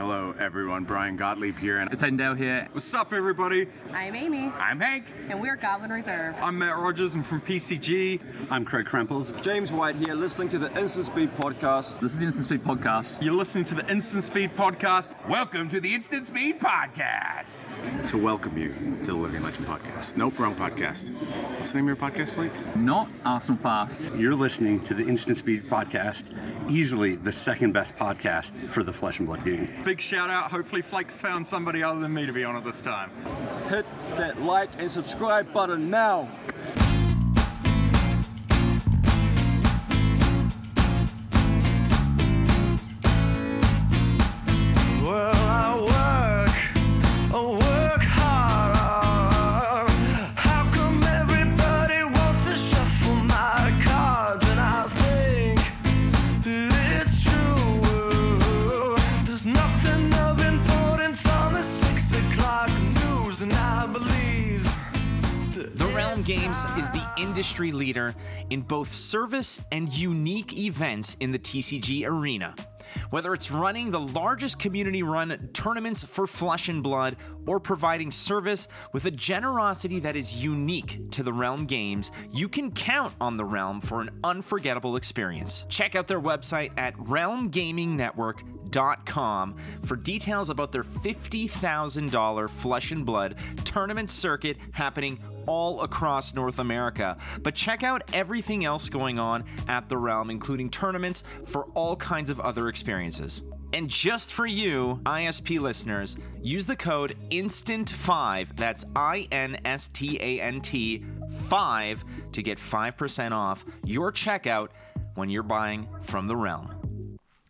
Hello, 0.00 0.34
everyone. 0.38 0.84
Brian 0.84 1.14
Gottlieb 1.18 1.58
here, 1.58 1.76
and 1.76 1.92
It's 1.92 2.00
Endale 2.00 2.34
here. 2.34 2.66
What's 2.72 2.94
up, 2.94 3.12
everybody? 3.12 3.66
I'm 3.92 4.14
Amy, 4.14 4.46
I'm 4.56 4.80
Hank. 4.80 5.04
and 5.28 5.38
we're 5.42 5.56
Goblin 5.56 5.90
Reserve. 5.90 6.34
I'm 6.40 6.58
Matt 6.58 6.78
Rogers. 6.78 7.14
I'm 7.14 7.22
from 7.22 7.42
PCG. 7.42 8.18
I'm 8.50 8.64
Craig 8.64 8.86
Krempels. 8.86 9.38
James 9.42 9.70
White 9.70 9.96
here, 9.96 10.14
listening 10.14 10.48
to 10.48 10.58
the 10.58 10.74
Instant 10.80 11.04
Speed 11.04 11.36
podcast. 11.36 12.00
This 12.00 12.14
is 12.14 12.20
the 12.20 12.24
Instant 12.24 12.46
Speed 12.46 12.64
Podcast. 12.64 13.22
You're 13.22 13.34
listening 13.34 13.66
to 13.66 13.74
the 13.74 13.86
Instant 13.90 14.24
Speed 14.24 14.52
podcast. 14.56 15.10
Welcome 15.28 15.68
to 15.68 15.80
the 15.82 15.94
Instant 15.94 16.26
Speed 16.26 16.60
Podcast. 16.60 17.58
To 18.08 18.16
welcome 18.16 18.56
you 18.56 18.70
to 19.04 19.06
the 19.12 19.12
Living 19.12 19.42
Legend 19.42 19.66
Podcast. 19.66 20.16
Nope, 20.16 20.38
wrong 20.38 20.54
podcast. 20.54 21.10
What's 21.58 21.72
the 21.72 21.76
name 21.76 21.90
of 21.90 22.00
your 22.00 22.10
podcast, 22.10 22.32
Flake? 22.32 22.74
Not 22.74 23.10
Arsenal 23.26 23.60
Pass. 23.60 24.10
You're 24.16 24.34
listening 24.34 24.80
to 24.84 24.94
the 24.94 25.06
Instant 25.06 25.36
Speed 25.36 25.68
podcast, 25.68 26.24
easily 26.70 27.16
the 27.16 27.32
second 27.32 27.72
best 27.72 27.96
podcast 27.96 28.56
for 28.70 28.82
the 28.82 28.92
Flesh 28.92 29.18
and 29.18 29.28
Blood 29.28 29.44
game. 29.44 29.68
Big 29.84 30.00
shout 30.00 30.30
out. 30.30 30.50
Hopefully, 30.50 30.82
Flake's 30.82 31.20
found 31.20 31.46
somebody 31.46 31.82
other 31.82 32.00
than 32.00 32.14
me 32.14 32.26
to 32.26 32.32
be 32.32 32.44
on 32.44 32.56
it 32.56 32.64
this 32.64 32.80
time. 32.80 33.10
Hit 33.68 33.86
that 34.16 34.40
like 34.42 34.70
and 34.78 34.90
subscribe 34.90 35.52
button 35.52 35.90
now. 35.90 36.28
Games 66.30 66.64
is 66.78 66.92
the 66.92 67.04
industry 67.16 67.72
leader 67.72 68.14
in 68.50 68.60
both 68.60 68.94
service 68.94 69.60
and 69.72 69.92
unique 69.92 70.56
events 70.56 71.16
in 71.18 71.32
the 71.32 71.40
TCG 71.40 72.06
arena. 72.06 72.54
Whether 73.10 73.34
it's 73.34 73.50
running 73.50 73.90
the 73.90 73.98
largest 73.98 74.60
community 74.60 75.02
run 75.02 75.50
tournaments 75.52 76.04
for 76.04 76.28
Flesh 76.28 76.68
and 76.68 76.84
Blood 76.84 77.16
or 77.46 77.58
providing 77.58 78.12
service 78.12 78.68
with 78.92 79.06
a 79.06 79.10
generosity 79.10 79.98
that 80.00 80.14
is 80.14 80.36
unique 80.36 81.10
to 81.10 81.24
the 81.24 81.32
Realm 81.32 81.66
Games, 81.66 82.12
you 82.32 82.48
can 82.48 82.70
count 82.70 83.12
on 83.20 83.36
the 83.36 83.44
Realm 83.44 83.80
for 83.80 84.00
an 84.00 84.10
unforgettable 84.22 84.94
experience. 84.96 85.66
Check 85.68 85.96
out 85.96 86.06
their 86.06 86.20
website 86.20 86.70
at 86.78 86.96
realmgamingnetwork.com 86.96 89.56
for 89.84 89.96
details 89.96 90.50
about 90.50 90.70
their 90.70 90.84
$50,000 90.84 92.50
Flesh 92.50 92.92
and 92.92 93.04
Blood 93.04 93.34
tournament 93.64 94.10
circuit 94.10 94.58
happening 94.72 95.18
all 95.50 95.80
across 95.80 96.32
North 96.32 96.60
America. 96.60 97.18
But 97.42 97.56
check 97.56 97.82
out 97.82 98.04
everything 98.12 98.64
else 98.64 98.88
going 98.88 99.18
on 99.18 99.42
at 99.66 99.88
the 99.88 99.96
Realm, 99.96 100.30
including 100.30 100.70
tournaments 100.70 101.24
for 101.44 101.64
all 101.74 101.96
kinds 101.96 102.30
of 102.30 102.38
other 102.38 102.68
experiences. 102.68 103.42
And 103.72 103.90
just 103.90 104.32
for 104.32 104.46
you, 104.46 105.00
ISP 105.06 105.58
listeners, 105.58 106.16
use 106.40 106.66
the 106.66 106.76
code 106.76 107.16
INSTANT5, 107.32 108.56
that's 108.56 108.84
I 108.94 109.26
N 109.32 109.58
S 109.64 109.88
T 109.88 110.18
A 110.20 110.40
N 110.40 110.60
T 110.60 111.02
5, 111.48 112.04
to 112.30 112.42
get 112.44 112.56
5% 112.56 113.32
off 113.32 113.64
your 113.84 114.12
checkout 114.12 114.68
when 115.16 115.30
you're 115.30 115.42
buying 115.42 115.88
from 116.02 116.28
the 116.28 116.36
Realm. 116.36 116.70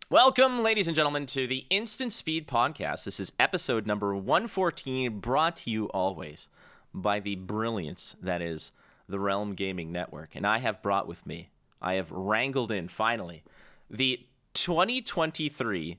Welcome, 0.09 0.63
ladies 0.63 0.87
and 0.87 0.95
gentlemen, 0.95 1.27
to 1.27 1.45
the 1.45 1.65
Instant 1.69 2.13
Speed 2.13 2.47
Podcast. 2.47 3.03
This 3.03 3.19
is 3.19 3.31
episode 3.39 3.85
number 3.85 4.15
114, 4.15 5.19
brought 5.19 5.55
to 5.57 5.69
you 5.69 5.85
always 5.89 6.47
by 6.93 7.19
the 7.19 7.35
brilliance 7.35 8.15
that 8.21 8.41
is 8.41 8.71
the 9.07 9.19
Realm 9.19 9.55
Gaming 9.55 9.91
Network. 9.91 10.35
And 10.35 10.45
I 10.45 10.59
have 10.59 10.81
brought 10.81 11.07
with 11.07 11.25
me, 11.25 11.49
I 11.81 11.93
have 11.93 12.11
wrangled 12.11 12.71
in 12.71 12.87
finally, 12.87 13.43
the 13.89 14.19
2023 14.53 15.97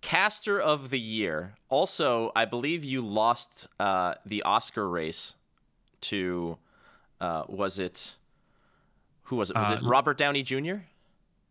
Caster 0.00 0.60
of 0.60 0.90
the 0.90 1.00
Year. 1.00 1.54
Also, 1.68 2.30
I 2.36 2.44
believe 2.44 2.84
you 2.84 3.00
lost 3.00 3.68
uh, 3.80 4.14
the 4.26 4.42
Oscar 4.42 4.88
race 4.88 5.34
to, 6.02 6.58
uh, 7.20 7.44
was 7.48 7.78
it, 7.78 8.16
who 9.24 9.36
was 9.36 9.50
it? 9.50 9.56
Was 9.56 9.70
Uh, 9.70 9.74
it 9.74 9.82
Robert 9.82 10.18
Downey 10.18 10.42
Jr.? 10.42 10.76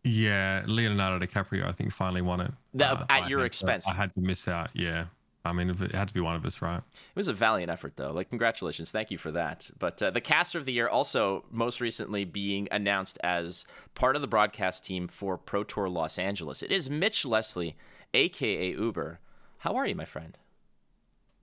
Yeah, 0.04 0.62
Leonardo 0.66 1.24
DiCaprio, 1.24 1.66
I 1.66 1.72
think, 1.72 1.92
finally 1.92 2.22
won 2.22 2.40
it. 2.42 2.52
That- 2.74 2.92
uh, 2.98 3.06
at 3.08 3.22
I 3.24 3.28
your 3.28 3.44
expense. 3.44 3.86
I 3.88 3.94
had 3.94 4.14
to 4.14 4.20
miss 4.20 4.46
out. 4.46 4.70
Yeah. 4.74 5.06
I 5.46 5.52
mean, 5.52 5.68
it 5.68 5.92
had 5.92 6.08
to 6.08 6.14
be 6.14 6.20
one 6.20 6.36
of 6.36 6.46
us, 6.46 6.62
right? 6.62 6.78
It 6.78 7.16
was 7.16 7.28
a 7.28 7.34
valiant 7.34 7.70
effort, 7.70 7.96
though. 7.96 8.12
Like, 8.12 8.30
congratulations. 8.30 8.90
Thank 8.90 9.10
you 9.10 9.18
for 9.18 9.30
that. 9.32 9.70
But 9.78 10.02
uh, 10.02 10.10
the 10.10 10.22
caster 10.22 10.58
of 10.58 10.64
the 10.64 10.72
year 10.72 10.88
also 10.88 11.44
most 11.50 11.82
recently 11.82 12.24
being 12.24 12.66
announced 12.70 13.18
as 13.22 13.66
part 13.94 14.16
of 14.16 14.22
the 14.22 14.28
broadcast 14.28 14.86
team 14.86 15.06
for 15.06 15.36
Pro 15.36 15.62
Tour 15.62 15.90
Los 15.90 16.18
Angeles. 16.18 16.62
It 16.62 16.72
is 16.72 16.88
Mitch 16.88 17.26
Leslie, 17.26 17.76
aka 18.14 18.70
Uber. 18.70 19.20
How 19.58 19.76
are 19.76 19.86
you, 19.86 19.94
my 19.94 20.06
friend? 20.06 20.38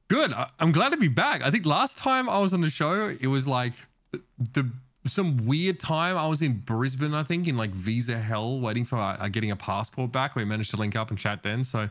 Good. 0.08 0.34
I, 0.34 0.50
I'm 0.60 0.72
glad 0.72 0.90
to 0.90 0.98
be 0.98 1.08
back. 1.08 1.44
I 1.44 1.52
think 1.52 1.68
last 1.68 2.00
time 2.00 2.28
I 2.28 2.40
was 2.40 2.54
on 2.54 2.62
the 2.62 2.72
show, 2.72 3.16
it 3.22 3.28
was 3.28 3.48
like 3.48 3.74
the, 4.12 4.22
the 4.54 4.72
some 5.06 5.46
weird 5.46 5.80
time. 5.80 6.18
I 6.18 6.28
was 6.28 6.42
in 6.42 6.60
Brisbane, 6.60 7.14
I 7.14 7.24
think, 7.24 7.48
in 7.48 7.56
like 7.56 7.72
visa 7.72 8.18
hell, 8.18 8.60
waiting 8.60 8.84
for 8.84 8.98
uh, 8.98 9.28
getting 9.28 9.52
a 9.52 9.56
passport 9.56 10.12
back. 10.12 10.36
We 10.36 10.44
managed 10.44 10.72
to 10.72 10.78
link 10.78 10.96
up 10.96 11.12
and 11.12 11.20
chat 11.20 11.44
then. 11.44 11.64
So 11.64 11.88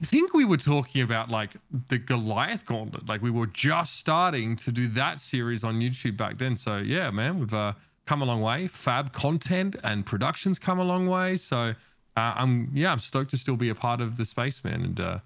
I 0.00 0.06
think 0.06 0.34
we 0.34 0.44
were 0.44 0.56
talking 0.56 1.02
about 1.02 1.30
like 1.30 1.52
the 1.88 1.98
Goliath 1.98 2.66
Gauntlet. 2.66 3.08
Like 3.08 3.22
we 3.22 3.30
were 3.30 3.46
just 3.46 3.96
starting 3.96 4.56
to 4.56 4.72
do 4.72 4.88
that 4.88 5.20
series 5.20 5.64
on 5.64 5.80
YouTube 5.80 6.16
back 6.16 6.36
then. 6.38 6.56
So 6.56 6.78
yeah, 6.78 7.10
man, 7.10 7.38
we've 7.38 7.54
uh, 7.54 7.72
come 8.06 8.22
a 8.22 8.24
long 8.24 8.40
way. 8.40 8.66
Fab 8.66 9.12
content 9.12 9.76
and 9.84 10.04
productions 10.04 10.58
come 10.58 10.78
a 10.78 10.84
long 10.84 11.06
way. 11.06 11.36
So 11.36 11.74
uh, 12.16 12.34
I'm 12.36 12.70
yeah, 12.74 12.92
I'm 12.92 12.98
stoked 12.98 13.30
to 13.30 13.36
still 13.36 13.56
be 13.56 13.68
a 13.68 13.74
part 13.74 14.00
of 14.00 14.16
the 14.16 14.24
space, 14.24 14.62
man. 14.64 14.82
And 14.82 15.00
uh, 15.00 15.18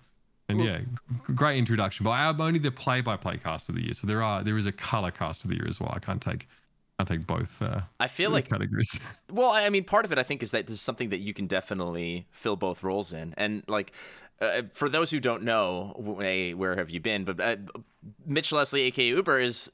and 0.49 0.65
yeah, 0.65 0.81
great 1.35 1.59
introduction. 1.59 2.05
But 2.05 2.13
I'm 2.13 2.41
only 2.41 2.59
the 2.59 2.71
play-by-play 2.71 3.39
cast 3.39 3.69
of 3.69 3.75
the 3.75 3.83
year, 3.85 3.95
so 3.95 4.07
there 4.07 4.23
are 4.23 4.43
there 4.43 4.57
is 4.57 4.67
a 4.67 4.73
color 4.73 5.11
cast 5.11 5.45
of 5.45 5.51
the 5.51 5.57
year 5.57 5.67
as 5.69 5.81
well. 5.81 5.93
I 5.95 5.99
can't 5.99 6.23
take 6.23 6.49
I 6.99 7.05
think 7.05 7.27
both. 7.27 7.63
Uh, 7.63 7.83
I 8.01 8.09
feel 8.09 8.31
like 8.31 8.49
categories. 8.49 8.99
Well, 9.31 9.51
I 9.51 9.69
mean, 9.71 9.85
part 9.85 10.05
of 10.05 10.13
it 10.13 10.19
I 10.19 10.23
think 10.23 10.43
is 10.43 10.51
that 10.53 10.67
this 10.67 10.75
is 10.75 10.81
something 10.81 11.11
that 11.11 11.19
you 11.19 11.35
can 11.35 11.47
definitely 11.47 12.27
fill 12.31 12.57
both 12.57 12.83
roles 12.83 13.13
in, 13.13 13.35
and 13.37 13.63
like. 13.69 13.93
Uh, 14.41 14.63
for 14.73 14.89
those 14.89 15.11
who 15.11 15.19
don't 15.19 15.43
know, 15.43 16.17
a, 16.23 16.55
where 16.55 16.77
have 16.77 16.91
you 16.91 17.01
been? 17.01 17.25
But 17.25 17.41
uh, 17.41 17.57
Mitch 18.25 18.53
Leslie, 18.53 18.83
aka 18.83 19.05
Uber, 19.09 19.41
is 19.41 19.69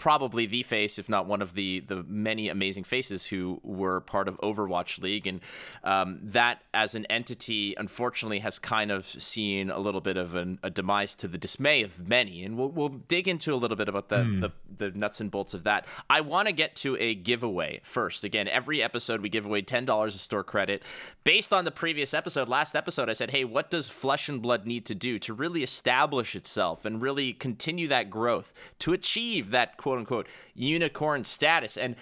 probably 0.00 0.46
the 0.46 0.62
face, 0.62 0.98
if 0.98 1.10
not 1.10 1.26
one 1.26 1.42
of 1.42 1.52
the 1.54 1.80
the 1.80 2.02
many 2.08 2.48
amazing 2.48 2.82
faces 2.82 3.26
who 3.26 3.60
were 3.62 4.00
part 4.00 4.28
of 4.28 4.40
Overwatch 4.40 4.98
League, 5.02 5.26
and 5.26 5.40
um, 5.84 6.18
that 6.22 6.62
as 6.72 6.94
an 6.94 7.04
entity, 7.06 7.74
unfortunately, 7.76 8.38
has 8.38 8.58
kind 8.58 8.90
of 8.90 9.04
seen 9.04 9.68
a 9.70 9.78
little 9.78 10.00
bit 10.00 10.16
of 10.16 10.34
an, 10.34 10.58
a 10.62 10.70
demise 10.70 11.14
to 11.16 11.28
the 11.28 11.36
dismay 11.36 11.82
of 11.82 12.08
many, 12.08 12.42
and 12.42 12.56
we'll 12.56 12.70
we'll 12.70 12.88
dig 12.88 13.28
into 13.28 13.52
a 13.52 13.56
little 13.56 13.76
bit 13.76 13.90
about 13.90 14.08
the 14.08 14.50
the, 14.78 14.86
the 14.86 14.98
nuts 14.98 15.20
and 15.20 15.30
bolts 15.30 15.52
of 15.52 15.64
that. 15.64 15.84
I 16.08 16.22
want 16.22 16.48
to 16.48 16.52
get 16.52 16.76
to 16.76 16.96
a 16.96 17.14
giveaway 17.14 17.80
first. 17.84 18.24
Again, 18.24 18.48
every 18.48 18.82
episode 18.82 19.20
we 19.20 19.28
give 19.28 19.44
away 19.44 19.60
ten 19.60 19.84
dollars 19.84 20.14
of 20.14 20.22
store 20.22 20.42
credit 20.42 20.82
based 21.24 21.52
on 21.52 21.66
the 21.66 21.70
previous 21.70 22.14
episode. 22.14 22.48
Last 22.48 22.74
episode, 22.74 23.10
I 23.10 23.12
said, 23.12 23.32
hey, 23.32 23.44
what 23.44 23.70
does 23.70 23.86
Flesh 23.86 24.30
and 24.30 24.40
Blood 24.40 24.64
need 24.64 24.86
to 24.86 24.94
do 24.94 25.18
to 25.18 25.34
really 25.34 25.62
establish 25.62 26.34
itself 26.34 26.86
and 26.86 27.02
really 27.02 27.34
continue 27.34 27.86
that 27.88 28.08
growth 28.08 28.54
to 28.78 28.94
achieve 28.94 29.50
that 29.50 29.76
quote 29.76 29.89
unquote 29.98 30.26
unicorn 30.54 31.24
status? 31.24 31.76
And 31.76 31.96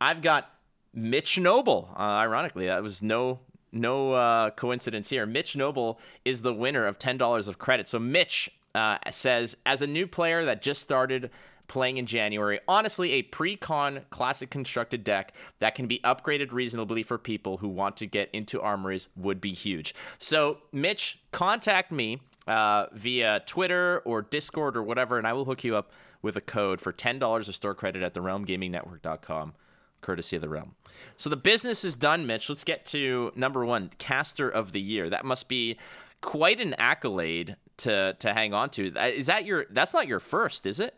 I've 0.00 0.22
got 0.22 0.50
Mitch 0.94 1.38
Noble. 1.38 1.90
Uh, 1.96 2.02
ironically, 2.02 2.66
that 2.66 2.82
was 2.82 3.02
no 3.02 3.40
no 3.72 4.12
uh, 4.12 4.50
coincidence 4.50 5.08
here. 5.08 5.26
Mitch 5.26 5.54
Noble 5.54 6.00
is 6.24 6.42
the 6.42 6.52
winner 6.52 6.86
of 6.86 6.98
ten 6.98 7.16
dollars 7.16 7.48
of 7.48 7.58
credit. 7.58 7.86
So 7.88 7.98
Mitch 7.98 8.50
uh, 8.74 8.98
says, 9.10 9.56
as 9.66 9.82
a 9.82 9.86
new 9.86 10.06
player 10.06 10.44
that 10.44 10.62
just 10.62 10.80
started 10.80 11.30
playing 11.68 11.98
in 11.98 12.06
January, 12.06 12.58
honestly, 12.66 13.12
a 13.12 13.22
pre-con 13.22 14.00
classic 14.10 14.50
constructed 14.50 15.04
deck 15.04 15.32
that 15.60 15.76
can 15.76 15.86
be 15.86 16.00
upgraded 16.00 16.52
reasonably 16.52 17.04
for 17.04 17.16
people 17.16 17.58
who 17.58 17.68
want 17.68 17.96
to 17.96 18.06
get 18.06 18.28
into 18.32 18.60
armories 18.60 19.08
would 19.14 19.40
be 19.40 19.52
huge. 19.52 19.94
So 20.18 20.58
Mitch, 20.72 21.20
contact 21.30 21.92
me 21.92 22.20
uh, 22.48 22.86
via 22.92 23.42
Twitter 23.46 24.02
or 24.04 24.22
Discord 24.22 24.76
or 24.76 24.82
whatever, 24.82 25.16
and 25.16 25.28
I 25.28 25.32
will 25.32 25.44
hook 25.44 25.62
you 25.62 25.76
up 25.76 25.92
with 26.22 26.36
a 26.36 26.40
code 26.40 26.80
for 26.80 26.92
ten 26.92 27.18
dollars 27.18 27.48
of 27.48 27.54
store 27.54 27.74
credit 27.74 28.02
at 28.02 28.14
therealmgamingnetwork.com 28.14 29.54
courtesy 30.00 30.36
of 30.36 30.42
the 30.42 30.48
realm. 30.48 30.74
So 31.16 31.28
the 31.30 31.36
business 31.36 31.84
is 31.84 31.96
done, 31.96 32.26
Mitch. 32.26 32.48
Let's 32.48 32.64
get 32.64 32.86
to 32.86 33.32
number 33.34 33.64
one, 33.64 33.90
caster 33.98 34.48
of 34.48 34.72
the 34.72 34.80
year. 34.80 35.10
That 35.10 35.24
must 35.24 35.48
be 35.48 35.76
quite 36.20 36.60
an 36.60 36.74
accolade 36.74 37.56
to 37.78 38.16
to 38.18 38.34
hang 38.34 38.54
on 38.54 38.70
to. 38.70 38.86
Is 38.88 39.26
that 39.26 39.44
your? 39.44 39.66
That's 39.70 39.94
not 39.94 40.06
your 40.06 40.20
first, 40.20 40.66
is 40.66 40.80
it? 40.80 40.94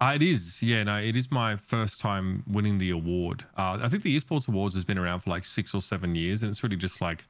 Uh, 0.00 0.14
it 0.16 0.22
is, 0.22 0.60
yeah. 0.60 0.82
No, 0.82 0.96
it 0.96 1.14
is 1.14 1.30
my 1.30 1.54
first 1.54 2.00
time 2.00 2.42
winning 2.48 2.78
the 2.78 2.90
award. 2.90 3.44
Uh, 3.56 3.78
I 3.80 3.88
think 3.88 4.02
the 4.02 4.16
Esports 4.16 4.48
Awards 4.48 4.74
has 4.74 4.82
been 4.82 4.98
around 4.98 5.20
for 5.20 5.30
like 5.30 5.44
six 5.44 5.74
or 5.74 5.80
seven 5.80 6.16
years, 6.16 6.42
and 6.42 6.50
it's 6.50 6.64
really 6.64 6.74
just 6.74 7.00
like 7.00 7.28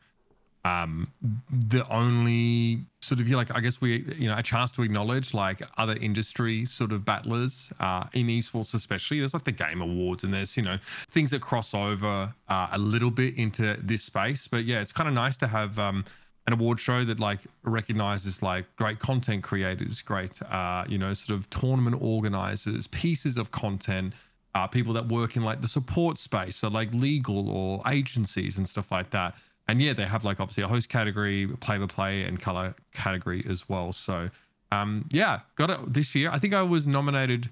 um, 0.64 1.08
the 1.50 1.86
only 1.88 2.84
sort 3.00 3.20
of 3.20 3.28
you 3.28 3.36
like 3.36 3.54
I 3.54 3.60
guess 3.60 3.80
we 3.80 4.04
you 4.16 4.28
know 4.28 4.36
a 4.38 4.42
chance 4.42 4.70
to 4.72 4.82
acknowledge 4.82 5.34
like 5.34 5.60
other 5.76 5.96
industry 5.96 6.64
sort 6.66 6.92
of 6.92 7.04
battlers 7.04 7.72
uh, 7.80 8.04
in 8.12 8.28
esports 8.28 8.74
especially. 8.74 9.18
There's 9.18 9.34
like 9.34 9.44
the 9.44 9.52
game 9.52 9.82
awards 9.82 10.22
and 10.22 10.32
there's 10.32 10.56
you 10.56 10.62
know 10.62 10.78
things 11.10 11.30
that 11.30 11.42
cross 11.42 11.74
over 11.74 12.32
uh, 12.48 12.68
a 12.72 12.78
little 12.78 13.10
bit 13.10 13.36
into 13.36 13.76
this 13.82 14.04
space. 14.04 14.46
But 14.46 14.64
yeah, 14.64 14.80
it's 14.80 14.92
kind 14.92 15.08
of 15.08 15.14
nice 15.14 15.36
to 15.38 15.46
have. 15.46 15.78
Um, 15.78 16.04
an 16.48 16.52
award 16.52 16.80
show 16.80 17.04
that 17.04 17.20
like 17.20 17.38
recognizes 17.62 18.42
like 18.42 18.64
great 18.74 18.98
content 18.98 19.44
creators, 19.44 20.02
great 20.02 20.42
uh, 20.42 20.84
you 20.88 20.98
know 20.98 21.12
sort 21.12 21.38
of 21.38 21.48
tournament 21.50 21.96
organizers, 22.00 22.88
pieces 22.88 23.36
of 23.36 23.52
content, 23.52 24.12
uh, 24.56 24.66
people 24.66 24.92
that 24.92 25.06
work 25.06 25.36
in 25.36 25.44
like 25.44 25.60
the 25.60 25.68
support 25.68 26.18
space, 26.18 26.56
so 26.56 26.66
like 26.66 26.92
legal 26.92 27.48
or 27.48 27.80
agencies 27.86 28.58
and 28.58 28.68
stuff 28.68 28.90
like 28.90 29.10
that. 29.10 29.36
And 29.68 29.80
yeah, 29.80 29.92
they 29.92 30.04
have 30.04 30.24
like 30.24 30.40
obviously 30.40 30.64
a 30.64 30.68
host 30.68 30.88
category, 30.88 31.46
play 31.60 31.78
by 31.78 31.86
play, 31.86 32.22
and 32.24 32.40
color 32.40 32.74
category 32.92 33.44
as 33.48 33.68
well. 33.68 33.92
So 33.92 34.28
um, 34.70 35.08
yeah, 35.12 35.40
got 35.56 35.70
it 35.70 35.92
this 35.92 36.14
year. 36.14 36.30
I 36.30 36.38
think 36.38 36.54
I 36.54 36.62
was 36.62 36.86
nominated 36.86 37.50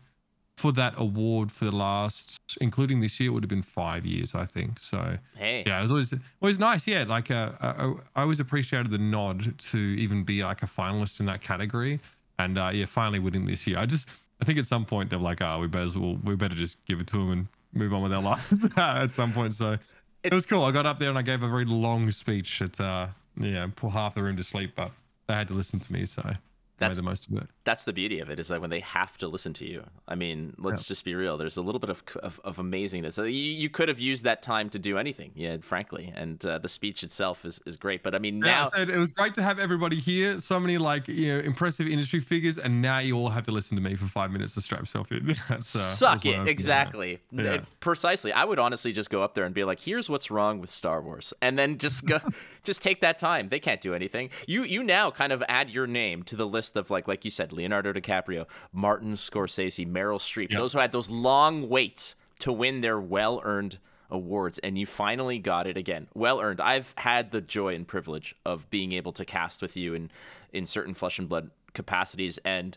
for 0.57 0.73
that 0.73 0.93
award 0.99 1.51
for 1.51 1.65
the 1.65 1.73
last, 1.73 2.39
including 2.61 3.01
this 3.01 3.19
year, 3.19 3.31
it 3.31 3.33
would 3.33 3.43
have 3.43 3.49
been 3.49 3.63
five 3.63 4.05
years, 4.05 4.35
I 4.35 4.45
think. 4.45 4.79
So 4.79 5.17
Hey. 5.39 5.65
yeah, 5.67 5.79
it 5.79 5.83
was 5.83 5.91
always 5.91 6.15
always 6.43 6.59
nice. 6.59 6.87
Yeah, 6.87 7.05
like 7.05 7.31
uh, 7.31 7.53
I, 7.61 7.95
I 8.17 8.23
always 8.23 8.41
appreciated 8.41 8.91
the 8.91 8.99
nod 8.99 9.59
to 9.59 9.79
even 9.79 10.23
be 10.25 10.45
like 10.45 10.63
a 10.63 10.67
finalist 10.67 11.21
in 11.21 11.27
that 11.27 11.41
category, 11.41 12.01
and 12.39 12.59
uh, 12.59 12.71
yeah, 12.75 12.85
finally 12.87 13.19
winning 13.21 13.47
this 13.47 13.67
year. 13.67 13.79
I 13.79 13.87
just 13.87 14.09
I 14.43 14.45
think 14.45 14.59
at 14.59 14.67
some 14.67 14.85
point 14.85 15.09
they're 15.09 15.19
like, 15.19 15.41
oh, 15.41 15.61
we 15.61 15.67
better 15.67 15.99
well, 15.99 16.19
we 16.23 16.37
better 16.37 16.55
just 16.55 16.77
give 16.85 17.01
it 17.01 17.07
to 17.09 17.17
them 17.17 17.31
and 17.33 17.49
move 17.73 17.95
on 17.95 18.03
with 18.03 18.13
our 18.13 18.23
lives 18.23 18.53
at 18.77 19.13
some 19.15 19.33
point. 19.33 19.55
So 19.55 19.79
it 20.23 20.33
was 20.33 20.47
cool. 20.47 20.65
I 20.65 20.73
got 20.73 20.87
up 20.87 20.99
there 20.99 21.09
and 21.09 21.19
I 21.19 21.23
gave 21.23 21.43
a 21.43 21.49
very 21.49 21.65
long 21.65 22.11
speech. 22.11 22.61
At 22.63 22.81
uh, 22.81 23.09
yeah, 23.39 23.67
put 23.75 23.91
half 23.91 24.15
the 24.15 24.23
room 24.23 24.37
to 24.37 24.45
sleep, 24.45 24.73
but 24.77 24.93
they 25.27 25.35
had 25.35 25.49
to 25.49 25.55
listen 25.55 25.81
to 25.81 25.93
me, 25.93 26.07
so 26.07 26.23
I 26.25 26.39
made 26.81 26.95
the 26.95 27.03
most 27.03 27.31
of 27.31 27.37
it. 27.39 27.49
That's 27.71 27.85
the 27.85 27.93
beauty 27.93 28.19
of 28.19 28.31
it 28.31 28.41
is 28.41 28.49
that 28.49 28.61
when 28.61 28.69
they 28.71 28.81
have 28.81 29.17
to 29.17 29.29
listen 29.29 29.53
to 29.53 29.65
you 29.65 29.85
i 30.09 30.17
mean 30.17 30.53
let's 30.59 30.85
just 30.85 31.05
be 31.05 31.15
real 31.15 31.39
there's 31.39 31.57
a 31.57 31.63
little 31.63 31.79
bit 31.79 31.89
of 31.89 32.03
of, 32.21 32.41
of 32.43 32.57
amazingness 32.57 33.17
you, 33.17 33.31
you 33.31 33.71
could 33.71 33.89
have 33.89 34.01
used 34.01 34.25
that 34.25 34.43
time 34.43 34.69
to 34.69 34.77
do 34.77 34.99
anything 34.99 35.31
yeah 35.37 35.57
frankly 35.61 36.13
and 36.17 36.45
uh, 36.45 36.59
the 36.59 36.69
speech 36.69 37.05
itself 37.05 37.45
is, 37.45 37.61
is 37.67 37.77
great 37.77 38.03
but 38.03 38.13
i 38.13 38.19
mean 38.19 38.39
Yeah, 38.39 38.55
now 38.55 38.67
I 38.67 38.79
said 38.79 38.91
it 38.91 38.97
was 38.97 39.13
great 39.13 39.35
to 39.35 39.43
have 39.43 39.61
everybody 39.61 40.01
here. 40.01 40.41
So 40.41 40.59
many 40.59 40.79
like 40.79 41.07
you 41.07 41.29
know 41.29 41.39
impressive 41.41 41.87
industry 41.87 42.19
figures, 42.21 42.59
and 42.59 42.83
now 42.83 42.99
you 42.99 43.17
all 43.17 43.29
have 43.29 43.45
to 43.45 43.53
listen 43.53 43.77
to 43.77 43.83
me 43.83 43.95
for 43.95 44.07
five 44.07 44.33
minutes 44.33 44.55
to 44.55 44.61
strap 44.61 44.81
yourself 44.81 45.13
in. 45.13 45.37
That's, 45.49 45.77
uh, 45.77 45.79
suck 45.79 46.27
it 46.27 46.49
exactly 46.49 47.21
Yeah. 47.31 47.61
Precisely 47.79 48.33
i 48.33 48.45
would 48.45 48.59
honestly 48.59 48.91
just 48.93 49.11
go 49.11 49.23
up 49.23 49.35
there 49.35 49.45
and 49.45 49.55
be 49.55 49.63
like 49.63 49.79
here's 49.79 50.11
what's 50.11 50.31
wrong 50.31 50.61
with 50.61 50.71
star 50.71 51.01
wars 51.01 51.33
and 51.41 51.57
then 51.59 51.79
just 51.79 52.07
go 52.07 52.19
just 52.65 52.83
take 52.83 53.01
that 53.01 53.19
time 53.19 53.49
they 53.49 53.61
can't 53.61 53.81
do 53.81 53.95
anything 53.95 54.31
you 54.47 54.65
you 54.65 54.83
now 54.83 55.11
kind 55.11 55.33
of 55.33 55.43
add 55.49 55.71
your 55.71 55.87
name 55.87 56.23
to 56.25 56.37
the 56.37 56.47
list 56.47 56.77
of 56.77 56.91
like 56.91 57.07
like 57.09 57.25
you 57.25 57.31
said 57.31 57.53
leonardo 57.61 57.93
dicaprio 57.93 58.47
martin 58.73 59.13
scorsese 59.13 59.87
meryl 59.87 60.19
streep. 60.19 60.51
Those 60.51 60.73
who 60.73 60.79
had 60.79 60.93
those 60.93 61.11
long 61.11 61.69
waits 61.69 62.17
to 62.41 62.53
win 62.53 62.81
their 62.81 62.99
well-earned 62.99 63.79
awards 64.11 64.59
and 64.59 64.77
you 64.77 64.87
finally 64.87 65.39
got 65.39 65.67
it 65.67 65.77
again. 65.77 66.09
Well 66.15 66.41
earned 66.41 66.61
i've 66.61 66.93
had 66.97 67.31
the 67.31 67.41
joy 67.41 67.75
and 67.75 67.87
privilege 67.87 68.35
of 68.45 68.69
being 68.71 68.93
able 68.93 69.13
to 69.13 69.25
cast 69.25 69.63
with 69.63 69.77
you 69.77 69.95
in 69.95 70.11
in 70.53 70.67
certain 70.67 70.95
flesh 70.95 71.19
and 71.19 71.29
blood 71.29 71.51
capacities 71.75 72.39
and 72.45 72.77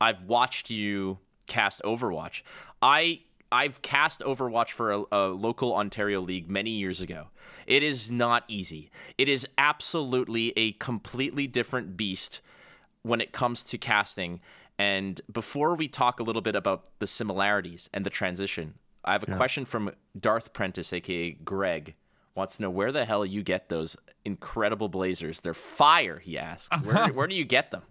i've 0.00 0.22
watched 0.22 0.70
you 0.70 1.18
cast 1.46 1.82
overwatch. 1.82 2.42
I 2.80 3.20
i've 3.50 3.82
cast 3.82 4.20
overwatch 4.22 4.70
for 4.70 4.92
a, 4.92 5.04
a 5.12 5.26
local 5.28 5.74
ontario 5.74 6.20
league 6.20 6.48
many 6.50 6.70
years 6.70 7.00
ago. 7.00 7.28
It 7.66 7.82
is 7.82 8.10
not 8.10 8.44
easy. 8.48 8.90
It 9.18 9.28
is 9.28 9.46
absolutely 9.56 10.52
a 10.56 10.72
completely 10.72 11.46
different 11.46 11.96
beast 11.96 12.40
when 13.02 13.20
it 13.20 13.32
comes 13.32 13.64
to 13.64 13.78
casting. 13.78 14.40
And 14.78 15.20
before 15.30 15.74
we 15.74 15.88
talk 15.88 16.20
a 16.20 16.22
little 16.22 16.42
bit 16.42 16.56
about 16.56 16.98
the 16.98 17.06
similarities 17.06 17.88
and 17.92 18.06
the 18.06 18.10
transition, 18.10 18.74
I 19.04 19.12
have 19.12 19.22
a 19.24 19.36
question 19.36 19.64
from 19.64 19.90
Darth 20.18 20.52
Prentice, 20.52 20.92
aka 20.92 21.32
Greg. 21.32 21.94
Wants 22.34 22.56
to 22.56 22.62
know 22.62 22.70
where 22.70 22.92
the 22.92 23.04
hell 23.04 23.26
you 23.26 23.42
get 23.42 23.68
those 23.68 23.96
incredible 24.24 24.88
blazers. 24.88 25.40
They're 25.40 25.52
fire, 25.52 26.18
he 26.18 26.38
asks. 26.38 26.80
Where, 26.82 27.08
where 27.12 27.26
do 27.26 27.34
you 27.34 27.44
get 27.44 27.70
them? 27.70 27.82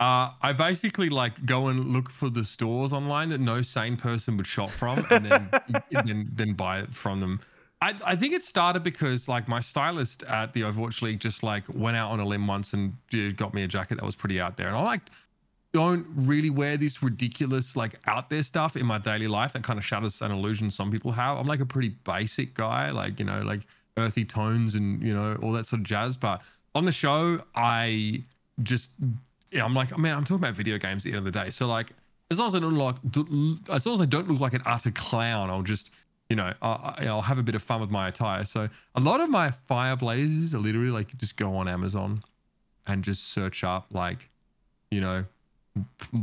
Uh, 0.00 0.30
I 0.40 0.52
basically 0.52 1.08
like 1.08 1.44
go 1.44 1.68
and 1.68 1.92
look 1.92 2.08
for 2.08 2.30
the 2.30 2.44
stores 2.44 2.92
online 2.92 3.30
that 3.30 3.40
no 3.40 3.62
sane 3.62 3.96
person 3.96 4.36
would 4.36 4.46
shop 4.46 4.70
from, 4.70 5.04
and 5.10 5.26
then 5.26 5.50
and 5.92 6.08
then, 6.08 6.30
then 6.32 6.52
buy 6.54 6.80
it 6.80 6.94
from 6.94 7.20
them. 7.20 7.40
I, 7.80 7.94
I 8.04 8.16
think 8.16 8.34
it 8.34 8.42
started 8.42 8.82
because 8.82 9.28
like 9.28 9.46
my 9.46 9.60
stylist 9.60 10.24
at 10.24 10.52
the 10.52 10.62
Overwatch 10.62 11.00
League 11.00 11.20
just 11.20 11.42
like 11.42 11.64
went 11.72 11.96
out 11.96 12.10
on 12.10 12.18
a 12.18 12.24
limb 12.24 12.46
once 12.46 12.72
and 12.72 12.92
uh, 13.14 13.30
got 13.36 13.54
me 13.54 13.62
a 13.62 13.68
jacket 13.68 13.96
that 13.96 14.04
was 14.04 14.16
pretty 14.16 14.40
out 14.40 14.56
there, 14.56 14.68
and 14.68 14.76
I 14.76 14.82
like 14.82 15.02
don't 15.72 16.06
really 16.14 16.50
wear 16.50 16.76
this 16.76 17.02
ridiculous 17.02 17.76
like 17.76 18.00
out 18.06 18.30
there 18.30 18.42
stuff 18.42 18.76
in 18.76 18.86
my 18.86 18.98
daily 18.98 19.28
life 19.28 19.52
that 19.52 19.62
kind 19.62 19.78
of 19.78 19.84
shatters 19.84 20.22
an 20.22 20.32
illusion 20.32 20.70
some 20.70 20.90
people 20.90 21.12
have. 21.12 21.38
I'm 21.38 21.46
like 21.46 21.60
a 21.60 21.66
pretty 21.66 21.90
basic 21.90 22.54
guy, 22.54 22.90
like 22.90 23.18
you 23.18 23.24
know, 23.24 23.42
like 23.42 23.60
earthy 23.96 24.24
tones 24.24 24.74
and 24.74 25.02
you 25.02 25.14
know 25.14 25.36
all 25.42 25.52
that 25.52 25.66
sort 25.66 25.80
of 25.80 25.86
jazz. 25.86 26.16
But 26.16 26.42
on 26.74 26.84
the 26.84 26.92
show, 26.92 27.42
I 27.54 28.24
just 28.62 28.90
yeah, 29.52 29.64
I'm 29.64 29.74
like, 29.74 29.96
man, 29.96 30.16
I'm 30.16 30.24
talking 30.24 30.42
about 30.42 30.54
video 30.54 30.78
games 30.78 31.04
at 31.06 31.12
the 31.12 31.16
end 31.16 31.26
of 31.26 31.32
the 31.32 31.44
day. 31.44 31.50
So 31.50 31.66
like, 31.66 31.92
as 32.30 32.38
long 32.38 32.48
as 32.48 32.54
I 32.54 32.58
don't 32.60 32.76
look, 32.76 32.96
as 33.70 33.86
long 33.86 33.94
as 33.94 34.00
I 34.00 34.06
don't 34.06 34.28
look 34.28 34.40
like 34.40 34.54
an 34.54 34.62
utter 34.66 34.90
clown, 34.90 35.48
I'll 35.48 35.62
just 35.62 35.90
you 36.28 36.36
know, 36.36 36.52
I, 36.62 36.94
I- 36.98 37.06
I'll 37.06 37.22
have 37.22 37.38
a 37.38 37.42
bit 37.42 37.54
of 37.54 37.62
fun 37.62 37.80
with 37.80 37.90
my 37.90 38.08
attire. 38.08 38.44
So 38.44 38.68
a 38.94 39.00
lot 39.00 39.20
of 39.20 39.30
my 39.30 39.50
fire 39.50 39.96
blazers 39.96 40.54
are 40.54 40.58
literally 40.58 40.90
like 40.90 41.16
just 41.18 41.36
go 41.36 41.56
on 41.56 41.68
Amazon 41.68 42.20
and 42.86 43.02
just 43.04 43.28
search 43.32 43.64
up 43.64 43.86
like, 43.92 44.28
you 44.90 45.00
know, 45.00 45.24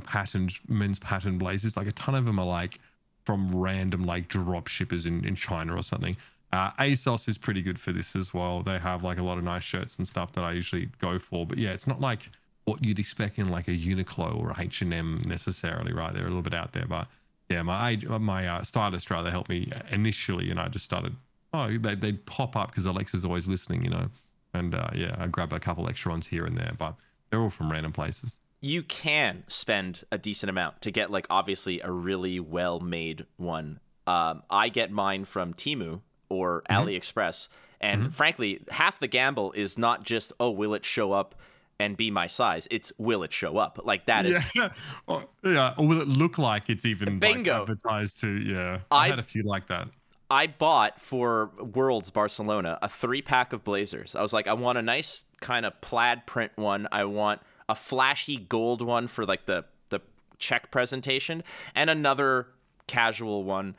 patterned 0.06 0.54
men's 0.68 1.00
pattern 1.00 1.38
blazers. 1.38 1.78
Like 1.78 1.88
a 1.88 1.92
ton 1.94 2.16
of 2.16 2.26
them 2.26 2.40
are 2.40 2.46
like 2.46 2.80
from 3.26 3.56
random 3.56 4.04
like 4.04 4.28
drop 4.28 4.68
shippers 4.68 5.06
in, 5.06 5.26
in 5.26 5.36
China 5.36 5.76
or 5.76 5.84
something. 5.84 6.16
Uh, 6.52 6.72
ASOS 6.80 7.28
is 7.28 7.38
pretty 7.38 7.62
good 7.62 7.80
for 7.80 7.92
this 7.92 8.16
as 8.16 8.34
well. 8.34 8.62
They 8.62 8.78
have 8.80 9.04
like 9.04 9.18
a 9.18 9.24
lot 9.24 9.38
of 9.38 9.44
nice 9.44 9.64
shirts 9.64 9.98
and 9.98 10.08
stuff 10.08 10.32
that 10.34 10.44
I 10.44 10.52
usually 10.54 10.90
go 11.00 11.20
for. 11.20 11.46
But 11.46 11.58
yeah, 11.58 11.72
it's 11.72 11.88
not 11.88 12.00
like 12.00 12.30
what 12.66 12.84
you'd 12.84 13.00
expect 13.00 13.38
in 13.40 13.50
like 13.50 13.68
a 13.68 13.72
Uniqlo 13.72 14.38
or 14.38 14.54
H 14.58 14.82
and 14.82 14.94
M 14.94 15.22
necessarily, 15.26 15.92
right? 15.94 16.14
They're 16.14 16.24
a 16.24 16.28
little 16.28 16.42
bit 16.42 16.54
out 16.54 16.72
there, 16.74 16.86
but 16.88 17.08
yeah, 17.50 17.62
my 17.62 17.98
my 18.20 18.48
uh, 18.48 18.64
stylist 18.64 19.12
rather 19.12 19.30
helped 19.32 19.50
me 19.50 19.72
initially, 19.90 20.50
and 20.52 20.60
I 20.60 20.68
just 20.68 20.86
started. 20.86 21.16
Oh, 21.54 21.78
they 21.78 21.96
they 21.96 22.14
pop 22.14 22.56
up 22.56 22.72
because 22.72 22.86
Alexa's 22.86 23.24
always 23.24 23.48
listening, 23.48 23.84
you 23.84 23.90
know, 23.90 24.10
and 24.54 24.76
uh, 24.76 24.90
yeah, 24.94 25.16
I 25.18 25.28
grab 25.28 25.54
a 25.54 25.60
couple 25.60 25.88
extra 25.88 26.12
ones 26.12 26.28
here 26.28 26.46
and 26.46 26.58
there, 26.58 26.74
but 26.78 26.96
they're 27.30 27.42
all 27.42 27.50
from 27.50 27.72
random 27.72 27.92
places. 27.94 28.38
you 28.62 28.82
can 28.82 29.44
spend 29.48 30.04
a 30.12 30.18
decent 30.18 30.50
amount 30.50 30.82
to 30.82 30.92
get 30.92 31.12
like 31.12 31.28
obviously 31.30 31.82
a 31.82 31.92
really 31.92 32.40
well 32.40 32.80
made 32.80 33.26
one. 33.38 33.80
Um, 34.08 34.44
I 34.50 34.70
get 34.70 34.92
mine 34.92 35.26
from 35.26 35.54
Temu 35.54 36.02
or 36.30 36.64
AliExpress, 36.70 37.48
and 37.80 38.14
frankly, 38.14 38.62
half 38.70 39.00
the 39.00 39.08
gamble 39.08 39.52
is 39.52 39.78
not 39.78 40.04
just 40.04 40.34
oh, 40.40 40.50
will 40.50 40.74
it 40.74 40.84
show 40.86 41.12
up 41.12 41.36
and 41.80 41.98
be 41.98 42.12
my 42.12 42.28
size? 42.28 42.68
It's 42.72 42.92
will 42.98 43.24
it 43.24 43.34
show 43.34 43.58
up? 43.58 43.80
Like 43.84 44.06
that 44.06 44.26
is 44.26 44.44
Yeah, 44.56 44.70
or, 45.08 45.26
yeah, 45.44 45.74
or 45.78 45.88
will 45.88 46.02
it 46.02 46.08
look 46.08 46.38
like 46.38 46.70
it's 46.70 46.86
even 46.86 47.20
Bingo. 47.20 47.52
Like, 47.52 47.62
advertised 47.62 48.20
to? 48.22 48.30
Yeah, 48.30 48.80
I, 48.92 49.06
I- 49.06 49.10
had 49.10 49.20
a 49.20 49.24
few 49.24 49.44
like 49.44 49.68
that. 49.68 49.88
I 50.30 50.48
bought 50.48 51.00
for 51.00 51.52
Worlds 51.60 52.10
Barcelona 52.10 52.80
a 52.82 52.90
three 52.90 53.22
pack 53.22 53.54
of 53.54 53.64
blazers. 53.64 54.16
I 54.16 54.22
was 54.24 54.34
like, 54.34 54.48
I 54.48 54.54
want 54.54 54.80
a 54.80 54.82
nice 54.82 55.24
kind 55.40 55.68
of 55.68 55.80
plaid 55.82 56.26
print 56.26 56.52
one. 56.56 56.88
I 56.92 57.04
want 57.06 57.42
a 57.70 57.76
flashy 57.76 58.38
gold 58.38 58.82
one 58.82 59.08
for 59.08 59.26
like 59.26 59.46
the 59.46 59.66
the 59.90 60.02
check 60.40 60.72
presentation, 60.72 61.44
and 61.76 61.90
another 61.90 62.48
casual 62.88 63.44
one. 63.44 63.76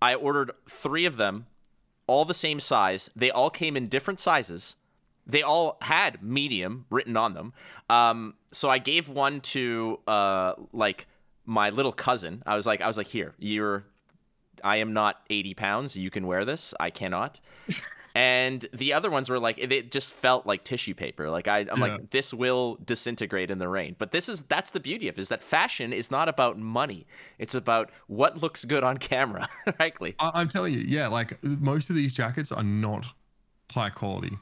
I 0.00 0.14
ordered 0.14 0.52
three 0.68 1.06
of 1.06 1.16
them, 1.16 1.46
all 2.06 2.24
the 2.24 2.34
same 2.34 2.60
size. 2.60 3.10
They 3.16 3.30
all 3.30 3.50
came 3.50 3.76
in 3.76 3.88
different 3.88 4.20
sizes. 4.20 4.76
They 5.28 5.42
all 5.42 5.76
had 5.82 6.22
medium 6.22 6.86
written 6.90 7.16
on 7.16 7.34
them. 7.34 7.52
Um, 7.90 8.34
so 8.52 8.68
I 8.70 8.78
gave 8.78 9.08
one 9.08 9.40
to 9.42 10.00
uh, 10.08 10.54
like 10.72 11.06
my 11.44 11.70
little 11.70 11.92
cousin. 11.92 12.42
I 12.46 12.56
was 12.56 12.66
like, 12.66 12.80
I 12.80 12.86
was 12.86 12.96
like, 12.96 13.06
here, 13.08 13.34
you're 13.38 13.84
I 14.64 14.76
am 14.76 14.92
not 14.92 15.20
80 15.30 15.54
pounds. 15.54 15.96
You 15.96 16.10
can 16.10 16.26
wear 16.26 16.44
this. 16.44 16.74
I 16.80 16.90
cannot. 16.90 17.40
and 18.14 18.66
the 18.72 18.92
other 18.94 19.10
ones 19.10 19.28
were 19.30 19.38
like, 19.38 19.58
it 19.58 19.92
just 19.92 20.10
felt 20.10 20.46
like 20.46 20.64
tissue 20.64 20.94
paper. 20.94 21.30
Like 21.30 21.46
I, 21.46 21.58
I'm 21.60 21.66
Yeah. 21.68 21.74
like, 21.76 22.10
this 22.10 22.34
will 22.34 22.76
disintegrate 22.84 23.50
in 23.50 23.58
the 23.58 23.68
rain. 23.68 23.94
But 23.98 24.10
this 24.12 24.28
is 24.28 24.42
that's 24.42 24.70
the 24.72 24.80
beauty 24.80 25.08
of 25.08 25.16
it, 25.18 25.20
is 25.20 25.28
that 25.28 25.42
fashion 25.42 25.92
is 25.92 26.10
not 26.10 26.28
about 26.28 26.58
money. 26.58 27.06
It's 27.38 27.54
about 27.54 27.90
what 28.08 28.42
looks 28.42 28.64
good 28.64 28.82
on 28.82 28.96
camera. 28.96 29.48
Frankly, 29.76 30.16
I, 30.18 30.32
I'm 30.34 30.48
telling 30.48 30.74
you, 30.74 30.80
yeah, 30.80 31.06
like 31.06 31.42
most 31.44 31.90
of 31.90 31.96
these 31.96 32.12
jackets 32.12 32.50
are 32.50 32.64
not 32.64 33.06
high 33.70 33.90
quality. 33.90 34.32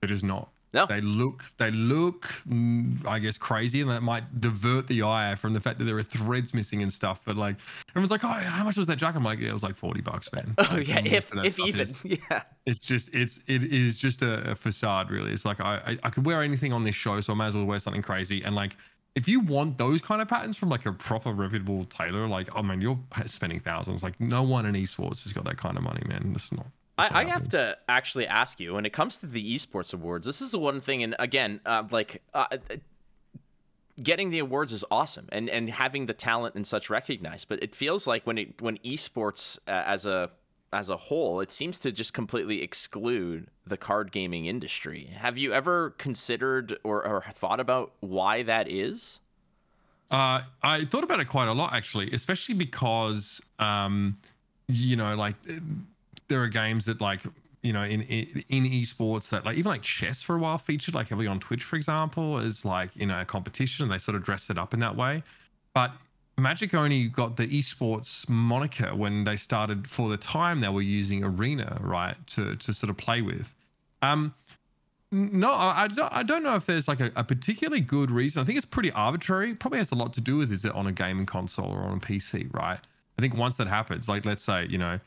They're 0.00 0.16
not. 0.22 0.50
No. 0.72 0.84
They 0.84 1.00
look, 1.00 1.42
they 1.56 1.70
look, 1.70 2.24
mm, 2.46 3.06
I 3.06 3.18
guess, 3.18 3.38
crazy, 3.38 3.80
and 3.80 3.88
that 3.88 4.02
might 4.02 4.40
divert 4.42 4.88
the 4.88 5.04
eye 5.04 5.34
from 5.36 5.54
the 5.54 5.60
fact 5.60 5.78
that 5.78 5.84
there 5.84 5.96
are 5.96 6.02
threads 6.02 6.52
missing 6.52 6.82
and 6.82 6.92
stuff. 6.92 7.22
But 7.24 7.36
like, 7.36 7.56
everyone's 7.90 8.10
like, 8.10 8.24
"Oh, 8.24 8.28
how 8.28 8.62
much 8.64 8.76
was 8.76 8.86
that 8.88 8.96
jacket?" 8.96 9.16
I'm 9.16 9.24
like, 9.24 9.38
"Yeah, 9.38 9.50
it 9.50 9.52
was 9.54 9.62
like 9.62 9.74
forty 9.76 10.02
bucks, 10.02 10.30
man." 10.34 10.54
Oh 10.58 10.68
Like, 10.72 10.88
yeah, 10.88 11.00
if 11.04 11.32
if 11.34 11.58
even 11.60 11.80
is- 11.80 11.94
yeah. 12.04 12.42
it's 12.66 12.78
just 12.78 13.14
it's 13.14 13.40
it 13.46 13.64
is 13.64 13.96
just 13.96 14.20
a, 14.20 14.50
a 14.50 14.54
facade 14.54 15.10
really 15.10 15.32
it's 15.32 15.44
like 15.46 15.60
I, 15.60 15.76
I 15.86 15.98
i 16.02 16.10
could 16.10 16.26
wear 16.26 16.42
anything 16.42 16.72
on 16.74 16.84
this 16.84 16.94
show 16.96 17.20
so 17.20 17.32
i 17.32 17.36
might 17.36 17.46
as 17.48 17.54
well 17.54 17.64
wear 17.64 17.78
something 17.78 18.02
crazy 18.02 18.42
and 18.42 18.54
like 18.54 18.76
if 19.14 19.26
you 19.28 19.40
want 19.40 19.78
those 19.78 20.02
kind 20.02 20.20
of 20.20 20.28
patterns 20.28 20.56
from 20.56 20.68
like 20.68 20.84
a 20.84 20.92
proper 20.92 21.32
reputable 21.32 21.84
tailor 21.86 22.26
like 22.26 22.48
i 22.56 22.60
mean 22.60 22.80
you're 22.80 22.98
spending 23.26 23.60
thousands 23.60 24.02
like 24.02 24.18
no 24.20 24.42
one 24.42 24.66
in 24.66 24.74
esports 24.74 25.22
has 25.22 25.32
got 25.32 25.44
that 25.44 25.56
kind 25.56 25.76
of 25.76 25.82
money 25.84 26.02
man 26.06 26.32
it's 26.34 26.52
not 26.52 26.66
I, 26.98 27.22
I 27.22 27.24
have 27.24 27.48
to 27.50 27.76
actually 27.88 28.26
ask 28.26 28.58
you 28.58 28.74
when 28.74 28.86
it 28.86 28.92
comes 28.92 29.18
to 29.18 29.26
the 29.26 29.54
esports 29.54 29.92
awards. 29.92 30.26
This 30.26 30.40
is 30.40 30.50
the 30.50 30.58
one 30.58 30.80
thing, 30.80 31.02
and 31.02 31.14
again, 31.18 31.60
uh, 31.66 31.84
like 31.90 32.22
uh, 32.32 32.46
getting 34.02 34.30
the 34.30 34.38
awards 34.38 34.72
is 34.72 34.84
awesome, 34.90 35.28
and 35.30 35.50
and 35.50 35.68
having 35.68 36.06
the 36.06 36.14
talent 36.14 36.54
and 36.54 36.66
such 36.66 36.88
recognized. 36.88 37.48
But 37.48 37.62
it 37.62 37.74
feels 37.74 38.06
like 38.06 38.26
when 38.26 38.38
it 38.38 38.62
when 38.62 38.78
esports 38.78 39.58
uh, 39.68 39.82
as 39.86 40.06
a 40.06 40.30
as 40.72 40.88
a 40.88 40.96
whole, 40.96 41.40
it 41.40 41.52
seems 41.52 41.78
to 41.80 41.92
just 41.92 42.12
completely 42.12 42.62
exclude 42.62 43.48
the 43.66 43.76
card 43.76 44.10
gaming 44.10 44.46
industry. 44.46 45.10
Have 45.16 45.38
you 45.38 45.52
ever 45.52 45.90
considered 45.90 46.78
or, 46.82 47.06
or 47.06 47.24
thought 47.32 47.60
about 47.60 47.92
why 48.00 48.42
that 48.42 48.68
is? 48.68 49.20
Uh, 50.10 50.42
I 50.62 50.84
thought 50.84 51.04
about 51.04 51.20
it 51.20 51.26
quite 51.26 51.48
a 51.48 51.52
lot 51.52 51.72
actually, 51.72 52.10
especially 52.12 52.54
because 52.54 53.42
um, 53.58 54.16
you 54.68 54.96
know, 54.96 55.14
like 55.14 55.36
there 56.28 56.42
are 56.42 56.48
games 56.48 56.84
that 56.86 57.00
like 57.00 57.20
you 57.62 57.72
know 57.72 57.82
in, 57.82 58.02
in 58.02 58.64
esports 58.64 59.30
that 59.30 59.44
like 59.44 59.56
even 59.56 59.70
like 59.70 59.82
chess 59.82 60.22
for 60.22 60.36
a 60.36 60.38
while 60.38 60.58
featured 60.58 60.94
like 60.94 61.08
heavily 61.08 61.26
on 61.26 61.40
Twitch, 61.40 61.64
for 61.64 61.76
example, 61.76 62.38
as 62.38 62.64
like 62.64 62.90
you 62.94 63.06
know 63.06 63.20
a 63.20 63.24
competition. 63.24 63.84
And 63.84 63.92
they 63.92 63.98
sort 63.98 64.16
of 64.16 64.22
dressed 64.22 64.50
it 64.50 64.58
up 64.58 64.74
in 64.74 64.80
that 64.80 64.96
way, 64.96 65.22
but 65.74 65.92
Magic 66.38 66.74
only 66.74 67.08
got 67.08 67.36
the 67.36 67.46
esports 67.46 68.28
moniker 68.28 68.94
when 68.94 69.24
they 69.24 69.36
started. 69.36 69.86
For 69.88 70.10
the 70.10 70.18
time, 70.18 70.60
they 70.60 70.68
were 70.68 70.82
using 70.82 71.24
Arena, 71.24 71.78
right, 71.80 72.14
to 72.28 72.56
to 72.56 72.74
sort 72.74 72.90
of 72.90 72.96
play 72.96 73.22
with. 73.22 73.54
Um, 74.02 74.34
no, 75.12 75.52
I, 75.52 75.88
I 76.10 76.22
don't 76.22 76.42
know 76.42 76.56
if 76.56 76.66
there's 76.66 76.88
like 76.88 77.00
a, 77.00 77.10
a 77.16 77.24
particularly 77.24 77.80
good 77.80 78.10
reason. 78.10 78.42
I 78.42 78.44
think 78.44 78.58
it's 78.58 78.66
pretty 78.66 78.90
arbitrary. 78.92 79.54
Probably 79.54 79.78
has 79.78 79.92
a 79.92 79.94
lot 79.94 80.12
to 80.14 80.20
do 80.20 80.36
with 80.36 80.52
is 80.52 80.64
it 80.64 80.74
on 80.74 80.86
a 80.86 80.92
gaming 80.92 81.26
console 81.26 81.70
or 81.70 81.78
on 81.78 81.96
a 81.96 82.00
PC, 82.00 82.52
right? 82.52 82.78
I 83.18 83.22
think 83.22 83.34
once 83.34 83.56
that 83.56 83.68
happens, 83.68 84.08
like 84.08 84.26
let's 84.26 84.44
say, 84.44 84.66
you 84.68 84.78
know, 84.78 85.00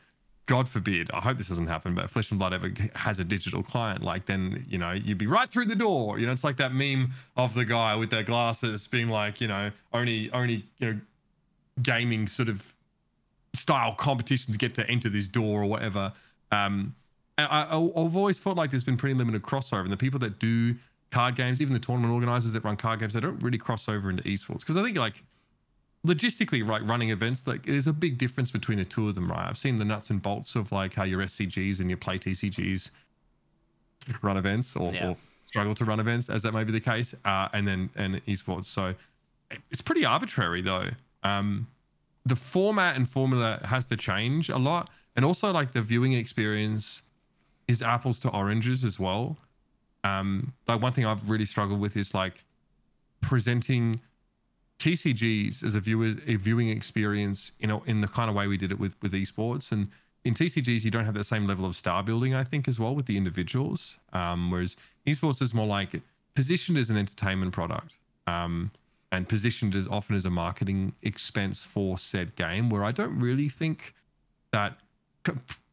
God 0.46 0.68
forbid, 0.68 1.10
I 1.12 1.20
hope 1.20 1.38
this 1.38 1.48
doesn't 1.48 1.68
happen, 1.68 1.94
but 1.94 2.10
Flesh 2.10 2.30
and 2.30 2.38
Blood 2.38 2.52
ever 2.52 2.72
has 2.96 3.20
a 3.20 3.24
digital 3.24 3.62
client, 3.62 4.02
like 4.02 4.26
then, 4.26 4.64
you 4.68 4.78
know, 4.78 4.90
you'd 4.90 5.18
be 5.18 5.28
right 5.28 5.48
through 5.48 5.66
the 5.66 5.76
door. 5.76 6.18
You 6.18 6.26
know, 6.26 6.32
it's 6.32 6.42
like 6.42 6.56
that 6.56 6.72
meme 6.72 7.10
of 7.36 7.54
the 7.54 7.64
guy 7.64 7.94
with 7.94 8.10
their 8.10 8.24
glasses 8.24 8.88
being 8.88 9.08
like, 9.08 9.40
you 9.40 9.46
know, 9.46 9.70
only, 9.92 10.30
only, 10.32 10.64
you 10.78 10.92
know, 10.92 11.00
gaming 11.82 12.26
sort 12.26 12.48
of 12.48 12.74
style 13.54 13.94
competitions 13.94 14.56
get 14.56 14.74
to 14.74 14.88
enter 14.88 15.08
this 15.08 15.28
door 15.28 15.62
or 15.62 15.66
whatever. 15.66 16.12
Um, 16.50 16.94
I, 17.38 17.66
I've 17.70 18.16
always 18.16 18.38
felt 18.38 18.56
like 18.56 18.70
there's 18.70 18.84
been 18.84 18.96
pretty 18.96 19.14
limited 19.14 19.42
crossover, 19.42 19.82
and 19.82 19.92
the 19.92 19.96
people 19.96 20.18
that 20.20 20.38
do 20.38 20.74
card 21.10 21.36
games, 21.36 21.60
even 21.60 21.72
the 21.72 21.80
tournament 21.80 22.12
organizers 22.12 22.52
that 22.52 22.64
run 22.64 22.76
card 22.76 23.00
games, 23.00 23.14
they 23.14 23.20
don't 23.20 23.42
really 23.42 23.58
cross 23.58 23.88
over 23.88 24.10
into 24.10 24.22
esports 24.24 24.60
because 24.60 24.76
I 24.76 24.82
think 24.82 24.96
like 24.96 25.22
logistically, 26.06 26.66
right, 26.66 26.82
running 26.86 27.10
events, 27.10 27.46
like 27.46 27.66
there's 27.66 27.86
a 27.86 27.92
big 27.92 28.18
difference 28.18 28.50
between 28.50 28.78
the 28.78 28.84
two 28.84 29.08
of 29.08 29.14
them, 29.14 29.30
right? 29.30 29.48
I've 29.48 29.58
seen 29.58 29.78
the 29.78 29.84
nuts 29.84 30.10
and 30.10 30.20
bolts 30.22 30.54
of 30.56 30.72
like 30.72 30.94
how 30.94 31.04
your 31.04 31.20
SCGs 31.20 31.80
and 31.80 31.90
your 31.90 31.96
play 31.98 32.18
TCGs 32.18 32.90
run 34.22 34.36
events 34.36 34.76
or, 34.76 34.92
Yeah. 34.94 35.08
or 35.08 35.16
struggle 35.44 35.74
to 35.74 35.84
run 35.84 36.00
events, 36.00 36.28
as 36.30 36.42
that 36.42 36.52
may 36.52 36.64
be 36.64 36.72
the 36.72 36.80
case, 36.80 37.14
uh, 37.24 37.48
and 37.52 37.66
then 37.66 37.90
and 37.96 38.24
esports. 38.26 38.64
So 38.66 38.94
it's 39.70 39.80
pretty 39.82 40.04
arbitrary 40.04 40.62
though. 40.62 40.88
Um, 41.22 41.66
the 42.24 42.36
format 42.36 42.96
and 42.96 43.08
formula 43.08 43.60
has 43.64 43.86
to 43.88 43.96
change 43.96 44.48
a 44.48 44.56
lot, 44.58 44.90
and 45.16 45.24
also 45.24 45.52
like 45.52 45.72
the 45.72 45.82
viewing 45.82 46.12
experience 46.12 47.02
is 47.68 47.82
apples 47.82 48.20
to 48.20 48.28
oranges 48.30 48.84
as 48.84 48.98
well. 48.98 49.36
Um, 50.04 50.52
like 50.66 50.80
one 50.80 50.92
thing 50.92 51.04
I've 51.04 51.28
really 51.28 51.44
struggled 51.44 51.78
with 51.80 51.96
is 51.96 52.14
like 52.14 52.42
presenting 53.20 54.00
TCGs 54.80 55.62
as 55.62 55.74
a 55.74 55.80
viewer 55.80 56.14
a 56.26 56.36
viewing 56.36 56.70
experience, 56.70 57.52
you 57.60 57.68
know, 57.68 57.82
in 57.86 58.00
the 58.00 58.08
kind 58.08 58.28
of 58.28 58.34
way 58.34 58.46
we 58.46 58.56
did 58.56 58.72
it 58.72 58.78
with 58.80 58.96
with 59.02 59.12
esports. 59.12 59.72
And 59.72 59.88
in 60.24 60.34
TCGs, 60.34 60.84
you 60.84 60.90
don't 60.90 61.04
have 61.04 61.14
the 61.14 61.24
same 61.24 61.46
level 61.46 61.64
of 61.64 61.76
star 61.76 62.02
building, 62.02 62.34
I 62.34 62.44
think, 62.44 62.66
as 62.66 62.78
well 62.78 62.94
with 62.94 63.06
the 63.06 63.16
individuals. 63.16 63.98
Um, 64.12 64.50
whereas 64.50 64.76
esports 65.06 65.40
is 65.42 65.54
more 65.54 65.66
like 65.66 66.00
positioned 66.34 66.78
as 66.78 66.90
an 66.90 66.96
entertainment 66.96 67.52
product. 67.52 67.98
Um, 68.26 68.70
and 69.12 69.28
positioned 69.28 69.74
as 69.74 69.88
often 69.88 70.14
as 70.14 70.24
a 70.24 70.30
marketing 70.30 70.92
expense 71.02 71.62
for 71.62 71.98
said 71.98 72.36
game, 72.36 72.70
where 72.70 72.84
I 72.84 72.92
don't 72.92 73.18
really 73.18 73.48
think 73.48 73.94
that 74.52 74.76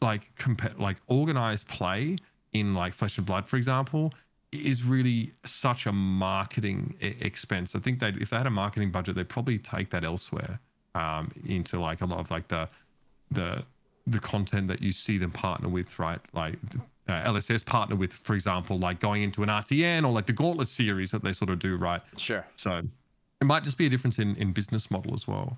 like 0.02 0.36
comp- 0.36 0.80
like 0.80 0.98
organized 1.08 1.68
play 1.68 2.18
in 2.54 2.74
like 2.74 2.94
Flesh 2.94 3.18
and 3.18 3.28
Blood, 3.28 3.48
for 3.48 3.58
example, 3.58 4.14
is 4.52 4.84
really 4.84 5.32
such 5.44 5.86
a 5.86 5.92
marketing 5.92 6.96
e- 7.02 7.16
expense. 7.20 7.76
I 7.76 7.80
think 7.80 8.00
that 8.00 8.18
if 8.18 8.30
they 8.30 8.38
had 8.38 8.48
a 8.48 8.52
marketing 8.52 8.92
budget, 8.92 9.16
they'd 9.16 9.30
probably 9.30 9.60
take 9.60 9.90
that 9.92 10.04
elsewhere 10.04 10.60
um, 10.96 11.32
into 11.46 11.80
like 11.80 12.02
a 12.02 12.06
lot 12.06 12.20
of 12.20 12.32
like 12.32 12.48
the 12.48 12.68
the 13.32 13.64
the 14.06 14.20
content 14.20 14.70
that 14.70 14.82
you 14.82 14.94
see 14.94 15.18
them 15.18 15.32
partner 15.32 15.68
with, 15.68 16.00
right? 16.00 16.20
Like 16.34 16.56
uh, 17.10 17.24
LSS 17.24 17.66
partner 17.66 17.96
with, 17.96 18.14
for 18.14 18.36
example, 18.36 18.80
like 18.80 19.00
going 19.00 19.22
into 19.22 19.44
an 19.44 19.50
RTN 19.50 20.06
or 20.06 20.14
like 20.14 20.28
the 20.28 20.34
Gauntlet 20.34 20.70
series 20.70 21.12
that 21.12 21.24
they 21.24 21.34
sort 21.34 21.50
of 21.50 21.60
do, 21.60 21.76
right? 21.76 22.02
Sure. 22.16 22.46
So 22.56 22.84
it 23.42 23.46
might 23.46 23.66
just 23.66 23.78
be 23.78 23.86
a 23.86 23.90
difference 23.90 24.18
in 24.20 24.36
in 24.36 24.54
business 24.54 24.90
model 24.90 25.14
as 25.14 25.28
well. 25.28 25.58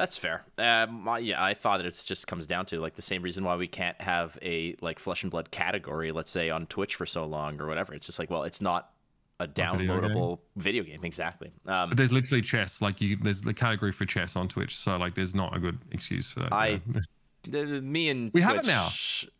That's 0.00 0.16
fair. 0.16 0.44
Um, 0.56 1.06
yeah, 1.20 1.44
I 1.44 1.52
thought 1.52 1.76
that 1.76 1.84
it 1.86 2.02
just 2.06 2.26
comes 2.26 2.46
down 2.46 2.64
to 2.66 2.80
like 2.80 2.94
the 2.94 3.02
same 3.02 3.20
reason 3.20 3.44
why 3.44 3.56
we 3.56 3.68
can't 3.68 4.00
have 4.00 4.38
a 4.40 4.74
like 4.80 4.98
flesh 4.98 5.22
and 5.24 5.30
blood 5.30 5.50
category, 5.50 6.10
let's 6.10 6.30
say 6.30 6.48
on 6.48 6.64
Twitch 6.66 6.94
for 6.96 7.04
so 7.04 7.26
long 7.26 7.60
or 7.60 7.66
whatever. 7.66 7.92
It's 7.92 8.06
just 8.06 8.18
like, 8.18 8.30
well, 8.30 8.44
it's 8.44 8.62
not 8.62 8.92
a 9.40 9.46
video 9.46 9.76
game. 9.76 9.88
downloadable 9.88 10.38
video 10.56 10.84
game. 10.84 11.04
Exactly. 11.04 11.52
Um, 11.66 11.90
But 11.90 11.98
there's 11.98 12.12
literally 12.12 12.40
chess. 12.40 12.80
Like 12.80 12.98
you, 13.02 13.18
there's 13.20 13.42
the 13.42 13.52
category 13.52 13.92
for 13.92 14.06
chess 14.06 14.36
on 14.36 14.48
Twitch. 14.48 14.78
So 14.78 14.96
like, 14.96 15.14
there's 15.14 15.34
not 15.34 15.54
a 15.54 15.60
good 15.60 15.78
excuse 15.90 16.30
for 16.30 16.40
that. 16.40 16.52
I- 16.54 16.68
you 16.68 16.80
know? 16.94 17.00
th- 17.52 17.82
me 17.82 18.08
and 18.08 18.30
We 18.32 18.40
have 18.40 18.56
it 18.56 18.66
now. 18.66 18.88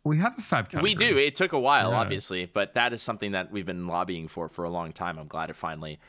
we 0.03 0.19
have 0.19 0.37
a 0.37 0.41
fab 0.41 0.65
category. 0.69 0.83
We 0.91 0.93
do. 0.95 1.17
It 1.17 1.35
took 1.35 1.53
a 1.53 1.59
while, 1.59 1.89
Yeah. 1.89 1.97
obviously, 1.97 2.45
but 2.45 2.75
that 2.75 2.93
is 2.93 3.01
something 3.01 3.31
that 3.31 3.51
we've 3.51 3.65
been 3.65 3.87
lobbying 3.87 4.27
for 4.27 4.47
for 4.47 4.63
a 4.63 4.69
long 4.69 4.91
time. 4.91 5.17
I'm 5.17 5.27
glad 5.27 5.49
it 5.49 5.55
finally 5.55 5.99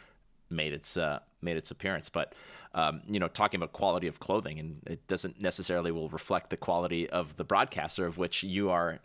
made 0.51 0.75
its 0.75 0.99
uh, 0.99 1.21
made 1.43 1.57
its 1.57 1.71
appearance. 1.71 2.09
But 2.09 2.35
um, 2.75 3.03
you 3.07 3.21
know, 3.21 3.29
talking 3.29 3.59
about 3.59 3.73
quality 3.73 4.07
of 4.07 4.19
clothing, 4.19 4.59
and 4.59 4.81
it 4.87 5.07
doesn't 5.07 5.41
necessarily 5.41 5.91
will 5.91 6.09
reflect 6.09 6.51
the 6.51 6.57
quality 6.57 7.09
of 7.11 7.37
the 7.37 7.45
broadcaster, 7.45 8.07
of 8.07 8.17
which 8.17 8.43
you 8.43 8.71
are 8.71 8.99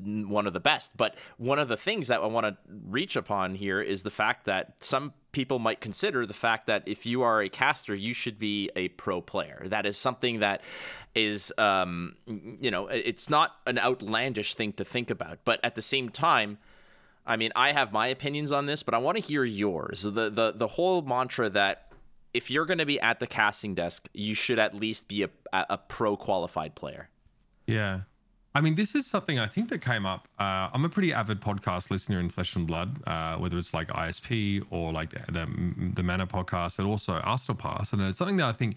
one 0.00 0.46
of 0.46 0.52
the 0.52 0.60
best. 0.60 0.96
But 0.96 1.16
one 1.36 1.58
of 1.58 1.68
the 1.68 1.76
things 1.76 2.06
that 2.08 2.20
I 2.20 2.26
want 2.26 2.46
to 2.46 2.56
reach 2.88 3.16
upon 3.16 3.56
here 3.56 3.80
is 3.80 4.04
the 4.04 4.10
fact 4.10 4.44
that 4.44 4.82
some 4.82 5.12
people 5.32 5.58
might 5.58 5.80
consider 5.80 6.24
the 6.24 6.34
fact 6.34 6.66
that 6.66 6.84
if 6.86 7.04
you 7.04 7.22
are 7.22 7.42
a 7.42 7.48
caster, 7.48 7.94
you 7.94 8.14
should 8.14 8.38
be 8.38 8.70
a 8.76 8.88
pro 8.88 9.20
player. 9.20 9.64
That 9.66 9.86
is 9.86 9.96
something 9.96 10.40
that 10.40 10.60
is, 11.14 11.52
um, 11.58 12.16
you 12.26 12.70
know, 12.70 12.86
it's 12.86 13.28
not 13.28 13.56
an 13.66 13.78
outlandish 13.78 14.54
thing 14.54 14.72
to 14.74 14.84
think 14.84 15.10
about, 15.10 15.38
but 15.44 15.58
at 15.64 15.74
the 15.74 15.82
same 15.82 16.10
time. 16.10 16.58
I 17.26 17.36
mean, 17.36 17.52
I 17.54 17.72
have 17.72 17.92
my 17.92 18.06
opinions 18.08 18.52
on 18.52 18.66
this, 18.66 18.82
but 18.82 18.94
I 18.94 18.98
want 18.98 19.16
to 19.16 19.22
hear 19.22 19.44
yours. 19.44 20.02
The 20.02 20.30
the 20.30 20.52
the 20.54 20.68
whole 20.68 21.02
mantra 21.02 21.48
that 21.50 21.92
if 22.32 22.50
you're 22.50 22.66
going 22.66 22.78
to 22.78 22.86
be 22.86 23.00
at 23.00 23.20
the 23.20 23.26
casting 23.26 23.74
desk, 23.74 24.08
you 24.14 24.34
should 24.34 24.58
at 24.58 24.74
least 24.74 25.08
be 25.08 25.24
a 25.24 25.30
a 25.52 25.78
pro 25.78 26.16
qualified 26.16 26.74
player. 26.74 27.08
Yeah. 27.66 28.00
I 28.52 28.60
mean, 28.60 28.74
this 28.74 28.96
is 28.96 29.06
something 29.06 29.38
I 29.38 29.46
think 29.46 29.68
that 29.68 29.80
came 29.80 30.04
up. 30.04 30.26
Uh, 30.36 30.68
I'm 30.72 30.84
a 30.84 30.88
pretty 30.88 31.12
avid 31.12 31.40
podcast 31.40 31.88
listener 31.90 32.18
in 32.18 32.30
Flesh 32.30 32.56
and 32.56 32.66
Blood, 32.66 33.00
uh, 33.06 33.36
whether 33.36 33.56
it's 33.56 33.72
like 33.72 33.88
ISP 33.88 34.64
or 34.70 34.92
like 34.92 35.10
the 35.10 35.32
the, 35.32 35.46
the 35.94 36.02
Mana 36.02 36.26
podcast, 36.26 36.78
and 36.78 36.88
also 36.88 37.14
Arsenal 37.14 37.56
Pass. 37.56 37.92
And 37.92 38.02
it's 38.02 38.18
something 38.18 38.38
that 38.38 38.46
I 38.46 38.52
think 38.52 38.74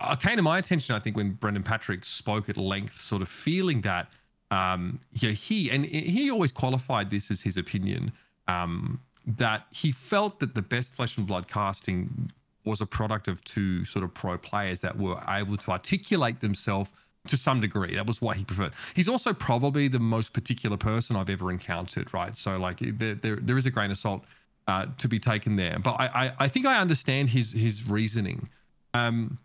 uh, 0.00 0.16
came 0.16 0.36
to 0.36 0.42
my 0.42 0.58
attention. 0.58 0.94
I 0.94 0.98
think 0.98 1.16
when 1.16 1.32
Brendan 1.32 1.62
Patrick 1.62 2.04
spoke 2.04 2.48
at 2.48 2.56
length, 2.56 3.00
sort 3.00 3.22
of 3.22 3.28
feeling 3.28 3.82
that 3.82 4.08
um, 4.50 5.00
you 5.12 5.28
know, 5.28 5.34
he 5.34 5.70
and 5.70 5.84
he 5.84 6.30
always 6.30 6.52
qualified 6.52 7.10
this 7.10 7.30
as 7.30 7.42
his 7.42 7.56
opinion 7.56 8.12
um, 8.48 9.00
that 9.26 9.66
he 9.72 9.90
felt 9.92 10.38
that 10.40 10.54
the 10.54 10.62
best 10.62 10.94
Flesh 10.94 11.16
and 11.16 11.26
Blood 11.26 11.48
casting 11.48 12.30
was 12.64 12.80
a 12.80 12.86
product 12.86 13.28
of 13.28 13.42
two 13.44 13.84
sort 13.84 14.04
of 14.04 14.12
pro 14.14 14.38
players 14.38 14.80
that 14.80 14.96
were 14.98 15.20
able 15.28 15.56
to 15.56 15.70
articulate 15.70 16.40
themselves 16.40 16.90
to 17.28 17.36
some 17.36 17.60
degree. 17.60 17.94
That 17.94 18.06
was 18.06 18.20
what 18.20 18.36
he 18.36 18.44
preferred. 18.44 18.72
He's 18.94 19.08
also 19.08 19.32
probably 19.32 19.88
the 19.88 19.98
most 19.98 20.32
particular 20.32 20.76
person 20.76 21.16
I've 21.16 21.30
ever 21.30 21.50
encountered, 21.50 22.12
right? 22.14 22.36
So 22.36 22.58
like 22.58 22.78
there 22.80 23.14
there, 23.14 23.36
there 23.36 23.58
is 23.58 23.66
a 23.66 23.70
grain 23.70 23.90
of 23.90 23.98
salt 23.98 24.24
uh, 24.68 24.86
to 24.98 25.08
be 25.08 25.18
taken 25.18 25.56
there, 25.56 25.78
but 25.80 25.92
I, 25.98 26.06
I 26.06 26.32
I 26.40 26.48
think 26.48 26.66
I 26.66 26.78
understand 26.78 27.30
his 27.30 27.52
his 27.52 27.88
reasoning. 27.88 28.48
Um, 28.94 29.38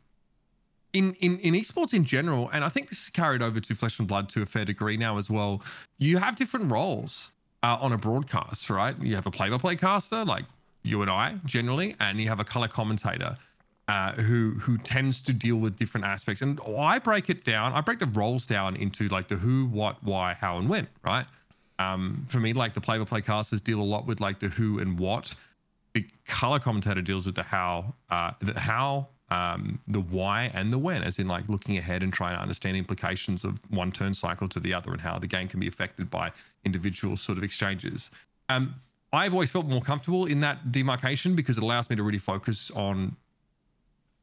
in, 0.93 1.13
in 1.19 1.39
in 1.39 1.53
esports 1.53 1.93
in 1.93 2.05
general, 2.05 2.49
and 2.53 2.63
I 2.63 2.69
think 2.69 2.89
this 2.89 3.03
is 3.03 3.09
carried 3.09 3.41
over 3.41 3.59
to 3.59 3.75
Flesh 3.75 3.99
and 3.99 4.07
Blood 4.07 4.29
to 4.29 4.41
a 4.41 4.45
fair 4.45 4.65
degree 4.65 4.97
now 4.97 5.17
as 5.17 5.29
well. 5.29 5.61
You 5.97 6.17
have 6.19 6.35
different 6.35 6.71
roles. 6.71 7.31
uh, 7.63 7.77
on 7.79 7.93
a 7.93 7.97
broadcast, 7.97 8.69
right? 8.69 8.95
You 9.01 9.15
have 9.15 9.25
a 9.25 9.31
play-by-play 9.31 9.75
caster 9.75 10.25
like 10.25 10.45
you 10.83 11.01
and 11.01 11.11
I 11.11 11.37
generally, 11.45 11.95
and 11.99 12.19
you 12.19 12.27
have 12.27 12.39
a 12.39 12.43
color 12.43 12.67
commentator 12.67 13.37
uh, 13.87 14.13
who 14.13 14.51
who 14.59 14.77
tends 14.77 15.21
to 15.23 15.33
deal 15.33 15.57
with 15.57 15.77
different 15.77 16.05
aspects. 16.05 16.41
And 16.41 16.59
I 16.77 16.99
break 16.99 17.29
it 17.29 17.43
down. 17.43 17.73
I 17.73 17.81
break 17.81 17.99
the 17.99 18.07
roles 18.07 18.45
down 18.45 18.75
into 18.75 19.07
like 19.09 19.27
the 19.27 19.35
who, 19.35 19.65
what, 19.67 20.03
why, 20.03 20.33
how, 20.33 20.57
and 20.57 20.67
when. 20.67 20.87
Right. 21.03 21.25
Um, 21.77 22.25
for 22.27 22.39
me, 22.39 22.53
like 22.53 22.73
the 22.73 22.81
play-by-play 22.81 23.21
casters 23.21 23.61
deal 23.61 23.81
a 23.81 23.83
lot 23.83 24.05
with 24.05 24.19
like 24.19 24.39
the 24.39 24.47
who 24.47 24.79
and 24.79 24.97
what. 24.97 25.33
The 25.93 26.05
color 26.25 26.59
commentator 26.59 27.01
deals 27.01 27.25
with 27.25 27.35
the 27.35 27.43
how, 27.43 27.95
uh, 28.09 28.31
the 28.39 28.57
how, 28.57 29.09
um, 29.31 29.79
the 29.87 30.01
why, 30.01 30.51
and 30.53 30.71
the 30.73 30.77
when, 30.77 31.03
as 31.03 31.17
in 31.17 31.27
like 31.27 31.47
looking 31.47 31.77
ahead 31.77 32.03
and 32.03 32.11
trying 32.11 32.35
to 32.35 32.41
understand 32.41 32.75
implications 32.75 33.45
of 33.45 33.59
one 33.69 33.91
turn 33.91 34.13
cycle 34.13 34.49
to 34.49 34.59
the 34.59 34.73
other 34.73 34.91
and 34.91 34.99
how 34.99 35.17
the 35.17 35.25
game 35.25 35.47
can 35.47 35.61
be 35.61 35.67
affected 35.67 36.11
by 36.11 36.31
individual 36.65 37.15
sort 37.15 37.37
of 37.37 37.43
exchanges. 37.43 38.11
Um, 38.49 38.75
I've 39.13 39.33
always 39.33 39.49
felt 39.49 39.65
more 39.65 39.81
comfortable 39.81 40.25
in 40.25 40.41
that 40.41 40.73
demarcation 40.73 41.33
because 41.33 41.57
it 41.57 41.63
allows 41.63 41.89
me 41.89 41.95
to 41.95 42.03
really 42.03 42.19
focus 42.19 42.71
on 42.71 43.15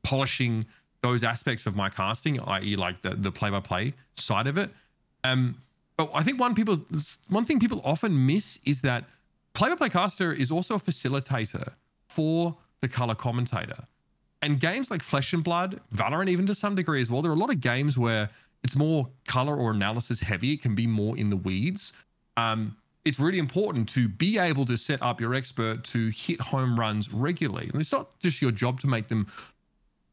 polishing 0.02 0.66
those 1.00 1.24
aspects 1.24 1.64
of 1.64 1.74
my 1.74 1.88
casting, 1.88 2.38
i.e., 2.40 2.76
like 2.76 3.00
the 3.00 3.10
the 3.10 3.32
play 3.32 3.48
by 3.48 3.60
play 3.60 3.94
side 4.14 4.46
of 4.46 4.58
it. 4.58 4.70
Um, 5.24 5.56
but 5.96 6.10
I 6.12 6.22
think 6.22 6.38
one 6.38 6.54
people 6.54 6.76
one 7.28 7.46
thing 7.46 7.58
people 7.58 7.80
often 7.82 8.26
miss 8.26 8.60
is 8.66 8.82
that 8.82 9.04
play 9.54 9.70
by 9.70 9.76
play 9.76 9.88
caster 9.88 10.34
is 10.34 10.50
also 10.50 10.74
a 10.74 10.80
facilitator 10.80 11.72
for 12.08 12.54
the 12.82 12.88
color 12.88 13.14
commentator. 13.14 13.86
And 14.42 14.60
games 14.60 14.90
like 14.90 15.02
Flesh 15.02 15.32
and 15.32 15.42
Blood, 15.42 15.80
Valorant, 15.94 16.28
even 16.28 16.46
to 16.46 16.54
some 16.54 16.74
degree 16.74 17.00
as 17.00 17.10
well, 17.10 17.22
there 17.22 17.32
are 17.32 17.34
a 17.34 17.38
lot 17.38 17.50
of 17.50 17.60
games 17.60 17.98
where 17.98 18.30
it's 18.62 18.76
more 18.76 19.08
color 19.26 19.56
or 19.56 19.72
analysis 19.72 20.20
heavy. 20.20 20.52
It 20.52 20.62
can 20.62 20.74
be 20.74 20.86
more 20.86 21.16
in 21.16 21.30
the 21.30 21.36
weeds. 21.36 21.92
Um, 22.36 22.76
it's 23.04 23.18
really 23.18 23.38
important 23.38 23.88
to 23.90 24.08
be 24.08 24.38
able 24.38 24.64
to 24.66 24.76
set 24.76 25.02
up 25.02 25.20
your 25.20 25.34
expert 25.34 25.82
to 25.84 26.10
hit 26.10 26.40
home 26.40 26.78
runs 26.78 27.12
regularly. 27.12 27.70
And 27.72 27.80
it's 27.80 27.92
not 27.92 28.18
just 28.20 28.42
your 28.42 28.50
job 28.50 28.80
to 28.80 28.86
make 28.86 29.08
them 29.08 29.26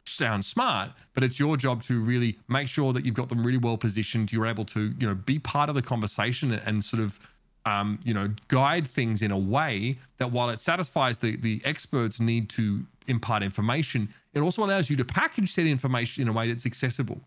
sound 0.06 0.46
smart, 0.46 0.92
but 1.14 1.24
it's 1.24 1.40
your 1.40 1.58
job 1.58 1.84
to 1.84 2.00
really 2.00 2.38
make 2.48 2.68
sure 2.68 2.94
that 2.94 3.06
you've 3.06 3.16
got 3.16 3.30
them 3.30 3.44
really 3.44 3.58
well 3.58 3.78
positioned. 3.78 4.32
You're 4.32 4.46
able 4.48 4.66
to, 4.66 4.94
you 5.00 5.08
know, 5.08 5.16
be 5.16 5.40
part 5.40 5.68
of 5.70 5.76
the 5.76 5.82
conversation 5.82 6.52
and, 6.52 6.62
and 6.66 6.84
sort 6.84 7.02
of, 7.02 7.20
um, 7.66 8.00
you 8.04 8.14
know, 8.14 8.30
guide 8.48 8.88
things 8.88 9.22
in 9.22 9.32
a 9.32 9.38
way 9.38 9.98
that 10.18 10.32
while 10.32 10.50
it 10.50 10.60
satisfies 10.60 11.18
the 11.18 11.36
the 11.38 11.62
experts' 11.66 12.20
need 12.20 12.50
to 12.52 12.86
impart 13.08 13.44
information, 13.44 14.10
it 14.34 14.40
also 14.40 14.64
allows 14.64 14.90
you 14.90 14.96
to 14.98 15.06
package 15.06 15.56
that 15.56 15.66
information 15.66 16.22
in 16.22 16.28
a 16.28 16.34
way 16.34 16.48
that's 16.48 16.66
accessible. 16.66 17.20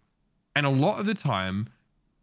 And 0.54 0.66
a 0.66 0.71
lot 0.71 1.00
of 1.00 1.07
the 1.07 1.14
time, 1.14 1.68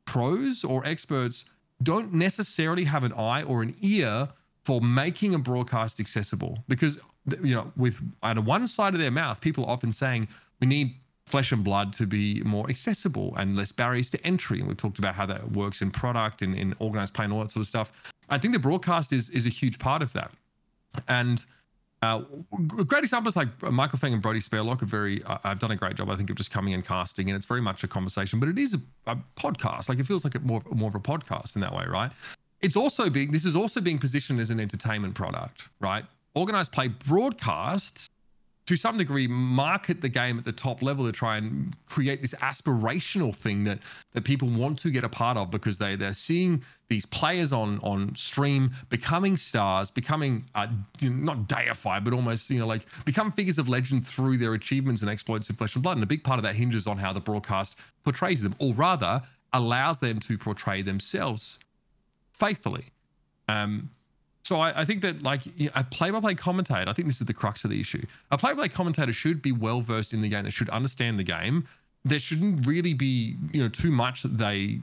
pros 0.06 0.64
or 0.64 0.86
experts 0.86 1.46
don't 1.84 2.14
necessarily 2.14 2.84
have 2.86 3.04
an 3.04 3.14
eye 3.14 3.44
or 3.44 3.62
an 3.62 3.76
ear 3.82 4.30
for 4.64 4.82
making 4.82 5.36
a 5.36 5.40
broadcast 5.40 6.00
accessible 6.00 6.58
because 6.68 7.00
you 7.42 7.54
know 7.54 7.72
with 7.76 8.00
out 8.24 8.38
of 8.38 8.46
one 8.46 8.66
side 8.68 8.94
of 8.94 9.00
their 9.00 9.12
mouth 9.12 9.42
people 9.42 9.66
are 9.66 9.72
often 9.72 9.92
saying 9.92 10.28
we 10.60 10.68
need 10.68 10.96
flesh 11.26 11.52
and 11.52 11.64
blood 11.64 11.94
to 11.94 12.06
be 12.06 12.42
more 12.44 12.70
accessible 12.70 13.34
and 13.38 13.56
less 13.56 13.72
barriers 13.72 14.10
to 14.12 14.26
entry 14.26 14.60
and 14.60 14.68
we've 14.68 14.78
talked 14.78 15.00
about 15.00 15.16
how 15.16 15.26
that 15.26 15.52
works 15.52 15.82
in 15.82 15.90
product 15.90 16.42
and 16.42 16.56
in 16.56 16.74
organized 16.80 17.14
play 17.14 17.26
and 17.26 17.34
all 17.34 17.42
that 17.42 17.52
sort 17.52 17.62
of 17.62 17.68
stuff 17.68 18.12
i 18.30 18.38
think 18.38 18.54
the 18.54 18.60
broadcast 18.60 19.12
is 19.12 19.30
is 19.32 19.46
a 19.46 19.50
huge 19.50 19.80
part 19.80 20.02
of 20.02 20.14
that 20.14 20.32
and 21.08 21.46
uh, 22.02 22.22
great 22.86 23.04
examples 23.04 23.36
like 23.36 23.48
Michael 23.64 23.98
Feng 23.98 24.14
and 24.14 24.22
Brody 24.22 24.40
Spurlock 24.40 24.82
are 24.84 24.86
very. 24.86 25.24
Uh, 25.24 25.38
I've 25.44 25.60
done 25.60 25.72
a 25.72 25.76
great 25.76 25.96
job, 25.96 26.10
I 26.10 26.16
think, 26.16 26.30
of 26.30 26.36
just 26.36 26.52
coming 26.52 26.74
and 26.74 26.86
casting, 26.86 27.30
and 27.30 27.36
it's 27.36 27.46
very 27.46 27.62
much 27.62 27.84
a 27.84 27.88
conversation. 27.88 28.40
But 28.40 28.50
it 28.50 28.60
is 28.60 28.76
a, 28.76 28.82
a 29.08 29.18
podcast. 29.38 29.90
Like 29.90 29.98
it 29.98 30.06
feels 30.06 30.24
like 30.24 30.36
a 30.36 30.40
more 30.40 30.62
more 30.72 30.90
of 30.90 30.96
a 30.96 31.00
podcast 31.00 31.56
in 31.56 31.62
that 31.62 31.74
way, 31.74 31.86
right? 31.88 32.12
It's 32.62 32.76
also 32.76 33.10
being. 33.10 33.32
This 33.32 33.46
is 33.46 33.56
also 33.56 33.82
being 33.82 33.98
positioned 33.98 34.40
as 34.40 34.52
an 34.52 34.60
entertainment 34.60 35.16
product, 35.16 35.70
right? 35.80 36.06
Organized 36.36 36.72
play 36.72 36.90
broadcasts 36.90 38.08
to 38.66 38.76
some 38.76 38.98
degree 38.98 39.28
market 39.28 40.02
the 40.02 40.10
game 40.10 40.38
at 40.38 40.46
the 40.46 40.52
top 40.52 40.82
level 40.82 41.06
to 41.06 41.12
try 41.12 41.38
and 41.38 41.76
create 41.86 42.22
this 42.22 42.34
aspirational 42.36 43.36
thing 43.36 43.64
that 43.64 43.80
that 44.14 44.24
people 44.24 44.48
want 44.50 44.80
to 44.80 44.90
get 44.90 45.04
a 45.04 45.10
part 45.10 45.38
of 45.38 45.52
because 45.52 45.78
they 45.78 45.96
they're 45.96 46.14
seeing 46.14 46.64
these 46.90 47.06
players 47.06 47.54
on 47.54 47.80
on 47.80 48.14
stream 48.16 48.72
becoming 48.90 49.38
stars 49.38 49.92
becoming 49.92 50.44
uh, 50.56 50.68
not 51.02 51.48
deified 51.48 52.04
but 52.04 52.14
almost 52.14 52.50
you 52.50 52.60
know 52.60 52.68
like 52.68 52.86
become 53.06 53.32
figures 53.32 53.58
of 53.58 53.70
legend 53.70 54.06
through 54.06 54.38
their 54.38 54.54
achievements 54.54 55.02
and 55.02 55.10
exploits 55.10 55.50
in 55.50 55.56
flesh 55.56 55.76
and 55.76 55.84
blood. 55.84 55.98
And 55.98 56.04
a 56.04 56.08
big 56.08 56.24
part 56.24 56.40
of 56.40 56.44
that 56.44 56.56
hinges 56.56 56.88
on 56.88 56.98
how 56.98 57.14
the 57.14 57.20
broadcast 57.20 57.80
portrays 58.04 58.42
them 58.42 58.56
or 58.60 58.74
rather 58.74 59.22
allows 59.54 60.00
them 60.00 60.20
to 60.22 60.38
portray 60.38 60.82
themselves 60.82 61.60
faithfully. 62.34 62.86
Um 63.48 63.90
so 64.46 64.62
I, 64.62 64.82
I 64.82 64.86
think 64.86 65.02
that 65.02 65.24
like 65.24 65.42
a 65.74 65.84
play-by-play 65.84 66.36
commentator, 66.36 66.88
I 66.88 66.94
think 66.94 67.08
this 67.08 67.20
is 67.20 67.26
the 67.26 67.34
crux 67.34 67.64
of 67.64 67.72
the 67.72 67.80
issue. 67.80 68.06
A 68.30 68.38
play-by-play 68.38 68.70
commentator 68.70 69.12
should 69.12 69.42
be 69.42 69.52
well 69.52 69.82
versed 69.82 70.14
in 70.14 70.22
the 70.22 70.30
game. 70.30 70.44
They 70.44 70.52
should 70.52 70.70
understand 70.70 71.18
the 71.18 71.24
game. 71.24 71.68
There 72.04 72.20
shouldn't 72.20 72.68
really 72.68 72.94
be 72.94 73.38
you 73.52 73.64
know 73.64 73.70
too 73.70 73.92
much 73.92 74.22
that 74.22 74.38
they 74.38 74.82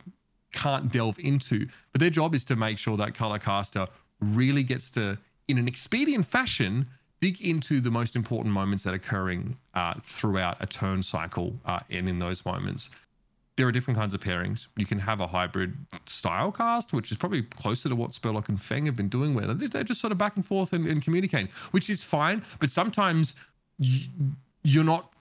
can't 0.53 0.91
delve 0.91 1.17
into. 1.21 1.69
But 1.93 2.01
their 2.01 2.11
job 2.11 2.35
is 2.35 2.45
to 2.47 2.57
make 2.57 2.77
sure 2.77 2.97
that 2.97 3.15
color 3.15 3.39
caster 3.39 3.87
really 4.21 4.65
gets 4.65 4.91
to, 4.93 5.17
in 5.47 5.59
an 5.59 5.69
expedient 5.69 6.27
fashion, 6.27 6.89
dig 7.21 7.41
into 7.41 7.81
the 7.81 7.91
most 7.91 8.17
important 8.17 8.53
moments 8.53 8.83
that 8.83 8.91
are 8.91 8.97
occurring 8.97 9.57
uh, 9.75 9.95
throughout 10.03 10.57
a 10.61 10.67
turn 10.67 11.05
cycle 11.05 11.55
uh, 11.65 11.79
and 11.89 12.09
in 12.09 12.19
those 12.19 12.45
moments 12.45 12.91
there 13.57 13.67
are 13.67 13.73
different 13.73 13.99
kinds 13.99 14.15
of 14.15 14.21
pairings. 14.21 14.67
You 14.77 14.87
can 14.87 14.99
have 14.99 15.21
a 15.21 15.27
hybrid 15.27 15.77
style 16.07 16.51
cast, 16.53 16.93
which 16.93 17.11
is 17.11 17.17
probably 17.19 17.43
closer 17.43 17.89
to 17.89 17.97
what 17.97 18.11
Spurlock 18.11 18.49
and 18.49 18.61
Feng 18.61 18.87
have 18.87 18.97
been 18.97 19.09
doing, 19.09 19.35
where 19.35 19.47
they're 19.47 19.85
just 19.85 20.01
sort 20.01 20.13
of 20.13 20.19
back 20.19 20.37
and 20.37 20.47
forth 20.47 20.73
and, 20.73 20.87
and 20.87 21.03
communicating, 21.03 21.49
which 21.73 21.91
is 21.91 22.03
fine. 22.03 22.43
But 22.61 22.71
sometimes 22.71 23.35
y- 23.79 24.09
you're 24.63 24.85
not 24.85 25.13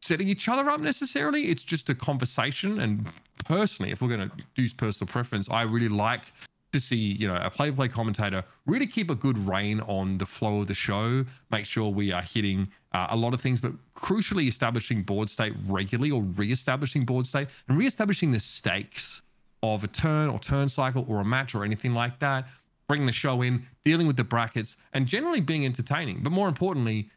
setting 0.00 0.28
each 0.28 0.48
other 0.48 0.68
up 0.68 0.80
necessarily. 0.80 1.44
It's 1.44 1.62
just 1.62 1.88
a 1.88 1.94
conversation. 1.94 2.80
And 2.80 3.08
personally, 3.44 3.92
if 3.92 4.02
we're 4.02 4.14
going 4.16 4.28
to 4.28 4.44
use 4.56 4.72
personal 4.72 5.10
preference, 5.10 5.48
I 5.48 5.62
really 5.62 5.88
like 5.88 6.32
to 6.76 6.80
see 6.80 6.96
you 6.96 7.26
know 7.26 7.36
a 7.42 7.50
play-by-play 7.50 7.88
commentator 7.88 8.44
really 8.66 8.86
keep 8.86 9.10
a 9.10 9.14
good 9.14 9.38
rein 9.38 9.80
on 9.80 10.18
the 10.18 10.26
flow 10.26 10.60
of 10.60 10.66
the 10.66 10.74
show 10.74 11.24
make 11.50 11.64
sure 11.64 11.90
we 11.90 12.12
are 12.12 12.22
hitting 12.22 12.68
uh, 12.92 13.08
a 13.10 13.16
lot 13.16 13.34
of 13.34 13.40
things 13.40 13.60
but 13.60 13.72
crucially 13.94 14.46
establishing 14.48 15.02
board 15.02 15.28
state 15.28 15.52
regularly 15.66 16.10
or 16.10 16.22
re-establishing 16.22 17.04
board 17.04 17.26
state 17.26 17.48
and 17.68 17.78
re-establishing 17.78 18.30
the 18.30 18.40
stakes 18.40 19.22
of 19.62 19.82
a 19.84 19.88
turn 19.88 20.28
or 20.28 20.38
turn 20.38 20.68
cycle 20.68 21.04
or 21.08 21.20
a 21.20 21.24
match 21.24 21.54
or 21.54 21.64
anything 21.64 21.94
like 21.94 22.18
that 22.18 22.46
bringing 22.86 23.06
the 23.06 23.12
show 23.12 23.42
in 23.42 23.66
dealing 23.84 24.06
with 24.06 24.16
the 24.16 24.24
brackets 24.24 24.76
and 24.92 25.06
generally 25.06 25.40
being 25.40 25.64
entertaining. 25.64 26.20
But 26.22 26.30
more 26.30 26.48
importantly 26.48 27.10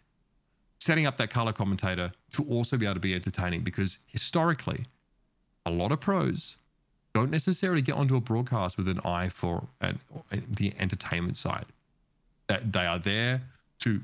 setting 0.80 1.06
up 1.06 1.18
that 1.18 1.30
color 1.30 1.52
commentator 1.52 2.12
to 2.32 2.44
also 2.46 2.78
be 2.78 2.86
able 2.86 2.96
to 2.96 3.00
be 3.00 3.14
entertaining 3.14 3.62
because 3.62 4.00
historically 4.08 4.86
a 5.66 5.70
lot 5.72 5.92
of 5.92 6.00
pros 6.00 6.56
don't 7.20 7.32
necessarily 7.32 7.82
get 7.82 7.96
onto 7.96 8.16
a 8.16 8.22
broadcast 8.22 8.78
with 8.78 8.88
an 8.88 9.00
eye 9.04 9.30
for 9.30 9.68
an, 9.82 10.00
the 10.50 10.74
entertainment 10.80 11.38
side. 11.38 11.66
That 12.48 12.72
they 12.72 12.86
are 12.86 13.00
there 13.00 13.42
to 13.80 14.02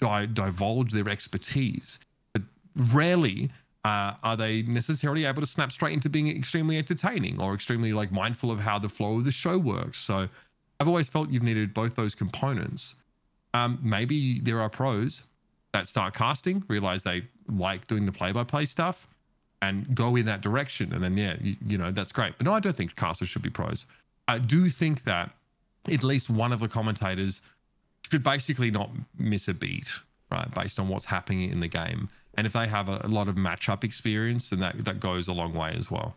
di- 0.00 0.26
divulge 0.26 0.92
their 0.92 1.08
expertise, 1.08 2.00
but 2.32 2.42
rarely 2.74 3.50
uh, 3.84 4.14
are 4.22 4.36
they 4.36 4.62
necessarily 4.62 5.26
able 5.26 5.42
to 5.42 5.46
snap 5.46 5.70
straight 5.70 5.92
into 5.92 6.08
being 6.08 6.28
extremely 6.28 6.78
entertaining 6.78 7.40
or 7.40 7.54
extremely 7.54 7.92
like 7.92 8.10
mindful 8.10 8.50
of 8.50 8.60
how 8.60 8.78
the 8.78 8.88
flow 8.88 9.18
of 9.18 9.24
the 9.24 9.32
show 9.32 9.58
works. 9.58 9.98
So 9.98 10.28
I've 10.80 10.88
always 10.88 11.08
felt 11.08 11.30
you've 11.30 11.42
needed 11.42 11.74
both 11.74 11.94
those 11.94 12.14
components. 12.14 12.94
Um, 13.52 13.78
maybe 13.82 14.40
there 14.40 14.60
are 14.60 14.70
pros 14.70 15.22
that 15.72 15.86
start 15.86 16.14
casting, 16.14 16.64
realize 16.68 17.02
they 17.02 17.22
like 17.48 17.86
doing 17.86 18.06
the 18.06 18.12
play-by-play 18.12 18.64
stuff 18.64 19.06
and 19.62 19.94
go 19.94 20.16
in 20.16 20.26
that 20.26 20.40
direction. 20.40 20.92
And 20.92 21.02
then, 21.02 21.16
yeah, 21.16 21.36
you, 21.40 21.56
you 21.66 21.78
know, 21.78 21.90
that's 21.90 22.12
great. 22.12 22.34
But 22.36 22.44
no, 22.46 22.52
I 22.52 22.60
don't 22.60 22.76
think 22.76 22.96
casters 22.96 23.28
should 23.28 23.42
be 23.42 23.50
pros. 23.50 23.86
I 24.28 24.38
do 24.38 24.68
think 24.68 25.04
that 25.04 25.30
at 25.90 26.02
least 26.02 26.30
one 26.30 26.52
of 26.52 26.60
the 26.60 26.68
commentators 26.68 27.40
should 28.10 28.22
basically 28.22 28.70
not 28.70 28.90
miss 29.18 29.48
a 29.48 29.54
beat, 29.54 29.88
right, 30.30 30.50
based 30.54 30.78
on 30.78 30.88
what's 30.88 31.06
happening 31.06 31.50
in 31.50 31.60
the 31.60 31.68
game. 31.68 32.08
And 32.36 32.46
if 32.46 32.52
they 32.52 32.66
have 32.66 32.88
a, 32.88 33.00
a 33.04 33.08
lot 33.08 33.28
of 33.28 33.36
matchup 33.36 33.84
experience, 33.84 34.50
then 34.50 34.60
that, 34.60 34.84
that 34.84 35.00
goes 35.00 35.28
a 35.28 35.32
long 35.32 35.54
way 35.54 35.74
as 35.76 35.90
well. 35.90 36.16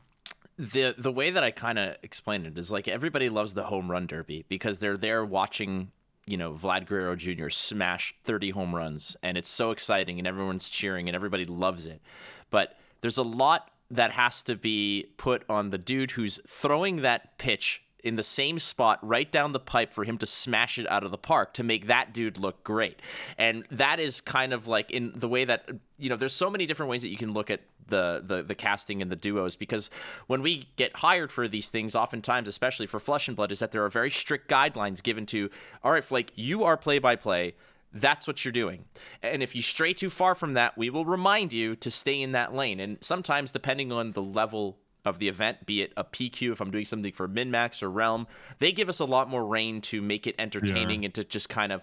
the 0.57 0.95
the 0.97 1.11
way 1.11 1.29
that 1.29 1.43
I 1.43 1.51
kind 1.51 1.77
of 1.77 1.95
explain 2.01 2.45
it 2.45 2.57
is 2.57 2.71
like 2.71 2.87
everybody 2.87 3.29
loves 3.29 3.53
the 3.53 3.63
home 3.63 3.91
run 3.91 4.07
derby 4.07 4.43
because 4.49 4.79
they're 4.79 4.97
there 4.97 5.23
watching 5.23 5.91
you 6.25 6.35
know 6.37 6.53
Vlad 6.53 6.87
Guerrero 6.87 7.15
Jr. 7.15 7.49
smash 7.49 8.15
30 8.25 8.49
home 8.49 8.73
runs 8.75 9.15
and 9.21 9.37
it's 9.37 9.49
so 9.49 9.69
exciting 9.71 10.17
and 10.17 10.27
everyone's 10.27 10.67
cheering 10.69 11.07
and 11.07 11.15
everybody 11.15 11.45
loves 11.45 11.85
it. 11.85 12.01
But 12.49 12.75
there's 13.01 13.17
a 13.17 13.23
lot 13.23 13.71
that 13.89 14.11
has 14.11 14.43
to 14.43 14.55
be 14.55 15.07
put 15.17 15.43
on 15.49 15.69
the 15.69 15.77
dude 15.77 16.11
who's 16.11 16.39
throwing 16.45 16.97
that 16.97 17.37
pitch 17.37 17.81
in 18.03 18.15
the 18.15 18.23
same 18.23 18.59
spot 18.59 18.99
right 19.01 19.31
down 19.31 19.51
the 19.53 19.59
pipe 19.59 19.91
for 19.91 20.03
him 20.03 20.17
to 20.17 20.25
smash 20.25 20.77
it 20.77 20.89
out 20.89 21.03
of 21.03 21.11
the 21.11 21.17
park 21.17 21.53
to 21.53 21.63
make 21.63 21.87
that 21.87 22.13
dude 22.13 22.37
look 22.37 22.63
great. 22.63 23.01
And 23.37 23.65
that 23.71 23.99
is 23.99 24.21
kind 24.21 24.53
of 24.53 24.67
like 24.67 24.91
in 24.91 25.11
the 25.15 25.27
way 25.27 25.45
that 25.45 25.69
you 25.97 26.09
know 26.09 26.15
there's 26.15 26.33
so 26.33 26.49
many 26.49 26.65
different 26.65 26.89
ways 26.89 27.01
that 27.01 27.09
you 27.09 27.17
can 27.17 27.33
look 27.33 27.49
at 27.49 27.61
the 27.87 28.21
the 28.23 28.43
the 28.43 28.55
casting 28.55 29.01
and 29.01 29.11
the 29.11 29.15
duos 29.15 29.55
because 29.55 29.89
when 30.27 30.41
we 30.41 30.69
get 30.75 30.95
hired 30.97 31.31
for 31.31 31.47
these 31.47 31.69
things 31.69 31.95
oftentimes 31.95 32.47
especially 32.47 32.85
for 32.85 32.99
flesh 32.99 33.27
and 33.27 33.37
blood 33.37 33.51
is 33.51 33.59
that 33.59 33.71
there 33.71 33.83
are 33.83 33.89
very 33.89 34.11
strict 34.11 34.49
guidelines 34.49 35.01
given 35.01 35.25
to 35.25 35.49
all 35.83 35.93
right 35.93 36.03
Flake 36.03 36.31
you 36.35 36.65
are 36.65 36.75
play 36.75 36.99
by 36.99 37.15
play 37.15 37.55
that's 37.93 38.27
what 38.27 38.43
you're 38.43 38.51
doing. 38.51 38.85
And 39.21 39.41
if 39.41 39.55
you 39.55 39.61
stray 39.61 39.93
too 39.93 40.09
far 40.09 40.35
from 40.35 40.53
that, 40.53 40.77
we 40.77 40.89
will 40.89 41.05
remind 41.05 41.53
you 41.53 41.75
to 41.77 41.89
stay 41.89 42.21
in 42.21 42.33
that 42.33 42.53
lane. 42.53 42.79
And 42.79 42.97
sometimes, 43.01 43.51
depending 43.51 43.91
on 43.91 44.11
the 44.11 44.21
level 44.21 44.77
of 45.05 45.19
the 45.19 45.27
event, 45.27 45.65
be 45.65 45.81
it 45.81 45.93
a 45.95 46.03
PQ, 46.03 46.51
if 46.51 46.61
I'm 46.61 46.71
doing 46.71 46.85
something 46.85 47.13
for 47.13 47.27
Minmax 47.27 47.81
or 47.81 47.89
Realm, 47.89 48.27
they 48.59 48.71
give 48.71 48.89
us 48.89 48.99
a 48.99 49.05
lot 49.05 49.29
more 49.29 49.45
reign 49.45 49.81
to 49.81 50.01
make 50.01 50.27
it 50.27 50.35
entertaining 50.37 51.05
and 51.05 51.13
to 51.13 51.23
just 51.23 51.49
kind 51.49 51.71
of 51.71 51.81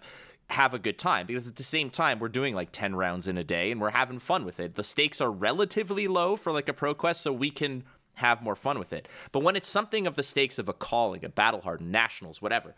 have 0.51 0.75
a 0.75 0.79
good 0.79 0.99
time 0.99 1.27
because 1.27 1.49
at 1.49 1.57
the 1.57 1.63
same 1.63 1.89
time 1.89 2.19
we're 2.19 2.29
doing 2.29 2.55
like 2.55 2.69
10 2.71 2.95
rounds 2.95 3.29
in 3.29 3.39
a 3.39 3.45
day 3.45 3.71
and 3.71 3.81
we're 3.81 3.91
having 3.91 4.19
fun 4.19 4.45
with 4.45 4.61
it. 4.61 4.75
The 4.75 4.85
stakes 4.85 5.21
are 5.21 5.31
relatively 5.31 6.07
low 6.07 6.37
for 6.37 6.53
like 6.53 6.69
a 6.69 6.75
pro 6.75 6.95
quest 6.95 7.23
so 7.23 7.33
we 7.33 7.51
can 7.51 7.83
have 8.15 8.43
more 8.43 8.55
fun 8.55 8.79
with 8.79 8.93
it. 8.93 9.09
But 9.33 9.43
when 9.43 9.57
it's 9.57 9.69
something 9.69 10.07
of 10.07 10.17
the 10.17 10.23
stakes 10.23 10.59
of 10.59 10.69
a 10.69 10.75
calling, 10.75 11.25
a 11.25 11.29
battle 11.29 11.63
hardened 11.63 11.91
nationals, 11.91 12.43
whatever, 12.43 12.75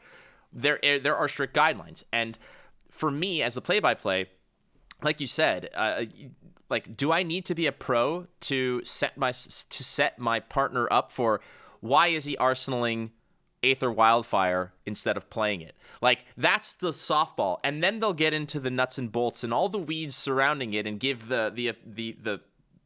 there 0.52 0.82
eh, 0.84 0.98
there 0.98 1.16
are 1.16 1.28
strict 1.28 1.54
guidelines 1.54 2.04
and 2.12 2.38
for 2.96 3.10
me 3.10 3.42
as 3.42 3.54
the 3.54 3.60
play-by-play, 3.60 4.26
like 5.02 5.20
you 5.20 5.26
said, 5.26 5.70
uh, 5.74 6.04
like 6.68 6.96
do 6.96 7.12
I 7.12 7.22
need 7.22 7.44
to 7.46 7.54
be 7.54 7.66
a 7.66 7.72
pro 7.72 8.26
to 8.40 8.82
set 8.84 9.16
my 9.16 9.32
to 9.32 9.84
set 9.84 10.18
my 10.18 10.40
partner 10.40 10.88
up 10.90 11.12
for 11.12 11.40
why 11.80 12.08
is 12.08 12.24
he 12.24 12.36
arsenaling 12.36 13.10
Aether 13.62 13.90
Wildfire 13.90 14.72
instead 14.84 15.16
of 15.16 15.30
playing 15.30 15.60
it? 15.60 15.76
Like 16.00 16.24
that's 16.36 16.74
the 16.74 16.90
softball, 16.90 17.58
and 17.62 17.82
then 17.82 18.00
they'll 18.00 18.12
get 18.12 18.34
into 18.34 18.58
the 18.58 18.70
nuts 18.70 18.98
and 18.98 19.12
bolts 19.12 19.44
and 19.44 19.52
all 19.52 19.68
the 19.68 19.78
weeds 19.78 20.16
surrounding 20.16 20.72
it, 20.74 20.86
and 20.86 20.98
give 20.98 21.28
the 21.28 21.52
the 21.54 21.72
the 21.84 22.16
the 22.20 22.40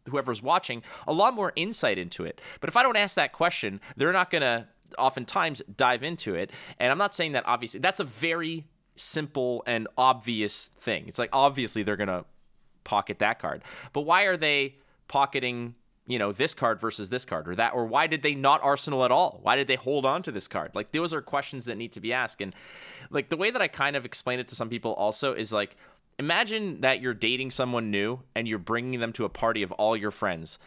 whoever's 0.08 0.42
watching 0.42 0.82
a 1.06 1.12
lot 1.12 1.34
more 1.34 1.52
insight 1.56 1.98
into 1.98 2.24
it. 2.24 2.40
But 2.60 2.68
if 2.68 2.76
I 2.76 2.82
don't 2.82 2.96
ask 2.96 3.14
that 3.14 3.32
question, 3.32 3.80
they're 3.96 4.12
not 4.12 4.30
gonna 4.30 4.68
oftentimes 4.98 5.62
dive 5.76 6.02
into 6.02 6.34
it. 6.34 6.50
And 6.78 6.90
I'm 6.90 6.98
not 6.98 7.14
saying 7.14 7.32
that 7.32 7.44
obviously 7.46 7.80
that's 7.80 8.00
a 8.00 8.04
very 8.04 8.66
simple 9.00 9.62
and 9.66 9.88
obvious 9.96 10.70
thing. 10.78 11.04
It's 11.08 11.18
like 11.18 11.30
obviously 11.32 11.82
they're 11.82 11.96
gonna 11.96 12.24
pocket 12.84 13.18
that 13.18 13.38
card, 13.38 13.62
but 13.92 14.02
why 14.02 14.24
are 14.24 14.36
they 14.36 14.76
pocketing? 15.08 15.74
You 16.06 16.18
know 16.18 16.32
this 16.32 16.54
card 16.54 16.80
versus 16.80 17.08
this 17.08 17.24
card, 17.24 17.48
or 17.48 17.54
that, 17.54 17.72
or 17.72 17.86
why 17.86 18.08
did 18.08 18.22
they 18.22 18.34
not 18.34 18.62
Arsenal 18.64 19.04
at 19.04 19.12
all? 19.12 19.38
Why 19.42 19.54
did 19.54 19.68
they 19.68 19.76
hold 19.76 20.04
on 20.04 20.22
to 20.22 20.32
this 20.32 20.48
card? 20.48 20.74
Like 20.74 20.90
those 20.90 21.14
are 21.14 21.22
questions 21.22 21.66
that 21.66 21.76
need 21.76 21.92
to 21.92 22.00
be 22.00 22.12
asked. 22.12 22.40
And 22.40 22.54
like 23.10 23.28
the 23.28 23.36
way 23.36 23.50
that 23.50 23.62
I 23.62 23.68
kind 23.68 23.94
of 23.94 24.04
explain 24.04 24.40
it 24.40 24.48
to 24.48 24.56
some 24.56 24.68
people 24.68 24.92
also 24.94 25.34
is 25.34 25.52
like, 25.52 25.76
imagine 26.18 26.80
that 26.80 27.00
you're 27.00 27.14
dating 27.14 27.52
someone 27.52 27.92
new 27.92 28.20
and 28.34 28.48
you're 28.48 28.58
bringing 28.58 28.98
them 28.98 29.12
to 29.12 29.24
a 29.24 29.28
party 29.28 29.62
of 29.62 29.70
all 29.72 29.96
your 29.96 30.10
friends 30.10 30.58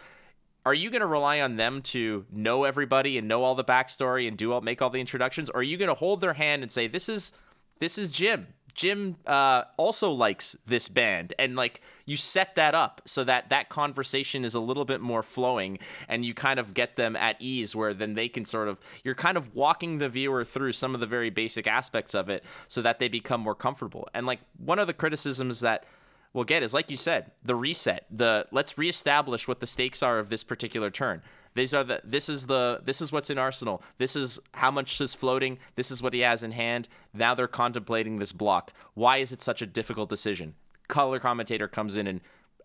are 0.66 0.74
you 0.74 0.90
going 0.90 1.02
to 1.02 1.08
rely 1.08 1.42
on 1.42 1.58
them 1.58 1.82
to 1.82 2.26
know 2.32 2.64
everybody 2.64 3.18
and 3.18 3.28
know 3.28 3.44
all 3.44 3.56
the 3.56 3.64
backstory 3.64 4.28
and 4.28 4.38
do 4.38 4.52
all 4.52 4.62
make 4.62 4.82
all 4.82 4.90
the 4.90 5.00
introductions 5.00 5.50
or 5.50 5.58
are 5.58 5.64
you 5.64 5.78
going 5.78 5.90
to 5.90 5.94
hold 5.94 6.22
their 6.22 6.34
hand 6.34 6.64
and 6.64 6.72
say 6.72 6.88
this 6.88 7.10
is 7.10 7.32
this 7.80 7.98
is 7.98 8.10
jim 8.10 8.48
jim 8.74 9.16
uh, 9.28 9.64
also 9.78 10.12
likes 10.12 10.56
this 10.66 10.90
band 10.90 11.34
and 11.38 11.56
like 11.56 11.82
you 12.06 12.18
set 12.18 12.56
that 12.56 12.74
up 12.74 13.02
so 13.06 13.24
that 13.24 13.50
that 13.50 13.70
conversation 13.70 14.44
is 14.44 14.56
a 14.56 14.60
little 14.60 14.84
bit 14.84 15.00
more 15.00 15.22
flowing 15.22 15.78
and 16.08 16.26
you 16.26 16.34
kind 16.34 16.60
of 16.60 16.74
get 16.74 16.96
them 16.96 17.16
at 17.16 17.36
ease 17.40 17.76
where 17.76 17.94
then 17.94 18.16
they 18.16 18.28
can 18.28 18.44
sort 18.44 18.68
of 18.68 18.80
you're 19.04 19.14
kind 19.14 19.38
of 19.38 19.54
walking 19.54 20.00
the 20.00 20.10
viewer 20.10 20.44
through 20.44 20.72
some 20.72 20.96
of 20.96 21.02
the 21.02 21.06
very 21.06 21.30
basic 21.30 21.68
aspects 21.68 22.16
of 22.16 22.30
it 22.30 22.44
so 22.68 22.82
that 22.82 22.98
they 22.98 23.08
become 23.08 23.42
more 23.42 23.56
comfortable 23.56 24.10
and 24.16 24.26
like 24.26 24.40
one 24.58 24.80
of 24.80 24.88
the 24.88 24.94
criticisms 24.94 25.60
that 25.60 25.86
we'll 26.34 26.44
get 26.44 26.64
is 26.64 26.74
like 26.74 26.90
you 26.90 26.98
said, 26.98 27.32
the 27.44 27.56
reset, 27.56 28.06
the 28.12 28.48
let's 28.52 28.78
reestablish 28.78 29.48
what 29.48 29.60
the 29.60 29.68
stakes 29.68 30.04
are 30.04 30.20
of 30.20 30.30
this 30.30 30.44
particular 30.44 30.90
turn. 30.90 31.22
These 31.56 31.74
are 31.74 31.84
the 31.84 32.02
this 32.04 32.30
is 32.30 32.48
the 32.48 32.82
this 32.84 33.02
is 33.02 33.12
what's 33.12 33.30
in 33.30 33.38
Arsenal. 33.38 33.84
This 33.98 34.16
is 34.16 34.40
how 34.54 34.72
much 34.72 35.00
is 35.00 35.16
floating. 35.16 35.60
This 35.76 35.92
is 35.92 36.02
what 36.02 36.14
he 36.14 36.22
has 36.22 36.44
in 36.44 36.52
hand. 36.52 36.88
Now 37.14 37.36
they're 37.36 37.48
contemplating 37.48 38.20
this 38.20 38.34
block. 38.34 38.74
Why 38.94 39.18
is 39.18 39.32
it 39.32 39.42
such 39.42 39.62
a 39.62 39.68
difficult 39.68 40.10
decision? 40.10 40.56
Color 40.88 41.20
commentator 41.20 41.68
comes 41.68 41.96
in 41.96 42.08
and 42.08 42.22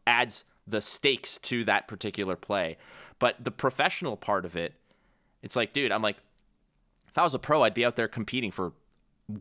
adds 0.06 0.44
the 0.66 0.80
stakes 0.80 1.38
to 1.38 1.64
that 1.64 1.88
particular 1.88 2.36
play. 2.36 2.76
But 3.18 3.36
the 3.44 3.50
professional 3.50 4.16
part 4.16 4.44
of 4.44 4.56
it, 4.56 4.74
it's 5.42 5.56
like, 5.56 5.72
dude, 5.72 5.92
I'm 5.92 6.02
like, 6.02 6.16
if 7.08 7.18
I 7.18 7.22
was 7.22 7.34
a 7.34 7.38
pro, 7.38 7.62
I'd 7.62 7.74
be 7.74 7.84
out 7.84 7.96
there 7.96 8.08
competing 8.08 8.50
for 8.50 8.72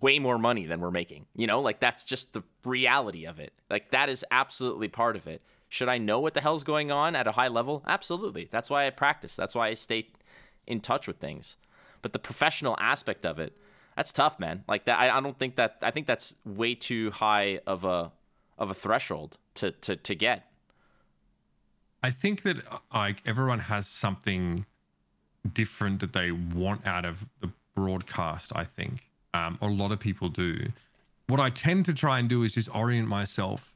way 0.01 0.19
more 0.19 0.37
money 0.37 0.65
than 0.65 0.79
we're 0.79 0.91
making. 0.91 1.25
You 1.35 1.47
know, 1.47 1.61
like 1.61 1.79
that's 1.79 2.03
just 2.03 2.33
the 2.33 2.43
reality 2.65 3.25
of 3.25 3.39
it. 3.39 3.53
Like 3.69 3.91
that 3.91 4.09
is 4.09 4.25
absolutely 4.31 4.87
part 4.87 5.15
of 5.15 5.27
it. 5.27 5.41
Should 5.69 5.89
I 5.89 5.97
know 5.97 6.19
what 6.19 6.33
the 6.33 6.41
hell's 6.41 6.63
going 6.63 6.91
on 6.91 7.15
at 7.15 7.27
a 7.27 7.33
high 7.33 7.49
level? 7.49 7.83
Absolutely. 7.85 8.47
That's 8.49 8.69
why 8.69 8.87
I 8.87 8.89
practice. 8.89 9.35
That's 9.35 9.53
why 9.53 9.67
I 9.67 9.73
stay 9.73 10.07
in 10.65 10.79
touch 10.79 11.07
with 11.07 11.17
things. 11.17 11.57
But 12.01 12.13
the 12.13 12.19
professional 12.19 12.77
aspect 12.79 13.25
of 13.25 13.39
it, 13.39 13.57
that's 13.95 14.13
tough, 14.13 14.39
man. 14.39 14.63
Like 14.67 14.85
that 14.85 14.99
I, 14.99 15.17
I 15.17 15.19
don't 15.19 15.37
think 15.37 15.55
that 15.55 15.77
I 15.81 15.91
think 15.91 16.07
that's 16.07 16.35
way 16.45 16.75
too 16.75 17.11
high 17.11 17.59
of 17.67 17.83
a 17.83 18.11
of 18.57 18.71
a 18.71 18.73
threshold 18.73 19.37
to 19.55 19.71
to 19.71 19.95
to 19.95 20.15
get. 20.15 20.49
I 22.03 22.11
think 22.11 22.43
that 22.43 22.57
like 22.93 23.21
everyone 23.25 23.59
has 23.59 23.87
something 23.87 24.65
different 25.51 25.99
that 25.99 26.13
they 26.13 26.31
want 26.31 26.85
out 26.85 27.05
of 27.05 27.25
the 27.41 27.51
broadcast. 27.75 28.51
I 28.55 28.63
think 28.63 29.09
um, 29.33 29.57
a 29.61 29.67
lot 29.67 29.91
of 29.91 29.99
people 29.99 30.29
do. 30.29 30.71
What 31.27 31.39
I 31.39 31.49
tend 31.49 31.85
to 31.85 31.93
try 31.93 32.19
and 32.19 32.29
do 32.29 32.43
is 32.43 32.53
just 32.53 32.73
orient 32.73 33.07
myself 33.07 33.73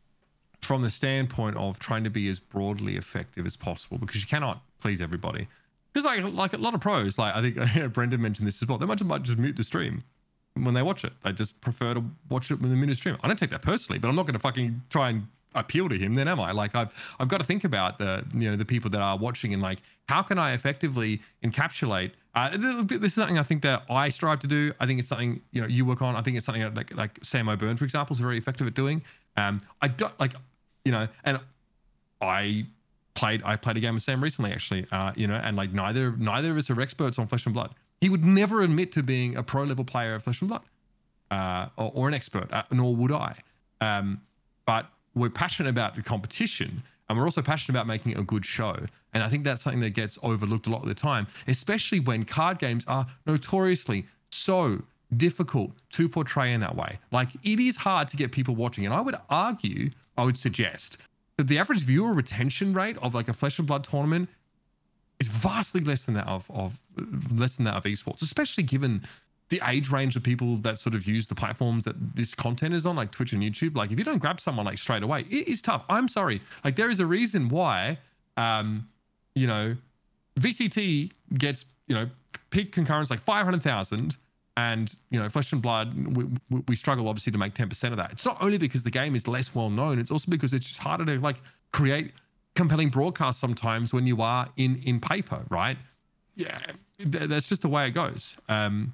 from 0.61 0.81
the 0.81 0.89
standpoint 0.89 1.57
of 1.57 1.79
trying 1.79 2.03
to 2.03 2.09
be 2.09 2.29
as 2.29 2.39
broadly 2.39 2.95
effective 2.95 3.45
as 3.45 3.55
possible 3.57 3.97
because 3.97 4.21
you 4.21 4.27
cannot 4.27 4.61
please 4.79 5.01
everybody. 5.01 5.47
Because 5.93 6.05
like 6.05 6.23
like 6.33 6.53
a 6.53 6.57
lot 6.57 6.73
of 6.73 6.81
pros, 6.81 7.17
like 7.17 7.35
I 7.35 7.41
think 7.41 7.93
Brendan 7.93 8.21
mentioned 8.21 8.47
this 8.47 8.61
as 8.61 8.67
well. 8.67 8.77
They 8.77 8.85
might, 8.85 9.03
might 9.03 9.23
just 9.23 9.37
mute 9.37 9.57
the 9.57 9.63
stream 9.63 9.99
when 10.53 10.73
they 10.73 10.81
watch 10.81 11.03
it. 11.03 11.13
They 11.23 11.31
just 11.31 11.59
prefer 11.61 11.93
to 11.93 12.03
watch 12.29 12.51
it 12.51 12.61
when 12.61 12.69
they 12.69 12.77
mute 12.77 12.87
the 12.87 12.95
stream. 12.95 13.17
I 13.21 13.27
don't 13.27 13.37
take 13.37 13.49
that 13.49 13.61
personally, 13.61 13.99
but 13.99 14.07
I'm 14.07 14.15
not 14.15 14.25
going 14.25 14.33
to 14.33 14.39
fucking 14.39 14.81
try 14.89 15.09
and 15.09 15.27
appeal 15.53 15.89
to 15.89 15.97
him. 15.97 16.13
Then 16.13 16.27
am 16.27 16.39
I? 16.39 16.51
Like 16.51 16.75
I've 16.75 17.15
I've 17.19 17.27
got 17.27 17.39
to 17.39 17.43
think 17.43 17.63
about 17.63 17.97
the 17.97 18.25
you 18.33 18.49
know 18.49 18.55
the 18.55 18.65
people 18.65 18.89
that 18.91 19.01
are 19.01 19.17
watching 19.17 19.53
and 19.53 19.61
like 19.61 19.79
how 20.07 20.21
can 20.21 20.37
I 20.37 20.53
effectively 20.53 21.21
encapsulate. 21.43 22.11
Uh, 22.33 22.55
this 22.55 23.01
is 23.01 23.13
something 23.15 23.37
I 23.37 23.43
think 23.43 23.61
that 23.63 23.83
I 23.89 24.07
strive 24.07 24.39
to 24.39 24.47
do. 24.47 24.73
I 24.79 24.85
think 24.85 24.99
it's 24.99 25.09
something 25.09 25.41
you 25.51 25.61
know 25.61 25.67
you 25.67 25.85
work 25.85 26.01
on. 26.01 26.15
I 26.15 26.21
think 26.21 26.37
it's 26.37 26.45
something 26.45 26.61
that, 26.61 26.75
like 26.75 26.95
like 26.95 27.19
Sam 27.23 27.49
O'Byrne, 27.49 27.77
for 27.77 27.83
example, 27.85 28.13
is 28.13 28.19
very 28.19 28.37
effective 28.37 28.67
at 28.67 28.73
doing. 28.73 29.01
Um, 29.37 29.61
I 29.81 29.87
don't 29.89 30.17
like 30.19 30.33
you 30.85 30.91
know, 30.91 31.07
and 31.23 31.39
I 32.21 32.65
played 33.13 33.41
I 33.43 33.55
played 33.55 33.77
a 33.77 33.79
game 33.79 33.93
with 33.93 34.03
Sam 34.03 34.23
recently 34.23 34.51
actually, 34.51 34.85
uh, 34.91 35.11
you 35.15 35.27
know, 35.27 35.35
and 35.35 35.55
like 35.57 35.73
neither 35.73 36.15
neither 36.17 36.51
of 36.51 36.57
us 36.57 36.69
are 36.69 36.81
experts 36.81 37.19
on 37.19 37.27
Flesh 37.27 37.45
and 37.45 37.53
Blood. 37.53 37.75
He 37.99 38.09
would 38.09 38.25
never 38.25 38.61
admit 38.61 38.91
to 38.93 39.03
being 39.03 39.35
a 39.35 39.43
pro 39.43 39.63
level 39.63 39.85
player 39.85 40.15
of 40.15 40.23
Flesh 40.23 40.41
and 40.41 40.49
Blood, 40.49 40.63
uh, 41.29 41.67
or, 41.77 41.91
or 41.93 42.07
an 42.07 42.13
expert, 42.13 42.51
uh, 42.51 42.63
nor 42.71 42.95
would 42.95 43.11
I. 43.11 43.35
Um, 43.79 44.21
but 44.65 44.87
we're 45.13 45.29
passionate 45.29 45.69
about 45.69 45.95
the 45.95 46.01
competition, 46.01 46.81
and 47.09 47.17
we're 47.17 47.25
also 47.25 47.41
passionate 47.41 47.77
about 47.77 47.87
making 47.87 48.17
a 48.17 48.23
good 48.23 48.45
show. 48.45 48.75
And 49.13 49.23
I 49.23 49.29
think 49.29 49.43
that's 49.43 49.61
something 49.61 49.81
that 49.81 49.91
gets 49.91 50.17
overlooked 50.23 50.67
a 50.67 50.69
lot 50.69 50.81
of 50.81 50.87
the 50.87 50.95
time, 50.95 51.27
especially 51.47 51.99
when 51.99 52.23
card 52.23 52.59
games 52.59 52.85
are 52.87 53.05
notoriously 53.25 54.05
so 54.31 54.81
difficult 55.17 55.71
to 55.91 56.07
portray 56.07 56.53
in 56.53 56.61
that 56.61 56.75
way. 56.75 56.97
Like 57.11 57.29
it 57.43 57.59
is 57.59 57.75
hard 57.75 58.07
to 58.09 58.17
get 58.17 58.31
people 58.31 58.55
watching, 58.55 58.85
and 58.85 58.93
I 58.93 59.01
would 59.01 59.15
argue, 59.29 59.89
I 60.21 60.23
would 60.23 60.37
suggest 60.37 60.99
that 61.37 61.47
the 61.47 61.57
average 61.57 61.81
viewer 61.81 62.13
retention 62.13 62.73
rate 62.73 62.95
of 63.01 63.15
like 63.15 63.27
a 63.27 63.33
Flesh 63.33 63.57
and 63.57 63.67
Blood 63.67 63.83
tournament 63.83 64.29
is 65.19 65.27
vastly 65.27 65.81
less 65.81 66.05
than 66.05 66.13
that 66.13 66.27
of, 66.27 66.49
of 66.51 66.79
less 67.35 67.55
than 67.55 67.65
that 67.65 67.73
of 67.73 67.85
esports, 67.85 68.21
especially 68.21 68.63
given 68.63 69.01
the 69.49 69.59
age 69.65 69.89
range 69.89 70.15
of 70.15 70.21
people 70.21 70.57
that 70.57 70.77
sort 70.77 70.93
of 70.93 71.07
use 71.07 71.25
the 71.25 71.33
platforms 71.33 71.85
that 71.85 71.95
this 72.15 72.35
content 72.35 72.75
is 72.75 72.85
on, 72.85 72.95
like 72.95 73.09
Twitch 73.09 73.33
and 73.33 73.41
YouTube. 73.41 73.75
Like 73.75 73.91
if 73.91 73.97
you 73.97 74.05
don't 74.05 74.19
grab 74.19 74.39
someone 74.39 74.67
like 74.67 74.77
straight 74.77 75.01
away, 75.01 75.21
it 75.21 75.47
is 75.47 75.59
tough. 75.59 75.83
I'm 75.89 76.07
sorry. 76.07 76.39
Like 76.63 76.75
there 76.75 76.91
is 76.91 76.99
a 76.99 77.05
reason 77.07 77.49
why, 77.49 77.97
um, 78.37 78.87
you 79.33 79.47
know, 79.47 79.75
VCT 80.39 81.11
gets 81.35 81.65
you 81.87 81.95
know 81.95 82.07
peak 82.51 82.71
concurrence 82.71 83.09
like 83.09 83.21
500,000 83.21 84.17
and 84.57 84.97
you 85.09 85.19
know 85.19 85.29
flesh 85.29 85.51
and 85.53 85.61
blood 85.61 85.95
we, 86.15 86.25
we, 86.67 86.75
struggle 86.75 87.07
obviously 87.07 87.31
to 87.31 87.37
make 87.37 87.53
10% 87.53 87.91
of 87.91 87.97
that. 87.97 88.11
It's 88.11 88.25
not 88.25 88.37
only 88.41 88.57
because 88.57 88.83
the 88.83 88.91
game 88.91 89.15
is 89.15 89.27
less 89.27 89.53
well 89.55 89.69
known 89.69 89.99
it's 89.99 90.11
also 90.11 90.29
because 90.29 90.53
it's 90.53 90.67
just 90.67 90.79
harder 90.79 91.05
to 91.05 91.19
like 91.19 91.41
create 91.71 92.13
compelling 92.55 92.89
broadcasts 92.89 93.39
sometimes 93.39 93.93
when 93.93 94.05
you 94.05 94.21
are 94.21 94.49
in 94.57 94.81
in 94.83 94.99
paper 94.99 95.45
right? 95.49 95.77
Yeah 96.35 96.59
that's 96.99 97.49
just 97.49 97.61
the 97.61 97.69
way 97.69 97.87
it 97.87 97.91
goes. 97.91 98.37
Um 98.49 98.93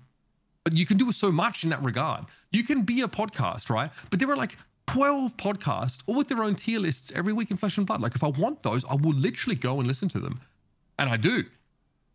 but 0.64 0.74
you 0.74 0.86
can 0.86 0.98
do 0.98 1.12
so 1.12 1.32
much 1.32 1.64
in 1.64 1.70
that 1.70 1.82
regard. 1.82 2.26
You 2.52 2.64
can 2.64 2.84
be 2.84 3.02
a 3.02 3.08
podcast 3.08 3.70
right? 3.70 3.90
But 4.10 4.20
there 4.20 4.30
are 4.30 4.38
like 4.38 4.58
12 4.86 5.36
podcasts 5.38 6.02
all 6.06 6.16
with 6.16 6.28
their 6.28 6.44
own 6.44 6.56
tier 6.56 6.80
lists 6.80 7.12
every 7.16 7.34
week 7.34 7.52
in 7.52 7.58
flesh 7.58 7.78
and 7.78 7.88
blood. 7.88 8.02
Like 8.02 8.16
if 8.16 8.24
i 8.24 8.28
want 8.28 8.62
those 8.62 8.86
i 8.86 8.94
will 8.94 9.14
literally 9.14 9.56
go 9.56 9.80
and 9.80 9.88
listen 9.88 10.08
to 10.10 10.20
them. 10.20 10.40
And 11.00 11.10
i 11.10 11.18
do. 11.18 11.46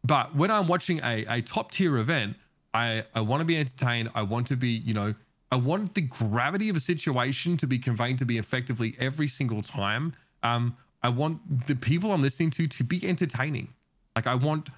But 0.05 0.37
when 0.37 0.53
i'm 0.53 0.69
watching 0.69 1.01
a, 1.03 1.25
a 1.29 1.43
top 1.43 1.73
tier 1.73 1.99
event 1.99 2.37
I 2.75 3.05
I 3.15 3.21
want 3.21 3.41
to 3.41 3.45
be 3.45 3.59
entertained. 3.59 4.11
I 4.15 4.23
want 4.23 4.47
to 4.49 4.57
be, 4.57 4.69
you 4.69 4.95
know, 4.95 5.15
I 5.51 5.57
want 5.57 5.95
the 5.95 6.03
gravity 6.03 6.69
of 6.69 6.77
a 6.77 6.81
situation 6.81 7.57
to 7.59 7.67
be 7.67 7.79
conveyed 7.79 8.19
to 8.19 8.25
be 8.25 8.39
effectively 8.39 8.97
every 8.99 9.29
single 9.29 9.63
time. 9.63 10.15
Um, 10.43 10.77
I 11.03 11.09
want 11.09 11.67
the 11.67 11.77
people 11.77 12.13
I'm 12.13 12.23
listening 12.23 12.51
to 12.53 12.67
to 12.67 12.85
be 12.85 13.07
entertaining. 13.07 13.69
Like 14.17 14.27
I 14.27 14.35
want, 14.35 14.69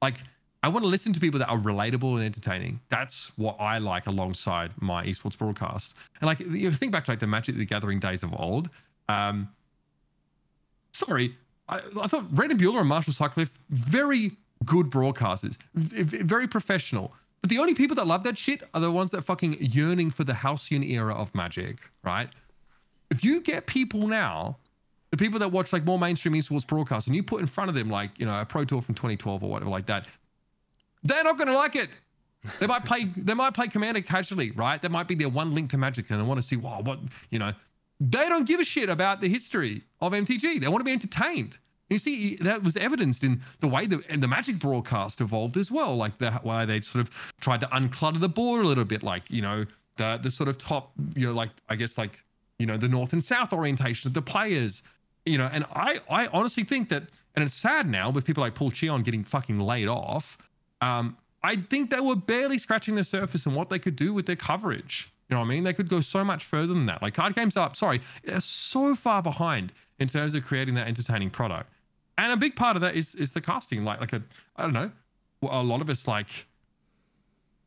like 0.00 0.16
I 0.62 0.68
want 0.68 0.84
to 0.84 0.88
listen 0.88 1.12
to 1.12 1.20
people 1.20 1.38
that 1.40 1.48
are 1.48 1.58
relatable 1.58 2.14
and 2.14 2.24
entertaining. 2.24 2.80
That's 2.88 3.32
what 3.36 3.56
I 3.58 3.78
like 3.78 4.06
alongside 4.06 4.70
my 4.80 5.04
esports 5.04 5.36
broadcasts. 5.36 5.94
And 6.20 6.26
like 6.26 6.40
you 6.40 6.70
think 6.70 6.92
back 6.92 7.04
to 7.06 7.10
like 7.10 7.18
the 7.18 7.26
Magic 7.26 7.56
the 7.56 7.66
Gathering 7.66 7.98
days 7.98 8.22
of 8.22 8.32
old. 8.38 8.70
Um, 9.08 9.48
sorry, 10.92 11.36
I, 11.68 11.80
I 12.00 12.06
thought 12.06 12.30
Brandon 12.30 12.58
Buehler 12.58 12.80
and 12.80 12.88
Marshall 12.88 13.12
Sutcliffe 13.12 13.58
very 13.70 14.36
good 14.64 14.86
broadcasters, 14.86 15.56
very 15.74 16.46
professional. 16.46 17.12
But 17.42 17.50
the 17.50 17.58
only 17.58 17.74
people 17.74 17.96
that 17.96 18.06
love 18.06 18.22
that 18.22 18.38
shit 18.38 18.62
are 18.72 18.80
the 18.80 18.90
ones 18.90 19.10
that 19.10 19.22
fucking 19.22 19.56
yearning 19.60 20.10
for 20.10 20.24
the 20.24 20.32
halcyon 20.32 20.82
era 20.84 21.12
of 21.12 21.34
Magic, 21.34 21.80
right? 22.04 22.28
If 23.10 23.24
you 23.24 23.42
get 23.42 23.66
people 23.66 24.06
now, 24.06 24.56
the 25.10 25.16
people 25.16 25.38
that 25.40 25.50
watch 25.50 25.72
like 25.72 25.84
more 25.84 25.98
mainstream 25.98 26.34
esports 26.34 26.66
broadcasts, 26.66 27.08
and 27.08 27.16
you 27.16 27.22
put 27.22 27.40
in 27.40 27.46
front 27.46 27.68
of 27.68 27.74
them 27.74 27.90
like 27.90 28.18
you 28.18 28.24
know 28.24 28.40
a 28.40 28.46
Pro 28.46 28.64
Tour 28.64 28.80
from 28.80 28.94
2012 28.94 29.42
or 29.42 29.50
whatever 29.50 29.70
like 29.70 29.86
that, 29.86 30.06
they're 31.02 31.24
not 31.24 31.36
going 31.36 31.48
to 31.48 31.54
like 31.54 31.76
it. 31.76 31.90
They 32.60 32.66
might 32.66 32.84
play. 32.84 33.04
They 33.16 33.34
might 33.34 33.54
play 33.54 33.68
Commander 33.68 34.00
casually, 34.00 34.52
right? 34.52 34.80
That 34.80 34.90
might 34.90 35.08
be 35.08 35.14
their 35.14 35.28
one 35.28 35.52
link 35.52 35.70
to 35.70 35.78
Magic, 35.78 36.10
and 36.10 36.20
they 36.20 36.24
want 36.24 36.40
to 36.40 36.46
see, 36.46 36.56
wow, 36.56 36.80
what 36.82 37.00
you 37.30 37.38
know. 37.38 37.52
They 38.00 38.28
don't 38.28 38.46
give 38.48 38.58
a 38.58 38.64
shit 38.64 38.88
about 38.88 39.20
the 39.20 39.28
history 39.28 39.82
of 40.00 40.12
MTG. 40.12 40.60
They 40.60 40.68
want 40.68 40.80
to 40.80 40.84
be 40.84 40.92
entertained. 40.92 41.58
You 41.92 41.98
see, 41.98 42.36
that 42.36 42.62
was 42.62 42.76
evidenced 42.76 43.22
in 43.22 43.42
the 43.60 43.68
way 43.68 43.86
the 43.86 43.98
the 44.16 44.28
Magic 44.28 44.58
broadcast 44.58 45.20
evolved 45.20 45.56
as 45.56 45.70
well. 45.70 45.94
Like 45.94 46.18
the 46.18 46.32
why 46.42 46.64
they 46.64 46.80
sort 46.80 47.06
of 47.06 47.34
tried 47.40 47.60
to 47.60 47.66
unclutter 47.66 48.18
the 48.18 48.28
board 48.28 48.64
a 48.64 48.68
little 48.68 48.84
bit, 48.84 49.02
like 49.02 49.30
you 49.30 49.42
know 49.42 49.66
the 49.96 50.18
the 50.22 50.30
sort 50.30 50.48
of 50.48 50.58
top, 50.58 50.92
you 51.14 51.26
know, 51.26 51.32
like 51.32 51.50
I 51.68 51.76
guess 51.76 51.98
like 51.98 52.20
you 52.58 52.66
know 52.66 52.76
the 52.76 52.88
north 52.88 53.12
and 53.12 53.22
south 53.22 53.52
orientation 53.52 54.08
of 54.08 54.14
the 54.14 54.22
players, 54.22 54.82
you 55.26 55.36
know. 55.36 55.50
And 55.52 55.64
I 55.74 56.00
I 56.08 56.28
honestly 56.28 56.64
think 56.64 56.88
that, 56.88 57.04
and 57.34 57.44
it's 57.44 57.54
sad 57.54 57.88
now 57.88 58.10
with 58.10 58.24
people 58.24 58.40
like 58.40 58.54
Paul 58.54 58.70
Cheon 58.70 59.04
getting 59.04 59.24
fucking 59.24 59.60
laid 59.60 59.88
off. 59.88 60.38
Um, 60.80 61.16
I 61.44 61.56
think 61.56 61.90
they 61.90 62.00
were 62.00 62.16
barely 62.16 62.56
scratching 62.58 62.94
the 62.94 63.04
surface 63.04 63.46
and 63.46 63.54
what 63.54 63.68
they 63.68 63.78
could 63.78 63.96
do 63.96 64.14
with 64.14 64.26
their 64.26 64.36
coverage. 64.36 65.12
You 65.28 65.34
know 65.34 65.40
what 65.40 65.48
I 65.48 65.50
mean? 65.50 65.64
They 65.64 65.72
could 65.72 65.88
go 65.88 66.00
so 66.00 66.24
much 66.24 66.44
further 66.44 66.74
than 66.74 66.86
that. 66.86 67.02
Like 67.02 67.14
card 67.14 67.34
games 67.34 67.56
up, 67.56 67.74
sorry, 67.74 68.00
are 68.30 68.40
so 68.40 68.94
far 68.94 69.22
behind 69.22 69.72
in 69.98 70.08
terms 70.08 70.34
of 70.34 70.44
creating 70.44 70.74
that 70.74 70.86
entertaining 70.86 71.30
product. 71.30 71.71
And 72.22 72.30
a 72.30 72.36
big 72.36 72.54
part 72.54 72.76
of 72.76 72.82
that 72.82 72.94
is 72.94 73.16
is 73.16 73.32
the 73.32 73.40
casting. 73.40 73.84
Like 73.84 74.00
like 74.00 74.12
a 74.12 74.22
I 74.54 74.62
don't 74.62 74.72
know, 74.72 74.92
a 75.42 75.62
lot 75.62 75.80
of 75.80 75.90
us 75.90 76.06
like 76.06 76.46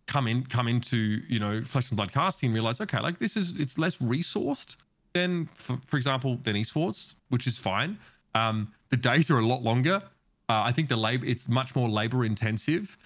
come 0.08 0.28
in 0.28 0.46
come 0.46 0.70
into 0.70 1.22
you 1.28 1.40
know 1.40 1.62
flesh 1.62 1.90
and 1.90 1.98
blood 1.98 2.14
casting 2.14 2.48
and 2.48 2.54
realize 2.54 2.80
okay 2.80 3.00
like 3.02 3.20
this 3.20 3.36
is 3.36 3.52
it's 3.60 3.78
less 3.78 3.98
resourced 3.98 4.78
than 5.14 5.50
for, 5.56 5.78
for 5.86 5.98
example 5.98 6.40
than 6.44 6.56
esports 6.56 7.16
which 7.30 7.48
is 7.48 7.58
fine. 7.58 7.98
Um 8.34 8.72
the 8.92 8.98
days 8.98 9.30
are 9.30 9.40
a 9.40 9.46
lot 9.46 9.62
longer. 9.62 10.02
Uh, 10.48 10.62
i 10.64 10.72
think 10.72 10.88
the 10.88 10.96
labor 10.96 11.26
it's 11.26 11.50
much 11.50 11.76
more 11.76 11.90
labor 11.90 12.24
intensive. 12.24 12.98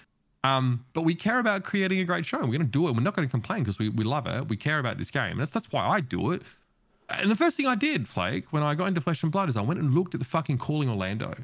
Um 0.44 0.84
but 0.92 1.02
we 1.02 1.16
care 1.16 1.40
about 1.40 1.64
creating 1.64 1.98
a 1.98 2.04
great 2.04 2.24
show. 2.24 2.38
We're 2.38 2.58
going 2.58 2.60
to 2.60 2.78
do 2.78 2.86
it. 2.86 2.94
We're 2.94 3.00
not 3.00 3.16
going 3.16 3.26
to 3.26 3.32
complain 3.32 3.64
because 3.64 3.80
we, 3.80 3.88
we 3.88 4.04
love 4.04 4.28
it. 4.28 4.48
We 4.48 4.56
care 4.56 4.78
about 4.78 4.98
this 4.98 5.10
game. 5.10 5.38
That's 5.38 5.50
that's 5.50 5.72
why 5.72 5.84
i 5.88 5.98
do 5.98 6.30
it 6.30 6.42
and 7.10 7.30
the 7.30 7.36
first 7.36 7.56
thing 7.56 7.66
i 7.66 7.74
did 7.74 8.08
flake 8.08 8.52
when 8.52 8.62
i 8.62 8.74
got 8.74 8.88
into 8.88 9.00
flesh 9.00 9.22
and 9.22 9.32
blood 9.32 9.48
is 9.48 9.56
i 9.56 9.60
went 9.60 9.80
and 9.80 9.94
looked 9.94 10.14
at 10.14 10.20
the 10.20 10.26
fucking 10.26 10.58
calling 10.58 10.88
orlando 10.88 11.34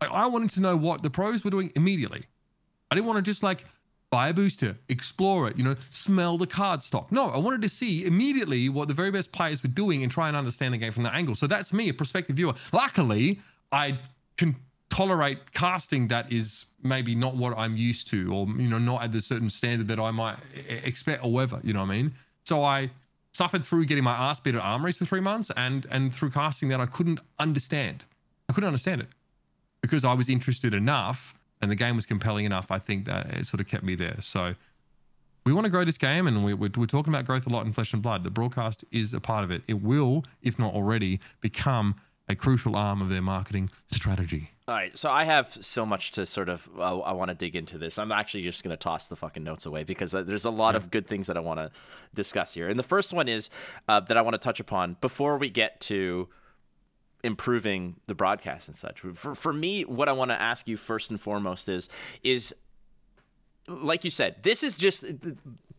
i 0.00 0.26
wanted 0.26 0.50
to 0.50 0.60
know 0.60 0.76
what 0.76 1.02
the 1.02 1.10
pros 1.10 1.44
were 1.44 1.50
doing 1.50 1.72
immediately 1.76 2.22
i 2.90 2.94
didn't 2.94 3.06
want 3.06 3.16
to 3.16 3.22
just 3.22 3.42
like 3.42 3.64
buy 4.12 4.28
a 4.28 4.34
booster, 4.34 4.76
explore 4.90 5.48
it, 5.48 5.56
you 5.56 5.64
know, 5.64 5.74
smell 5.88 6.36
the 6.36 6.46
card 6.46 6.82
stock. 6.82 7.10
No, 7.10 7.30
I 7.30 7.38
wanted 7.38 7.62
to 7.62 7.68
see 7.70 8.04
immediately 8.04 8.68
what 8.68 8.86
the 8.86 8.94
very 8.94 9.10
best 9.10 9.32
players 9.32 9.62
were 9.62 9.70
doing 9.70 10.02
and 10.02 10.12
try 10.12 10.28
and 10.28 10.36
understand 10.36 10.74
the 10.74 10.78
game 10.78 10.92
from 10.92 11.04
that 11.04 11.14
angle. 11.14 11.34
So 11.34 11.46
that's 11.46 11.72
me, 11.72 11.88
a 11.88 11.94
prospective 11.94 12.36
viewer. 12.36 12.52
Luckily, 12.74 13.40
I 13.72 13.98
can 14.36 14.54
tolerate 14.90 15.52
casting 15.54 16.08
that 16.08 16.30
is 16.30 16.66
maybe 16.82 17.14
not 17.14 17.34
what 17.36 17.56
I'm 17.56 17.74
used 17.74 18.08
to, 18.10 18.34
or 18.34 18.46
you 18.58 18.68
know, 18.68 18.76
not 18.76 19.02
at 19.02 19.12
the 19.12 19.22
certain 19.22 19.48
standard 19.48 19.88
that 19.88 19.98
I 19.98 20.10
might 20.10 20.36
expect, 20.84 21.24
or 21.24 21.32
whatever. 21.32 21.60
You 21.64 21.72
know 21.72 21.80
what 21.80 21.90
I 21.90 21.94
mean? 21.94 22.12
So 22.44 22.62
I 22.62 22.90
suffered 23.32 23.64
through 23.64 23.86
getting 23.86 24.04
my 24.04 24.12
ass 24.12 24.40
beat 24.40 24.54
at 24.54 24.62
armories 24.62 24.98
for 24.98 25.04
three 25.04 25.20
months, 25.20 25.50
and 25.56 25.86
and 25.90 26.14
through 26.14 26.30
casting 26.30 26.68
that 26.70 26.80
I 26.80 26.86
couldn't 26.86 27.20
understand. 27.38 28.04
I 28.48 28.52
couldn't 28.52 28.68
understand 28.68 29.00
it 29.00 29.08
because 29.80 30.04
I 30.04 30.12
was 30.12 30.28
interested 30.28 30.74
enough 30.74 31.34
and 31.62 31.70
the 31.70 31.76
game 31.76 31.96
was 31.96 32.04
compelling 32.04 32.44
enough. 32.44 32.70
I 32.70 32.78
think 32.78 33.06
that 33.06 33.30
it 33.30 33.46
sort 33.46 33.60
of 33.60 33.68
kept 33.68 33.84
me 33.84 33.94
there. 33.94 34.16
So 34.20 34.54
we 35.46 35.52
want 35.52 35.64
to 35.64 35.70
grow 35.70 35.84
this 35.84 35.96
game, 35.96 36.26
and 36.26 36.44
we, 36.44 36.54
we're 36.54 36.68
talking 36.68 37.12
about 37.12 37.24
growth 37.24 37.46
a 37.46 37.50
lot 37.50 37.64
in 37.64 37.72
Flesh 37.72 37.92
and 37.92 38.02
Blood. 38.02 38.24
The 38.24 38.30
broadcast 38.30 38.84
is 38.90 39.14
a 39.14 39.20
part 39.20 39.44
of 39.44 39.50
it. 39.50 39.62
It 39.66 39.82
will, 39.82 40.24
if 40.42 40.58
not 40.58 40.74
already, 40.74 41.20
become 41.40 41.94
a 42.28 42.34
crucial 42.34 42.76
arm 42.76 43.02
of 43.02 43.08
their 43.08 43.22
marketing 43.22 43.70
strategy. 43.90 44.50
All 44.68 44.74
right, 44.76 44.96
so 44.96 45.10
I 45.10 45.24
have 45.24 45.58
so 45.60 45.84
much 45.84 46.12
to 46.12 46.24
sort 46.24 46.48
of 46.48 46.68
uh, 46.78 47.00
I 47.00 47.12
want 47.12 47.30
to 47.30 47.34
dig 47.34 47.56
into 47.56 47.78
this. 47.78 47.98
I'm 47.98 48.12
actually 48.12 48.44
just 48.44 48.62
going 48.62 48.70
to 48.70 48.76
toss 48.76 49.08
the 49.08 49.16
fucking 49.16 49.42
notes 49.42 49.66
away 49.66 49.82
because 49.82 50.14
uh, 50.14 50.22
there's 50.22 50.44
a 50.44 50.50
lot 50.50 50.76
of 50.76 50.90
good 50.90 51.06
things 51.06 51.26
that 51.26 51.36
I 51.36 51.40
want 51.40 51.58
to 51.58 51.70
discuss 52.14 52.54
here. 52.54 52.68
And 52.68 52.78
the 52.78 52.84
first 52.84 53.12
one 53.12 53.28
is 53.28 53.50
uh, 53.88 54.00
that 54.00 54.16
I 54.16 54.22
want 54.22 54.34
to 54.34 54.38
touch 54.38 54.60
upon 54.60 54.96
before 55.00 55.36
we 55.36 55.50
get 55.50 55.80
to 55.82 56.28
improving 57.24 57.96
the 58.06 58.14
broadcast 58.14 58.68
and 58.68 58.76
such. 58.76 59.00
For 59.00 59.34
for 59.34 59.52
me, 59.52 59.82
what 59.82 60.08
I 60.08 60.12
want 60.12 60.30
to 60.30 60.40
ask 60.40 60.68
you 60.68 60.76
first 60.76 61.10
and 61.10 61.20
foremost 61.20 61.68
is 61.68 61.88
is 62.22 62.54
like 63.68 64.04
you 64.04 64.10
said, 64.10 64.36
this 64.42 64.62
is 64.62 64.76
just 64.76 65.04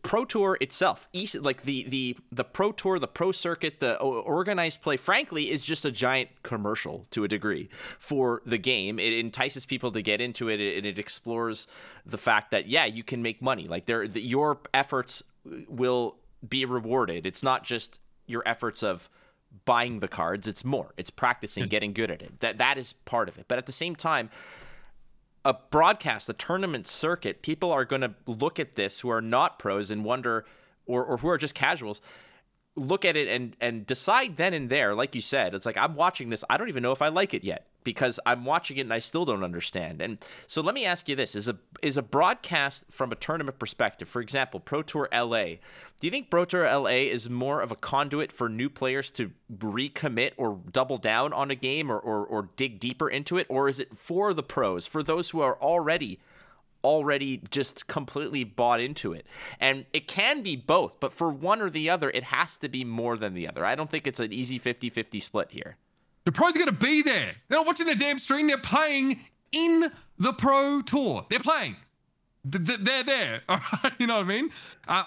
Pro 0.04 0.26
Tour 0.26 0.58
itself. 0.60 1.08
East, 1.12 1.34
like 1.36 1.62
the 1.62 1.84
the 1.88 2.16
the 2.30 2.44
Pro 2.44 2.70
Tour, 2.72 2.98
the 2.98 3.08
Pro 3.08 3.32
Circuit, 3.32 3.80
the 3.80 3.96
organized 3.98 4.82
play, 4.82 4.96
frankly, 4.98 5.50
is 5.50 5.64
just 5.64 5.84
a 5.84 5.90
giant 5.90 6.28
commercial 6.42 7.06
to 7.10 7.24
a 7.24 7.28
degree 7.28 7.70
for 7.98 8.42
the 8.44 8.58
game. 8.58 8.98
It 8.98 9.14
entices 9.14 9.64
people 9.64 9.90
to 9.92 10.02
get 10.02 10.20
into 10.20 10.48
it, 10.48 10.60
and 10.60 10.86
it 10.86 10.98
explores 10.98 11.66
the 12.04 12.18
fact 12.18 12.50
that 12.50 12.68
yeah, 12.68 12.84
you 12.84 13.02
can 13.02 13.22
make 13.22 13.40
money. 13.40 13.66
Like 13.66 13.86
there, 13.86 14.06
the, 14.06 14.20
your 14.20 14.60
efforts 14.74 15.22
will 15.68 16.16
be 16.46 16.66
rewarded. 16.66 17.26
It's 17.26 17.42
not 17.42 17.64
just 17.64 17.98
your 18.26 18.42
efforts 18.46 18.82
of 18.82 19.08
buying 19.64 20.00
the 20.00 20.08
cards. 20.08 20.46
It's 20.46 20.66
more. 20.66 20.92
It's 20.98 21.10
practicing, 21.10 21.66
getting 21.68 21.94
good 21.94 22.10
at 22.10 22.20
it. 22.20 22.40
That 22.40 22.58
that 22.58 22.76
is 22.76 22.92
part 22.92 23.30
of 23.30 23.38
it. 23.38 23.46
But 23.48 23.56
at 23.56 23.64
the 23.64 23.72
same 23.72 23.96
time 23.96 24.28
a 25.44 25.54
broadcast, 25.70 26.26
the 26.26 26.32
tournament 26.32 26.86
circuit, 26.86 27.42
people 27.42 27.70
are 27.70 27.84
going 27.84 28.00
to 28.00 28.14
look 28.26 28.58
at 28.58 28.74
this 28.74 29.00
who 29.00 29.10
are 29.10 29.20
not 29.20 29.58
pros 29.58 29.90
and 29.90 30.04
wonder, 30.04 30.44
or, 30.86 31.04
or 31.04 31.18
who 31.18 31.28
are 31.28 31.38
just 31.38 31.54
casuals, 31.54 32.00
look 32.76 33.04
at 33.04 33.16
it 33.16 33.28
and 33.28 33.56
and 33.60 33.86
decide 33.86 34.36
then 34.36 34.54
and 34.54 34.68
there. 34.68 34.94
Like 34.94 35.14
you 35.14 35.20
said, 35.20 35.54
it's 35.54 35.66
like 35.66 35.76
I'm 35.76 35.94
watching 35.94 36.30
this. 36.30 36.44
I 36.50 36.56
don't 36.56 36.68
even 36.68 36.82
know 36.82 36.92
if 36.92 37.02
I 37.02 37.08
like 37.08 37.34
it 37.34 37.44
yet 37.44 37.66
because 37.84 38.18
I'm 38.26 38.44
watching 38.44 38.78
it 38.78 38.82
and 38.82 38.92
I 38.92 38.98
still 38.98 39.24
don't 39.24 39.44
understand. 39.44 40.00
And 40.00 40.18
so 40.46 40.60
let 40.62 40.74
me 40.74 40.84
ask 40.84 41.08
you 41.08 41.14
this: 41.14 41.34
is 41.34 41.48
a 41.48 41.56
is 41.82 41.96
a 41.96 42.02
broadcast 42.02 42.84
from 42.90 43.12
a 43.12 43.16
tournament 43.16 43.58
perspective, 43.58 44.08
for 44.08 44.20
example, 44.20 44.60
Pro 44.60 44.82
Tour 44.82 45.08
LA? 45.12 45.56
Do 46.00 46.08
you 46.08 46.10
think 46.10 46.30
Pro 46.30 46.44
Tour 46.44 46.64
LA 46.64 47.06
is 47.10 47.30
more 47.30 47.60
of 47.60 47.70
a 47.70 47.76
conduit 47.76 48.32
for 48.32 48.48
new 48.48 48.68
players 48.68 49.12
to 49.12 49.30
recommit 49.56 50.32
or 50.36 50.58
double 50.72 50.98
down 50.98 51.32
on 51.32 51.50
a 51.50 51.54
game 51.54 51.90
or, 51.90 51.98
or, 51.98 52.26
or 52.26 52.48
dig 52.56 52.80
deeper 52.80 53.08
into 53.08 53.38
it? 53.38 53.46
Or 53.48 53.68
is 53.68 53.78
it 53.78 53.96
for 53.96 54.34
the 54.34 54.42
pros, 54.42 54.86
for 54.86 55.02
those 55.02 55.30
who 55.30 55.40
are 55.40 55.56
already 55.60 56.18
already 56.84 57.42
just 57.50 57.88
completely 57.88 58.44
bought 58.44 58.80
into 58.80 59.12
it? 59.12 59.26
And 59.58 59.86
it 59.92 60.06
can 60.06 60.42
be 60.42 60.54
both, 60.54 61.00
but 61.00 61.12
for 61.12 61.30
one 61.30 61.60
or 61.60 61.70
the 61.70 61.90
other, 61.90 62.10
it 62.10 62.24
has 62.24 62.56
to 62.58 62.68
be 62.68 62.84
more 62.84 63.16
than 63.16 63.34
the 63.34 63.48
other. 63.48 63.64
I 63.64 63.74
don't 63.74 63.90
think 63.90 64.06
it's 64.06 64.20
an 64.20 64.32
easy 64.32 64.58
50 64.58 64.90
50 64.90 65.18
split 65.18 65.48
here. 65.50 65.76
The 66.24 66.32
pros 66.32 66.54
are 66.54 66.58
going 66.58 66.66
to 66.66 66.72
be 66.72 67.02
there. 67.02 67.34
They're 67.48 67.58
not 67.58 67.66
watching 67.66 67.86
the 67.86 67.94
damn 67.94 68.18
stream. 68.18 68.46
They're 68.46 68.58
playing 68.58 69.20
in 69.52 69.90
the 70.18 70.32
pro 70.32 70.82
tour. 70.82 71.26
They're 71.28 71.38
playing. 71.38 71.76
Th- 72.50 72.64
th- 72.64 72.80
They're 72.82 73.02
there. 73.04 73.42
All 73.48 73.58
right? 73.82 73.92
You 73.98 74.06
know 74.06 74.16
what 74.18 74.24
I 74.24 74.28
mean? 74.28 74.50
Uh, 74.88 75.04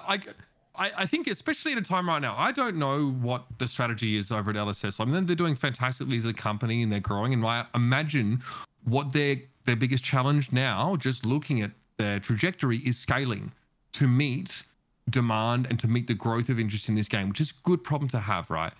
I, 0.77 0.91
I, 0.95 1.05
think, 1.07 1.27
especially 1.27 1.71
at 1.71 1.77
a 1.79 1.81
time 1.81 2.07
right 2.07 2.21
now, 2.21 2.35
I 2.37 2.51
don't 2.51 2.77
know 2.77 3.09
what 3.09 3.45
the 3.57 3.67
strategy 3.67 4.15
is 4.15 4.31
over 4.31 4.51
at 4.51 4.55
LSS. 4.55 5.01
I 5.01 5.05
mean, 5.05 5.25
they're 5.25 5.35
doing 5.35 5.55
fantastically 5.55 6.17
as 6.17 6.25
a 6.25 6.33
company 6.33 6.83
and 6.83 6.91
they're 6.91 6.99
growing. 6.99 7.33
And 7.33 7.43
I 7.45 7.65
imagine 7.73 8.41
what 8.83 9.11
their 9.11 9.37
their 9.67 9.75
biggest 9.75 10.03
challenge 10.03 10.51
now, 10.51 10.95
just 10.95 11.25
looking 11.25 11.61
at 11.61 11.71
their 11.97 12.19
trajectory, 12.19 12.77
is 12.79 12.97
scaling 12.97 13.51
to 13.93 14.07
meet 14.07 14.63
demand 15.09 15.67
and 15.69 15.79
to 15.79 15.87
meet 15.87 16.07
the 16.07 16.13
growth 16.13 16.49
of 16.49 16.59
interest 16.59 16.89
in 16.89 16.95
this 16.95 17.07
game, 17.07 17.29
which 17.29 17.39
is 17.39 17.51
a 17.51 17.61
good 17.63 17.83
problem 17.83 18.09
to 18.09 18.19
have, 18.19 18.49
right? 18.49 18.73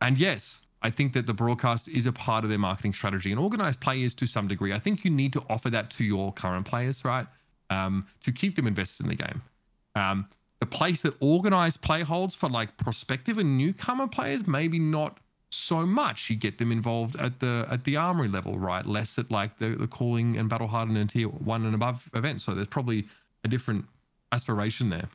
And 0.00 0.18
yes, 0.18 0.60
I 0.82 0.90
think 0.90 1.12
that 1.12 1.26
the 1.26 1.34
broadcast 1.34 1.88
is 1.88 2.06
a 2.06 2.12
part 2.12 2.44
of 2.44 2.50
their 2.50 2.58
marketing 2.58 2.92
strategy 2.92 3.30
and 3.30 3.40
organized 3.40 3.80
players 3.80 4.14
to 4.16 4.26
some 4.26 4.48
degree. 4.48 4.72
I 4.72 4.78
think 4.78 5.04
you 5.04 5.10
need 5.10 5.32
to 5.34 5.42
offer 5.48 5.70
that 5.70 5.90
to 5.90 6.04
your 6.04 6.32
current 6.32 6.66
players, 6.66 7.04
right? 7.04 7.26
Um, 7.70 8.06
to 8.24 8.32
keep 8.32 8.56
them 8.56 8.66
invested 8.66 9.06
in 9.06 9.10
the 9.10 9.16
game. 9.16 9.42
Um, 9.94 10.28
the 10.60 10.66
place 10.66 11.02
that 11.02 11.14
organized 11.20 11.80
play 11.80 12.02
holds 12.02 12.34
for 12.34 12.48
like 12.48 12.76
prospective 12.76 13.38
and 13.38 13.56
newcomer 13.56 14.08
players, 14.08 14.46
maybe 14.46 14.78
not 14.78 15.18
so 15.54 15.86
much. 15.86 16.30
You 16.30 16.36
get 16.36 16.58
them 16.58 16.72
involved 16.72 17.16
at 17.16 17.40
the 17.40 17.66
at 17.70 17.84
the 17.84 17.96
armory 17.96 18.28
level, 18.28 18.58
right? 18.58 18.84
Less 18.84 19.18
at 19.18 19.30
like 19.30 19.58
the, 19.58 19.70
the 19.70 19.86
calling 19.86 20.36
and 20.36 20.48
battle 20.48 20.68
hardened 20.68 20.98
and 20.98 21.08
tier 21.08 21.28
one 21.28 21.64
and 21.64 21.74
above 21.74 22.08
events. 22.14 22.44
So 22.44 22.54
there's 22.54 22.66
probably 22.68 23.06
a 23.44 23.48
different 23.48 23.84
aspiration 24.32 24.90
there. 24.90 25.08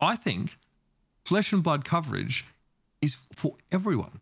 I 0.00 0.16
think 0.16 0.56
flesh 1.24 1.52
and 1.52 1.62
blood 1.62 1.84
coverage 1.84 2.46
is 3.00 3.16
for 3.34 3.54
everyone. 3.70 4.20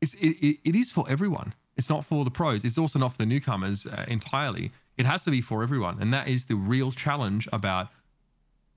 It's, 0.00 0.14
it, 0.14 0.28
it, 0.28 0.58
it 0.64 0.74
is 0.74 0.90
for 0.90 1.04
everyone. 1.08 1.54
It's 1.76 1.90
not 1.90 2.04
for 2.04 2.24
the 2.24 2.30
pros. 2.30 2.64
It's 2.64 2.78
also 2.78 2.98
not 2.98 3.12
for 3.12 3.18
the 3.18 3.26
newcomers 3.26 3.86
uh, 3.86 4.04
entirely. 4.08 4.70
It 4.96 5.06
has 5.06 5.24
to 5.24 5.30
be 5.30 5.40
for 5.40 5.62
everyone. 5.62 5.98
And 6.00 6.12
that 6.12 6.28
is 6.28 6.46
the 6.46 6.56
real 6.56 6.90
challenge 6.92 7.48
about 7.52 7.88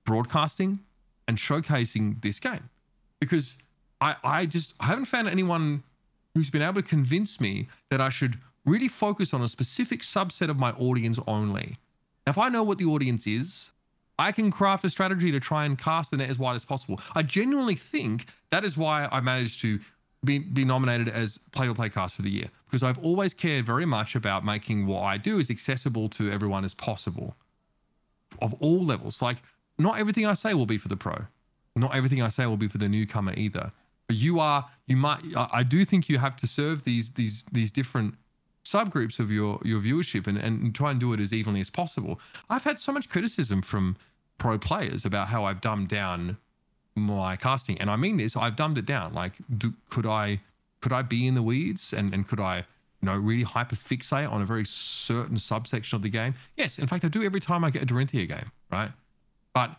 broadcasting 0.04 0.80
and 1.28 1.36
showcasing 1.38 2.22
this 2.22 2.38
game. 2.38 2.68
Because 3.20 3.56
I, 4.04 4.16
I 4.22 4.46
just 4.46 4.74
I 4.80 4.86
haven't 4.86 5.06
found 5.06 5.28
anyone 5.28 5.82
who's 6.34 6.50
been 6.50 6.60
able 6.60 6.82
to 6.82 6.82
convince 6.82 7.40
me 7.40 7.68
that 7.90 8.02
I 8.02 8.10
should 8.10 8.38
really 8.66 8.88
focus 8.88 9.32
on 9.32 9.40
a 9.40 9.48
specific 9.48 10.02
subset 10.02 10.50
of 10.50 10.58
my 10.58 10.72
audience 10.72 11.18
only. 11.26 11.78
If 12.26 12.36
I 12.36 12.50
know 12.50 12.62
what 12.62 12.76
the 12.76 12.84
audience 12.84 13.26
is, 13.26 13.72
I 14.18 14.30
can 14.30 14.50
craft 14.50 14.84
a 14.84 14.90
strategy 14.90 15.32
to 15.32 15.40
try 15.40 15.64
and 15.64 15.78
cast 15.78 16.10
the 16.10 16.18
net 16.18 16.28
as 16.28 16.38
wide 16.38 16.54
as 16.54 16.64
possible. 16.64 17.00
I 17.14 17.22
genuinely 17.22 17.74
think 17.74 18.26
that 18.50 18.64
is 18.64 18.76
why 18.76 19.08
I 19.10 19.20
managed 19.20 19.60
to 19.62 19.80
be, 20.22 20.38
be 20.38 20.64
nominated 20.64 21.08
as 21.08 21.38
Play 21.52 21.68
or 21.68 21.74
Play 21.74 21.88
Cast 21.88 22.18
of 22.18 22.26
the 22.26 22.30
Year 22.30 22.50
because 22.66 22.82
I've 22.82 23.02
always 23.02 23.32
cared 23.32 23.64
very 23.64 23.86
much 23.86 24.14
about 24.14 24.44
making 24.44 24.86
what 24.86 25.02
I 25.02 25.16
do 25.16 25.40
as 25.40 25.50
accessible 25.50 26.10
to 26.10 26.30
everyone 26.30 26.64
as 26.64 26.74
possible 26.74 27.36
of 28.42 28.52
all 28.60 28.84
levels. 28.84 29.22
Like, 29.22 29.38
not 29.78 29.98
everything 29.98 30.26
I 30.26 30.34
say 30.34 30.52
will 30.52 30.66
be 30.66 30.78
for 30.78 30.88
the 30.88 30.96
pro, 30.96 31.24
not 31.74 31.94
everything 31.94 32.20
I 32.20 32.28
say 32.28 32.44
will 32.46 32.58
be 32.58 32.68
for 32.68 32.78
the 32.78 32.88
newcomer 32.88 33.32
either. 33.36 33.72
You 34.08 34.38
are, 34.38 34.66
you 34.86 34.96
might, 34.96 35.22
I 35.36 35.62
do 35.62 35.84
think 35.84 36.08
you 36.08 36.18
have 36.18 36.36
to 36.38 36.46
serve 36.46 36.84
these 36.84 37.12
these 37.12 37.42
these 37.50 37.70
different 37.70 38.14
subgroups 38.64 39.18
of 39.18 39.30
your 39.30 39.58
your 39.64 39.80
viewership 39.80 40.26
and, 40.26 40.38
and 40.38 40.74
try 40.74 40.90
and 40.90 41.00
do 41.00 41.12
it 41.12 41.20
as 41.20 41.32
evenly 41.32 41.60
as 41.60 41.70
possible. 41.70 42.20
I've 42.50 42.64
had 42.64 42.78
so 42.78 42.92
much 42.92 43.08
criticism 43.08 43.62
from 43.62 43.96
pro 44.38 44.58
players 44.58 45.04
about 45.04 45.28
how 45.28 45.44
I've 45.44 45.60
dumbed 45.60 45.88
down 45.88 46.36
my 46.96 47.36
casting, 47.36 47.80
and 47.80 47.90
I 47.90 47.96
mean 47.96 48.16
this. 48.16 48.36
I've 48.36 48.56
dumbed 48.56 48.78
it 48.78 48.86
down. 48.86 49.14
Like, 49.14 49.32
do, 49.56 49.72
could 49.90 50.06
I 50.06 50.40
could 50.80 50.92
I 50.92 51.02
be 51.02 51.26
in 51.26 51.34
the 51.34 51.42
weeds 51.42 51.92
and 51.92 52.12
and 52.12 52.26
could 52.26 52.40
I 52.40 52.58
you 52.58 53.06
know 53.06 53.16
really 53.16 53.42
hyper 53.42 53.76
fixate 53.76 54.30
on 54.30 54.42
a 54.42 54.46
very 54.46 54.64
certain 54.64 55.38
subsection 55.38 55.96
of 55.96 56.02
the 56.02 56.10
game? 56.10 56.34
Yes, 56.56 56.78
in 56.78 56.86
fact, 56.86 57.04
I 57.04 57.08
do 57.08 57.22
every 57.22 57.40
time 57.40 57.64
I 57.64 57.70
get 57.70 57.82
a 57.82 57.86
Dorinthia 57.86 58.28
game, 58.28 58.50
right? 58.70 58.90
But 59.54 59.76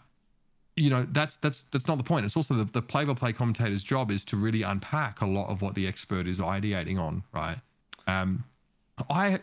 you 0.76 0.90
know 0.90 1.08
that's 1.12 1.38
that's 1.38 1.64
that's 1.72 1.88
not 1.88 1.98
the 1.98 2.04
point. 2.04 2.26
It's 2.26 2.36
also 2.36 2.54
the, 2.54 2.66
the 2.66 2.82
play-by-play 2.82 3.34
commentator's 3.34 3.84
job 3.84 4.12
is 4.12 4.26
to 4.26 4.38
really 4.38 4.62
unpack 4.62 5.22
a 5.22 5.26
lot 5.26 5.50
of 5.50 5.62
what 5.62 5.76
the 5.76 5.88
expert 5.88 6.28
is 6.28 6.40
ideating 6.40 7.00
on, 7.00 7.24
right? 7.34 7.58
Um, 8.08 8.44
I 9.10 9.40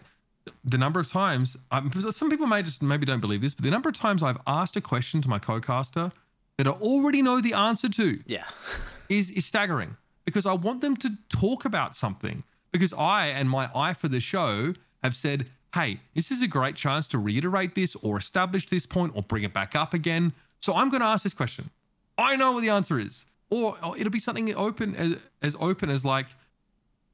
the 0.65 0.79
number 0.79 1.01
of 1.01 1.11
times 1.11 1.57
um, 1.71 1.91
some 2.11 2.29
people 2.29 2.47
may 2.47 2.63
just 2.63 2.83
maybe 2.83 3.07
don't 3.07 3.21
believe 3.21 3.41
this, 3.41 3.55
but 3.55 3.65
the 3.65 3.71
number 3.71 3.89
of 3.89 3.95
times 3.95 4.23
I've 4.23 4.41
asked 4.47 4.77
a 4.77 4.81
question 4.81 5.23
to 5.23 5.29
my 5.29 5.39
co-caster 5.39 6.13
that 6.59 6.67
I 6.67 6.71
already 6.71 7.23
know 7.23 7.41
the 7.41 7.55
answer 7.55 7.89
to 7.89 8.21
Yeah. 8.27 8.45
is 9.09 9.31
is 9.31 9.47
staggering 9.47 9.97
because 10.25 10.47
I 10.47 10.53
want 10.53 10.81
them 10.81 10.97
to 10.99 11.11
talk 11.29 11.65
about 11.65 11.97
something 11.97 12.45
because 12.73 12.93
I 12.93 13.29
and 13.29 13.49
my 13.49 13.71
eye 13.75 13.95
for 13.95 14.09
the 14.09 14.21
show 14.21 14.75
have 15.03 15.17
said, 15.17 15.47
"Hey, 15.75 16.01
this 16.15 16.31
is 16.31 16.43
a 16.43 16.47
great 16.47 16.77
chance 16.77 17.09
to 17.09 17.19
reiterate 17.19 17.75
this 17.75 17.97
or 17.97 18.19
establish 18.19 18.67
this 18.67 18.85
point 18.85 19.13
or 19.15 19.23
bring 19.23 19.45
it 19.45 19.55
back 19.55 19.75
up 19.75 19.95
again." 19.95 20.35
So 20.63 20.75
I'm 20.75 20.89
going 20.89 21.01
to 21.01 21.07
ask 21.07 21.23
this 21.23 21.35
question. 21.35 21.71
I 22.17 22.37
know 22.37 22.53
what 22.53 22.63
the 22.63 22.71
answer 22.71 22.99
is, 22.99 23.27
or, 23.51 23.77
or 23.85 23.99
it'll 23.99 24.11
be 24.11 24.19
something 24.19 24.55
open 24.55 24.95
as, 24.97 25.17
as 25.43 25.57
open 25.61 25.91
as 25.91 26.05
like, 26.05 26.27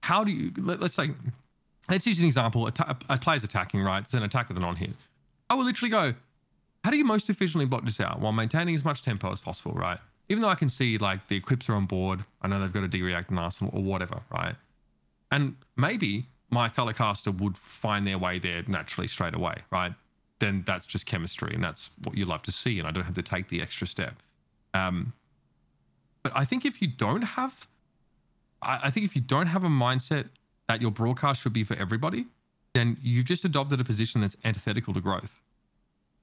how 0.03 0.23
do 0.23 0.31
you? 0.31 0.53
Let, 0.59 0.83
us 0.83 0.95
say, 0.95 1.11
let's 1.89 2.07
use 2.07 2.21
an 2.21 2.27
example. 2.27 2.67
A, 2.67 2.71
ta- 2.71 2.97
a 3.09 3.19
player's 3.19 3.43
attacking, 3.43 3.83
right? 3.83 4.03
It's 4.03 4.15
an 4.15 4.23
attack 4.23 4.49
with 4.49 4.59
an 4.59 4.65
on 4.65 4.77
hit. 4.77 4.93
I 5.51 5.55
will 5.55 5.65
literally 5.65 5.91
go, 5.91 6.15
how 6.85 6.91
do 6.91 6.97
you 6.97 7.05
most 7.05 7.29
efficiently 7.31 7.65
block 7.65 7.85
this 7.85 8.01
out 8.01 8.21
while 8.21 8.33
maintaining 8.33 8.75
as 8.75 8.85
much 8.85 9.03
tempo 9.03 9.33
as 9.33 9.41
possible, 9.41 9.73
right? 9.73 9.99
Even 10.29 10.43
though 10.43 10.49
I 10.49 10.55
can 10.55 10.69
see 10.69 10.99
like 10.99 11.27
the 11.29 11.37
equips 11.37 11.69
are 11.69 11.75
on 11.75 11.87
board, 11.87 12.25
I 12.43 12.49
know 12.49 12.61
they've 12.61 12.73
got 12.73 12.85
a 12.85 12.89
D-react 12.89 13.31
and 13.31 13.39
arsenal 13.39 13.73
or 13.75 13.83
whatever, 13.83 14.21
right? 14.31 14.55
And 15.31 15.57
maybe 15.77 16.27
my 16.51 16.69
color 16.69 16.93
caster 16.93 17.31
would 17.31 17.57
find 17.57 18.07
their 18.07 18.19
way 18.19 18.39
there 18.39 18.63
naturally 18.67 19.09
straight 19.09 19.35
away, 19.35 19.55
right? 19.71 19.93
Then 20.41 20.63
that's 20.67 20.87
just 20.87 21.07
chemistry 21.07 21.55
and 21.55 21.65
that's 21.65 21.91
what 22.05 22.17
you 22.17 22.25
love 22.25 22.43
to 22.43 22.53
see, 22.53 22.79
and 22.79 22.87
I 22.87 22.91
don't 22.91 23.05
have 23.05 23.15
to 23.15 23.23
take 23.23 23.49
the 23.49 23.61
extra 23.61 23.87
step. 23.87 24.15
Um, 24.75 25.13
but 26.23 26.33
I 26.35 26.45
think 26.45 26.65
if 26.65 26.81
you 26.81 26.89
don't 26.89 27.23
have, 27.23 27.67
I, 28.63 28.81
I 28.85 28.91
think 28.91 29.05
if 29.07 29.17
you 29.17 29.23
don't 29.23 29.47
have 29.47 29.65
a 29.65 29.69
mindset 29.69 30.29
that 30.69 30.83
your 30.83 30.91
broadcast 30.91 31.41
should 31.41 31.53
be 31.53 31.65
for 31.65 31.75
everybody, 31.75 32.27
then 32.75 32.97
you've 33.03 33.25
just 33.25 33.45
adopted 33.45 33.81
a 33.81 33.85
position 33.85 34.21
that's 34.21 34.37
antithetical 34.45 34.95
to 34.95 35.01
growth. 35.01 35.41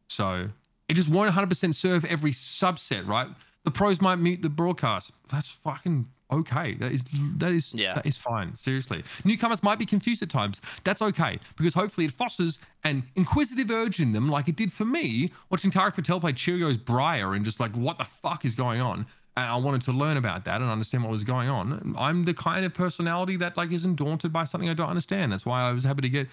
So 0.07 0.49
it 0.87 0.93
just 0.93 1.09
won't 1.09 1.33
100% 1.33 1.73
serve 1.73 2.05
every 2.05 2.31
subset, 2.31 3.07
right? 3.07 3.27
The 3.63 3.71
pros 3.71 3.99
might 3.99 4.17
mute 4.17 4.41
the 4.41 4.49
broadcast. 4.49 5.11
That's 5.29 5.47
fucking 5.47 6.07
okay. 6.31 6.75
That 6.75 6.91
is 6.91 7.03
that 7.37 7.51
is 7.51 7.73
Yeah. 7.73 7.95
that 7.95 8.05
is 8.05 8.17
fine. 8.17 8.55
Seriously, 8.55 9.03
newcomers 9.23 9.61
might 9.63 9.79
be 9.79 9.85
confused 9.85 10.21
at 10.23 10.29
times. 10.29 10.61
That's 10.83 11.01
okay 11.01 11.39
because 11.57 11.73
hopefully 11.73 12.05
it 12.05 12.11
fosters 12.13 12.59
an 12.83 13.03
inquisitive 13.15 13.69
urge 13.71 13.99
in 13.99 14.11
them, 14.11 14.29
like 14.29 14.47
it 14.47 14.55
did 14.55 14.71
for 14.71 14.85
me 14.85 15.31
watching 15.49 15.71
Tarek 15.71 15.95
Patel 15.95 16.19
play 16.19 16.33
Cheerios 16.33 16.83
Briar 16.83 17.33
and 17.33 17.45
just 17.45 17.59
like 17.59 17.75
what 17.75 17.97
the 17.97 18.03
fuck 18.05 18.45
is 18.45 18.55
going 18.55 18.81
on. 18.81 19.05
And 19.37 19.45
I 19.49 19.55
wanted 19.57 19.81
to 19.81 19.91
learn 19.91 20.15
about 20.17 20.45
that 20.45 20.61
and 20.61 20.69
understand 20.69 21.03
what 21.03 21.11
was 21.11 21.25
going 21.25 21.49
on. 21.49 21.93
I'm 21.97 22.23
the 22.23 22.33
kind 22.33 22.65
of 22.65 22.73
personality 22.73 23.35
that 23.37 23.57
like 23.57 23.71
isn't 23.71 23.95
daunted 23.95 24.31
by 24.31 24.45
something 24.45 24.69
I 24.69 24.73
don't 24.73 24.89
understand. 24.89 25.31
That's 25.33 25.45
why 25.45 25.61
I 25.61 25.71
was 25.73 25.83
happy 25.83 26.01
to 26.03 26.09
get 26.09 26.27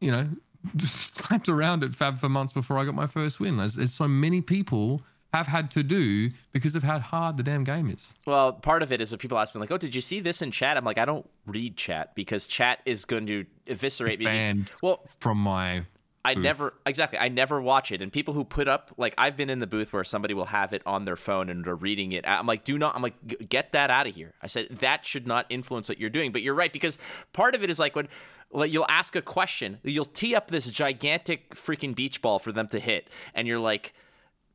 you 0.00 0.10
know, 0.10 0.28
slapped 0.84 1.48
around 1.48 1.84
at 1.84 1.94
Fab 1.94 2.18
for 2.18 2.28
months 2.28 2.52
before 2.52 2.78
I 2.78 2.84
got 2.84 2.94
my 2.94 3.06
first 3.06 3.38
win. 3.40 3.60
As 3.60 3.78
so 3.94 4.08
many 4.08 4.40
people 4.40 5.02
have 5.32 5.46
had 5.46 5.70
to 5.72 5.82
do 5.82 6.30
because 6.52 6.74
of 6.74 6.82
how 6.82 6.98
hard 6.98 7.36
the 7.36 7.42
damn 7.42 7.64
game 7.64 7.88
is. 7.88 8.12
Well, 8.26 8.52
part 8.52 8.82
of 8.82 8.92
it 8.92 9.00
is 9.00 9.10
that 9.10 9.18
people 9.18 9.38
ask 9.38 9.54
me 9.54 9.60
like, 9.60 9.70
"Oh, 9.70 9.78
did 9.78 9.94
you 9.94 10.00
see 10.00 10.20
this 10.20 10.42
in 10.42 10.50
chat?" 10.50 10.76
I'm 10.76 10.84
like, 10.84 10.98
I 10.98 11.04
don't 11.04 11.28
read 11.46 11.76
chat 11.76 12.14
because 12.14 12.46
chat 12.46 12.80
is 12.84 13.04
going 13.04 13.26
to 13.26 13.44
eviscerate 13.66 14.18
me. 14.18 14.26
Banned 14.26 14.72
Well, 14.82 15.00
from 15.20 15.38
my 15.38 15.86
I 16.24 16.34
booth. 16.34 16.44
never 16.44 16.74
exactly. 16.86 17.18
I 17.18 17.28
never 17.28 17.60
watch 17.60 17.90
it. 17.90 18.00
And 18.02 18.12
people 18.12 18.34
who 18.34 18.44
put 18.44 18.68
up 18.68 18.92
like 18.96 19.14
I've 19.18 19.36
been 19.36 19.50
in 19.50 19.58
the 19.58 19.66
booth 19.66 19.92
where 19.92 20.04
somebody 20.04 20.34
will 20.34 20.44
have 20.44 20.72
it 20.72 20.82
on 20.86 21.04
their 21.04 21.16
phone 21.16 21.48
and 21.48 21.64
they're 21.64 21.74
reading 21.74 22.12
it. 22.12 22.24
I'm 22.28 22.46
like, 22.46 22.64
do 22.64 22.78
not. 22.78 22.94
I'm 22.94 23.02
like, 23.02 23.48
get 23.48 23.72
that 23.72 23.90
out 23.90 24.06
of 24.06 24.14
here. 24.14 24.32
I 24.42 24.46
said 24.46 24.68
that 24.80 25.04
should 25.06 25.26
not 25.26 25.46
influence 25.48 25.88
what 25.88 25.98
you're 25.98 26.10
doing. 26.10 26.30
But 26.30 26.42
you're 26.42 26.54
right 26.54 26.72
because 26.72 26.98
part 27.32 27.54
of 27.54 27.62
it 27.62 27.70
is 27.70 27.78
like 27.78 27.96
when. 27.96 28.08
Like 28.54 28.70
you'll 28.70 28.84
ask 28.90 29.16
a 29.16 29.22
question, 29.22 29.78
you'll 29.82 30.04
tee 30.04 30.34
up 30.34 30.48
this 30.48 30.70
gigantic 30.70 31.54
freaking 31.54 31.94
beach 31.94 32.20
ball 32.20 32.38
for 32.38 32.52
them 32.52 32.68
to 32.68 32.78
hit, 32.78 33.08
and 33.34 33.48
you're 33.48 33.58
like, 33.58 33.94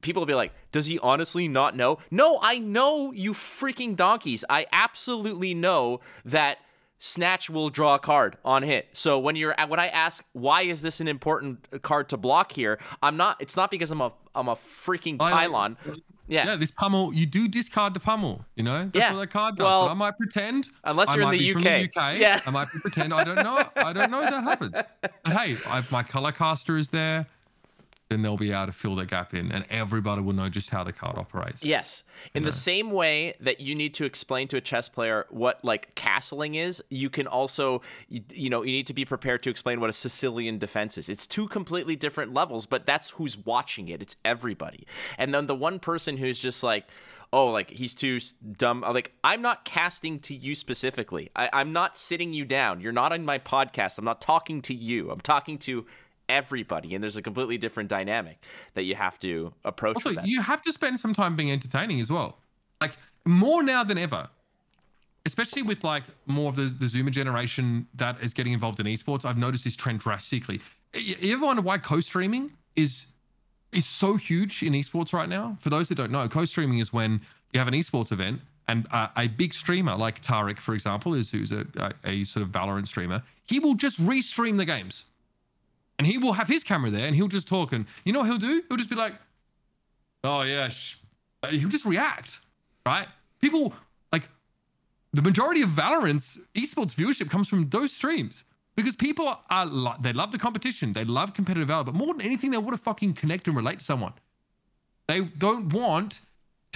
people 0.02 0.22
will 0.22 0.28
be 0.28 0.34
like, 0.36 0.54
"Does 0.72 0.86
he 0.88 1.00
honestly 1.00 1.48
not 1.48 1.76
know?" 1.76 2.00
No, 2.12 2.40
I 2.42 2.60
know 2.60 3.12
you 3.12 3.34
freaking 3.34 3.96
donkeys. 3.96 4.44
I 4.50 4.66
absolutely 4.72 5.54
know 5.54 6.00
that 6.26 6.60
Snatch 7.00 7.50
will 7.50 7.70
draw 7.70 7.96
a 7.96 8.00
card 8.00 8.38
on 8.44 8.64
hit. 8.64 8.88
So 8.94 9.20
when 9.20 9.36
you're 9.36 9.56
when 9.68 9.80
I 9.80 9.88
ask 9.88 10.24
why 10.34 10.64
is 10.64 10.82
this 10.82 11.00
an 11.00 11.08
important 11.08 11.82
card 11.84 12.10
to 12.10 12.18
block 12.18 12.52
here, 12.52 12.80
I'm 13.04 13.18
not. 13.18 13.42
It's 13.42 13.56
not 13.56 13.70
because 13.72 13.92
I'm 13.92 14.02
a 14.02 14.12
I'm 14.34 14.48
a 14.50 14.56
freaking 14.56 15.18
I- 15.20 15.32
pylon. 15.32 15.78
Yeah. 16.30 16.46
Yeah, 16.46 16.56
this 16.58 16.72
pummel, 16.72 17.14
you 17.14 17.26
do 17.26 17.48
discard 17.48 17.94
the 17.94 18.02
pummel, 18.02 18.44
you 18.58 18.62
know? 18.64 18.84
That's 18.84 18.98
Yeah. 18.98 19.14
what 19.14 19.20
that 19.22 19.28
card 19.30 19.56
does. 19.56 19.64
Well, 19.64 19.86
but 19.86 19.92
I 19.92 19.94
might 19.94 20.18
pretend. 20.18 20.68
unless 20.84 21.16
you're 21.16 21.24
in 21.24 21.30
the 21.30 21.38
be 21.38 21.54
from 21.54 21.62
UK. 21.62 21.84
UK. 21.96 22.18
Yeah. 22.20 22.42
I 22.46 22.50
might 22.50 22.68
pretend. 22.68 23.14
I 23.14 23.24
don't 23.24 23.36
know. 23.38 23.64
I 23.78 23.94
don't 23.94 24.12
know 24.12 24.22
if 24.24 24.30
that 24.32 24.44
happens. 24.44 24.72
But 24.74 25.14
hey, 25.30 25.54
if 25.54 25.90
my 25.90 26.04
color 26.04 26.34
caster 26.34 26.78
is 26.78 26.90
there, 26.90 27.28
then 28.10 28.22
they'll 28.22 28.38
be 28.38 28.52
able 28.52 28.68
to 28.68 28.72
fill 28.72 28.96
that 28.96 29.10
gap 29.10 29.34
in 29.34 29.52
and 29.52 29.66
everybody 29.70 30.22
will 30.22 30.34
know 30.34 30.48
just 30.48 30.70
how 30.70 30.84
the 30.84 30.94
card 30.94 31.18
operates. 31.18 31.64
Yes. 31.64 32.04
In 32.34 32.44
the 32.44 32.52
same 32.52 32.92
way 32.92 33.36
that 33.42 33.60
you 33.60 33.76
need 33.76 33.94
to 33.96 34.06
explain 34.06 34.48
to 34.50 34.58
a 34.58 34.62
chess 34.62 34.88
player 34.88 35.26
what 35.30 35.64
like 35.64 35.94
castling 35.96 36.56
is, 36.56 36.82
you 36.90 37.10
can 37.10 37.28
also 37.28 37.82
you, 38.08 38.22
you 38.34 38.50
know, 38.50 38.64
you 38.64 38.72
need 38.72 38.88
to 38.88 38.94
be 38.94 39.04
prepared 39.04 39.44
to 39.44 39.50
explain 39.50 39.82
what 39.82 39.90
a 39.90 39.94
Sicilian 39.94 40.58
defense 40.58 40.98
is. 40.98 41.10
It's 41.10 41.28
two 41.28 41.48
completely 41.48 41.96
different 41.96 42.34
levels, 42.34 42.66
but 42.66 42.86
that's 42.86 43.10
who's 43.12 43.38
watching 43.38 43.90
it. 43.90 44.02
It's 44.02 44.16
everybody. 44.24 44.88
And 45.18 45.34
then 45.34 45.48
the 45.48 45.56
one 45.56 45.80
person 45.80 46.18
who's 46.18 46.40
just 46.40 46.64
like 46.64 46.86
Oh, 47.34 47.48
like 47.48 47.70
he's 47.70 47.94
too 47.94 48.20
dumb. 48.58 48.82
Like 48.88 49.12
I'm 49.22 49.42
not 49.42 49.66
casting 49.66 50.20
to 50.22 50.34
you 50.34 50.56
specifically. 50.56 51.30
I, 51.36 51.50
I'm 51.52 51.74
not 51.74 51.98
sitting 51.98 52.32
you 52.32 52.46
down. 52.46 52.80
You're 52.80 52.94
not 52.94 53.12
on 53.12 53.26
my 53.26 53.38
podcast. 53.38 53.98
I'm 53.98 54.06
not 54.06 54.22
talking 54.22 54.62
to 54.64 54.74
you. 54.74 55.12
I'm 55.12 55.20
talking 55.20 55.58
to 55.60 55.86
everybody, 56.30 56.94
and 56.94 57.04
there's 57.04 57.16
a 57.16 57.22
completely 57.22 57.58
different 57.58 57.90
dynamic 57.90 58.44
that 58.74 58.84
you 58.84 58.96
have 58.96 59.20
to 59.20 59.54
approach. 59.66 59.96
Also, 59.96 60.22
you 60.24 60.42
have 60.42 60.62
to 60.64 60.74
spend 60.74 61.00
some 61.00 61.14
time 61.14 61.36
being 61.36 61.52
entertaining 61.52 62.00
as 62.00 62.12
well. 62.12 62.38
Like 62.82 62.98
more 63.26 63.64
now 63.64 63.84
than 63.84 63.98
ever. 63.98 64.30
Especially 65.26 65.62
with 65.62 65.84
like 65.84 66.04
more 66.26 66.50
of 66.50 66.56
the, 66.56 66.64
the 66.64 66.86
Zoomer 66.86 67.12
generation 67.12 67.86
that 67.96 68.16
is 68.22 68.34
getting 68.34 68.54
involved 68.54 68.80
in 68.80 68.86
esports, 68.86 69.26
I've 69.26 69.38
noticed 69.38 69.66
this 69.66 69.76
trend 69.76 70.00
drastically. 70.00 70.62
You 70.94 71.34
ever 71.34 71.46
wonder 71.46 71.62
why 71.62 71.80
co-streaming 71.80 72.52
is 72.78 73.08
is 73.74 73.86
so 73.86 74.16
huge 74.16 74.64
in 74.64 74.72
esports 74.72 75.12
right 75.12 75.28
now? 75.28 75.58
For 75.60 75.70
those 75.70 75.90
that 75.90 75.96
don't 75.96 76.12
know, 76.12 76.26
co-streaming 76.30 76.80
is 76.80 76.94
when 76.94 77.20
you 77.52 77.60
have 77.60 77.68
an 77.68 77.74
esports 77.74 78.14
event 78.14 78.40
and 78.70 78.88
uh, 78.92 79.10
a 79.18 79.28
big 79.28 79.54
streamer 79.54 79.96
like 79.96 80.22
Tarik, 80.22 80.60
for 80.60 80.74
example, 80.74 81.14
is 81.14 81.30
who's 81.32 81.52
a, 81.52 81.66
a, 81.78 81.92
a 82.06 82.24
sort 82.24 82.44
of 82.46 82.50
Valorant 82.52 82.88
streamer. 82.88 83.22
He 83.48 83.60
will 83.60 83.76
just 83.76 84.02
restream 84.02 84.58
the 84.58 84.66
games, 84.66 85.04
and 85.98 86.08
he 86.08 86.18
will 86.18 86.34
have 86.34 86.48
his 86.48 86.64
camera 86.64 86.90
there, 86.90 87.06
and 87.06 87.16
he'll 87.16 87.28
just 87.28 87.48
talk. 87.48 87.74
And 87.74 87.86
you 88.06 88.14
know 88.14 88.20
what 88.20 88.30
he'll 88.30 88.38
do? 88.38 88.64
He'll 88.68 88.78
just 88.78 88.90
be 88.90 88.96
like, 88.96 89.14
Oh 90.24 90.42
yeah, 90.42 90.70
you 91.52 91.70
just 91.70 91.86
react, 91.86 92.40
right? 92.86 93.08
People 93.42 93.74
like 94.12 94.28
the 95.14 95.22
majority 95.22 95.62
of 95.62 95.70
Valorant's 95.70 96.40
esports 96.56 96.96
viewership 96.96 97.30
comes 97.30 97.48
from 97.48 97.70
those 97.70 97.94
streams 97.94 98.44
because 98.76 98.96
people 98.96 99.40
are 99.50 99.66
lo- 99.66 99.96
they 100.02 100.14
love 100.14 100.32
the 100.32 100.38
competition, 100.38 100.94
they 100.94 101.06
love 101.06 101.34
competitive 101.34 101.68
Valor, 101.68 101.86
but 101.86 101.96
more 101.96 102.14
than 102.14 102.22
anything, 102.22 102.52
they 102.52 102.58
want 102.58 102.76
to 102.76 102.84
fucking 102.84 103.14
connect 103.14 103.48
and 103.48 103.56
relate 103.56 103.80
to 103.80 103.86
someone. 103.86 104.14
They 105.08 105.22
don't 105.22 105.72
want 105.72 106.20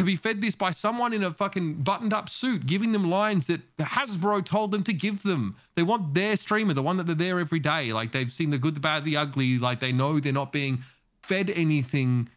to 0.01 0.05
be 0.05 0.15
fed 0.15 0.41
this 0.41 0.55
by 0.55 0.71
someone 0.71 1.13
in 1.13 1.23
a 1.23 1.31
fucking 1.31 1.75
buttoned 1.75 2.11
up 2.11 2.27
suit 2.27 2.65
giving 2.65 2.91
them 2.91 3.09
lines 3.09 3.45
that 3.45 3.61
Hasbro 3.77 4.43
told 4.43 4.71
them 4.71 4.83
to 4.85 4.93
give 4.93 5.21
them. 5.21 5.55
They 5.75 5.83
want 5.83 6.15
their 6.15 6.35
streamer, 6.37 6.73
the 6.73 6.81
one 6.81 6.97
that 6.97 7.05
they're 7.05 7.13
there 7.13 7.39
every 7.39 7.59
day. 7.59 7.93
Like 7.93 8.11
they've 8.11 8.31
seen 8.31 8.49
the 8.49 8.57
good, 8.57 8.73
the 8.73 8.79
bad, 8.79 9.03
the 9.03 9.17
ugly. 9.17 9.59
Like 9.59 9.79
they 9.79 9.91
know 9.91 10.19
they're 10.19 10.33
not 10.33 10.51
being 10.51 10.79
fed 11.21 11.51
anything, 11.51 12.29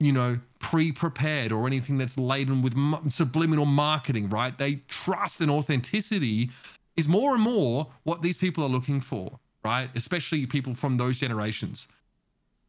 you 0.00 0.12
know, 0.12 0.40
pre 0.58 0.90
prepared 0.90 1.52
or 1.52 1.68
anything 1.68 1.96
that's 1.96 2.18
laden 2.18 2.60
with 2.60 2.74
subliminal 3.12 3.66
marketing, 3.66 4.28
right? 4.28 4.58
They 4.58 4.80
trust 4.88 5.40
and 5.40 5.50
authenticity 5.50 6.50
is 6.96 7.06
more 7.06 7.34
and 7.34 7.42
more 7.42 7.86
what 8.02 8.22
these 8.22 8.36
people 8.36 8.64
are 8.64 8.68
looking 8.68 9.00
for, 9.00 9.38
right? 9.64 9.88
Especially 9.94 10.44
people 10.46 10.74
from 10.74 10.96
those 10.96 11.18
generations 11.18 11.86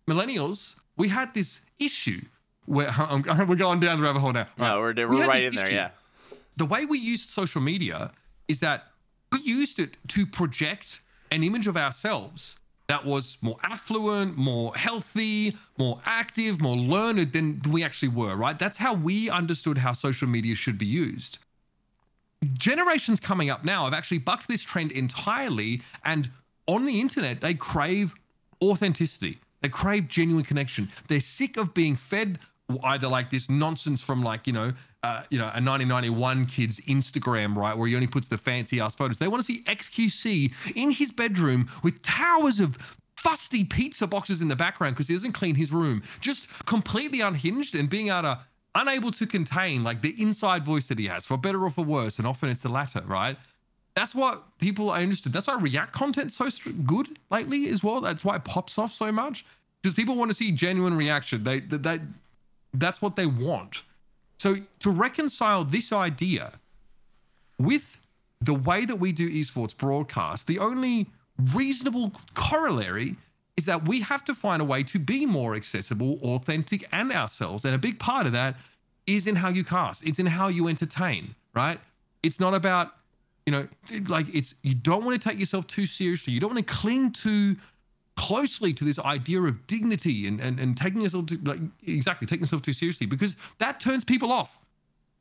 millennials, 0.07 0.75
we 0.97 1.07
had 1.07 1.33
this 1.33 1.61
issue 1.79 2.21
where 2.65 2.89
I'm, 2.89 3.21
we're 3.47 3.55
going 3.55 3.79
down 3.79 3.97
the 3.99 4.03
rabbit 4.03 4.19
hole 4.19 4.33
now. 4.33 4.47
No, 4.57 4.81
Right. 4.81 4.95
we're, 4.97 5.07
We 5.07 5.15
we're 5.15 5.21
had 5.23 5.27
right 5.29 5.45
in 5.45 5.55
there. 5.55 5.65
issue. 5.65 5.75
Yeah. 5.75 5.89
The 6.57 6.65
way 6.65 6.85
we 6.85 6.99
used 6.99 7.29
social 7.29 7.61
media 7.61 8.11
is 8.47 8.59
that 8.59 8.87
we 9.31 9.39
used 9.39 9.79
it 9.79 9.97
to 10.09 10.25
project 10.25 11.01
an 11.31 11.43
image 11.43 11.65
of 11.67 11.75
ourselves 11.75 12.57
that 12.87 13.05
was 13.05 13.37
more 13.41 13.57
affluent, 13.63 14.37
more 14.37 14.75
healthy, 14.75 15.57
more 15.77 15.99
active, 16.05 16.61
more 16.61 16.75
learned 16.75 17.31
than 17.33 17.59
we 17.69 17.83
actually 17.83 18.09
were, 18.09 18.35
right? 18.35 18.59
That's 18.59 18.77
how 18.77 18.93
we 18.93 19.29
understood 19.29 19.77
how 19.79 19.93
social 19.93 20.27
media 20.27 20.53
should 20.55 20.77
be 20.77 20.85
used 20.85 21.39
generations 22.55 23.19
coming 23.21 23.49
up 23.49 23.63
now 23.63 23.85
have 23.85 23.93
actually 23.93 24.17
bucked 24.17 24.47
this 24.49 24.63
trend 24.63 24.91
entirely 24.91 25.81
and 26.03 26.29
on 26.67 26.83
the 26.83 26.99
internet 26.99 27.39
they 27.39 27.53
crave 27.53 28.13
authenticity 28.61 29.39
they 29.61 29.69
crave 29.69 30.07
genuine 30.09 30.43
connection 30.43 30.89
they're 31.07 31.19
sick 31.21 31.55
of 31.55 31.73
being 31.73 31.95
fed 31.95 32.39
either 32.83 33.07
like 33.07 33.29
this 33.29 33.49
nonsense 33.49 34.01
from 34.01 34.23
like 34.23 34.47
you 34.47 34.53
know 34.53 34.73
uh, 35.03 35.23
you 35.29 35.37
know 35.37 35.45
a 35.45 35.59
1991 35.59 36.45
kid's 36.45 36.79
instagram 36.81 37.55
right 37.55 37.77
where 37.77 37.87
he 37.87 37.95
only 37.95 38.07
puts 38.07 38.27
the 38.27 38.37
fancy 38.37 38.79
ass 38.79 38.95
photos 38.95 39.17
they 39.17 39.27
want 39.27 39.43
to 39.43 39.45
see 39.45 39.61
xqc 39.63 40.53
in 40.75 40.89
his 40.89 41.11
bedroom 41.11 41.69
with 41.83 42.01
towers 42.01 42.59
of 42.59 42.77
fusty 43.17 43.63
pizza 43.63 44.07
boxes 44.07 44.41
in 44.41 44.47
the 44.47 44.55
background 44.55 44.95
because 44.95 45.07
he 45.07 45.13
doesn't 45.13 45.33
clean 45.33 45.55
his 45.55 45.71
room 45.71 46.01
just 46.21 46.49
completely 46.65 47.19
unhinged 47.19 47.75
and 47.75 47.89
being 47.89 48.07
able 48.07 48.21
to 48.21 48.39
unable 48.75 49.11
to 49.11 49.27
contain 49.27 49.83
like 49.83 50.01
the 50.01 50.15
inside 50.21 50.65
voice 50.65 50.87
that 50.87 50.97
he 50.97 51.07
has, 51.07 51.25
for 51.25 51.37
better 51.37 51.63
or 51.63 51.69
for 51.69 51.83
worse, 51.83 52.17
and 52.17 52.27
often 52.27 52.49
it's 52.49 52.63
the 52.63 52.69
latter, 52.69 53.03
right? 53.05 53.37
That's 53.95 54.15
what 54.15 54.57
people 54.57 54.89
are 54.89 55.01
interested. 55.01 55.31
That's 55.31 55.47
why 55.47 55.59
React 55.59 55.93
content's 55.93 56.35
so 56.35 56.49
good 56.83 57.19
lately 57.29 57.69
as 57.69 57.83
well. 57.83 58.01
That's 58.01 58.23
why 58.23 58.37
it 58.37 58.43
pops 58.43 58.79
off 58.79 58.91
so 58.91 59.11
much 59.11 59.45
because 59.81 59.95
people 59.95 60.15
want 60.15 60.31
to 60.31 60.35
see 60.35 60.51
genuine 60.51 60.95
reaction. 60.95 61.43
They 61.43 61.59
that 61.59 61.83
they, 61.83 61.99
that's 62.73 63.01
what 63.01 63.15
they 63.15 63.25
want. 63.25 63.83
So 64.37 64.57
to 64.79 64.89
reconcile 64.91 65.63
this 65.63 65.93
idea 65.93 66.53
with 67.59 67.99
the 68.41 68.53
way 68.53 68.85
that 68.85 68.97
we 68.97 69.11
do 69.11 69.29
esports 69.29 69.75
broadcast, 69.75 70.47
the 70.47 70.59
only 70.59 71.07
reasonable 71.53 72.11
corollary 72.33 73.15
is 73.55 73.65
that 73.65 73.87
we 73.87 74.01
have 74.01 74.25
to 74.25 74.35
find 74.35 74.61
a 74.61 74.65
way 74.65 74.83
to 74.83 74.99
be 74.99 75.25
more 75.25 75.55
accessible, 75.55 76.17
authentic, 76.23 76.87
and 76.91 77.11
ourselves. 77.11 77.65
And 77.65 77.75
a 77.75 77.77
big 77.77 77.99
part 77.99 78.25
of 78.25 78.33
that 78.33 78.55
is 79.05 79.27
in 79.27 79.35
how 79.35 79.49
you 79.49 79.63
cast, 79.63 80.03
it's 80.03 80.19
in 80.19 80.25
how 80.25 80.47
you 80.47 80.67
entertain, 80.67 81.35
right? 81.53 81.79
It's 82.23 82.39
not 82.39 82.53
about, 82.53 82.95
you 83.45 83.51
know, 83.51 83.67
like 84.07 84.25
it's, 84.33 84.55
you 84.63 84.73
don't 84.73 85.05
want 85.05 85.21
to 85.21 85.29
take 85.29 85.39
yourself 85.39 85.67
too 85.67 85.85
seriously. 85.85 86.33
You 86.33 86.39
don't 86.39 86.53
want 86.55 86.65
to 86.67 86.73
cling 86.73 87.11
too 87.11 87.57
closely 88.15 88.73
to 88.73 88.83
this 88.83 88.99
idea 88.99 89.41
of 89.41 89.65
dignity 89.67 90.27
and, 90.27 90.39
and, 90.39 90.59
and 90.59 90.77
taking 90.77 91.01
yourself 91.01 91.25
to, 91.27 91.37
like, 91.43 91.59
exactly, 91.85 92.27
taking 92.27 92.43
yourself 92.43 92.61
too 92.61 92.73
seriously 92.73 93.07
because 93.07 93.35
that 93.57 93.79
turns 93.79 94.03
people 94.03 94.31
off. 94.31 94.57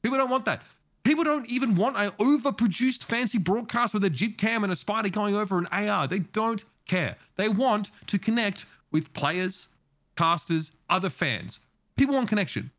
People 0.03 0.19
don't 0.19 0.31
want 0.31 0.45
that. 0.45 0.63
People 1.05 1.25
don't 1.25 1.49
even 1.49 1.75
want 1.75 1.97
an 1.97 2.11
overproduced 2.13 3.05
fancy 3.05 3.39
broadcast 3.39 3.93
with 3.93 4.05
a 4.05 4.11
jib 4.11 4.39
cam 4.39 4.63
and 4.63 4.73
a 4.73 4.77
spider 4.77 5.09
going 5.09 5.35
over 5.35 5.59
an 5.59 5.67
AR. 5.67 6.07
They 6.07 6.21
don't 6.21 6.65
care. 6.87 7.17
They 7.37 7.49
want 7.49 7.91
to 8.07 8.19
connect 8.19 8.67
with 8.93 9.13
players, 9.15 9.69
casters, 10.17 10.71
other 10.89 11.11
fans. 11.11 11.61
People 11.97 12.15
want 12.15 12.29
connection. 12.29 12.71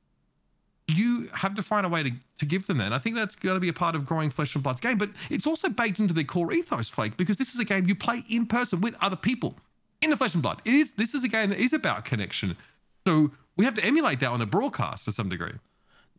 You 0.87 1.29
have 1.33 1.55
to 1.55 1.63
find 1.63 1.85
a 1.85 1.89
way 1.89 2.03
to, 2.03 2.11
to 2.37 2.45
give 2.45 2.67
them 2.67 2.77
that. 2.77 2.85
And 2.85 2.95
I 2.95 2.99
think 2.99 3.15
that's 3.15 3.35
going 3.35 3.55
to 3.55 3.59
be 3.59 3.69
a 3.69 3.73
part 3.73 3.95
of 3.95 4.05
growing 4.05 4.29
Flesh 4.29 4.53
and 4.55 4.63
Blood's 4.63 4.79
game. 4.79 4.97
But 4.97 5.09
it's 5.29 5.47
also 5.47 5.69
baked 5.69 5.99
into 5.99 6.13
the 6.13 6.23
core 6.23 6.53
ethos, 6.53 6.87
Flake, 6.87 7.17
because 7.17 7.37
this 7.37 7.53
is 7.53 7.59
a 7.59 7.65
game 7.65 7.87
you 7.87 7.95
play 7.95 8.23
in 8.29 8.45
person 8.45 8.79
with 8.81 8.95
other 9.01 9.15
people 9.15 9.55
in 10.03 10.09
the 10.09 10.17
Flesh 10.17 10.33
and 10.33 10.43
Blood. 10.43 10.61
It 10.65 10.73
is, 10.73 10.93
this 10.93 11.13
is 11.13 11.23
a 11.23 11.27
game 11.27 11.49
that 11.49 11.59
is 11.59 11.73
about 11.73 12.05
connection. 12.05 12.55
So 13.07 13.31
we 13.55 13.65
have 13.65 13.75
to 13.75 13.83
emulate 13.83 14.19
that 14.21 14.29
on 14.29 14.39
the 14.39 14.45
broadcast 14.45 15.05
to 15.05 15.11
some 15.11 15.29
degree. 15.29 15.53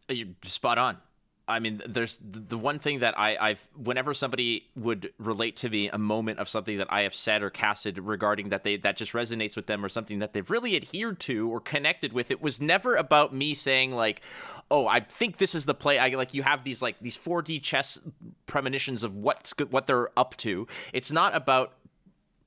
Uh, 0.08 0.14
You're 0.14 0.28
spot 0.44 0.78
on. 0.78 0.98
I 1.46 1.58
mean, 1.60 1.82
there's 1.86 2.18
the 2.22 2.56
one 2.56 2.78
thing 2.78 3.00
that 3.00 3.18
I, 3.18 3.36
I've 3.36 3.68
whenever 3.76 4.14
somebody 4.14 4.70
would 4.76 5.12
relate 5.18 5.56
to 5.56 5.68
me 5.68 5.90
a 5.90 5.98
moment 5.98 6.38
of 6.38 6.48
something 6.48 6.78
that 6.78 6.86
I 6.90 7.02
have 7.02 7.14
said 7.14 7.42
or 7.42 7.50
casted 7.50 7.98
regarding 7.98 8.48
that 8.48 8.64
they 8.64 8.78
that 8.78 8.96
just 8.96 9.12
resonates 9.12 9.54
with 9.54 9.66
them 9.66 9.84
or 9.84 9.90
something 9.90 10.20
that 10.20 10.32
they've 10.32 10.50
really 10.50 10.74
adhered 10.74 11.20
to 11.20 11.50
or 11.50 11.60
connected 11.60 12.14
with, 12.14 12.30
it 12.30 12.40
was 12.40 12.62
never 12.62 12.96
about 12.96 13.34
me 13.34 13.52
saying 13.52 13.92
like, 13.92 14.22
"Oh, 14.70 14.86
I 14.86 15.00
think 15.00 15.36
this 15.36 15.54
is 15.54 15.66
the 15.66 15.74
play." 15.74 15.98
I 15.98 16.08
like 16.08 16.32
you 16.32 16.42
have 16.44 16.64
these 16.64 16.80
like 16.80 16.96
these 17.02 17.18
4D 17.18 17.62
chess 17.62 17.98
premonitions 18.46 19.04
of 19.04 19.14
what's 19.14 19.52
good, 19.52 19.70
what 19.70 19.86
they're 19.86 20.18
up 20.18 20.38
to. 20.38 20.66
It's 20.94 21.12
not 21.12 21.36
about 21.36 21.74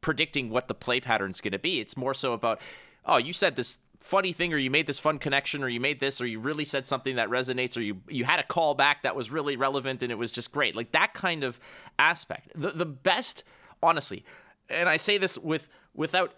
predicting 0.01 0.49
what 0.49 0.67
the 0.67 0.73
play 0.73 0.99
pattern's 0.99 1.41
going 1.41 1.51
to 1.51 1.59
be. 1.59 1.79
It's 1.79 1.97
more 1.97 2.13
so 2.13 2.33
about, 2.33 2.61
oh, 3.05 3.17
you 3.17 3.33
said 3.33 3.55
this 3.55 3.79
funny 3.99 4.31
thing 4.31 4.53
or 4.53 4.57
you 4.57 4.69
made 4.69 4.87
this 4.87 4.99
fun 4.99 5.19
connection 5.19 5.63
or 5.63 5.69
you 5.69 5.79
made 5.79 5.99
this 5.99 6.21
or 6.21 6.27
you 6.27 6.39
really 6.39 6.63
said 6.63 6.87
something 6.87 7.15
that 7.15 7.29
resonates 7.29 7.75
or 7.75 7.81
you 7.81 8.01
you 8.07 8.23
had 8.23 8.39
a 8.39 8.43
call 8.43 8.73
back 8.73 9.03
that 9.03 9.15
was 9.15 9.29
really 9.29 9.57
relevant 9.57 10.03
and 10.03 10.11
it 10.11 10.15
was 10.15 10.31
just 10.31 10.51
great. 10.51 10.75
Like 10.75 10.91
that 10.91 11.13
kind 11.13 11.43
of 11.43 11.59
aspect. 11.99 12.51
The 12.55 12.71
the 12.71 12.85
best 12.85 13.43
honestly, 13.81 14.23
and 14.69 14.87
I 14.87 14.97
say 14.97 15.17
this 15.17 15.37
with 15.37 15.69
without 15.93 16.35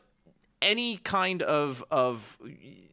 any 0.61 0.97
kind 0.97 1.41
of 1.41 1.83
of 1.91 2.37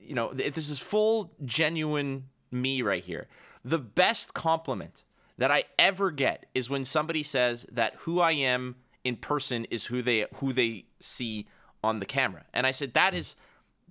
you 0.01 0.15
know, 0.15 0.33
this 0.33 0.69
is 0.69 0.79
full 0.79 1.33
genuine 1.45 2.25
me 2.51 2.83
right 2.83 3.03
here. 3.05 3.29
The 3.65 3.79
best 3.79 4.35
compliment 4.35 5.05
that 5.39 5.51
I 5.51 5.65
ever 5.79 6.11
get 6.11 6.47
is 6.55 6.71
when 6.71 6.85
somebody 6.85 7.23
says 7.23 7.67
that 7.73 7.95
who 8.01 8.21
I 8.21 8.33
am 8.33 8.77
in 9.07 9.17
person 9.17 9.65
is 9.67 9.87
who 9.87 10.03
they 10.03 10.27
who 10.35 10.53
they 10.53 10.85
see 11.01 11.47
on 11.83 12.01
the 12.01 12.07
camera. 12.07 12.45
And 12.53 12.67
I 12.67 12.71
said 12.73 12.95
that 12.95 13.15
is 13.15 13.37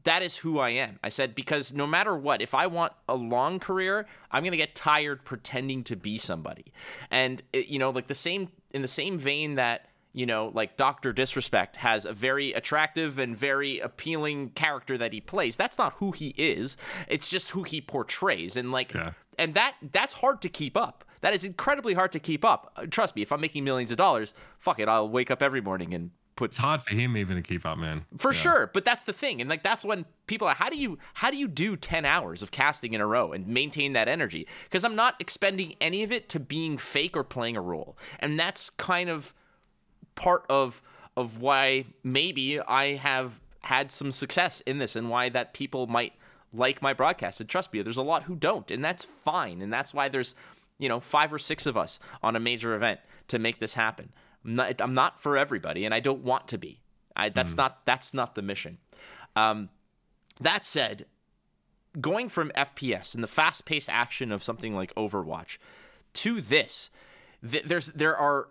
that 0.03 0.21
is 0.21 0.37
who 0.37 0.59
I 0.59 0.69
am. 0.69 0.99
I 1.03 1.09
said 1.09 1.33
because 1.33 1.73
no 1.73 1.87
matter 1.87 2.15
what, 2.15 2.41
if 2.41 2.53
I 2.53 2.67
want 2.67 2.93
a 3.09 3.15
long 3.15 3.59
career, 3.59 4.05
I'm 4.31 4.43
going 4.43 4.51
to 4.51 4.57
get 4.57 4.75
tired 4.75 5.25
pretending 5.25 5.83
to 5.85 5.95
be 5.95 6.17
somebody. 6.19 6.65
And 7.09 7.41
it, 7.53 7.67
you 7.67 7.79
know, 7.79 7.89
like 7.89 8.07
the 8.07 8.13
same 8.15 8.49
in 8.71 8.81
the 8.81 8.87
same 8.87 9.17
vein 9.17 9.55
that 9.55 9.89
you 10.13 10.25
know, 10.25 10.49
like 10.53 10.77
Dr. 10.77 11.11
Disrespect 11.11 11.75
has 11.75 12.05
a 12.05 12.13
very 12.13 12.53
attractive 12.53 13.19
and 13.19 13.35
very 13.35 13.79
appealing 13.79 14.51
character 14.51 14.97
that 14.97 15.11
he 15.11 15.19
plays. 15.19 15.57
That's 15.57 15.77
not 15.77 15.91
who 15.97 16.13
he 16.13 16.33
is. 16.37 16.77
It's 17.09 17.29
just 17.29 17.51
who 17.51 17.63
he 17.63 17.81
portrays. 17.81 18.55
And 18.55 18.71
like 18.71 18.93
Yeah. 18.93 19.11
and 19.37 19.53
that 19.55 19.75
that's 19.91 20.13
hard 20.13 20.41
to 20.43 20.49
keep 20.49 20.77
up. 20.77 21.03
That 21.21 21.33
is 21.33 21.43
incredibly 21.43 21.93
hard 21.93 22.11
to 22.13 22.19
keep 22.19 22.43
up. 22.45 22.71
Uh, 22.75 22.85
Trust 22.89 23.15
me, 23.15 23.21
if 23.21 23.31
I'm 23.31 23.41
making 23.41 23.63
millions 23.63 23.91
of 23.91 23.97
dollars, 23.97 24.33
fuck 24.59 24.79
it, 24.79 24.87
I'll 24.87 25.09
wake 25.09 25.31
up 25.31 25.41
every 25.41 25.61
morning 25.61 25.93
and 25.93 26.11
put 26.35 26.51
It's 26.51 26.57
hard 26.57 26.81
for 26.81 26.93
him 26.93 27.15
even 27.15 27.37
to 27.37 27.41
keep 27.41 27.65
up, 27.65 27.77
man. 27.77 28.05
for 28.17 28.33
Yeah. 28.33 28.39
sure 28.39 28.71
but 28.73 28.83
that's 28.83 29.03
the 29.03 29.13
thing 29.13 29.39
and 29.39 29.49
like 29.49 29.63
that's 29.63 29.85
when 29.85 30.03
people 30.27 30.45
are 30.49 30.53
how 30.53 30.69
do 30.69 30.75
you 30.77 30.97
how 31.13 31.31
do 31.31 31.37
you 31.37 31.47
do 31.47 31.77
10 31.77 32.03
hours 32.03 32.41
of 32.43 32.51
casting 32.51 32.93
in 32.93 32.99
a 32.99 33.07
row 33.07 33.31
and 33.31 33.47
maintain 33.47 33.93
that 33.93 34.09
energy 34.09 34.45
because 34.65 34.83
i'm 34.83 34.95
not 34.97 35.15
expending 35.21 35.75
any 35.79 36.03
of 36.03 36.11
it 36.11 36.27
to 36.27 36.37
being 36.37 36.77
fake 36.77 37.15
or 37.15 37.23
playing 37.23 37.55
a 37.55 37.61
role 37.61 37.97
and 38.19 38.37
that's 38.37 38.69
kind 38.69 39.09
of 39.09 39.33
part 40.15 40.43
of 40.49 40.81
of 41.15 41.39
why 41.39 41.85
maybe 42.03 42.59
i 42.59 42.95
have 42.95 43.39
had 43.61 43.89
some 43.89 44.11
success 44.11 44.59
in 44.65 44.77
this 44.77 44.97
and 44.97 45.09
why 45.09 45.29
that 45.29 45.53
people 45.53 45.87
might 45.87 46.11
like 46.53 46.81
my 46.81 46.91
broadcast 46.93 47.39
and 47.39 47.49
trust 47.49 47.71
me 47.71 47.81
there's 47.81 47.95
a 47.95 48.01
lot 48.03 48.23
who 48.23 48.35
don't 48.35 48.71
and 48.71 48.83
that's 48.83 49.05
fine 49.05 49.61
and 49.61 49.71
that's 49.71 49.93
why 49.93 50.09
there's 50.09 50.35
you 50.77 50.89
know 50.89 50.99
five 50.99 51.33
or 51.33 51.39
six 51.39 51.65
of 51.65 51.77
us 51.77 51.99
on 52.21 52.35
a 52.35 52.39
major 52.39 52.75
event 52.75 52.99
to 53.27 53.39
make 53.39 53.59
this 53.59 53.73
happen. 53.73 54.11
I'm 54.43 54.55
not, 54.55 54.81
I'm 54.81 54.93
not 54.93 55.19
for 55.19 55.37
everybody 55.37 55.85
and 55.85 55.93
i 55.93 55.99
don't 55.99 56.23
want 56.23 56.47
to 56.49 56.57
be. 56.57 56.81
I, 57.15 57.29
that's 57.29 57.55
not 57.55 57.85
that's 57.85 58.13
not 58.13 58.35
the 58.35 58.41
mission. 58.41 58.77
Um, 59.35 59.69
that 60.39 60.65
said 60.65 61.05
going 61.99 62.27
from 62.27 62.51
fps 62.55 63.15
and 63.15 63.23
the 63.23 63.27
fast-paced 63.27 63.89
action 63.89 64.33
of 64.33 64.43
something 64.43 64.75
like 64.75 64.93
overwatch 64.95 65.57
to 66.13 66.41
this 66.41 66.89
th- 67.49 67.63
there's 67.63 67.87
there 67.87 68.17
are 68.17 68.47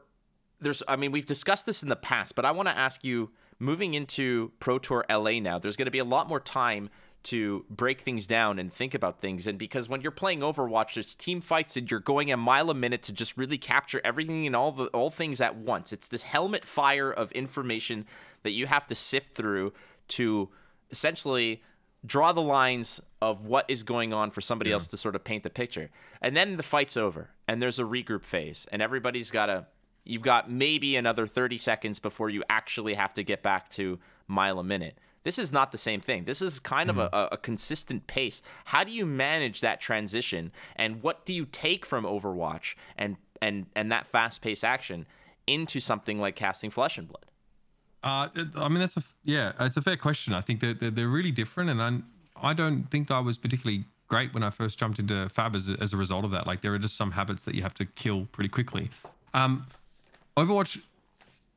there's 0.60 0.82
I 0.88 0.96
mean 0.96 1.12
we've 1.12 1.26
discussed 1.26 1.66
this 1.66 1.82
in 1.82 1.88
the 1.88 1.96
past, 1.96 2.34
but 2.34 2.44
I 2.44 2.50
want 2.50 2.68
to 2.68 2.76
ask 2.76 3.04
you 3.04 3.30
moving 3.58 3.94
into 3.94 4.52
Pro 4.60 4.78
Tour 4.78 5.04
LA 5.08 5.38
now, 5.40 5.58
there's 5.58 5.76
going 5.76 5.86
to 5.86 5.92
be 5.92 5.98
a 5.98 6.04
lot 6.04 6.28
more 6.28 6.40
time 6.40 6.90
to 7.24 7.64
break 7.70 8.00
things 8.00 8.26
down 8.26 8.58
and 8.58 8.72
think 8.72 8.94
about 8.94 9.20
things. 9.20 9.46
And 9.46 9.58
because 9.58 9.88
when 9.88 10.02
you're 10.02 10.10
playing 10.10 10.40
Overwatch, 10.40 10.94
there's 10.94 11.14
team 11.14 11.40
fights 11.40 11.76
and 11.76 11.90
you're 11.90 12.00
going 12.00 12.30
a 12.30 12.36
mile 12.36 12.70
a 12.70 12.74
minute 12.74 13.02
to 13.04 13.12
just 13.12 13.36
really 13.36 13.58
capture 13.58 14.00
everything 14.04 14.46
and 14.46 14.54
all 14.54 14.72
the 14.72 14.86
all 14.86 15.10
things 15.10 15.40
at 15.40 15.56
once. 15.56 15.92
It's 15.92 16.08
this 16.08 16.22
helmet 16.22 16.64
fire 16.64 17.10
of 17.10 17.32
information 17.32 18.06
that 18.42 18.52
you 18.52 18.66
have 18.66 18.86
to 18.88 18.94
sift 18.94 19.34
through 19.34 19.72
to 20.08 20.48
essentially 20.90 21.62
draw 22.06 22.32
the 22.32 22.42
lines 22.42 23.00
of 23.22 23.46
what 23.46 23.64
is 23.68 23.82
going 23.82 24.12
on 24.12 24.30
for 24.30 24.40
somebody 24.42 24.70
else 24.70 24.88
to 24.88 24.96
sort 24.96 25.16
of 25.16 25.24
paint 25.24 25.42
the 25.42 25.50
picture. 25.50 25.90
And 26.20 26.36
then 26.36 26.56
the 26.56 26.62
fight's 26.62 26.96
over 26.96 27.30
and 27.48 27.62
there's 27.62 27.78
a 27.78 27.84
regroup 27.84 28.24
phase 28.24 28.66
and 28.70 28.82
everybody's 28.82 29.30
got 29.30 29.46
to 29.46 29.66
you've 30.04 30.22
got 30.22 30.50
maybe 30.50 30.96
another 30.96 31.26
30 31.26 31.56
seconds 31.56 31.98
before 31.98 32.28
you 32.28 32.44
actually 32.50 32.92
have 32.92 33.14
to 33.14 33.22
get 33.22 33.42
back 33.42 33.70
to 33.70 33.98
mile 34.28 34.58
a 34.58 34.64
minute. 34.64 34.98
This 35.24 35.38
is 35.38 35.52
not 35.52 35.72
the 35.72 35.78
same 35.78 36.00
thing. 36.00 36.24
This 36.24 36.40
is 36.40 36.60
kind 36.60 36.90
of 36.90 36.98
a, 36.98 37.28
a 37.32 37.36
consistent 37.36 38.06
pace. 38.06 38.42
How 38.66 38.84
do 38.84 38.92
you 38.92 39.06
manage 39.06 39.60
that 39.60 39.80
transition 39.80 40.52
and 40.76 41.02
what 41.02 41.26
do 41.26 41.32
you 41.32 41.46
take 41.46 41.84
from 41.84 42.04
Overwatch 42.04 42.74
and 42.96 43.16
and 43.42 43.66
and 43.74 43.90
that 43.90 44.06
fast-paced 44.06 44.64
action 44.64 45.06
into 45.46 45.80
something 45.80 46.18
like 46.18 46.36
casting 46.36 46.70
flesh 46.70 46.98
and 46.98 47.08
blood? 47.08 47.24
Uh, 48.02 48.28
I 48.56 48.68
mean, 48.68 48.80
that's 48.80 48.98
a 48.98 49.02
yeah, 49.24 49.52
it's 49.60 49.78
a 49.78 49.82
fair 49.82 49.96
question. 49.96 50.34
I 50.34 50.42
think 50.42 50.60
that 50.60 50.78
they're, 50.78 50.90
they're 50.90 51.08
really 51.08 51.32
different, 51.32 51.70
and 51.70 51.82
I, 51.82 52.50
I 52.50 52.52
don't 52.52 52.90
think 52.90 53.10
I 53.10 53.18
was 53.18 53.38
particularly 53.38 53.86
great 54.08 54.34
when 54.34 54.42
I 54.42 54.50
first 54.50 54.78
jumped 54.78 54.98
into 54.98 55.26
Fab 55.30 55.56
as 55.56 55.70
a, 55.70 55.76
as 55.80 55.94
a 55.94 55.96
result 55.96 56.26
of 56.26 56.30
that. 56.32 56.46
Like, 56.46 56.60
there 56.60 56.74
are 56.74 56.78
just 56.78 56.96
some 56.96 57.12
habits 57.12 57.44
that 57.44 57.54
you 57.54 57.62
have 57.62 57.72
to 57.74 57.86
kill 57.86 58.26
pretty 58.26 58.50
quickly. 58.50 58.90
Um, 59.32 59.66
Overwatch, 60.36 60.82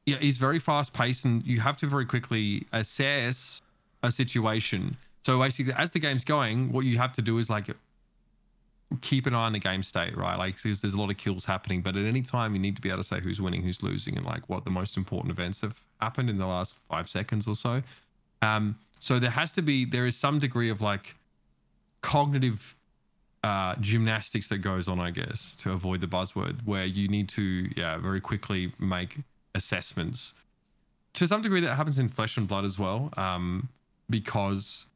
yeah, 0.07 0.17
is 0.21 0.37
very 0.37 0.57
fast 0.57 0.93
paced, 0.93 1.25
and 1.25 1.45
you 1.45 1.59
have 1.59 1.77
to 1.77 1.85
very 1.85 2.05
quickly 2.05 2.65
assess 2.71 3.61
a 4.01 4.11
situation. 4.11 4.95
So 5.25 5.37
basically, 5.37 5.73
as 5.73 5.91
the 5.91 5.99
game's 5.99 6.23
going, 6.23 6.71
what 6.71 6.85
you 6.85 6.97
have 6.97 7.11
to 7.13 7.21
do 7.21 7.37
is 7.37 7.49
like 7.49 7.67
keep 9.01 9.25
an 9.25 9.35
eye 9.35 9.45
on 9.45 9.51
the 9.51 9.59
game 9.59 9.83
state, 9.83 10.15
right? 10.15 10.37
Like 10.37 10.61
there's, 10.61 10.79
there's 10.79 10.93
a 10.93 10.99
lot 10.99 11.09
of 11.09 11.17
kills 11.17 11.43
happening, 11.43 11.81
but 11.81 11.97
at 11.97 12.05
any 12.05 12.21
time 12.21 12.53
you 12.53 12.59
need 12.59 12.77
to 12.77 12.81
be 12.81 12.87
able 12.87 12.99
to 12.99 13.03
say 13.03 13.19
who's 13.19 13.41
winning, 13.41 13.61
who's 13.61 13.83
losing, 13.83 14.15
and 14.15 14.25
like 14.25 14.47
what 14.47 14.63
the 14.63 14.71
most 14.71 14.95
important 14.95 15.29
events 15.29 15.59
have 15.59 15.77
happened 15.99 16.29
in 16.29 16.37
the 16.37 16.47
last 16.47 16.75
five 16.89 17.09
seconds 17.09 17.45
or 17.45 17.55
so. 17.55 17.83
Um, 18.41 18.77
so 19.01 19.19
there 19.19 19.29
has 19.29 19.51
to 19.53 19.61
be 19.61 19.83
there 19.83 20.07
is 20.07 20.15
some 20.15 20.39
degree 20.39 20.69
of 20.69 20.79
like 20.79 21.15
cognitive 21.99 22.75
uh, 23.43 23.75
gymnastics 23.81 24.47
that 24.47 24.59
goes 24.59 24.87
on, 24.87 25.01
I 25.01 25.11
guess, 25.11 25.57
to 25.57 25.73
avoid 25.73 25.99
the 25.99 26.07
buzzword, 26.07 26.65
where 26.65 26.85
you 26.85 27.09
need 27.09 27.27
to 27.29 27.69
yeah 27.75 27.97
very 27.97 28.21
quickly 28.21 28.71
make 28.79 29.17
assessments. 29.55 30.33
To 31.13 31.27
some 31.27 31.41
degree, 31.41 31.61
that 31.61 31.75
happens 31.75 31.99
in 31.99 32.09
Flesh 32.09 32.37
and 32.37 32.47
Blood 32.47 32.65
as 32.65 32.77
well, 32.77 33.11
um, 33.17 33.69
because 34.09 34.87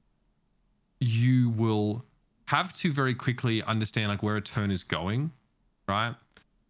you 1.00 1.50
will 1.50 2.06
have 2.46 2.74
to 2.74 2.92
very 2.92 3.16
quickly 3.16 3.64
understand 3.64 4.10
like 4.10 4.22
where 4.22 4.38
a 4.38 4.42
turn 4.42 4.72
is 4.72 4.84
going, 4.84 5.32
right? 5.88 6.16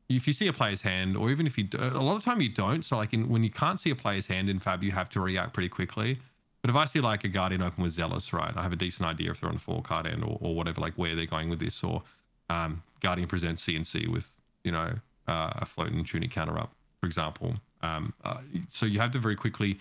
If 0.09 0.27
you 0.27 0.33
see 0.33 0.47
a 0.47 0.53
player's 0.53 0.81
hand, 0.81 1.17
or 1.17 1.31
even 1.31 1.47
if 1.47 1.57
you, 1.57 1.67
a 1.73 1.99
lot 1.99 2.15
of 2.15 2.23
time 2.23 2.41
you 2.41 2.49
don't. 2.49 2.83
So 2.83 2.97
like 2.97 3.13
in, 3.13 3.29
when 3.29 3.43
you 3.43 3.49
can't 3.49 3.79
see 3.79 3.89
a 3.89 3.95
player's 3.95 4.27
hand 4.27 4.49
in 4.49 4.59
Fab, 4.59 4.83
you 4.83 4.91
have 4.91 5.09
to 5.09 5.19
react 5.19 5.53
pretty 5.53 5.69
quickly. 5.69 6.19
But 6.61 6.69
if 6.69 6.75
I 6.75 6.85
see 6.85 6.99
like 6.99 7.23
a 7.23 7.27
Guardian 7.27 7.61
open 7.61 7.83
with 7.83 7.93
Zealous, 7.93 8.33
right, 8.33 8.55
I 8.55 8.61
have 8.61 8.71
a 8.71 8.75
decent 8.75 9.07
idea 9.09 9.31
if 9.31 9.41
they're 9.41 9.49
on 9.49 9.57
four 9.57 9.81
card 9.81 10.05
end 10.05 10.23
or, 10.23 10.37
or 10.39 10.53
whatever, 10.53 10.79
like 10.79 10.93
where 10.93 11.15
they're 11.15 11.25
going 11.25 11.49
with 11.49 11.59
this, 11.59 11.83
or 11.83 12.03
um, 12.49 12.83
Guardian 12.99 13.27
presents 13.27 13.65
CNC 13.65 14.07
with 14.07 14.37
you 14.63 14.71
know 14.71 14.93
uh, 15.27 15.51
a 15.55 15.65
floating 15.65 16.03
tunic 16.05 16.31
counter 16.31 16.57
up, 16.57 16.71
for 16.99 17.07
example. 17.07 17.55
Um, 17.83 18.13
uh, 18.23 18.37
so 18.69 18.85
you 18.85 18.99
have 18.99 19.11
to 19.11 19.19
very 19.19 19.35
quickly 19.35 19.79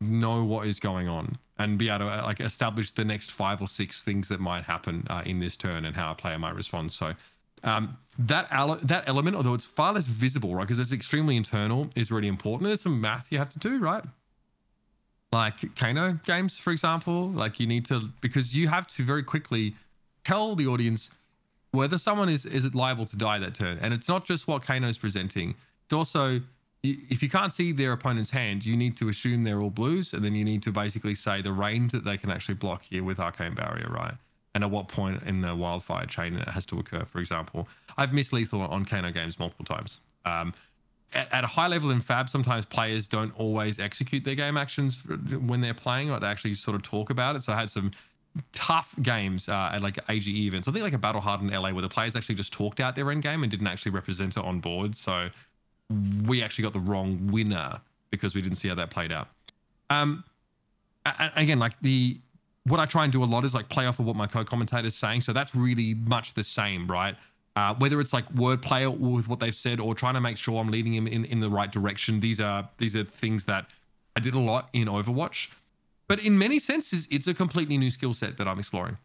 know 0.00 0.44
what 0.44 0.66
is 0.66 0.80
going 0.80 1.08
on 1.08 1.38
and 1.58 1.78
be 1.78 1.88
able 1.88 2.06
to 2.06 2.06
uh, 2.06 2.22
like 2.24 2.40
establish 2.40 2.90
the 2.92 3.04
next 3.04 3.30
five 3.30 3.60
or 3.60 3.68
six 3.68 4.02
things 4.02 4.28
that 4.28 4.40
might 4.40 4.64
happen 4.64 5.06
uh, 5.08 5.22
in 5.24 5.38
this 5.38 5.56
turn 5.56 5.84
and 5.84 5.94
how 5.94 6.10
a 6.10 6.14
player 6.14 6.38
might 6.38 6.54
respond. 6.54 6.90
So 6.90 7.14
um, 7.62 7.96
that 8.18 8.48
that 8.82 9.04
element, 9.06 9.36
although 9.36 9.54
it's 9.54 9.64
far 9.64 9.92
less 9.92 10.06
visible, 10.06 10.54
right, 10.54 10.62
because 10.62 10.78
it's 10.78 10.92
extremely 10.92 11.36
internal, 11.36 11.88
is 11.94 12.10
really 12.10 12.28
important. 12.28 12.68
There's 12.68 12.82
some 12.82 13.00
math 13.00 13.30
you 13.30 13.38
have 13.38 13.50
to 13.50 13.58
do, 13.58 13.78
right? 13.78 14.04
Like 15.32 15.74
Kano 15.74 16.18
games, 16.24 16.58
for 16.58 16.70
example, 16.70 17.30
like 17.30 17.58
you 17.58 17.66
need 17.66 17.86
to 17.86 18.08
because 18.20 18.54
you 18.54 18.68
have 18.68 18.86
to 18.88 19.02
very 19.02 19.22
quickly 19.22 19.74
tell 20.24 20.54
the 20.54 20.66
audience 20.66 21.10
whether 21.72 21.98
someone 21.98 22.28
is 22.28 22.46
is 22.46 22.72
liable 22.74 23.06
to 23.06 23.16
die 23.16 23.38
that 23.38 23.54
turn, 23.54 23.78
and 23.80 23.92
it's 23.92 24.08
not 24.08 24.24
just 24.24 24.46
what 24.46 24.62
Kano 24.62 24.88
is 24.88 24.98
presenting. 24.98 25.54
It's 25.84 25.92
also 25.92 26.40
if 26.84 27.22
you 27.22 27.30
can't 27.30 27.52
see 27.52 27.72
their 27.72 27.92
opponent's 27.92 28.30
hand, 28.30 28.64
you 28.64 28.76
need 28.76 28.96
to 28.98 29.08
assume 29.08 29.42
they're 29.42 29.60
all 29.60 29.70
blues, 29.70 30.12
and 30.12 30.22
then 30.22 30.34
you 30.34 30.44
need 30.44 30.62
to 30.64 30.70
basically 30.70 31.14
say 31.14 31.40
the 31.40 31.52
range 31.52 31.92
that 31.92 32.04
they 32.04 32.18
can 32.18 32.30
actually 32.30 32.56
block 32.56 32.82
here 32.82 33.02
with 33.02 33.18
Arcane 33.18 33.54
Barrier, 33.54 33.88
right? 33.90 34.14
And 34.54 34.62
at 34.62 34.70
what 34.70 34.88
point 34.88 35.22
in 35.22 35.40
the 35.40 35.54
wildfire 35.56 36.06
chain 36.06 36.34
it 36.34 36.46
has 36.46 36.66
to 36.66 36.78
occur, 36.78 37.04
for 37.06 37.20
example. 37.20 37.66
I've 37.96 38.12
missed 38.12 38.32
lethal 38.32 38.60
on 38.60 38.84
Kano 38.84 39.10
games 39.10 39.38
multiple 39.38 39.64
times. 39.64 40.00
Um, 40.26 40.52
at, 41.14 41.32
at 41.32 41.44
a 41.44 41.46
high 41.46 41.68
level 41.68 41.90
in 41.90 42.02
Fab, 42.02 42.28
sometimes 42.28 42.66
players 42.66 43.08
don't 43.08 43.34
always 43.38 43.78
execute 43.78 44.22
their 44.22 44.34
game 44.34 44.58
actions 44.58 44.98
when 45.40 45.62
they're 45.62 45.74
playing, 45.74 46.10
or 46.10 46.20
they 46.20 46.26
actually 46.26 46.54
sort 46.54 46.74
of 46.74 46.82
talk 46.82 47.08
about 47.08 47.34
it. 47.34 47.42
So 47.42 47.54
I 47.54 47.60
had 47.60 47.70
some 47.70 47.92
tough 48.52 48.94
games 49.00 49.48
uh, 49.48 49.70
at 49.72 49.80
like 49.80 49.98
AGE 50.10 50.28
events. 50.28 50.68
I 50.68 50.72
think 50.72 50.82
like 50.82 50.92
a 50.92 50.98
Battle 50.98 51.22
Hard 51.22 51.40
in 51.40 51.48
LA 51.48 51.72
where 51.72 51.82
the 51.82 51.88
players 51.88 52.14
actually 52.14 52.34
just 52.34 52.52
talked 52.52 52.78
out 52.78 52.94
their 52.94 53.10
end 53.10 53.22
game 53.22 53.42
and 53.42 53.50
didn't 53.50 53.68
actually 53.68 53.92
represent 53.92 54.36
it 54.36 54.44
on 54.44 54.60
board. 54.60 54.94
So 54.96 55.30
we 56.26 56.42
actually 56.42 56.62
got 56.62 56.72
the 56.72 56.80
wrong 56.80 57.28
winner 57.30 57.80
because 58.10 58.34
we 58.34 58.42
didn't 58.42 58.56
see 58.56 58.68
how 58.68 58.74
that 58.74 58.90
played 58.90 59.12
out. 59.12 59.28
Um, 59.90 60.24
again, 61.36 61.58
like 61.58 61.78
the 61.80 62.18
what 62.64 62.80
I 62.80 62.86
try 62.86 63.04
and 63.04 63.12
do 63.12 63.22
a 63.22 63.26
lot 63.26 63.44
is 63.44 63.52
like 63.52 63.68
play 63.68 63.86
off 63.86 63.98
of 63.98 64.06
what 64.06 64.16
my 64.16 64.26
co-commentator 64.26 64.86
is 64.86 64.94
saying. 64.94 65.20
So 65.20 65.34
that's 65.34 65.54
really 65.54 65.94
much 65.94 66.32
the 66.32 66.42
same, 66.42 66.86
right? 66.86 67.14
Uh, 67.56 67.74
whether 67.74 68.00
it's 68.00 68.12
like 68.12 68.26
wordplay 68.34 68.88
with 68.96 69.28
what 69.28 69.38
they've 69.38 69.54
said 69.54 69.80
or 69.80 69.94
trying 69.94 70.14
to 70.14 70.20
make 70.20 70.38
sure 70.38 70.58
I'm 70.58 70.70
leading 70.70 70.94
him 70.94 71.06
in, 71.06 71.24
in 71.26 71.40
the 71.40 71.50
right 71.50 71.70
direction. 71.70 72.20
These 72.20 72.40
are 72.40 72.68
these 72.78 72.96
are 72.96 73.04
things 73.04 73.44
that 73.44 73.66
I 74.16 74.20
did 74.20 74.34
a 74.34 74.38
lot 74.38 74.70
in 74.72 74.88
Overwatch. 74.88 75.48
But 76.08 76.20
in 76.20 76.36
many 76.36 76.58
senses, 76.58 77.06
it's 77.10 77.26
a 77.26 77.34
completely 77.34 77.78
new 77.78 77.90
skill 77.90 78.12
set 78.12 78.36
that 78.38 78.48
I'm 78.48 78.58
exploring. 78.58 78.98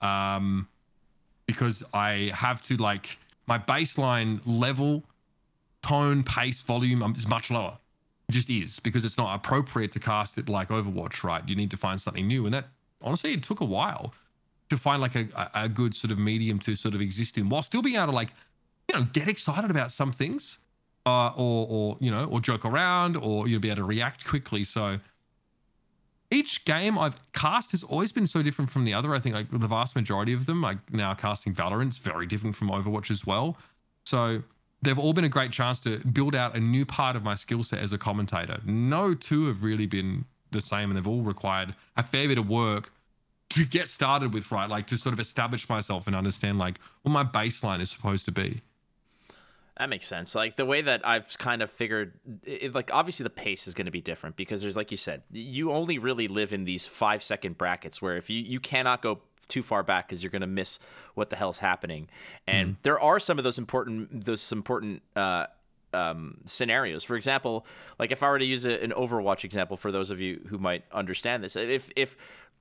Um, 0.00 0.68
because 1.46 1.82
I 1.92 2.30
have 2.34 2.62
to 2.62 2.76
like 2.76 3.18
my 3.46 3.58
baseline 3.58 4.40
level, 4.46 5.02
tone, 5.88 6.22
pace, 6.22 6.60
volume 6.60 7.02
um, 7.02 7.14
is 7.16 7.26
much 7.26 7.50
lower. 7.50 7.78
It 8.28 8.32
just 8.32 8.50
is 8.50 8.78
because 8.78 9.04
it's 9.04 9.16
not 9.16 9.34
appropriate 9.34 9.90
to 9.92 10.00
cast 10.00 10.36
it 10.36 10.48
like 10.48 10.68
Overwatch, 10.68 11.24
right? 11.24 11.42
You 11.48 11.56
need 11.56 11.70
to 11.70 11.76
find 11.76 11.98
something 12.00 12.26
new, 12.26 12.44
and 12.44 12.54
that 12.54 12.66
honestly, 13.00 13.32
it 13.32 13.42
took 13.42 13.60
a 13.60 13.64
while 13.64 14.12
to 14.68 14.76
find 14.76 15.00
like 15.00 15.14
a, 15.14 15.50
a 15.54 15.68
good 15.68 15.94
sort 15.94 16.10
of 16.10 16.18
medium 16.18 16.58
to 16.58 16.76
sort 16.76 16.94
of 16.94 17.00
exist 17.00 17.38
in, 17.38 17.48
while 17.48 17.62
still 17.62 17.80
being 17.80 17.96
able 17.96 18.08
to 18.08 18.12
like, 18.12 18.30
you 18.88 18.98
know, 18.98 19.06
get 19.12 19.28
excited 19.28 19.70
about 19.70 19.90
some 19.90 20.12
things, 20.12 20.58
uh, 21.06 21.28
or 21.36 21.66
or 21.70 21.96
you 22.00 22.10
know, 22.10 22.24
or 22.26 22.40
joke 22.40 22.66
around, 22.66 23.16
or 23.16 23.48
you'll 23.48 23.60
be 23.60 23.68
able 23.68 23.76
to 23.76 23.84
react 23.84 24.26
quickly. 24.26 24.64
So 24.64 24.98
each 26.30 26.66
game 26.66 26.98
I've 26.98 27.18
cast 27.32 27.70
has 27.70 27.82
always 27.82 28.12
been 28.12 28.26
so 28.26 28.42
different 28.42 28.70
from 28.70 28.84
the 28.84 28.92
other. 28.92 29.14
I 29.14 29.20
think 29.20 29.34
like 29.34 29.50
the 29.50 29.66
vast 29.66 29.96
majority 29.96 30.34
of 30.34 30.44
them, 30.44 30.60
like 30.60 30.78
now 30.92 31.14
casting 31.14 31.54
Valorant's 31.54 31.96
very 31.96 32.26
different 32.26 32.54
from 32.56 32.68
Overwatch 32.68 33.10
as 33.10 33.24
well. 33.24 33.56
So 34.04 34.42
they've 34.82 34.98
all 34.98 35.12
been 35.12 35.24
a 35.24 35.28
great 35.28 35.52
chance 35.52 35.80
to 35.80 35.98
build 35.98 36.34
out 36.34 36.54
a 36.54 36.60
new 36.60 36.86
part 36.86 37.16
of 37.16 37.22
my 37.22 37.34
skill 37.34 37.62
set 37.62 37.80
as 37.80 37.92
a 37.92 37.98
commentator. 37.98 38.60
No 38.64 39.14
two 39.14 39.46
have 39.46 39.62
really 39.62 39.86
been 39.86 40.24
the 40.50 40.60
same, 40.60 40.90
and 40.90 40.96
they've 40.96 41.08
all 41.08 41.22
required 41.22 41.74
a 41.96 42.02
fair 42.02 42.28
bit 42.28 42.38
of 42.38 42.48
work 42.48 42.92
to 43.50 43.64
get 43.64 43.88
started 43.88 44.32
with, 44.32 44.50
right? 44.52 44.68
Like 44.68 44.86
to 44.88 44.98
sort 44.98 45.12
of 45.12 45.20
establish 45.20 45.68
myself 45.68 46.06
and 46.06 46.14
understand 46.14 46.58
like 46.58 46.78
what 47.02 47.12
my 47.12 47.24
baseline 47.24 47.80
is 47.80 47.90
supposed 47.90 48.24
to 48.26 48.32
be. 48.32 48.60
That 49.78 49.88
makes 49.88 50.08
sense. 50.08 50.34
Like 50.34 50.56
the 50.56 50.66
way 50.66 50.82
that 50.82 51.06
I've 51.06 51.38
kind 51.38 51.62
of 51.62 51.70
figured, 51.70 52.14
it, 52.44 52.74
like 52.74 52.90
obviously 52.92 53.22
the 53.22 53.30
pace 53.30 53.68
is 53.68 53.74
going 53.74 53.86
to 53.86 53.92
be 53.92 54.00
different 54.00 54.36
because 54.36 54.60
there's, 54.60 54.76
like 54.76 54.90
you 54.90 54.96
said, 54.96 55.22
you 55.30 55.70
only 55.70 55.98
really 55.98 56.26
live 56.26 56.52
in 56.52 56.64
these 56.64 56.88
five 56.88 57.22
second 57.22 57.56
brackets 57.56 58.02
where 58.02 58.16
if 58.16 58.28
you 58.28 58.40
you 58.40 58.58
cannot 58.58 59.02
go 59.02 59.20
too 59.48 59.62
far 59.62 59.82
back 59.82 60.08
because 60.08 60.22
you're 60.22 60.30
going 60.30 60.40
to 60.40 60.46
miss 60.46 60.78
what 61.14 61.30
the 61.30 61.36
hell's 61.36 61.58
happening. 61.58 62.08
And 62.46 62.76
there 62.82 63.00
are 63.00 63.18
some 63.18 63.38
of 63.38 63.44
those 63.44 63.58
important 63.58 64.24
those 64.24 64.52
important 64.52 65.02
uh, 65.16 65.46
um, 65.92 66.38
scenarios. 66.44 67.04
For 67.04 67.16
example, 67.16 67.66
like 67.98 68.12
if 68.12 68.22
I 68.22 68.28
were 68.28 68.38
to 68.38 68.44
use 68.44 68.64
a, 68.64 68.82
an 68.82 68.92
Overwatch 68.92 69.44
example 69.44 69.76
for 69.76 69.90
those 69.90 70.10
of 70.10 70.20
you 70.20 70.40
who 70.48 70.58
might 70.58 70.84
understand 70.92 71.42
this, 71.42 71.56
if 71.56 71.90
if 71.96 72.16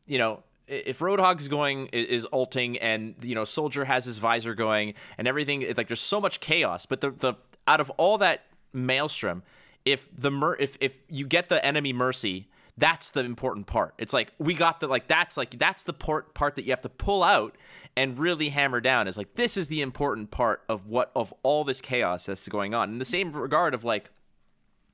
you 0.05 0.17
know 0.17 0.43
if 0.67 0.99
Roadhog's 0.99 1.47
going 1.47 1.88
is 1.88 2.27
ulting 2.33 2.77
and 2.77 3.15
you 3.21 3.35
know 3.35 3.45
Soldier 3.45 3.85
has 3.85 4.05
his 4.05 4.17
visor 4.17 4.53
going 4.53 4.93
and 5.17 5.27
everything 5.27 5.65
like 5.75 5.88
there's 5.88 6.01
so 6.01 6.19
much 6.19 6.39
chaos, 6.39 6.85
but 6.85 7.01
the 7.01 7.11
the 7.11 7.33
out 7.67 7.81
of 7.81 7.89
all 7.91 8.17
that 8.19 8.45
maelstrom, 8.73 9.43
if 9.85 10.07
the 10.15 10.31
mer- 10.31 10.57
if 10.59 10.77
if 10.79 10.99
you 11.09 11.25
get 11.25 11.49
the 11.49 11.63
enemy 11.65 11.93
mercy, 11.93 12.47
that's 12.78 13.09
the 13.11 13.21
important 13.21 13.65
part. 13.65 13.95
It's 13.97 14.13
like 14.13 14.32
we 14.38 14.53
got 14.53 14.80
the 14.80 14.88
like 14.88 15.07
that's 15.07 15.36
like 15.36 15.57
that's 15.57 15.84
the 15.84 15.93
part 15.93 16.34
part 16.34 16.55
that 16.55 16.65
you 16.65 16.71
have 16.71 16.82
to 16.82 16.89
pull 16.89 17.23
out 17.23 17.55
and 17.95 18.19
really 18.19 18.49
hammer 18.49 18.80
down 18.80 19.07
is 19.07 19.17
like 19.17 19.34
this 19.34 19.57
is 19.57 19.67
the 19.67 19.82
important 19.82 20.30
part 20.30 20.61
of 20.69 20.88
what 20.88 21.11
of 21.15 21.34
all 21.41 21.63
this 21.63 21.82
chaos 21.82 22.28
that's 22.28 22.47
going 22.47 22.73
on. 22.75 22.91
In 22.91 22.99
the 22.99 23.05
same 23.05 23.32
regard 23.32 23.73
of 23.73 23.84
like 23.84 24.11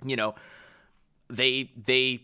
you 0.05 0.15
know 0.15 0.35
they 1.29 1.71
they 1.75 2.21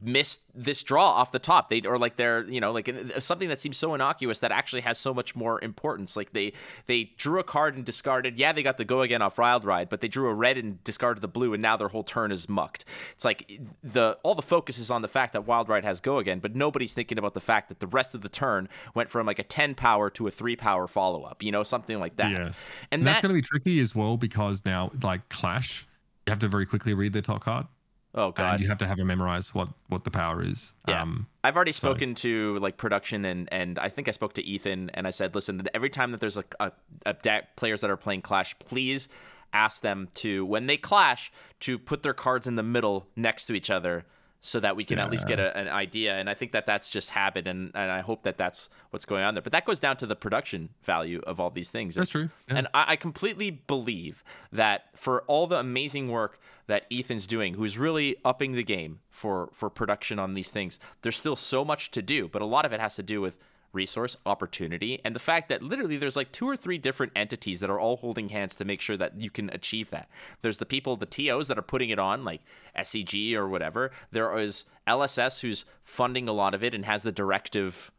missed 0.00 0.42
this 0.54 0.82
draw 0.82 1.06
off 1.06 1.32
the 1.32 1.38
top. 1.38 1.68
They 1.68 1.80
or 1.82 1.98
like 1.98 2.16
they're 2.16 2.44
you 2.44 2.60
know 2.60 2.72
like 2.72 2.88
uh, 2.88 3.20
something 3.20 3.48
that 3.48 3.60
seems 3.60 3.76
so 3.76 3.94
innocuous 3.94 4.40
that 4.40 4.52
actually 4.52 4.82
has 4.82 4.98
so 4.98 5.12
much 5.12 5.34
more 5.34 5.62
importance. 5.62 6.16
Like 6.16 6.32
they 6.32 6.52
they 6.86 7.12
drew 7.16 7.40
a 7.40 7.44
card 7.44 7.76
and 7.76 7.84
discarded. 7.84 8.38
Yeah, 8.38 8.52
they 8.52 8.62
got 8.62 8.76
the 8.76 8.84
go 8.84 9.02
again 9.02 9.22
off 9.22 9.38
Wild 9.38 9.64
Ride, 9.64 9.88
but 9.88 10.00
they 10.00 10.08
drew 10.08 10.28
a 10.28 10.34
red 10.34 10.56
and 10.56 10.82
discarded 10.84 11.22
the 11.22 11.28
blue, 11.28 11.52
and 11.52 11.62
now 11.62 11.76
their 11.76 11.88
whole 11.88 12.04
turn 12.04 12.32
is 12.32 12.48
mucked. 12.48 12.84
It's 13.14 13.24
like 13.24 13.60
the 13.82 14.18
all 14.22 14.34
the 14.34 14.42
focus 14.42 14.78
is 14.78 14.90
on 14.90 15.02
the 15.02 15.08
fact 15.08 15.32
that 15.32 15.46
Wild 15.46 15.68
Ride 15.68 15.84
has 15.84 16.00
go 16.00 16.18
again, 16.18 16.38
but 16.38 16.54
nobody's 16.54 16.94
thinking 16.94 17.18
about 17.18 17.34
the 17.34 17.40
fact 17.40 17.68
that 17.68 17.80
the 17.80 17.86
rest 17.86 18.14
of 18.14 18.20
the 18.20 18.28
turn 18.28 18.68
went 18.94 19.10
from 19.10 19.26
like 19.26 19.38
a 19.38 19.44
ten 19.44 19.74
power 19.74 20.10
to 20.10 20.26
a 20.26 20.30
three 20.30 20.56
power 20.56 20.86
follow 20.86 21.22
up. 21.24 21.42
You 21.42 21.52
know, 21.52 21.62
something 21.62 21.98
like 21.98 22.16
that. 22.16 22.30
Yes. 22.30 22.70
and, 22.92 23.00
And 23.00 23.06
that's 23.06 23.22
that 23.22 23.28
going 23.28 23.36
to 23.36 23.42
be 23.42 23.46
tricky 23.46 23.80
as 23.80 23.94
well 23.94 24.16
because 24.16 24.64
now, 24.64 24.90
like 25.02 25.28
Clash, 25.30 25.86
you 26.26 26.30
have 26.30 26.38
to 26.40 26.48
very 26.48 26.66
quickly 26.66 26.94
read 26.94 27.12
their 27.12 27.22
top 27.22 27.42
card. 27.42 27.66
Oh 28.14 28.32
god, 28.32 28.54
And 28.54 28.62
you 28.62 28.68
have 28.68 28.78
to 28.78 28.86
have 28.86 28.98
it 28.98 29.04
memorize 29.04 29.54
what 29.54 29.68
what 29.88 30.04
the 30.04 30.10
power 30.10 30.42
is. 30.42 30.72
Yeah. 30.88 31.02
Um, 31.02 31.26
I've 31.44 31.56
already 31.56 31.72
so- 31.72 31.88
spoken 31.88 32.14
to 32.16 32.58
like 32.58 32.76
production 32.76 33.24
and 33.24 33.48
and 33.52 33.78
I 33.78 33.88
think 33.88 34.08
I 34.08 34.12
spoke 34.12 34.34
to 34.34 34.44
Ethan 34.44 34.90
and 34.94 35.06
I 35.06 35.10
said, 35.10 35.34
listen, 35.34 35.62
every 35.74 35.90
time 35.90 36.12
that 36.12 36.20
there's 36.20 36.36
a, 36.36 36.44
a, 36.58 36.72
a 37.06 37.12
deck 37.14 37.56
players 37.56 37.80
that 37.82 37.90
are 37.90 37.96
playing 37.96 38.22
Clash, 38.22 38.58
please 38.58 39.08
ask 39.52 39.82
them 39.82 40.08
to 40.14 40.44
when 40.46 40.66
they 40.66 40.76
clash 40.76 41.32
to 41.60 41.78
put 41.78 42.02
their 42.02 42.14
cards 42.14 42.46
in 42.46 42.54
the 42.54 42.62
middle 42.62 43.08
next 43.16 43.46
to 43.46 43.54
each 43.54 43.68
other 43.70 44.04
so 44.40 44.60
that 44.60 44.76
we 44.76 44.84
can 44.84 44.98
at 44.98 45.10
least 45.10 45.26
get 45.26 45.38
a, 45.38 45.56
an 45.56 45.68
idea 45.68 46.14
and 46.16 46.28
i 46.30 46.34
think 46.34 46.52
that 46.52 46.66
that's 46.66 46.88
just 46.88 47.10
habit 47.10 47.46
and, 47.46 47.70
and 47.74 47.90
i 47.90 48.00
hope 48.00 48.22
that 48.22 48.38
that's 48.38 48.68
what's 48.90 49.04
going 49.04 49.22
on 49.22 49.34
there 49.34 49.42
but 49.42 49.52
that 49.52 49.64
goes 49.64 49.80
down 49.80 49.96
to 49.96 50.06
the 50.06 50.16
production 50.16 50.68
value 50.84 51.20
of 51.26 51.38
all 51.40 51.50
these 51.50 51.70
things 51.70 51.94
That's 51.94 52.10
true, 52.10 52.30
yeah. 52.48 52.56
and 52.56 52.68
I, 52.72 52.92
I 52.92 52.96
completely 52.96 53.50
believe 53.50 54.24
that 54.52 54.86
for 54.94 55.22
all 55.22 55.46
the 55.46 55.58
amazing 55.58 56.10
work 56.10 56.38
that 56.70 56.86
Ethan's 56.90 57.26
doing, 57.26 57.54
who's 57.54 57.76
really 57.78 58.16
upping 58.24 58.52
the 58.52 58.62
game 58.62 59.00
for 59.10 59.50
for 59.52 59.68
production 59.68 60.18
on 60.18 60.34
these 60.34 60.50
things, 60.50 60.78
there's 61.02 61.16
still 61.16 61.36
so 61.36 61.64
much 61.64 61.90
to 61.90 62.00
do. 62.00 62.28
But 62.28 62.42
a 62.42 62.46
lot 62.46 62.64
of 62.64 62.72
it 62.72 62.80
has 62.80 62.94
to 62.94 63.02
do 63.02 63.20
with 63.20 63.36
resource, 63.72 64.16
opportunity, 64.26 65.00
and 65.04 65.14
the 65.14 65.20
fact 65.20 65.48
that 65.48 65.62
literally 65.62 65.96
there's 65.96 66.16
like 66.16 66.32
two 66.32 66.48
or 66.48 66.56
three 66.56 66.78
different 66.78 67.12
entities 67.14 67.60
that 67.60 67.70
are 67.70 67.78
all 67.78 67.96
holding 67.96 68.28
hands 68.28 68.56
to 68.56 68.64
make 68.64 68.80
sure 68.80 68.96
that 68.96 69.20
you 69.20 69.30
can 69.30 69.50
achieve 69.50 69.90
that. 69.90 70.08
There's 70.42 70.58
the 70.58 70.66
people, 70.66 70.96
the 70.96 71.06
TOs 71.06 71.48
that 71.48 71.58
are 71.58 71.62
putting 71.62 71.90
it 71.90 71.98
on, 71.98 72.24
like 72.24 72.42
SEG 72.76 73.34
or 73.34 73.48
whatever. 73.48 73.90
There 74.10 74.36
is 74.38 74.64
LSS 74.86 75.40
who's 75.40 75.64
funding 75.84 76.28
a 76.28 76.32
lot 76.32 76.54
of 76.54 76.64
it 76.64 76.74
and 76.74 76.84
has 76.84 77.02
the 77.02 77.12
directive 77.12 77.90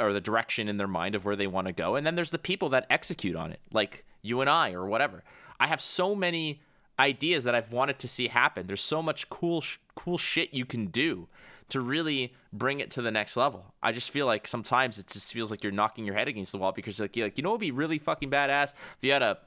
or 0.00 0.12
the 0.12 0.20
direction 0.20 0.68
in 0.68 0.76
their 0.76 0.88
mind 0.88 1.14
of 1.14 1.24
where 1.24 1.36
they 1.36 1.46
want 1.46 1.68
to 1.68 1.72
go. 1.72 1.94
And 1.94 2.06
then 2.06 2.16
there's 2.16 2.32
the 2.32 2.38
people 2.38 2.68
that 2.70 2.86
execute 2.90 3.36
on 3.36 3.52
it, 3.52 3.60
like 3.72 4.04
you 4.22 4.40
and 4.40 4.50
I 4.50 4.72
or 4.72 4.86
whatever. 4.86 5.22
I 5.60 5.68
have 5.68 5.80
so 5.80 6.14
many 6.14 6.60
ideas 6.98 7.44
that 7.44 7.54
I've 7.54 7.72
wanted 7.72 7.98
to 8.00 8.08
see 8.08 8.28
happen. 8.28 8.66
There's 8.66 8.80
so 8.80 9.02
much 9.02 9.28
cool 9.30 9.62
cool 9.94 10.18
shit 10.18 10.52
you 10.52 10.64
can 10.64 10.86
do 10.86 11.28
to 11.70 11.80
really 11.80 12.32
bring 12.52 12.80
it 12.80 12.90
to 12.92 13.02
the 13.02 13.10
next 13.10 13.36
level. 13.36 13.74
I 13.82 13.92
just 13.92 14.10
feel 14.10 14.26
like 14.26 14.46
sometimes 14.46 14.98
it 14.98 15.08
just 15.08 15.32
feels 15.32 15.50
like 15.50 15.62
you're 15.62 15.72
knocking 15.72 16.04
your 16.04 16.14
head 16.14 16.28
against 16.28 16.52
the 16.52 16.58
wall 16.58 16.72
because 16.72 17.00
like 17.00 17.16
you're 17.16 17.26
like 17.26 17.36
you 17.38 17.42
know 17.42 17.50
what 17.50 17.54
would 17.54 17.60
be 17.60 17.70
really 17.72 17.98
fucking 17.98 18.30
badass 18.30 18.72
if 18.72 18.98
you 19.02 19.12
had 19.12 19.22
a 19.22 19.38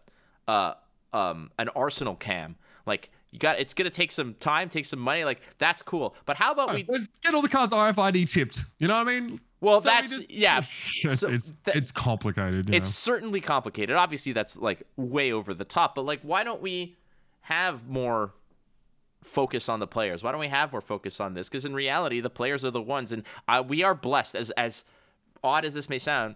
uh 0.47 0.73
um 1.13 1.49
an 1.57 1.69
arsenal 1.69 2.15
cam 2.15 2.55
like 2.85 3.09
you 3.31 3.39
got 3.39 3.59
it's 3.59 3.73
gonna 3.73 3.89
take 3.89 4.11
some 4.11 4.33
time 4.35 4.67
take 4.69 4.85
some 4.85 4.99
money 4.99 5.23
like 5.23 5.39
that's 5.59 5.81
cool 5.81 6.15
but 6.25 6.35
how 6.37 6.51
about 6.51 6.73
we 6.73 6.83
get 7.23 7.33
all 7.33 7.41
the 7.41 7.47
cards 7.49 7.71
RFID 7.73 8.27
chipped. 8.27 8.65
You 8.79 8.87
know 8.87 8.97
what 8.97 9.07
I 9.07 9.19
mean? 9.19 9.39
Well, 9.61 9.81
So 9.81 9.89
we 9.89 9.93
that's- 9.95 10.25
yeah. 10.29 10.57
It's 11.03 11.19
So 11.19 11.29
it's, 11.29 11.53
that- 11.65 11.75
it's 11.75 11.91
complicated. 11.91 12.73
It's 12.73 12.87
certainly 12.89 13.41
complicated. 13.41 13.95
Obviously, 13.95 14.31
that's 14.31 14.57
like 14.57 14.83
way 14.95 15.31
over 15.33 15.53
the 15.53 15.65
top. 15.65 15.95
But 15.95 16.03
like, 16.05 16.21
why 16.21 16.43
don't 16.43 16.61
we 16.61 16.95
have 17.41 17.87
more 17.89 18.31
focus 19.21 19.69
on 19.69 19.79
the 19.79 19.87
players? 19.87 20.23
Why 20.23 20.31
don't 20.31 20.39
we 20.39 20.47
have 20.47 20.71
more 20.71 20.81
focus 20.81 21.19
on 21.19 21.33
this? 21.33 21.49
Because 21.49 21.65
in 21.65 21.73
reality, 21.73 22.21
the 22.21 22.29
players 22.29 22.63
are 22.65 22.71
the 22.71 22.81
ones, 22.81 23.11
and 23.11 23.23
uh, 23.47 23.63
we 23.65 23.83
are 23.83 23.95
blessed. 23.95 24.35
As 24.35 24.49
as 24.51 24.83
odd 25.43 25.65
as 25.65 25.73
this 25.73 25.89
may 25.89 25.99
sound, 25.99 26.35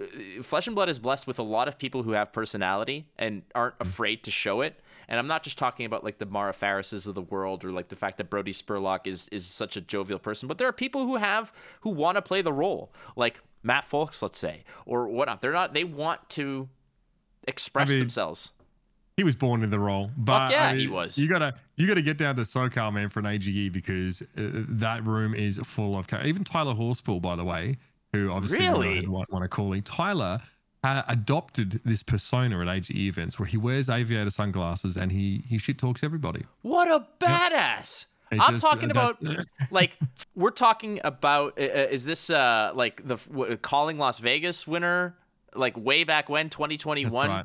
uh, 0.00 0.42
Flesh 0.42 0.66
and 0.66 0.76
Blood 0.76 0.88
is 0.88 0.98
blessed 0.98 1.26
with 1.26 1.38
a 1.38 1.42
lot 1.42 1.68
of 1.68 1.78
people 1.78 2.02
who 2.02 2.12
have 2.12 2.32
personality 2.32 3.06
and 3.18 3.42
aren't 3.54 3.74
afraid 3.80 4.22
to 4.24 4.30
show 4.30 4.60
it. 4.60 4.80
And 5.08 5.18
I'm 5.18 5.26
not 5.26 5.42
just 5.42 5.58
talking 5.58 5.84
about 5.84 6.04
like 6.04 6.18
the 6.18 6.26
Mara 6.26 6.52
Farrises 6.52 7.06
of 7.06 7.14
the 7.14 7.22
world 7.22 7.64
or 7.64 7.72
like 7.72 7.88
the 7.88 7.96
fact 7.96 8.16
that 8.18 8.30
Brody 8.30 8.52
Spurlock 8.52 9.06
is 9.06 9.28
is 9.28 9.44
such 9.44 9.76
a 9.76 9.80
jovial 9.80 10.18
person, 10.18 10.48
but 10.48 10.58
there 10.58 10.68
are 10.68 10.72
people 10.72 11.06
who 11.06 11.16
have 11.16 11.52
who 11.80 11.90
want 11.90 12.16
to 12.16 12.22
play 12.22 12.40
the 12.42 12.52
role, 12.52 12.92
like 13.16 13.40
Matt 13.62 13.84
Folks, 13.84 14.22
let's 14.22 14.38
say, 14.38 14.64
or 14.86 15.08
whatnot. 15.08 15.40
They're 15.40 15.52
not. 15.52 15.74
They 15.74 15.84
want 15.84 16.28
to 16.30 16.68
express 17.46 17.88
mean, 17.88 17.98
themselves. 17.98 18.52
He 19.16 19.24
was 19.24 19.36
born 19.36 19.62
in 19.62 19.70
the 19.70 19.78
role. 19.78 20.10
But 20.16 20.50
yeah, 20.52 20.68
I 20.70 20.76
he 20.76 20.88
was. 20.88 21.18
You 21.18 21.28
gotta 21.28 21.54
you 21.76 21.86
gotta 21.86 22.02
get 22.02 22.16
down 22.18 22.36
to 22.36 22.42
SoCal 22.42 22.92
man 22.92 23.08
for 23.08 23.20
an 23.20 23.26
AGE 23.26 23.72
because 23.72 24.22
uh, 24.22 24.26
that 24.36 25.04
room 25.04 25.34
is 25.34 25.58
full 25.58 25.98
of 25.98 26.06
ca- 26.06 26.22
even 26.24 26.44
Tyler 26.44 26.74
Horspool, 26.74 27.20
by 27.20 27.36
the 27.36 27.44
way, 27.44 27.76
who 28.12 28.30
obviously 28.30 28.60
Really? 28.60 29.06
want, 29.06 29.30
want 29.32 29.42
to 29.42 29.48
call 29.48 29.72
him. 29.72 29.82
Tyler 29.82 30.40
uh, 30.84 31.02
adopted 31.08 31.80
this 31.84 32.02
persona 32.02 32.58
at 32.60 32.68
AGE 32.68 32.90
events 32.90 33.38
where 33.38 33.46
he 33.46 33.56
wears 33.56 33.88
aviator 33.88 34.30
sunglasses 34.30 34.96
and 34.96 35.12
he 35.12 35.44
he 35.48 35.58
shit 35.58 35.78
talks 35.78 36.02
everybody. 36.02 36.44
What 36.62 36.88
a 36.88 37.06
badass! 37.24 38.06
It 38.30 38.40
I'm 38.40 38.54
just- 38.54 38.64
talking 38.64 38.88
uh, 38.90 38.92
about 38.92 39.22
like 39.70 39.98
we're 40.34 40.50
talking 40.50 41.00
about. 41.04 41.58
Uh, 41.58 41.62
uh, 41.64 41.86
is 41.90 42.04
this 42.06 42.30
uh 42.30 42.72
like 42.74 43.06
the 43.06 43.16
w- 43.16 43.56
calling 43.58 43.98
Las 43.98 44.18
Vegas 44.20 44.66
winner? 44.66 45.16
Like 45.54 45.76
way 45.76 46.04
back 46.04 46.30
when, 46.30 46.48
2021, 46.48 47.28
right. 47.28 47.44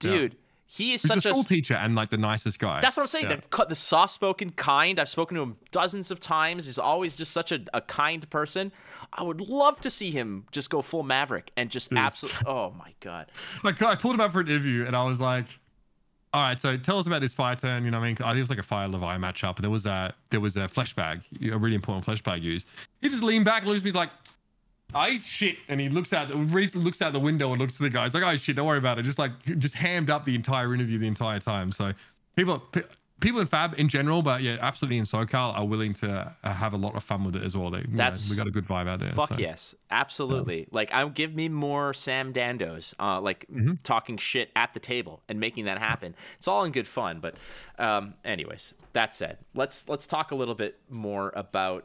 dude. 0.00 0.36
He 0.74 0.92
is 0.92 1.02
He's 1.02 1.08
such 1.08 1.24
a 1.26 1.30
a 1.30 1.32
school 1.32 1.44
teacher 1.44 1.74
and 1.74 1.94
like 1.94 2.10
the 2.10 2.18
nicest 2.18 2.58
guy. 2.58 2.80
That's 2.80 2.96
what 2.96 3.04
I'm 3.04 3.06
saying. 3.06 3.30
Yeah. 3.30 3.36
The, 3.50 3.66
the 3.68 3.76
soft 3.76 4.12
spoken, 4.12 4.50
kind. 4.50 4.98
I've 4.98 5.08
spoken 5.08 5.36
to 5.36 5.42
him 5.42 5.56
dozens 5.70 6.10
of 6.10 6.18
times. 6.18 6.66
He's 6.66 6.78
always 6.80 7.16
just 7.16 7.30
such 7.30 7.52
a, 7.52 7.60
a 7.72 7.80
kind 7.80 8.28
person. 8.28 8.72
I 9.12 9.22
would 9.22 9.40
love 9.40 9.80
to 9.82 9.90
see 9.90 10.10
him 10.10 10.46
just 10.50 10.70
go 10.70 10.82
full 10.82 11.04
Maverick 11.04 11.52
and 11.56 11.70
just 11.70 11.92
absolutely. 11.92 12.40
Oh 12.46 12.74
my 12.76 12.92
god. 13.00 13.30
like 13.62 13.80
I 13.82 13.94
pulled 13.94 14.14
him 14.14 14.20
up 14.20 14.32
for 14.32 14.40
an 14.40 14.48
interview 14.48 14.84
and 14.84 14.96
I 14.96 15.04
was 15.04 15.20
like, 15.20 15.46
all 16.32 16.42
right, 16.42 16.58
so 16.58 16.76
tell 16.76 16.98
us 16.98 17.06
about 17.06 17.20
this 17.20 17.32
fire 17.32 17.54
turn. 17.54 17.84
You 17.84 17.92
know, 17.92 18.00
what 18.00 18.06
I 18.06 18.08
mean, 18.08 18.16
I 18.20 18.30
think 18.30 18.38
it 18.38 18.40
was 18.40 18.50
like 18.50 18.58
a 18.58 18.64
fire 18.64 18.88
Levi 18.88 19.16
matchup, 19.18 19.54
and 19.54 19.62
there 19.62 19.70
was 19.70 19.86
a 19.86 20.12
there 20.30 20.40
was 20.40 20.56
a 20.56 20.66
flesh 20.66 20.92
bag, 20.92 21.20
a 21.40 21.56
really 21.56 21.76
important 21.76 22.04
flesh 22.04 22.20
bag 22.24 22.42
used. 22.42 22.66
He 23.00 23.08
just 23.08 23.22
leaned 23.22 23.44
back, 23.44 23.64
looks 23.64 23.78
at 23.78 23.84
me, 23.84 23.90
he's 23.90 23.94
like, 23.94 24.10
"Oh, 24.92 25.04
he's 25.04 25.26
shit," 25.26 25.58
and 25.68 25.80
he 25.80 25.88
looks 25.88 26.12
out, 26.12 26.28
Reese 26.52 26.74
looks 26.74 27.00
out 27.00 27.12
the 27.12 27.20
window 27.20 27.52
and 27.52 27.60
looks 27.60 27.76
at 27.76 27.82
the 27.82 27.90
guy. 27.90 28.04
He's 28.04 28.14
like, 28.14 28.24
"Oh 28.24 28.36
shit, 28.36 28.56
don't 28.56 28.66
worry 28.66 28.78
about 28.78 28.98
it." 28.98 29.02
Just 29.02 29.18
like 29.18 29.32
just 29.58 29.74
hammed 29.74 30.10
up 30.10 30.24
the 30.24 30.34
entire 30.34 30.74
interview 30.74 30.98
the 30.98 31.06
entire 31.06 31.40
time. 31.40 31.72
So 31.72 31.92
people. 32.36 32.62
People 33.20 33.40
in 33.40 33.46
Fab 33.46 33.78
in 33.78 33.88
general, 33.88 34.22
but 34.22 34.42
yeah, 34.42 34.58
absolutely 34.60 34.98
in 34.98 35.04
SoCal 35.04 35.56
are 35.56 35.64
willing 35.64 35.94
to 35.94 36.34
uh, 36.42 36.52
have 36.52 36.74
a 36.74 36.76
lot 36.76 36.96
of 36.96 37.04
fun 37.04 37.22
with 37.22 37.36
it 37.36 37.44
as 37.44 37.56
well. 37.56 37.70
They, 37.70 37.78
you 37.78 37.86
know, 37.86 38.12
we 38.28 38.36
got 38.36 38.48
a 38.48 38.50
good 38.50 38.66
vibe 38.66 38.88
out 38.88 38.98
there. 38.98 39.12
Fuck 39.12 39.30
so. 39.30 39.36
yes, 39.38 39.74
absolutely. 39.90 40.66
Like, 40.72 40.92
I'll 40.92 41.08
give 41.08 41.32
me 41.32 41.48
more 41.48 41.94
Sam 41.94 42.32
Dandos, 42.34 42.92
uh, 42.98 43.20
like 43.20 43.46
talking 43.84 44.18
shit 44.18 44.50
at 44.56 44.74
the 44.74 44.80
table 44.80 45.22
and 45.28 45.38
making 45.38 45.66
that 45.66 45.78
happen. 45.78 46.16
It's 46.38 46.48
all 46.48 46.64
in 46.64 46.72
good 46.72 46.88
fun. 46.88 47.20
But, 47.20 47.36
um, 47.78 48.14
anyways, 48.24 48.74
that 48.94 49.14
said, 49.14 49.38
let's 49.54 49.88
let's 49.88 50.08
talk 50.08 50.32
a 50.32 50.34
little 50.34 50.56
bit 50.56 50.80
more 50.90 51.32
about 51.36 51.84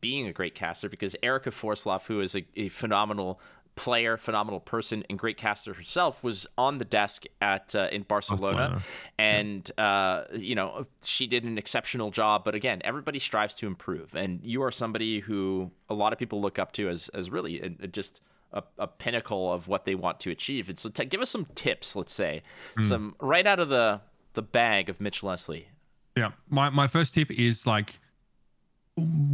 being 0.00 0.26
a 0.26 0.32
great 0.32 0.54
caster 0.54 0.88
because 0.88 1.16
Erica 1.22 1.50
Forsloff, 1.50 2.06
who 2.06 2.20
is 2.20 2.34
a, 2.36 2.44
a 2.56 2.68
phenomenal 2.68 3.40
player, 3.74 4.16
phenomenal 4.16 4.58
person, 4.58 5.04
and 5.08 5.18
great 5.18 5.36
caster 5.36 5.72
herself, 5.72 6.24
was 6.24 6.46
on 6.58 6.78
the 6.78 6.84
desk 6.84 7.26
at 7.40 7.74
uh, 7.76 7.88
in 7.92 8.02
Barcelona, 8.02 8.56
Barcelona. 8.56 8.82
and 9.18 9.70
uh, 9.78 10.24
you 10.34 10.54
know 10.54 10.86
she 11.04 11.26
did 11.26 11.44
an 11.44 11.58
exceptional 11.58 12.10
job. 12.10 12.44
But 12.44 12.54
again, 12.54 12.80
everybody 12.84 13.18
strives 13.18 13.54
to 13.56 13.66
improve, 13.66 14.14
and 14.14 14.40
you 14.42 14.62
are 14.62 14.70
somebody 14.70 15.20
who 15.20 15.70
a 15.88 15.94
lot 15.94 16.12
of 16.12 16.18
people 16.18 16.40
look 16.40 16.58
up 16.58 16.72
to 16.72 16.88
as 16.88 17.08
as 17.10 17.30
really 17.30 17.60
a, 17.60 17.66
a- 17.84 17.86
just. 17.86 18.20
A, 18.50 18.62
a 18.78 18.86
pinnacle 18.86 19.52
of 19.52 19.68
what 19.68 19.84
they 19.84 19.94
want 19.94 20.20
to 20.20 20.30
achieve. 20.30 20.70
And 20.70 20.78
so, 20.78 20.88
t- 20.88 21.04
give 21.04 21.20
us 21.20 21.28
some 21.28 21.44
tips. 21.54 21.94
Let's 21.94 22.14
say 22.14 22.40
some 22.80 23.14
right 23.20 23.46
out 23.46 23.60
of 23.60 23.68
the 23.68 24.00
the 24.32 24.40
bag 24.40 24.88
of 24.88 25.02
Mitch 25.02 25.22
Leslie. 25.22 25.68
Yeah. 26.16 26.30
My, 26.48 26.70
my 26.70 26.86
first 26.86 27.12
tip 27.12 27.30
is 27.30 27.66
like 27.66 28.00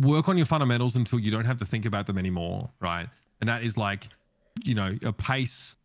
work 0.00 0.28
on 0.28 0.36
your 0.36 0.46
fundamentals 0.46 0.96
until 0.96 1.18
you 1.18 1.30
don't 1.30 1.44
have 1.44 1.58
to 1.58 1.64
think 1.64 1.84
about 1.84 2.06
them 2.06 2.18
anymore. 2.18 2.70
Right. 2.80 3.08
And 3.40 3.48
that 3.48 3.62
is 3.62 3.76
like, 3.76 4.08
you 4.64 4.74
know, 4.74 4.96
your 5.02 5.12
pace, 5.12 5.76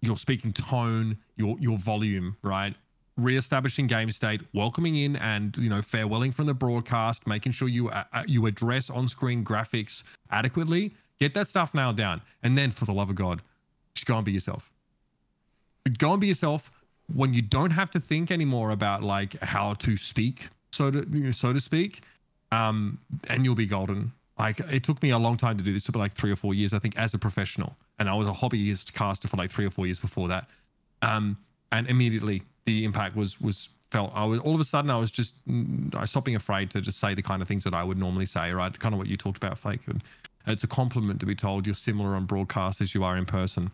your 0.00 0.16
speaking 0.16 0.52
tone, 0.52 1.16
your 1.36 1.56
your 1.58 1.78
volume, 1.78 2.36
right? 2.42 2.74
Reestablishing 3.16 3.86
game 3.86 4.10
state, 4.12 4.40
welcoming 4.54 4.96
in 4.96 5.16
and 5.16 5.56
you 5.56 5.68
know 5.68 5.80
farewelling 5.80 6.32
from 6.32 6.46
the 6.46 6.54
broadcast, 6.54 7.26
making 7.26 7.52
sure 7.52 7.68
you 7.68 7.88
uh, 7.88 8.04
uh, 8.12 8.22
you 8.26 8.46
address 8.46 8.90
on-screen 8.90 9.44
graphics 9.44 10.04
adequately. 10.30 10.94
Get 11.18 11.34
that 11.34 11.48
stuff 11.48 11.74
nailed 11.74 11.96
down, 11.96 12.22
and 12.42 12.56
then 12.56 12.70
for 12.70 12.86
the 12.86 12.92
love 12.92 13.10
of 13.10 13.16
God, 13.16 13.42
just 13.94 14.06
go 14.06 14.16
and 14.16 14.24
be 14.24 14.32
yourself 14.32 14.70
go 15.98 16.12
and 16.12 16.20
be 16.20 16.26
yourself 16.26 16.70
when 17.12 17.34
you 17.34 17.42
don't 17.42 17.70
have 17.70 17.90
to 17.90 18.00
think 18.00 18.30
anymore 18.30 18.70
about 18.70 19.02
like 19.02 19.38
how 19.42 19.74
to 19.74 19.96
speak 19.96 20.48
so 20.72 20.90
to 20.90 21.06
you 21.10 21.24
know, 21.24 21.30
so 21.30 21.52
to 21.52 21.60
speak 21.60 22.02
um 22.52 22.98
and 23.28 23.44
you'll 23.44 23.54
be 23.54 23.66
golden 23.66 24.12
like 24.38 24.60
it 24.60 24.82
took 24.82 25.02
me 25.02 25.10
a 25.10 25.18
long 25.18 25.36
time 25.36 25.56
to 25.56 25.64
do 25.64 25.72
this 25.72 25.84
took 25.84 25.96
like 25.96 26.14
three 26.14 26.30
or 26.30 26.36
four 26.36 26.54
years 26.54 26.72
i 26.72 26.78
think 26.78 26.96
as 26.96 27.14
a 27.14 27.18
professional 27.18 27.76
and 27.98 28.08
i 28.08 28.14
was 28.14 28.28
a 28.28 28.32
hobbyist 28.32 28.92
caster 28.92 29.28
for 29.28 29.36
like 29.36 29.50
three 29.50 29.66
or 29.66 29.70
four 29.70 29.86
years 29.86 30.00
before 30.00 30.28
that 30.28 30.48
um 31.02 31.36
and 31.72 31.86
immediately 31.88 32.42
the 32.66 32.84
impact 32.84 33.16
was 33.16 33.40
was 33.40 33.68
felt 33.90 34.12
I 34.14 34.24
was 34.24 34.38
all 34.40 34.54
of 34.54 34.60
a 34.60 34.64
sudden 34.64 34.90
I 34.90 34.98
was 34.98 35.10
just 35.10 35.34
mm, 35.46 35.94
I 35.94 36.04
stopped 36.04 36.24
being 36.24 36.36
afraid 36.36 36.70
to 36.70 36.80
just 36.80 36.98
say 36.98 37.14
the 37.14 37.22
kind 37.22 37.42
of 37.42 37.48
things 37.48 37.64
that 37.64 37.74
I 37.74 37.82
would 37.82 37.98
normally 37.98 38.26
say, 38.26 38.52
right? 38.52 38.76
Kind 38.78 38.94
of 38.94 38.98
what 38.98 39.08
you 39.08 39.16
talked 39.16 39.36
about, 39.36 39.58
Flake. 39.58 39.80
And 39.86 40.02
it's 40.46 40.64
a 40.64 40.68
compliment 40.68 41.20
to 41.20 41.26
be 41.26 41.34
told 41.34 41.66
you're 41.66 41.74
similar 41.74 42.14
on 42.14 42.24
broadcast 42.24 42.80
as 42.80 42.94
you 42.94 43.04
are 43.04 43.16
in 43.16 43.26
person. 43.26 43.70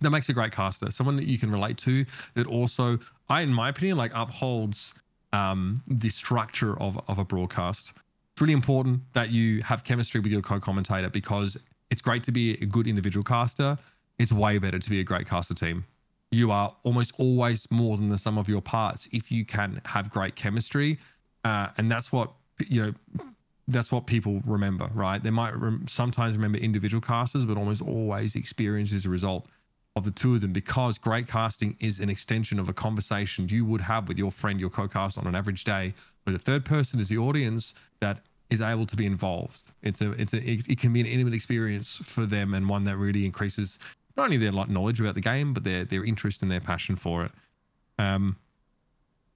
That 0.00 0.10
makes 0.10 0.28
a 0.28 0.32
great 0.32 0.52
caster, 0.52 0.90
someone 0.92 1.16
that 1.16 1.26
you 1.26 1.38
can 1.38 1.50
relate 1.50 1.76
to. 1.78 2.04
That 2.34 2.46
also, 2.46 2.98
I, 3.28 3.40
in 3.40 3.52
my 3.52 3.68
opinion, 3.68 3.98
like 3.98 4.12
upholds 4.14 4.94
um, 5.32 5.82
the 5.88 6.08
structure 6.08 6.80
of 6.80 7.00
of 7.08 7.18
a 7.18 7.24
broadcast. 7.24 7.92
It's 8.38 8.40
really 8.40 8.52
important 8.52 9.00
that 9.14 9.30
you 9.30 9.64
have 9.64 9.82
chemistry 9.82 10.20
with 10.20 10.30
your 10.30 10.42
co-commentator 10.42 11.10
because 11.10 11.56
it's 11.90 12.00
great 12.00 12.22
to 12.22 12.30
be 12.30 12.52
a 12.62 12.66
good 12.66 12.86
individual 12.86 13.24
caster. 13.24 13.76
It's 14.20 14.30
way 14.30 14.58
better 14.58 14.78
to 14.78 14.90
be 14.90 15.00
a 15.00 15.02
great 15.02 15.26
caster 15.26 15.54
team. 15.54 15.84
You 16.30 16.52
are 16.52 16.72
almost 16.84 17.12
always 17.18 17.68
more 17.72 17.96
than 17.96 18.10
the 18.10 18.16
sum 18.16 18.38
of 18.38 18.48
your 18.48 18.60
parts 18.60 19.08
if 19.10 19.32
you 19.32 19.44
can 19.44 19.80
have 19.86 20.08
great 20.08 20.36
chemistry. 20.36 21.00
Uh, 21.42 21.70
and 21.78 21.90
that's 21.90 22.12
what 22.12 22.32
you 22.64 22.80
know 22.80 23.24
that's 23.66 23.90
what 23.90 24.06
people 24.06 24.40
remember 24.46 24.88
right? 24.94 25.20
They 25.20 25.30
might 25.30 25.54
sometimes 25.88 26.36
remember 26.36 26.58
individual 26.58 27.00
casters 27.00 27.44
but 27.44 27.56
almost 27.56 27.82
always 27.82 28.36
experience 28.36 28.92
as 28.92 29.04
a 29.04 29.10
result 29.10 29.48
of 29.96 30.04
the 30.04 30.12
two 30.12 30.36
of 30.36 30.42
them 30.42 30.52
because 30.52 30.96
great 30.96 31.26
casting 31.26 31.76
is 31.80 31.98
an 31.98 32.08
extension 32.08 32.60
of 32.60 32.68
a 32.68 32.72
conversation 32.72 33.48
you 33.48 33.64
would 33.64 33.80
have 33.80 34.06
with 34.06 34.16
your 34.16 34.30
friend 34.30 34.60
your 34.60 34.70
co-cast 34.70 35.18
on 35.18 35.26
an 35.26 35.34
average 35.34 35.64
day 35.64 35.92
where 36.22 36.32
the 36.32 36.38
third 36.38 36.64
person 36.64 37.00
is 37.00 37.08
the 37.08 37.18
audience 37.18 37.74
that 38.00 38.20
is 38.50 38.60
able 38.60 38.86
to 38.86 38.96
be 38.96 39.06
involved 39.06 39.72
it's 39.82 40.00
a 40.00 40.12
it's 40.12 40.32
a 40.32 40.50
it, 40.50 40.78
can 40.78 40.92
be 40.92 41.00
an 41.00 41.06
intimate 41.06 41.34
experience 41.34 41.96
for 41.96 42.26
them 42.26 42.54
and 42.54 42.68
one 42.68 42.84
that 42.84 42.96
really 42.96 43.24
increases 43.24 43.78
not 44.18 44.24
only 44.24 44.36
their 44.36 44.52
like 44.52 44.68
knowledge 44.68 45.00
about 45.00 45.14
the 45.14 45.20
game, 45.20 45.54
but 45.54 45.64
their 45.64 45.84
their 45.84 46.04
interest 46.04 46.42
and 46.42 46.50
their 46.50 46.60
passion 46.60 46.96
for 46.96 47.24
it. 47.24 47.32
Um, 47.98 48.36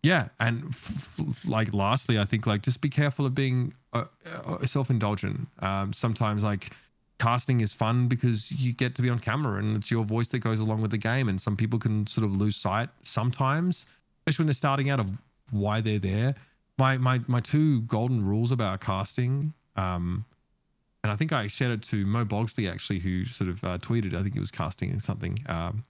yeah, 0.03 0.29
and 0.41 0.65
f- 0.69 1.15
f- 1.19 1.49
like 1.49 1.73
lastly, 1.73 2.19
I 2.19 2.25
think 2.25 2.47
like 2.47 2.63
just 2.63 2.81
be 2.81 2.91
careful 2.91 3.25
of 3.25 3.35
being 3.35 3.73
uh, 3.93 4.05
uh, 4.45 4.67
self-indulgent. 4.67 5.49
Um, 5.61 5.93
sometimes 5.93 6.43
like 6.43 6.73
casting 7.21 7.61
is 7.61 7.73
fun 7.73 8.09
because 8.09 8.51
you 8.51 8.73
get 8.73 8.97
to 8.97 9.03
be 9.03 9.09
on 9.09 9.21
camera 9.21 9.61
and 9.61 9.77
it's 9.77 9.91
your 9.91 10.05
voice 10.05 10.29
that 10.29 10.41
goes 10.41 10.59
along 10.59 10.83
with 10.83 10.91
the 10.91 10.99
game, 10.99 11.29
and 11.29 11.41
some 11.41 11.57
people 11.57 11.79
can 11.79 12.07
sort 12.09 12.25
of 12.25 12.37
lose 12.37 12.57
sight 12.57 12.89
sometimes, 13.03 13.87
especially 14.21 14.43
when 14.43 14.49
they're 14.49 14.55
starting 14.55 14.91
out 14.91 14.99
of 14.99 15.23
why 15.51 15.81
they're 15.81 16.01
there. 16.01 16.35
My 16.79 16.99
my 16.99 17.21
my 17.27 17.41
two 17.41 17.83
golden 17.83 18.25
rules 18.25 18.53
about 18.53 18.81
casting. 18.81 19.55
Um, 19.77 20.25
and 21.03 21.11
I 21.13 21.17
think 21.17 21.33
I 21.33 21.47
shared 21.49 21.73
it 21.73 21.83
to 21.89 22.07
Mo 22.07 22.25
Bogsley 22.25 22.71
actually, 22.71 23.01
who 23.01 23.25
sort 23.25 23.51
of 23.51 23.65
uh, 23.65 23.79
tweeted. 23.79 24.15
I 24.15 24.23
think 24.23 24.37
it 24.37 24.41
was 24.41 24.51
casting 24.51 24.99
something, 25.01 25.37
um, 25.49 25.85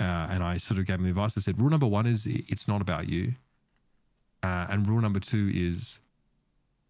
uh, 0.00 0.28
and 0.30 0.42
I 0.42 0.56
sort 0.56 0.78
of 0.78 0.86
gave 0.86 0.96
him 0.96 1.02
the 1.02 1.10
advice. 1.10 1.34
I 1.36 1.40
said, 1.40 1.60
rule 1.60 1.70
number 1.70 1.86
one 1.86 2.06
is 2.06 2.26
it's 2.26 2.66
not 2.66 2.80
about 2.80 3.08
you, 3.08 3.32
uh, 4.42 4.66
and 4.70 4.88
rule 4.88 5.00
number 5.00 5.20
two 5.20 5.50
is 5.54 6.00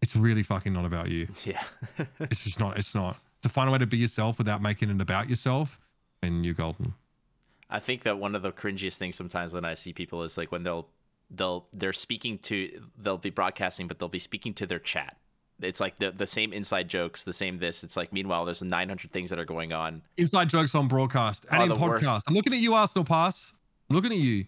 it's 0.01 0.15
really 0.15 0.43
fucking 0.43 0.71
not 0.73 0.85
about 0.85 1.09
you. 1.09 1.27
Yeah. 1.45 1.63
It's 2.19 2.43
just 2.43 2.59
not. 2.59 2.77
It's 2.77 2.95
not. 2.95 3.17
To 3.41 3.49
find 3.49 3.69
a 3.69 3.71
way 3.71 3.79
to 3.79 3.87
be 3.87 3.97
yourself 3.97 4.37
without 4.37 4.61
making 4.61 4.89
it 4.89 5.01
about 5.01 5.29
yourself, 5.29 5.79
and 6.21 6.45
you're 6.45 6.53
golden. 6.53 6.93
I 7.69 7.79
think 7.79 8.03
that 8.03 8.17
one 8.17 8.33
of 8.33 8.41
the 8.43 8.51
cringiest 8.51 8.95
things 8.95 9.15
sometimes 9.17 9.53
when 9.53 9.65
I 9.65 9.73
see 9.73 9.91
people 9.91 10.23
is 10.23 10.37
like 10.37 10.53
when 10.53 10.63
they'll 10.63 10.87
they'll 11.29 11.67
they're 11.73 11.93
speaking 11.93 12.39
to 12.39 12.81
they'll 12.97 13.17
be 13.17 13.29
broadcasting, 13.29 13.87
but 13.87 13.99
they'll 13.99 14.09
be 14.09 14.19
speaking 14.19 14.53
to 14.55 14.65
their 14.65 14.79
chat. 14.79 15.17
It's 15.61 15.79
like 15.79 15.97
the 15.99 16.11
the 16.11 16.27
same 16.27 16.53
inside 16.53 16.87
jokes, 16.87 17.23
the 17.23 17.33
same 17.33 17.57
this. 17.57 17.83
It's 17.83 17.97
like 17.97 18.13
meanwhile 18.13 18.45
there's 18.45 18.61
900 18.61 19.11
things 19.11 19.29
that 19.29 19.39
are 19.39 19.45
going 19.45 19.73
on. 19.73 20.01
Inside 20.17 20.49
jokes 20.49 20.75
on 20.75 20.87
broadcast 20.87 21.45
and 21.51 21.63
in 21.63 21.77
podcast. 21.77 22.03
worst. 22.03 22.25
I'm 22.27 22.35
looking 22.35 22.53
at 22.53 22.59
you, 22.59 22.73
Arsenal 22.73 23.05
Pass. 23.05 23.53
I'm 23.89 23.95
looking 23.95 24.11
at 24.11 24.19
you. 24.19 24.45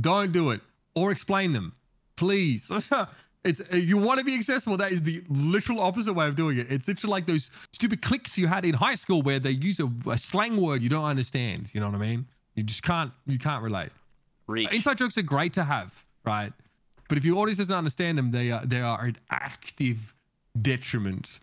Don't 0.00 0.32
do 0.32 0.50
it 0.50 0.60
or 0.94 1.10
explain 1.10 1.52
them, 1.52 1.74
please. 2.16 2.70
it's 3.44 3.60
uh, 3.72 3.76
you 3.76 3.98
want 3.98 4.18
to 4.18 4.24
be 4.24 4.34
accessible. 4.34 4.76
That 4.76 4.92
is 4.92 5.02
the 5.02 5.22
literal 5.28 5.80
opposite 5.80 6.14
way 6.14 6.28
of 6.28 6.36
doing 6.36 6.58
it. 6.58 6.70
It's 6.70 6.88
literally 6.88 7.10
like 7.10 7.26
those 7.26 7.50
stupid 7.72 8.02
clicks 8.02 8.38
you 8.38 8.46
had 8.46 8.64
in 8.64 8.74
high 8.74 8.94
school 8.94 9.22
where 9.22 9.38
they 9.38 9.50
use 9.50 9.80
a, 9.80 9.90
a 10.08 10.18
slang 10.18 10.60
word 10.60 10.82
you 10.82 10.88
don't 10.88 11.04
understand. 11.04 11.70
You 11.72 11.80
know 11.80 11.86
what 11.86 11.96
I 11.96 11.98
mean? 11.98 12.26
You 12.54 12.62
just 12.62 12.82
can't. 12.82 13.12
You 13.26 13.38
can't 13.38 13.62
relate. 13.62 13.90
Reach. 14.46 14.72
Inside 14.72 14.98
jokes 14.98 15.16
are 15.18 15.22
great 15.22 15.52
to 15.54 15.64
have, 15.64 16.04
right? 16.24 16.52
But 17.08 17.18
if 17.18 17.24
your 17.24 17.36
audience 17.38 17.58
doesn't 17.58 17.76
understand 17.76 18.18
them, 18.18 18.30
they 18.30 18.50
are 18.50 18.64
they 18.64 18.80
are 18.80 19.04
an 19.04 19.16
active 19.30 20.14
detriment 20.60 21.40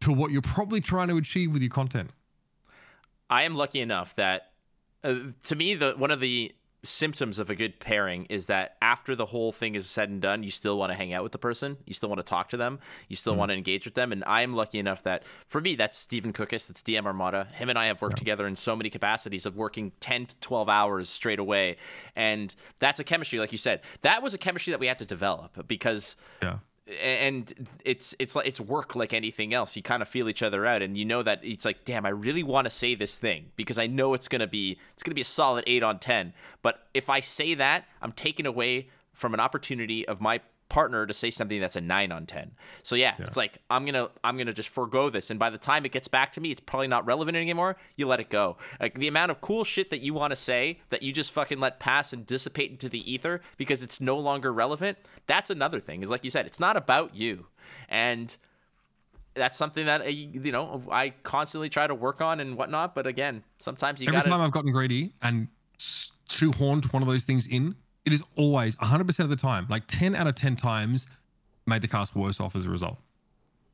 to 0.00 0.12
what 0.12 0.30
you're 0.30 0.42
probably 0.42 0.80
trying 0.80 1.08
to 1.08 1.16
achieve 1.16 1.52
with 1.52 1.62
your 1.62 1.70
content. 1.70 2.10
I 3.30 3.42
am 3.42 3.54
lucky 3.54 3.80
enough 3.80 4.14
that 4.16 4.52
uh, 5.04 5.16
to 5.44 5.56
me 5.56 5.74
the 5.74 5.92
one 5.96 6.10
of 6.10 6.20
the 6.20 6.52
symptoms 6.84 7.38
of 7.38 7.50
a 7.50 7.54
good 7.54 7.80
pairing 7.80 8.24
is 8.26 8.46
that 8.46 8.76
after 8.80 9.16
the 9.16 9.26
whole 9.26 9.50
thing 9.50 9.74
is 9.74 9.88
said 9.88 10.08
and 10.08 10.22
done, 10.22 10.42
you 10.42 10.50
still 10.50 10.78
want 10.78 10.90
to 10.92 10.96
hang 10.96 11.12
out 11.12 11.22
with 11.22 11.32
the 11.32 11.38
person, 11.38 11.76
you 11.86 11.94
still 11.94 12.08
want 12.08 12.20
to 12.20 12.24
talk 12.24 12.48
to 12.50 12.56
them, 12.56 12.78
you 13.08 13.16
still 13.16 13.32
mm-hmm. 13.32 13.40
want 13.40 13.50
to 13.50 13.56
engage 13.56 13.84
with 13.84 13.94
them. 13.94 14.12
And 14.12 14.22
I 14.24 14.42
am 14.42 14.54
lucky 14.54 14.78
enough 14.78 15.02
that 15.02 15.24
for 15.46 15.60
me, 15.60 15.74
that's 15.74 15.96
Stephen 15.96 16.32
Cookis, 16.32 16.68
that's 16.68 16.82
DM 16.82 17.04
Armada. 17.04 17.48
Him 17.52 17.68
and 17.68 17.78
I 17.78 17.86
have 17.86 18.00
worked 18.00 18.16
together 18.16 18.46
in 18.46 18.54
so 18.54 18.76
many 18.76 18.90
capacities 18.90 19.44
of 19.44 19.56
working 19.56 19.92
10 20.00 20.26
to 20.26 20.36
12 20.36 20.68
hours 20.68 21.08
straight 21.08 21.40
away. 21.40 21.76
And 22.14 22.54
that's 22.78 23.00
a 23.00 23.04
chemistry, 23.04 23.38
like 23.38 23.52
you 23.52 23.58
said. 23.58 23.80
That 24.02 24.22
was 24.22 24.34
a 24.34 24.38
chemistry 24.38 24.70
that 24.70 24.80
we 24.80 24.86
had 24.86 24.98
to 24.98 25.06
develop 25.06 25.66
because 25.66 26.16
Yeah. 26.42 26.58
And 27.02 27.68
it's 27.84 28.14
it's 28.18 28.34
like 28.34 28.46
it's 28.46 28.60
work 28.60 28.94
like 28.96 29.12
anything 29.12 29.52
else. 29.54 29.76
You 29.76 29.82
kind 29.82 30.02
of 30.02 30.08
feel 30.08 30.28
each 30.28 30.42
other 30.42 30.64
out, 30.66 30.82
and 30.82 30.96
you 30.96 31.04
know 31.04 31.22
that 31.22 31.40
it's 31.42 31.64
like, 31.64 31.84
damn, 31.84 32.06
I 32.06 32.10
really 32.10 32.42
want 32.42 32.66
to 32.66 32.70
say 32.70 32.94
this 32.94 33.18
thing 33.18 33.46
because 33.56 33.78
I 33.78 33.86
know 33.86 34.14
it's 34.14 34.28
gonna 34.28 34.46
be 34.46 34.78
it's 34.94 35.02
gonna 35.02 35.14
be 35.14 35.20
a 35.20 35.24
solid 35.24 35.64
eight 35.66 35.82
on 35.82 35.98
ten. 35.98 36.32
But 36.62 36.86
if 36.94 37.10
I 37.10 37.20
say 37.20 37.54
that, 37.54 37.84
I'm 38.00 38.12
taken 38.12 38.46
away 38.46 38.88
from 39.12 39.34
an 39.34 39.40
opportunity 39.40 40.06
of 40.06 40.20
my 40.20 40.40
partner 40.68 41.06
to 41.06 41.14
say 41.14 41.30
something 41.30 41.60
that's 41.60 41.76
a 41.76 41.80
nine 41.80 42.12
on 42.12 42.26
ten. 42.26 42.52
So 42.82 42.94
yeah, 42.94 43.14
it's 43.18 43.36
like 43.36 43.58
I'm 43.70 43.84
gonna 43.86 44.10
I'm 44.22 44.36
gonna 44.36 44.52
just 44.52 44.68
forego 44.68 45.10
this, 45.10 45.30
and 45.30 45.38
by 45.38 45.50
the 45.50 45.58
time 45.58 45.84
it 45.84 45.92
gets 45.92 46.08
back 46.08 46.32
to 46.34 46.40
me, 46.40 46.50
it's 46.50 46.60
probably 46.60 46.88
not 46.88 47.06
relevant 47.06 47.36
anymore. 47.36 47.76
You 47.96 48.06
let 48.06 48.20
it 48.20 48.30
go. 48.30 48.56
Like 48.80 48.98
the 48.98 49.08
amount 49.08 49.30
of 49.30 49.40
cool 49.40 49.64
shit 49.64 49.90
that 49.90 50.00
you 50.00 50.14
want 50.14 50.32
to 50.32 50.36
say 50.36 50.80
that 50.88 51.02
you 51.02 51.12
just 51.12 51.32
fucking 51.32 51.58
let 51.60 51.80
pass 51.80 52.12
and 52.12 52.26
dissipate 52.26 52.70
into 52.70 52.88
the 52.88 53.10
ether 53.10 53.40
because 53.56 53.82
it's 53.82 54.00
no 54.00 54.18
longer 54.18 54.52
relevant. 54.52 54.98
That's 55.26 55.50
another 55.50 55.80
thing. 55.80 56.02
Is 56.02 56.10
like 56.10 56.24
you 56.24 56.30
said, 56.30 56.46
it's 56.46 56.60
not 56.60 56.76
about 56.76 57.14
you, 57.14 57.46
and 57.88 58.36
that's 59.34 59.56
something 59.56 59.86
that 59.86 60.02
uh, 60.02 60.04
you 60.04 60.52
know 60.52 60.82
I 60.90 61.10
constantly 61.22 61.68
try 61.68 61.86
to 61.86 61.94
work 61.94 62.20
on 62.20 62.40
and 62.40 62.56
whatnot. 62.56 62.94
But 62.94 63.06
again, 63.06 63.42
sometimes 63.58 64.00
you 64.00 64.08
Every 64.08 64.18
gotta. 64.18 64.28
time 64.30 64.40
I've 64.40 64.50
gotten 64.50 64.72
greedy 64.72 65.12
and 65.22 65.48
shoehorned 65.78 66.92
one 66.92 67.02
of 67.02 67.08
those 67.08 67.24
things 67.24 67.46
in, 67.46 67.74
it 68.08 68.14
is 68.14 68.22
always 68.36 68.74
100% 68.76 69.18
of 69.20 69.28
the 69.28 69.36
time, 69.36 69.66
like 69.68 69.86
10 69.86 70.14
out 70.14 70.26
of 70.26 70.34
10 70.34 70.56
times, 70.56 71.06
made 71.66 71.82
the 71.82 71.88
cast 71.88 72.16
worse 72.16 72.40
off 72.40 72.56
as 72.56 72.66
a 72.66 72.70
result. 72.70 72.96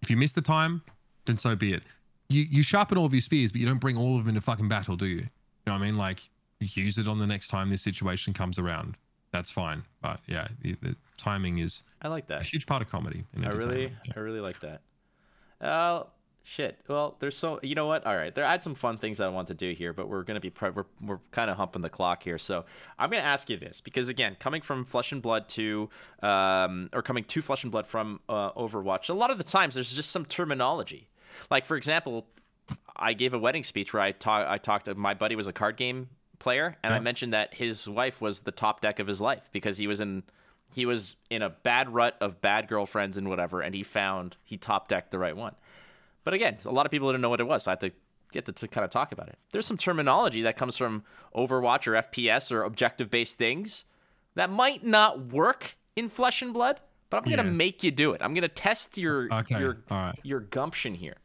If 0.03 0.11
you 0.11 0.17
miss 0.17 0.33
the 0.33 0.43
time, 0.43 0.83
then 1.25 1.39
so 1.39 1.55
be 1.57 1.73
it. 1.73 1.83
You 2.29 2.43
you 2.51 2.63
sharpen 2.63 2.99
all 2.99 3.07
of 3.07 3.15
your 3.15 3.21
spears, 3.21 3.53
but 3.53 3.61
you 3.61 3.67
don't 3.67 3.79
bring 3.79 3.97
all 3.97 4.17
of 4.19 4.25
them 4.25 4.31
into 4.31 4.41
fucking 4.41 4.69
battle, 4.69 4.97
do 4.97 5.07
you? 5.07 5.17
You 5.17 5.23
know 5.67 5.73
what 5.73 5.83
I 5.83 5.87
mean? 5.87 5.97
Like, 5.97 6.21
use 6.59 6.99
it 6.99 7.07
on 7.07 7.19
the 7.19 7.27
next 7.27 7.49
time 7.49 7.71
this 7.71 7.83
situation 7.83 8.33
comes 8.33 8.59
around. 8.59 8.97
That's 9.31 9.51
fine. 9.51 9.85
But 10.03 10.21
yeah, 10.27 10.49
the, 10.61 10.77
the 10.83 10.97
timing 11.17 11.59
is 11.59 11.83
I 12.03 12.09
like 12.09 12.25
a 12.25 12.29
that. 12.29 12.43
huge 12.43 12.67
part 12.67 12.83
of 12.83 12.91
comedy. 12.91 13.25
I 13.41 13.49
really. 13.49 13.93
Yeah. 14.05 14.13
I 14.17 14.21
really 14.21 14.41
like 14.41 14.61
that. 14.61 14.81
Uh, 15.61 16.05
shit. 16.45 16.79
Well, 16.87 17.17
there's 17.19 17.37
so 17.37 17.59
you 17.63 17.75
know 17.75 17.87
what? 17.87 18.07
All 18.07 18.15
right, 18.15 18.33
there 18.33 18.45
I 18.45 18.53
had 18.53 18.63
some 18.63 18.75
fun 18.75 18.99
things 18.99 19.21
I 19.21 19.29
want 19.29 19.49
to 19.49 19.55
do 19.55 19.73
here, 19.73 19.93
but 19.93 20.09
we're 20.09 20.23
gonna 20.23 20.41
be 20.41 20.51
pre- 20.51 20.71
we're 20.71 20.85
we're 21.01 21.19
kind 21.33 21.51
of 21.51 21.57
humping 21.57 21.83
the 21.83 21.91
clock 21.91 22.23
here. 22.23 22.39
So 22.39 22.65
I'm 22.99 23.11
gonna 23.11 23.23
ask 23.23 23.51
you 23.51 23.57
this 23.57 23.81
because 23.81 24.09
again, 24.09 24.37
coming 24.39 24.63
from 24.63 24.85
Flesh 24.85 25.11
and 25.11 25.21
Blood 25.21 25.49
to 25.51 25.89
um, 26.23 26.91
or 26.93 27.03
coming 27.03 27.25
to 27.25 27.43
Flesh 27.43 27.65
and 27.65 27.73
Blood 27.73 27.87
from 27.87 28.21
uh, 28.29 28.53
Overwatch, 28.53 29.11
a 29.11 29.15
lot 29.15 29.31
of 29.31 29.39
the 29.39 29.45
times 29.45 29.75
there's 29.75 29.93
just 29.93 30.11
some 30.11 30.25
terminology. 30.25 31.09
Like 31.51 31.67
for 31.67 31.77
example, 31.77 32.27
I 32.95 33.15
gave 33.15 33.35
a 33.35 33.39
wedding 33.39 33.65
speech 33.65 33.93
where 33.93 34.03
I 34.03 34.13
talk 34.13 34.47
I 34.47 34.59
talked. 34.59 34.95
My 34.95 35.15
buddy 35.15 35.35
was 35.35 35.49
a 35.49 35.53
card 35.53 35.77
game 35.77 36.09
player, 36.39 36.77
and 36.83 36.93
I 36.93 37.01
mentioned 37.01 37.33
that 37.33 37.55
his 37.55 37.89
wife 37.89 38.21
was 38.21 38.43
the 38.43 38.53
top 38.53 38.81
deck 38.81 38.99
of 38.99 39.07
his 39.07 39.21
life 39.21 39.49
because 39.51 39.79
he 39.79 39.87
was 39.87 40.01
in 40.01 40.23
he 40.75 40.87
was 40.87 41.17
in 41.31 41.43
a 41.43 41.51
bad 41.51 41.89
rut 41.89 42.17
of 42.21 42.41
bad 42.41 42.69
girlfriends 42.69 43.17
and 43.17 43.29
whatever, 43.29 43.61
and 43.61 43.75
he 43.75 43.83
found 43.83 44.37
he 44.45 44.57
top 44.57 44.89
decked 44.89 45.11
the 45.11 45.19
right 45.19 45.37
one. 45.37 45.55
But 46.25 46.35
again, 46.35 46.57
a 46.65 46.71
lot 46.73 46.87
of 46.87 46.91
people 46.93 47.09
didn't 47.09 47.21
know 47.23 47.29
what 47.29 47.41
it 47.41 47.47
was, 47.47 47.65
so 47.65 47.71
I 47.71 47.73
had 47.73 47.81
to 47.81 47.93
get 48.33 48.47
to, 48.47 48.53
to 48.53 48.67
kind 48.69 48.85
of 48.85 48.91
talk 48.91 49.13
about 49.13 49.29
it. 49.29 49.39
There's 49.53 49.67
some 49.67 49.77
terminology 49.77 50.43
that 50.43 50.57
comes 50.57 50.77
from 50.77 51.05
Overwatch 51.37 51.87
or 51.87 51.93
FPS 51.93 52.51
or 52.51 52.63
objective 52.65 53.11
based 53.11 53.39
things 53.39 53.85
that 54.35 54.51
might 54.51 54.85
not 54.85 55.27
work 55.33 55.77
in 55.95 56.09
Flesh 56.09 56.43
and 56.43 56.53
Blood, 56.53 56.81
but 57.11 57.19
I'm 57.23 57.31
gonna 57.31 57.49
Yes. 57.49 57.57
make 57.57 57.85
you 57.85 57.91
do 57.91 58.13
it. 58.13 58.23
I'm 58.23 58.35
gonna 58.35 58.49
test 58.49 58.99
your 58.99 59.33
Okay, 59.33 59.59
your 59.61 59.79
right. 59.91 60.19
your 60.25 60.41
gumption 60.41 60.95
here. 60.95 61.17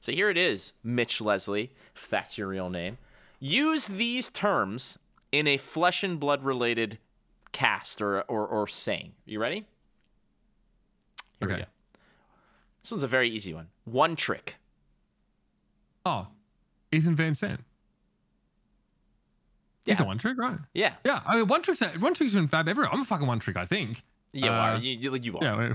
So 0.00 0.12
here 0.12 0.28
it 0.30 0.36
is, 0.36 0.72
Mitch 0.84 1.20
Leslie, 1.20 1.72
if 1.96 2.08
that's 2.10 2.36
your 2.38 2.48
real 2.48 2.68
name. 2.70 2.98
Use 3.40 3.86
these 3.88 4.28
terms 4.28 4.98
in 5.32 5.46
a 5.48 5.56
flesh 5.56 6.04
and 6.04 6.20
blood 6.20 6.44
related 6.44 6.98
cast 7.52 8.00
or 8.02 8.20
or, 8.22 8.46
or 8.46 8.68
saying. 8.68 9.14
You 9.24 9.40
ready? 9.40 9.64
Here 11.40 11.48
we 11.48 11.54
Okay. 11.54 11.64
This 12.82 12.90
one's 12.90 13.04
a 13.04 13.08
very 13.08 13.30
easy 13.30 13.54
one. 13.54 13.68
One 13.84 14.16
trick. 14.16 14.56
Oh, 16.04 16.26
Ethan 16.90 17.14
Van 17.16 17.34
Sant. 17.34 17.60
He's 19.84 19.98
Yeah. 19.98 20.04
a 20.04 20.06
one 20.06 20.18
trick, 20.18 20.38
right? 20.38 20.58
Yeah. 20.74 20.94
Yeah, 21.04 21.20
I 21.26 21.36
mean, 21.36 21.48
one 21.48 21.62
trick's 21.62 21.80
one 21.80 22.14
trick's 22.14 22.34
been 22.34 22.48
fab 22.48 22.68
everywhere. 22.68 22.92
I'm 22.92 23.00
a 23.00 23.04
fucking 23.04 23.26
one 23.26 23.38
trick, 23.40 23.56
I 23.56 23.66
think. 23.66 24.02
You 24.32 24.48
Uh, 24.48 24.52
are. 24.52 24.76
You, 24.78 24.96
you, 24.96 25.14
you 25.16 25.38
are. 25.38 25.42
Yeah, 25.44 25.74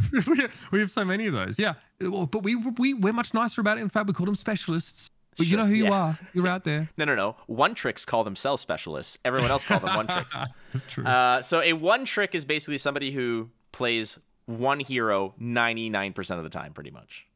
we, 0.71 0.79
have 0.79 0.91
so 0.91 1.05
many 1.05 1.27
of 1.27 1.33
those. 1.33 1.59
Yeah, 1.59 1.73
well, 2.01 2.25
but 2.25 2.43
we 2.43 2.55
we 2.55 2.93
we're 2.93 3.13
much 3.13 3.33
nicer 3.33 3.61
about 3.61 3.77
it. 3.77 3.81
In 3.81 3.89
fact, 3.89 4.07
we 4.07 4.13
call 4.13 4.25
them 4.25 4.35
specialists. 4.35 5.09
But 5.37 5.45
you 5.45 5.55
know 5.55 5.65
who 5.67 5.75
you 5.75 5.85
yeah. 5.85 5.91
are. 5.91 6.19
You're 6.33 6.47
out 6.47 6.63
there. 6.63 6.89
No, 6.97 7.05
no, 7.05 7.13
no. 7.13 7.35
One 7.45 7.75
tricks 7.75 8.05
call 8.05 8.23
themselves 8.23 8.59
specialists. 8.59 9.19
Everyone 9.23 9.51
else 9.51 9.63
call 9.63 9.79
them 9.79 9.95
one 9.95 10.07
tricks. 10.15 10.35
That's 10.73 10.85
true. 10.85 11.05
Uh, 11.05 11.43
so 11.43 11.61
a 11.61 11.73
one 11.73 12.05
trick 12.05 12.33
is 12.33 12.43
basically 12.43 12.79
somebody 12.79 13.11
who 13.11 13.51
plays 13.71 14.17
one 14.47 14.79
hero 14.79 15.33
99% 15.39 16.37
of 16.37 16.43
the 16.43 16.49
time, 16.49 16.73
pretty 16.73 16.89
much. 16.91 17.27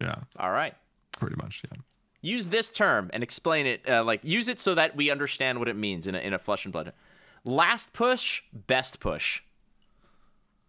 yeah, 0.00 0.14
All 0.38 0.50
right. 0.52 0.74
pretty 1.18 1.36
much. 1.36 1.62
Yeah. 1.70 1.78
Use 2.22 2.48
this 2.48 2.70
term 2.70 3.10
and 3.12 3.22
explain 3.22 3.66
it. 3.66 3.88
Uh, 3.88 4.04
like 4.04 4.20
use 4.22 4.46
it 4.46 4.60
so 4.60 4.74
that 4.74 4.94
we 4.94 5.10
understand 5.10 5.58
what 5.58 5.68
it 5.68 5.76
means 5.76 6.06
in 6.06 6.14
a, 6.14 6.18
in 6.18 6.32
a 6.34 6.38
flesh 6.38 6.64
and 6.66 6.72
blood. 6.72 6.92
Last 7.44 7.92
push, 7.94 8.42
best 8.52 9.00
push. 9.00 9.40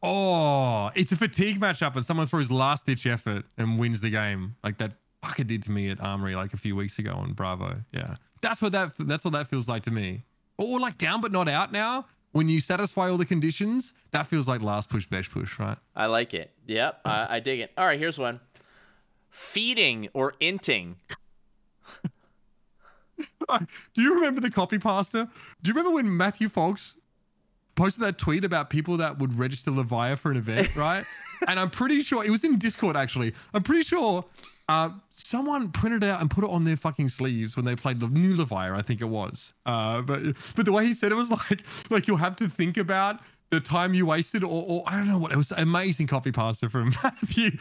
Oh, 0.04 0.89
it's 0.96 1.12
a 1.12 1.16
fatigue 1.18 1.60
matchup, 1.60 1.96
and 1.96 2.06
someone 2.06 2.26
throws 2.26 2.50
last 2.50 2.86
ditch 2.88 3.06
effort 3.06 3.46
and 3.58 3.78
wins 3.78 4.02
the 4.02 4.10
game, 4.10 4.56
like 4.64 4.78
that 4.80 4.94
fucker 5.22 5.46
did 5.46 5.62
to 5.64 5.72
me 5.72 5.89
at 5.92 6.02
Armory 6.02 6.36
like 6.36 6.54
a 6.54 6.58
few 6.58 6.76
weeks 6.76 6.98
ago 6.98 7.12
on 7.12 7.34
Bravo. 7.34 7.82
Yeah, 7.92 8.16
that's 8.42 8.62
what 8.62 8.72
that 8.72 8.94
that's 9.00 9.24
what 9.24 9.34
that 9.34 9.48
feels 9.48 9.68
like 9.68 9.84
to 9.84 9.92
me. 9.92 10.24
Or 10.58 10.80
like 10.80 10.98
down 10.98 11.22
but 11.22 11.32
not 11.32 11.48
out 11.48 11.72
now. 11.72 12.08
When 12.32 12.47
you 12.47 12.61
satisfy 12.61 13.09
all 13.09 13.17
the 13.17 13.25
conditions, 13.25 13.93
that 14.11 14.27
feels 14.27 14.47
like 14.47 14.61
last 14.61 14.89
push, 14.89 15.05
best 15.05 15.32
push, 15.32 15.59
right? 15.59 15.77
I 15.95 16.05
like 16.05 16.34
it. 16.34 16.51
Yep, 16.67 17.01
I, 17.03 17.36
I 17.36 17.39
dig 17.41 17.59
it. 17.59 17.71
All 17.77 17.86
right, 17.86 17.99
here's 17.99 18.17
one. 18.17 18.39
Feeding 19.29 20.07
or 20.13 20.34
inting. 20.39 20.95
Do 23.93 24.01
you 24.01 24.15
remember 24.15 24.39
the 24.39 24.49
copy 24.49 24.79
pasta? 24.79 25.27
Do 25.61 25.67
you 25.69 25.73
remember 25.73 25.93
when 25.95 26.15
Matthew 26.15 26.47
Fox 26.47 26.95
posted 27.75 28.03
that 28.03 28.17
tweet 28.17 28.45
about 28.45 28.69
people 28.69 28.97
that 28.97 29.19
would 29.19 29.38
register 29.38 29.71
Levia 29.71 30.17
for 30.17 30.32
an 30.32 30.38
event, 30.38 30.75
right? 30.75 31.05
and 31.47 31.59
I'm 31.59 31.69
pretty 31.69 32.01
sure 32.01 32.23
it 32.23 32.29
was 32.29 32.43
in 32.43 32.57
Discord 32.59 32.95
actually. 32.95 33.34
I'm 33.53 33.63
pretty 33.63 33.84
sure 33.84 34.23
uh, 34.72 34.89
someone 35.09 35.69
printed 35.69 36.01
it 36.01 36.09
out 36.09 36.22
and 36.22 36.32
put 36.32 36.45
it 36.45 36.49
on 36.49 36.63
their 36.63 36.78
fucking 36.78 37.09
sleeves 37.09 37.57
when 37.57 37.65
they 37.65 37.76
played 37.76 37.99
the 37.99 38.07
new 38.07 38.38
Levia, 38.38 38.74
I 38.74 38.82
think 38.82 39.01
it 39.01 39.05
was. 39.05 39.51
Uh, 39.65 40.01
but 40.01 40.22
but 40.55 40.63
the 40.63 40.72
way 40.72 40.86
he 40.86 40.93
said 40.93 41.11
it 41.11 41.15
was 41.15 41.30
like 41.49 41.63
like 41.89 42.07
you'll 42.07 42.17
have 42.17 42.38
to 42.38 42.47
think 42.47 42.78
about 42.78 43.19
the 43.49 43.59
time 43.59 43.93
you 43.93 44.05
wasted, 44.05 44.45
or, 44.45 44.63
or 44.65 44.84
I 44.88 44.95
don't 44.95 45.09
know 45.09 45.17
what 45.17 45.34
it 45.34 45.36
was. 45.36 45.51
Amazing 45.51 46.07
copy 46.07 46.32
pasta 46.32 46.69
from 46.69 46.93
Matthew. 47.03 47.51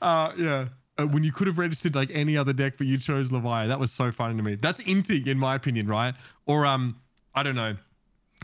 Uh, 0.00 0.32
yeah. 0.38 0.68
Uh, 0.96 1.06
when 1.06 1.24
you 1.24 1.32
could 1.32 1.48
have 1.48 1.58
registered 1.58 1.96
like 1.96 2.10
any 2.12 2.36
other 2.36 2.52
deck, 2.52 2.74
but 2.78 2.86
you 2.86 2.98
chose 2.98 3.30
Levia. 3.30 3.66
That 3.66 3.80
was 3.80 3.90
so 3.90 4.12
funny 4.12 4.36
to 4.36 4.42
me. 4.42 4.54
That's 4.54 4.80
inting, 4.82 5.26
in 5.26 5.38
my 5.38 5.56
opinion, 5.56 5.88
right? 5.88 6.14
Or 6.46 6.66
um, 6.66 7.00
I 7.34 7.42
don't 7.42 7.56
know. 7.56 7.76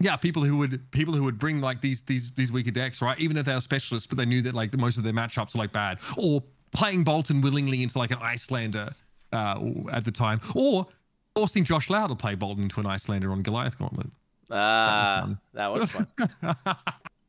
Yeah, 0.00 0.16
people 0.16 0.42
who 0.42 0.56
would 0.58 0.90
people 0.90 1.14
who 1.14 1.22
would 1.22 1.38
bring 1.38 1.60
like 1.60 1.80
these 1.80 2.02
these 2.02 2.32
these 2.32 2.50
weaker 2.50 2.72
decks, 2.72 3.00
right? 3.00 3.18
Even 3.20 3.36
if 3.36 3.46
they 3.46 3.54
were 3.54 3.60
specialists, 3.60 4.06
but 4.06 4.18
they 4.18 4.26
knew 4.26 4.42
that 4.42 4.54
like 4.54 4.76
most 4.76 4.98
of 4.98 5.04
their 5.04 5.12
matchups 5.12 5.54
were 5.54 5.58
like 5.58 5.72
bad, 5.72 5.98
or 6.18 6.42
playing 6.76 7.04
Boltyn 7.04 7.42
willingly 7.42 7.82
into 7.82 7.98
like 7.98 8.10
an 8.10 8.18
Iyslander 8.18 8.94
uh, 9.32 9.60
at 9.90 10.04
the 10.04 10.12
time, 10.12 10.40
or 10.54 10.86
forcing 11.34 11.64
Josh 11.64 11.90
Lau 11.90 12.06
to 12.06 12.14
play 12.14 12.36
Boltyn 12.36 12.62
into 12.62 12.80
an 12.80 12.86
Iyslander 12.86 13.32
on 13.32 13.42
Goliath 13.42 13.78
Gauntlet. 13.78 14.08
Ah, 14.50 15.22
fun. 15.22 15.38
that 15.54 15.72
was 15.72 15.90
fun. 15.90 16.06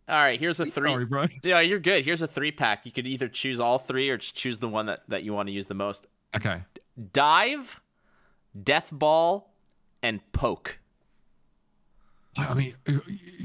All 0.10 0.16
right, 0.16 0.40
here's 0.40 0.60
a 0.60 0.66
three. 0.66 0.90
Sorry, 0.92 1.06
bro. 1.06 1.26
Yeah, 1.44 1.60
you're 1.60 1.80
good. 1.80 2.06
Here's 2.06 2.22
a 2.22 2.28
three 2.28 2.52
pack. 2.52 2.86
You 2.86 2.92
could 2.92 3.06
either 3.06 3.28
choose 3.28 3.60
all 3.60 3.78
three 3.78 4.10
or 4.10 4.18
just 4.18 4.36
choose 4.36 4.58
the 4.58 4.70
one 4.70 4.86
that, 4.86 5.02
that 5.10 5.24
you 5.24 5.34
want 5.34 5.48
to 5.48 5.54
use 5.54 5.68
the 5.68 5.74
most. 5.74 6.08
Okay. 6.34 6.62
Dive, 7.12 7.82
Death 8.64 8.90
Ball, 8.92 9.52
and 10.02 10.22
Poke. 10.32 10.80
I 12.40 12.54
mean, 12.54 12.76
uh, 12.88 12.94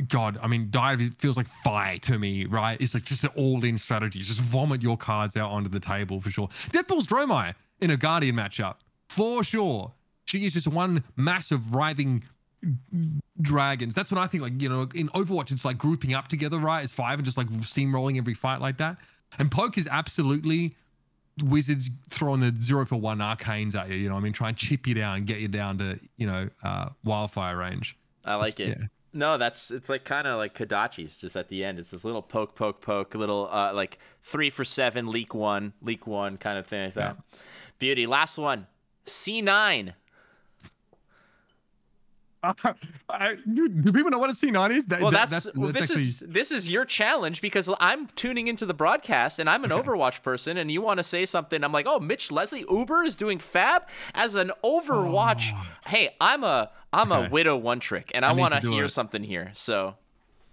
God, 0.09 0.39
I 0.43 0.47
mean, 0.47 0.69
dive 0.71 1.01
it 1.01 1.15
feels 1.15 1.37
like 1.37 1.49
fire 1.65 1.99
to 1.99 2.19
me, 2.19 2.45
right? 2.47 2.81
It's 2.81 2.95
like 2.95 3.05
just 3.05 3.25
an 3.25 3.31
all-in 3.37 3.79
strategy. 3.79 4.21
Just 4.21 4.41
vomit 4.41 4.83
your 4.83 4.97
cards 4.97 5.37
out 5.37 5.51
onto 5.51 5.69
the 5.69 5.81
table 5.81 6.21
for 6.21 6.31
sure. 6.31 6.49
Deathball's 6.71 7.07
Dromai 7.07 7.55
in 7.81 7.91
a 7.91 7.97
Guardian 7.97 8.37
matchup 8.37 8.77
for 9.09 9.45
sure. 9.45 9.93
She 10.27 10.47
is 10.47 10.53
just 10.53 10.69
one 10.69 11.05
massive 11.17 11.75
writhing 11.75 12.23
dragons. 13.41 13.95
That's 13.95 14.11
what 14.11 14.21
I 14.21 14.27
think. 14.27 14.43
Like 14.43 14.61
you 14.61 14.69
know, 14.69 14.89
in 14.95 15.09
Overwatch, 15.11 15.51
it's 15.51 15.65
like 15.65 15.79
grouping 15.79 16.15
up 16.15 16.29
together, 16.29 16.59
right? 16.59 16.83
It's 16.83 16.93
five 16.93 17.19
and 17.19 17.25
just 17.25 17.37
like 17.37 17.49
steamrolling 17.49 18.19
every 18.19 18.35
fight 18.35 18.61
like 18.61 18.79
that. 18.79 18.97
And 19.39 19.51
Poke 19.51 19.79
is 19.79 19.89
absolutely 19.91 20.77
wizards 21.43 21.91
throwing 22.11 22.41
the 22.41 22.55
zero 22.61 22.85
for 22.85 22.97
one 22.97 23.19
arcanes 23.19 23.75
at 23.75 23.89
you. 23.89 23.97
You 23.97 24.09
know, 24.09 24.17
I 24.17 24.21
mean, 24.21 24.33
try 24.33 24.49
and 24.49 24.57
chip 24.57 24.87
you 24.87 24.95
down, 24.95 25.25
get 25.25 25.41
you 25.41 25.49
down 25.49 25.79
to 25.79 25.99
you 26.17 26.27
know 26.27 26.49
uh, 26.63 26.91
wildfire 27.05 27.57
range. 27.57 27.97
I 28.25 28.37
like 28.37 28.61
it. 28.61 28.79
yeah. 28.79 28.87
No, 29.15 29.37
that's 29.37 29.71
it's 29.71 29.89
like 29.91 30.05
kind 30.05 30.27
of 30.27 30.39
like 30.39 30.55
Kodachi's 30.57 31.17
just 31.19 31.37
at 31.37 31.49
the 31.49 31.65
end. 31.65 31.79
It's 31.79 31.91
this 31.91 32.05
little 32.05 32.23
poke, 32.23 32.55
poke, 32.55 32.81
poke, 32.81 33.15
little 33.15 33.49
uh, 33.53 33.73
like 33.75 33.99
three 34.23 34.49
for 34.49 34.65
seven, 34.65 35.07
leak 35.11 35.35
one, 35.35 35.75
leak 35.83 36.07
one 36.07 36.39
kind 36.39 36.59
of 36.59 36.67
thing 36.67 36.85
like 36.87 36.95
that. 36.95 37.17
Beauty. 37.79 38.07
Last 38.07 38.39
one. 38.39 38.67
C9. 39.07 39.93
I, 43.09 43.37
do, 43.53 43.69
do 43.69 43.93
people 43.93 44.11
know 44.11 44.19
what 44.19 44.31
a 44.31 44.33
C9 44.33 44.71
is? 44.71 44.87
That, 44.87 45.01
Well, 45.01 45.11
that- 45.13 45.29
that's, 45.31 45.49
well, 45.55 45.71
this 45.73 45.91
actually- 45.91 46.03
is 46.03 46.19
this 46.27 46.51
is 46.51 46.73
your 46.73 46.85
challenge 46.85 47.41
because 47.41 47.71
I'm 47.81 48.09
tuning 48.09 48.49
into 48.49 48.67
the 48.67 48.75
broadcast 48.75 49.39
and 49.39 49.49
I'm 49.49 49.65
an 49.65 49.71
Overwatch 49.71 50.23
person, 50.23 50.57
and 50.57 50.71
you 50.71 50.83
want 50.83 50.99
to 50.99 51.05
say 51.05 51.25
something. 51.25 51.63
I'm 51.63 51.73
like, 51.73 51.87
oh, 51.89 52.01
Mitch 52.01 52.33
Leslie 52.33 52.65
Uber 52.71 53.05
is 53.05 53.17
doing 53.17 53.39
Fab 53.39 53.85
as 54.15 54.35
an 54.35 54.51
Overwatch. 54.65 55.51
Oh. 55.55 55.67
Hey, 55.87 56.15
I'm 56.21 56.43
a 56.45 56.71
I'm 56.93 57.13
a 57.13 57.21
Oh. 57.21 57.29
Widow 57.31 57.57
one 57.57 57.81
trick, 57.81 58.11
and 58.15 58.25
I, 58.25 58.31
I 58.31 58.33
want 58.33 58.55
to 58.55 58.61
to 58.61 58.71
hear 58.71 58.85
it. 58.85 58.91
something 58.91 59.23
here. 59.23 59.51
So 59.55 59.95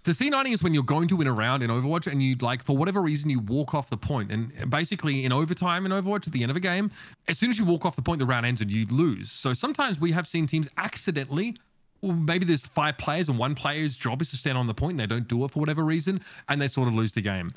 So 0.04 0.12
C9 0.12 0.50
is 0.52 0.62
when 0.62 0.72
you're 0.72 0.82
going 0.82 1.08
to 1.08 1.16
win 1.16 1.26
a 1.26 1.32
round 1.32 1.62
in 1.62 1.68
Overwatch 1.70 2.06
and 2.10 2.22
you'd 2.22 2.40
like 2.40 2.62
for 2.64 2.74
whatever 2.76 3.02
reason 3.02 3.28
you 3.28 3.40
walk 3.40 3.74
off 3.74 3.90
the 3.90 3.98
point. 3.98 4.30
And 4.32 4.70
basically 4.70 5.24
in 5.26 5.32
overtime 5.32 5.84
in 5.84 5.92
Overwatch 5.92 6.26
at 6.26 6.32
the 6.32 6.42
end 6.42 6.50
of 6.50 6.56
a 6.56 6.60
game, 6.60 6.90
as 7.28 7.38
soon 7.38 7.50
as 7.50 7.58
you 7.58 7.66
walk 7.66 7.84
off 7.84 7.96
the 7.96 8.02
point, 8.02 8.18
the 8.20 8.24
round 8.26 8.46
ends 8.46 8.60
and 8.62 8.70
you 8.72 8.86
lose. 8.86 9.30
So 9.30 9.52
sometimes 9.52 10.00
we 10.00 10.12
have 10.12 10.26
seen 10.26 10.46
teams 10.46 10.68
accidentally 10.78 11.56
or 12.02 12.12
maybe 12.12 12.44
there's 12.44 12.66
five 12.66 12.96
players 12.98 13.28
and 13.28 13.38
one 13.38 13.54
player's 13.54 13.96
job 13.96 14.22
is 14.22 14.30
to 14.30 14.36
stand 14.36 14.56
on 14.56 14.66
the 14.66 14.74
point 14.74 14.92
and 14.92 15.00
they 15.00 15.06
don't 15.06 15.28
do 15.28 15.44
it 15.44 15.50
for 15.50 15.60
whatever 15.60 15.84
reason 15.84 16.20
and 16.48 16.60
they 16.60 16.68
sort 16.68 16.88
of 16.88 16.94
lose 16.94 17.12
the 17.12 17.20
game. 17.20 17.52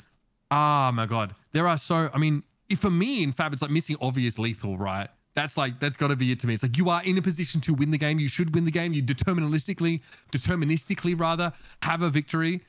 Ah 0.50 0.92
my 0.94 1.06
god. 1.06 1.34
There 1.52 1.66
are 1.66 1.78
so 1.78 2.10
I 2.12 2.18
mean, 2.18 2.42
if 2.68 2.80
for 2.80 2.90
me 2.90 3.22
in 3.22 3.32
Fab 3.32 3.52
it's 3.52 3.62
like 3.62 3.70
missing 3.70 3.96
obvious 4.00 4.38
lethal, 4.38 4.76
right? 4.76 5.08
That's 5.34 5.56
like 5.56 5.80
that's 5.80 5.96
got 5.96 6.08
to 6.08 6.16
be 6.16 6.30
it 6.30 6.40
to 6.40 6.46
me. 6.46 6.54
It's 6.54 6.62
like 6.62 6.76
you 6.78 6.88
are 6.90 7.02
in 7.02 7.18
a 7.18 7.22
position 7.22 7.60
to 7.62 7.74
win 7.74 7.90
the 7.90 7.98
game. 7.98 8.18
You 8.18 8.28
should 8.28 8.54
win 8.54 8.64
the 8.64 8.70
game. 8.70 8.92
You 8.92 9.02
deterministically, 9.02 10.00
deterministically 10.30 11.18
rather, 11.18 11.52
have 11.82 12.02
a 12.02 12.10
victory, 12.10 12.60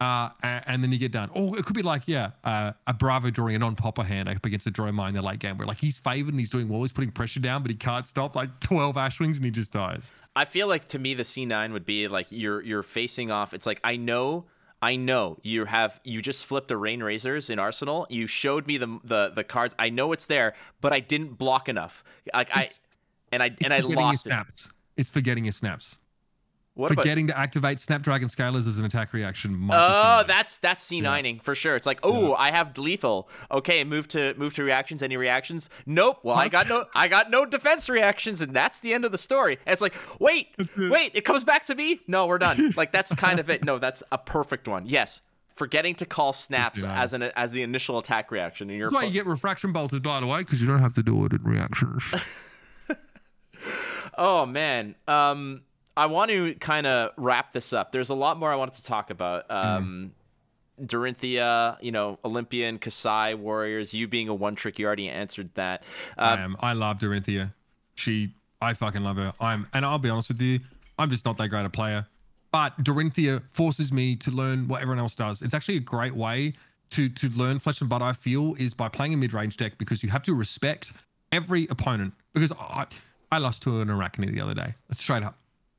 uh, 0.00 0.30
and, 0.42 0.82
then 0.82 0.92
you 0.92 0.98
get 0.98 1.12
done. 1.12 1.28
Or 1.34 1.58
it 1.58 1.66
could 1.66 1.76
be 1.76 1.82
like 1.82 2.02
yeah, 2.06 2.30
uh, 2.42 2.72
a 2.86 2.94
Bravo 2.94 3.28
drawing 3.28 3.56
a 3.56 3.58
non-popper 3.58 4.02
hand 4.02 4.28
up 4.28 4.44
against 4.46 4.66
a 4.66 4.70
Dromai 4.70 5.08
in 5.10 5.14
the 5.14 5.20
late 5.20 5.40
game, 5.40 5.58
where 5.58 5.66
like 5.66 5.78
he's 5.78 5.98
favored 5.98 6.32
and 6.32 6.40
he's 6.40 6.50
doing 6.50 6.70
well, 6.70 6.80
he's 6.80 6.92
putting 6.92 7.10
pressure 7.10 7.40
down, 7.40 7.62
but 7.62 7.70
he 7.70 7.76
can't 7.76 8.06
stop 8.06 8.34
like 8.34 8.60
twelve 8.60 8.96
Ashwings 8.96 9.36
and 9.36 9.44
he 9.44 9.50
just 9.50 9.72
dies. 9.72 10.10
I 10.36 10.44
feel 10.44 10.68
like 10.68 10.86
to 10.88 10.98
me 10.98 11.14
the 11.14 11.22
C9 11.22 11.72
would 11.72 11.86
be 11.86 12.08
like 12.08 12.26
you're 12.30 12.60
you're 12.60 12.82
facing 12.82 13.30
off. 13.30 13.54
It's 13.54 13.66
like 13.66 13.80
I 13.82 13.96
know 13.96 14.44
I 14.82 14.96
know 14.96 15.38
you 15.42 15.64
have 15.64 15.98
you 16.04 16.20
just 16.20 16.44
flipped 16.44 16.70
a 16.70 16.76
rain 16.76 17.02
razors 17.02 17.48
in 17.48 17.58
Arsenal. 17.58 18.06
You 18.10 18.26
showed 18.26 18.66
me 18.66 18.76
the 18.76 19.00
the 19.02 19.32
the 19.34 19.42
cards. 19.42 19.74
I 19.78 19.88
know 19.88 20.12
it's 20.12 20.26
there, 20.26 20.54
but 20.82 20.92
I 20.92 21.00
didn't 21.00 21.38
block 21.38 21.70
enough. 21.70 22.04
Like 22.34 22.50
I 22.54 22.68
and 23.32 23.42
I 23.42 23.56
and 23.64 23.72
I 23.72 23.80
lost 23.80 24.26
it. 24.26 24.32
It's 24.98 25.08
forgetting 25.10 25.46
your 25.46 25.52
snaps. 25.52 25.98
What 26.76 26.92
about 26.92 27.04
forgetting 27.04 27.26
to 27.28 27.38
activate 27.38 27.80
Snapdragon 27.80 28.28
Scalers 28.28 28.68
as 28.68 28.76
an 28.76 28.84
attack 28.84 29.14
reaction. 29.14 29.68
Oh, 29.72 29.74
C9. 29.74 30.26
that's 30.26 30.58
that's 30.58 30.86
C9ing 30.86 31.42
for 31.42 31.54
sure. 31.54 31.74
It's 31.74 31.86
like, 31.86 32.00
oh, 32.02 32.34
I 32.34 32.50
have 32.50 32.76
lethal. 32.76 33.30
Okay, 33.50 33.82
move 33.82 34.06
to 34.08 34.34
move 34.36 34.52
to 34.54 34.62
reactions. 34.62 35.02
Any 35.02 35.16
reactions? 35.16 35.70
Nope. 35.86 36.18
Well, 36.22 36.36
I 36.36 36.48
got 36.48 36.68
no 36.68 36.84
I 36.94 37.08
got 37.08 37.30
no 37.30 37.46
defense 37.46 37.88
reactions, 37.88 38.42
and 38.42 38.54
that's 38.54 38.80
the 38.80 38.92
end 38.92 39.06
of 39.06 39.12
the 39.12 39.16
story. 39.18 39.58
And 39.64 39.72
it's 39.72 39.80
like, 39.80 39.94
wait, 40.18 40.48
wait, 40.76 41.12
it 41.14 41.22
comes 41.22 41.44
back 41.44 41.64
to 41.66 41.74
me. 41.74 42.00
No, 42.06 42.26
we're 42.26 42.38
done. 42.38 42.72
Like 42.76 42.92
that's 42.92 43.14
kind 43.14 43.38
of 43.40 43.48
it. 43.48 43.64
No, 43.64 43.78
that's 43.78 44.02
a 44.12 44.18
perfect 44.18 44.68
one. 44.68 44.84
Yes, 44.86 45.22
forgetting 45.54 45.94
to 45.96 46.04
call 46.04 46.34
snaps 46.34 46.82
C9. 46.82 46.94
as 46.94 47.14
an 47.14 47.22
as 47.22 47.52
the 47.52 47.62
initial 47.62 47.98
attack 47.98 48.30
reaction, 48.30 48.68
and 48.68 48.78
you're 48.78 48.88
That's 48.88 49.02
why 49.02 49.04
you 49.04 49.12
get 49.12 49.24
refraction 49.24 49.72
bolted 49.72 50.02
by 50.02 50.20
the 50.20 50.26
way, 50.26 50.40
because 50.40 50.60
you 50.60 50.66
don't 50.66 50.80
have 50.80 50.92
to 50.94 51.02
do 51.02 51.24
it 51.24 51.32
in 51.32 51.42
reactions. 51.42 52.02
Oh 54.18 54.46
man. 54.46 54.94
Um 55.06 55.62
I 55.96 56.06
want 56.06 56.30
to 56.30 56.54
kind 56.56 56.86
of 56.86 57.10
wrap 57.16 57.52
this 57.52 57.72
up. 57.72 57.90
There's 57.92 58.10
a 58.10 58.14
lot 58.14 58.38
more 58.38 58.52
I 58.52 58.56
wanted 58.56 58.74
to 58.74 58.84
talk 58.84 59.10
about. 59.10 59.50
Um 59.50 60.12
Dorinthia, 60.80 61.78
you 61.80 61.90
know, 61.92 62.18
Olympian, 62.24 62.78
Kassai, 62.78 63.34
Warriors, 63.34 63.94
you 63.94 64.06
being 64.06 64.28
a 64.28 64.34
one 64.34 64.54
trick, 64.54 64.78
you 64.78 64.86
already 64.86 65.08
answered 65.08 65.48
that. 65.54 65.82
I 66.18 66.32
Uh, 66.32 66.36
am. 66.36 66.56
I 66.60 66.74
love 66.74 66.98
Dorinthia. 66.98 67.52
She, 67.94 68.34
I 68.60 68.74
fucking 68.74 69.02
love 69.02 69.16
her. 69.16 69.32
I'm, 69.40 69.66
and 69.72 69.86
I'll 69.86 69.98
be 69.98 70.10
honest 70.10 70.28
with 70.28 70.40
you, 70.40 70.60
I'm 70.98 71.08
just 71.08 71.24
not 71.24 71.38
that 71.38 71.48
great 71.48 71.64
a 71.64 71.70
player. 71.70 72.06
But 72.52 72.76
Dorinthia 72.84 73.42
forces 73.52 73.90
me 73.92 74.16
to 74.16 74.30
learn 74.30 74.68
what 74.68 74.82
everyone 74.82 74.98
else 74.98 75.14
does. 75.14 75.42
It's 75.42 75.54
actually 75.54 75.76
a 75.76 75.80
great 75.80 76.14
way 76.14 76.54
to 76.90 77.08
to 77.08 77.28
learn 77.30 77.58
flesh 77.58 77.80
and 77.80 77.88
blood. 77.90 78.00
I 78.02 78.12
feel 78.12 78.54
is 78.58 78.72
by 78.72 78.88
playing 78.88 79.12
a 79.12 79.16
mid 79.16 79.32
range 79.32 79.56
deck 79.56 79.76
because 79.78 80.02
you 80.02 80.08
have 80.10 80.22
to 80.24 80.34
respect 80.34 80.92
every 81.32 81.66
opponent. 81.68 82.14
Because 82.32 82.52
I, 82.52 82.86
I 83.32 83.38
lost 83.38 83.62
to 83.64 83.80
an 83.80 83.88
Arakni 83.88 84.32
the 84.32 84.40
other 84.40 84.54
day, 84.54 84.74
straight 84.92 85.22
up. 85.22 85.36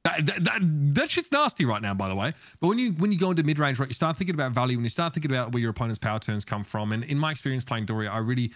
That, 0.07 0.25
that, 0.25 0.43
that, 0.45 0.59
that 0.95 1.09
shit's 1.09 1.33
nasty 1.33 1.65
right 1.65 1.81
now, 1.81 1.93
by 1.93 2.07
the 2.07 2.15
way. 2.15 2.33
But 2.61 2.69
when 2.69 2.79
you 2.79 2.93
when 2.93 3.11
you 3.11 3.19
go 3.19 3.31
into 3.31 3.43
mid 3.43 3.59
range, 3.59 3.77
right, 3.77 3.89
you 3.89 3.93
start 3.93 4.15
thinking 4.15 4.35
about 4.35 4.53
value. 4.53 4.77
When 4.77 4.85
you 4.85 4.89
start 4.89 5.13
thinking 5.13 5.31
about 5.31 5.51
where 5.51 5.59
your 5.59 5.71
opponent's 5.71 5.99
power 5.99 6.17
turns 6.17 6.45
come 6.45 6.63
from, 6.63 6.93
and 6.93 7.03
in 7.03 7.19
my 7.19 7.29
experience 7.29 7.65
playing 7.65 7.87
Doria, 7.87 8.09
I 8.09 8.19
really 8.19 8.53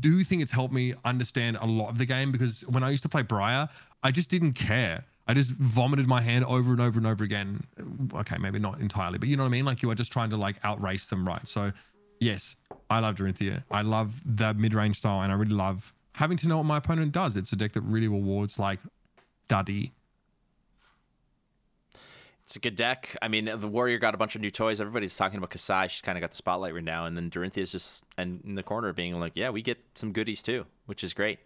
do 0.00 0.22
think 0.24 0.42
it's 0.42 0.50
helped 0.50 0.74
me 0.74 0.92
understand 1.06 1.56
a 1.60 1.64
lot 1.64 1.88
of 1.88 1.96
the 1.96 2.04
game 2.04 2.32
because 2.32 2.60
when 2.68 2.82
I 2.82 2.90
used 2.90 3.02
to 3.04 3.08
play 3.08 3.22
Briar, 3.22 3.68
I 4.02 4.10
just 4.10 4.28
didn't 4.28 4.52
care. 4.52 5.04
I 5.26 5.34
just 5.34 5.52
vomited 5.52 6.06
my 6.06 6.20
hand 6.20 6.44
over 6.44 6.72
and 6.72 6.80
over 6.82 6.98
and 6.98 7.06
over 7.06 7.24
again. 7.24 7.64
Okay, 8.14 8.36
maybe 8.38 8.58
not 8.58 8.78
entirely, 8.78 9.16
but 9.16 9.30
you 9.30 9.38
know 9.38 9.44
what 9.44 9.48
I 9.48 9.52
mean? 9.52 9.64
Like 9.64 9.82
you 9.82 9.90
are 9.90 9.94
just 9.94 10.12
trying 10.12 10.28
to 10.30 10.36
like 10.36 10.56
outrace 10.64 11.06
them, 11.06 11.26
right? 11.26 11.46
So 11.48 11.72
yes, 12.20 12.56
I 12.90 12.98
love 12.98 13.16
Dorinthia. 13.16 13.64
I 13.70 13.80
love 13.82 14.20
the 14.24 14.52
mid-range 14.52 14.98
style, 14.98 15.22
and 15.22 15.32
I 15.32 15.34
really 15.34 15.54
love 15.54 15.94
having 16.14 16.36
to 16.38 16.48
know 16.48 16.58
what 16.58 16.66
my 16.66 16.76
opponent 16.76 17.12
does. 17.12 17.36
It's 17.36 17.52
a 17.52 17.56
deck 17.56 17.72
that 17.72 17.82
really 17.82 18.08
rewards 18.08 18.58
like 18.58 18.80
Duddy. 19.48 19.92
It's 22.48 22.56
a 22.56 22.60
good 22.60 22.76
deck. 22.76 23.14
I 23.20 23.28
mean, 23.28 23.44
the 23.44 23.68
Warrior 23.68 23.98
got 23.98 24.14
a 24.14 24.16
bunch 24.16 24.34
of 24.34 24.40
new 24.40 24.50
toys. 24.50 24.80
Everybody's 24.80 25.14
talking 25.14 25.36
about 25.36 25.50
Kassai. 25.50 25.90
She's 25.90 26.00
kind 26.00 26.16
of 26.16 26.22
got 26.22 26.30
the 26.30 26.36
spotlight 26.38 26.72
right 26.72 26.82
now. 26.82 27.04
And 27.04 27.14
then 27.14 27.28
Dorinthia's 27.28 27.72
just 27.72 28.06
and 28.16 28.40
in 28.42 28.54
the 28.54 28.62
corner 28.62 28.90
being 28.94 29.20
like, 29.20 29.32
yeah, 29.34 29.50
we 29.50 29.60
get 29.60 29.76
some 29.94 30.14
goodies 30.14 30.42
too, 30.42 30.64
which 30.86 31.04
is 31.04 31.12
great. 31.12 31.40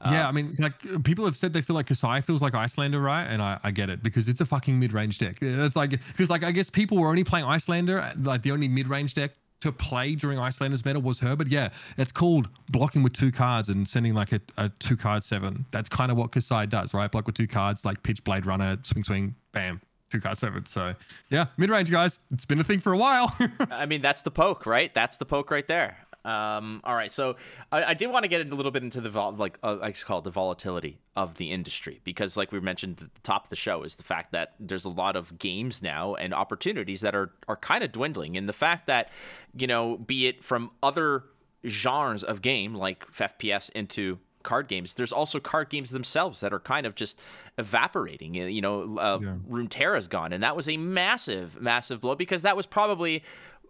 Uh, 0.00 0.10
yeah, 0.12 0.28
I 0.28 0.30
mean, 0.30 0.54
like 0.60 0.74
people 1.02 1.24
have 1.24 1.36
said 1.36 1.52
they 1.52 1.62
feel 1.62 1.74
like 1.74 1.86
Kassai 1.86 2.22
feels 2.22 2.42
like 2.42 2.52
Iyslander, 2.52 3.02
right? 3.02 3.24
And 3.24 3.42
I, 3.42 3.58
I 3.64 3.72
get 3.72 3.90
it 3.90 4.04
because 4.04 4.28
it's 4.28 4.40
a 4.40 4.46
fucking 4.46 4.78
mid-range 4.78 5.18
deck. 5.18 5.38
It's 5.40 5.74
like 5.74 5.90
because 5.90 6.30
like 6.30 6.44
I 6.44 6.52
guess 6.52 6.70
people 6.70 6.96
were 6.96 7.08
only 7.08 7.24
playing 7.24 7.46
Iyslander, 7.46 8.24
like 8.24 8.42
the 8.42 8.52
only 8.52 8.68
mid-range 8.68 9.14
deck 9.14 9.32
to 9.62 9.72
play 9.72 10.14
during 10.14 10.38
Iyslander's 10.38 10.84
meta 10.84 11.00
was 11.00 11.18
her. 11.18 11.34
But 11.34 11.48
yeah, 11.48 11.70
it's 11.96 12.12
called 12.12 12.48
blocking 12.68 13.02
with 13.02 13.14
two 13.14 13.32
cards 13.32 13.68
and 13.68 13.88
sending 13.88 14.14
like 14.14 14.30
a, 14.30 14.40
a 14.58 14.68
two 14.78 14.96
card 14.96 15.24
seven. 15.24 15.64
That's 15.72 15.88
kind 15.88 16.12
of 16.12 16.16
what 16.16 16.30
Kassai 16.30 16.68
does, 16.68 16.94
right? 16.94 17.10
Block 17.10 17.26
with 17.26 17.34
two 17.34 17.48
cards, 17.48 17.84
like 17.84 18.04
pitch 18.04 18.22
blade 18.22 18.46
runner, 18.46 18.78
swing 18.84 19.02
swing, 19.02 19.34
bam, 19.50 19.80
two 20.14 20.20
card 20.20 20.38
seven. 20.38 20.64
So 20.66 20.94
yeah, 21.28 21.46
mid-range 21.56 21.90
guys, 21.90 22.20
it's 22.30 22.44
been 22.44 22.60
a 22.60 22.64
thing 22.64 22.78
for 22.78 22.92
a 22.92 22.98
while. 22.98 23.36
I 23.70 23.86
mean, 23.86 24.00
that's 24.00 24.22
the 24.22 24.30
poke, 24.30 24.64
right? 24.64 24.92
That's 24.94 25.16
the 25.16 25.26
poke 25.26 25.50
right 25.50 25.66
there. 25.66 25.98
Um, 26.24 26.80
all 26.84 26.94
right, 26.94 27.12
so 27.12 27.36
I, 27.70 27.84
I 27.84 27.94
did 27.94 28.06
want 28.06 28.22
to 28.22 28.28
get 28.28 28.50
a 28.50 28.54
little 28.54 28.72
bit 28.72 28.82
into 28.82 29.02
the 29.02 29.10
vol- 29.10 29.34
like 29.34 29.58
uh, 29.62 29.76
I 29.82 29.92
call 29.92 30.20
it 30.20 30.24
the 30.24 30.30
volatility 30.30 30.98
of 31.16 31.34
the 31.34 31.52
industry 31.52 32.00
because, 32.02 32.34
like 32.34 32.50
we 32.50 32.60
mentioned 32.60 33.02
at 33.02 33.14
the 33.14 33.20
top 33.20 33.44
of 33.44 33.50
the 33.50 33.56
show, 33.56 33.82
is 33.82 33.96
the 33.96 34.04
fact 34.04 34.32
that 34.32 34.54
there's 34.58 34.86
a 34.86 34.90
lot 34.90 35.16
of 35.16 35.38
games 35.38 35.82
now 35.82 36.14
and 36.14 36.32
opportunities 36.32 37.02
that 37.02 37.14
are 37.14 37.32
are 37.46 37.56
kind 37.56 37.84
of 37.84 37.92
dwindling, 37.92 38.38
and 38.38 38.48
the 38.48 38.54
fact 38.54 38.86
that 38.86 39.10
you 39.54 39.66
know, 39.66 39.98
be 39.98 40.26
it 40.26 40.42
from 40.42 40.70
other 40.82 41.24
genres 41.66 42.24
of 42.24 42.40
game 42.40 42.74
like 42.74 43.06
FPS 43.12 43.70
into 43.70 44.18
card 44.44 44.68
games. 44.68 44.94
There's 44.94 45.12
also 45.12 45.40
card 45.40 45.70
games 45.70 45.90
themselves 45.90 46.38
that 46.40 46.52
are 46.52 46.60
kind 46.60 46.86
of 46.86 46.94
just 46.94 47.20
evaporating. 47.58 48.34
You 48.34 48.60
know, 48.60 48.98
uh, 48.98 49.18
Yeah. 49.20 49.34
Runeterra's 49.48 50.06
gone, 50.06 50.32
and 50.32 50.42
that 50.44 50.54
was 50.54 50.68
a 50.68 50.76
massive, 50.76 51.60
massive 51.60 52.00
blow 52.00 52.14
because 52.14 52.42
that 52.42 52.56
was 52.56 52.66
probably 52.66 53.24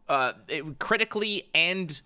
uh, 0.08 0.34
it, 0.48 0.78
critically 0.78 1.48
and 1.54 2.02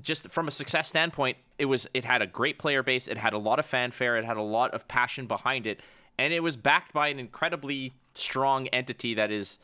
just 0.00 0.28
from 0.30 0.48
a 0.48 0.50
success 0.50 0.88
standpoint, 0.88 1.36
it 1.58 1.66
was 1.66 1.86
it 1.94 2.04
had 2.04 2.22
a 2.22 2.26
great 2.26 2.58
player 2.58 2.82
base, 2.82 3.08
it 3.08 3.18
had 3.18 3.32
a 3.32 3.38
lot 3.38 3.58
of 3.58 3.66
fanfare, 3.66 4.16
it 4.16 4.24
had 4.24 4.36
a 4.36 4.42
lot 4.42 4.72
of 4.72 4.86
passion 4.88 5.26
behind 5.26 5.66
it, 5.66 5.80
and 6.18 6.32
it 6.32 6.42
was 6.42 6.56
backed 6.56 6.92
by 6.92 7.08
an 7.08 7.18
incredibly 7.18 7.92
strong 8.14 8.66
entity 8.68 9.14
that 9.14 9.30
is, 9.30 9.58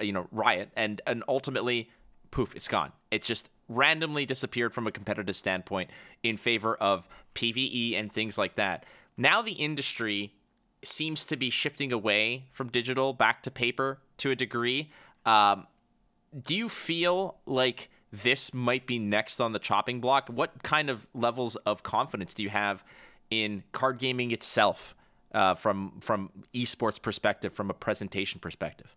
you 0.00 0.12
know, 0.12 0.26
Riot, 0.32 0.70
and 0.76 1.00
and 1.06 1.22
ultimately, 1.28 1.90
poof, 2.30 2.54
it's 2.56 2.68
gone. 2.68 2.92
It's 3.10 3.26
just 3.26 3.50
randomly 3.68 4.26
disappeared 4.26 4.72
from 4.72 4.86
a 4.86 4.92
competitive 4.92 5.36
standpoint 5.36 5.90
in 6.22 6.36
favor 6.36 6.74
of 6.76 7.08
PVE 7.34 7.98
and 7.98 8.12
things 8.12 8.36
like 8.36 8.56
that. 8.56 8.84
Now 9.16 9.42
the 9.42 9.52
industry 9.52 10.34
seems 10.82 11.24
to 11.26 11.36
be 11.36 11.50
shifting 11.50 11.92
away 11.92 12.44
from 12.52 12.68
digital 12.68 13.12
back 13.12 13.42
to 13.44 13.50
paper 13.50 13.98
to 14.18 14.30
a 14.30 14.36
degree. 14.36 14.90
Um, 15.24 15.66
do 16.42 16.54
you 16.54 16.68
feel 16.68 17.36
like 17.46 17.88
this 18.12 18.52
might 18.52 18.86
be 18.86 18.98
next 18.98 19.40
on 19.40 19.52
the 19.52 19.58
chopping 19.58 20.00
block? 20.00 20.28
What 20.28 20.62
kind 20.62 20.90
of 20.90 21.06
levels 21.14 21.56
of 21.56 21.82
confidence 21.82 22.34
do 22.34 22.42
you 22.42 22.50
have 22.50 22.84
in 23.30 23.62
card 23.72 23.98
gaming 23.98 24.30
itself 24.30 24.94
uh, 25.32 25.54
from 25.54 26.00
from 26.00 26.30
esports 26.54 27.00
perspective, 27.00 27.52
from 27.52 27.70
a 27.70 27.74
presentation 27.74 28.40
perspective? 28.40 28.94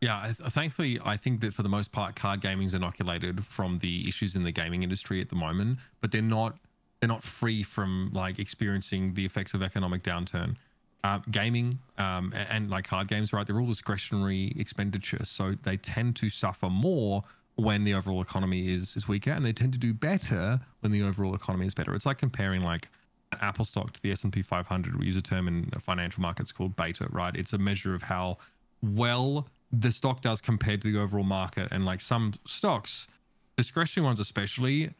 Yeah, 0.00 0.18
I, 0.18 0.32
thankfully, 0.32 0.98
I 1.04 1.16
think 1.16 1.40
that 1.40 1.54
for 1.54 1.62
the 1.62 1.68
most 1.68 1.90
part, 1.90 2.16
card 2.16 2.40
gaming 2.40 2.66
is 2.66 2.74
inoculated 2.74 3.44
from 3.46 3.78
the 3.78 4.06
issues 4.08 4.36
in 4.36 4.44
the 4.44 4.52
gaming 4.52 4.82
industry 4.82 5.20
at 5.20 5.30
the 5.30 5.36
moment, 5.36 5.78
but 6.00 6.12
they're 6.12 6.22
not 6.22 6.58
they're 7.00 7.08
not 7.08 7.22
free 7.22 7.62
from 7.62 8.10
like 8.12 8.38
experiencing 8.38 9.14
the 9.14 9.24
effects 9.24 9.52
of 9.54 9.62
economic 9.62 10.02
downturn. 10.02 10.56
Uh, 11.04 11.20
gaming 11.30 11.78
um, 11.98 12.32
a- 12.34 12.52
and, 12.52 12.68
like 12.70 12.86
card 12.86 13.06
games, 13.06 13.32
right? 13.32 13.46
They're 13.46 13.60
all 13.60 13.66
discretionary 13.66 14.52
expenditure, 14.58 15.24
so 15.24 15.54
they 15.62 15.76
tend 15.76 16.16
to 16.16 16.28
suffer 16.30 16.68
more 16.68 17.22
when 17.54 17.84
the 17.84 17.94
overall 17.94 18.20
economy 18.20 18.68
is 18.68 18.96
is 18.96 19.08
weaker, 19.08 19.30
and 19.30 19.44
they 19.44 19.52
tend 19.52 19.72
to 19.72 19.78
do 19.78 19.94
better 19.94 20.60
when 20.80 20.92
the 20.92 21.02
overall 21.02 21.34
economy 21.34 21.66
is 21.66 21.74
better. 21.74 21.94
It's 21.94 22.06
like 22.06 22.18
comparing 22.18 22.60
like 22.60 22.88
an 23.32 23.38
Apple 23.40 23.64
stock 23.64 23.92
to 23.94 24.02
the 24.02 24.10
S 24.12 24.24
and 24.24 24.32
P 24.32 24.42
500. 24.42 24.98
We 24.98 25.06
use 25.06 25.16
a 25.16 25.22
term 25.22 25.48
in 25.48 25.70
financial 25.80 26.20
markets 26.22 26.52
called 26.52 26.76
beta, 26.76 27.06
right? 27.10 27.34
It's 27.34 27.52
a 27.54 27.58
measure 27.58 27.94
of 27.94 28.02
how 28.02 28.38
well 28.82 29.48
the 29.72 29.90
stock 29.90 30.20
does 30.20 30.40
compared 30.40 30.82
to 30.82 30.92
the 30.92 31.00
overall 31.00 31.24
market. 31.24 31.68
And 31.70 31.84
like 31.84 32.00
some 32.00 32.34
stocks, 32.46 33.08
discretionary 33.56 34.06
ones 34.06 34.20
especially, 34.20 34.90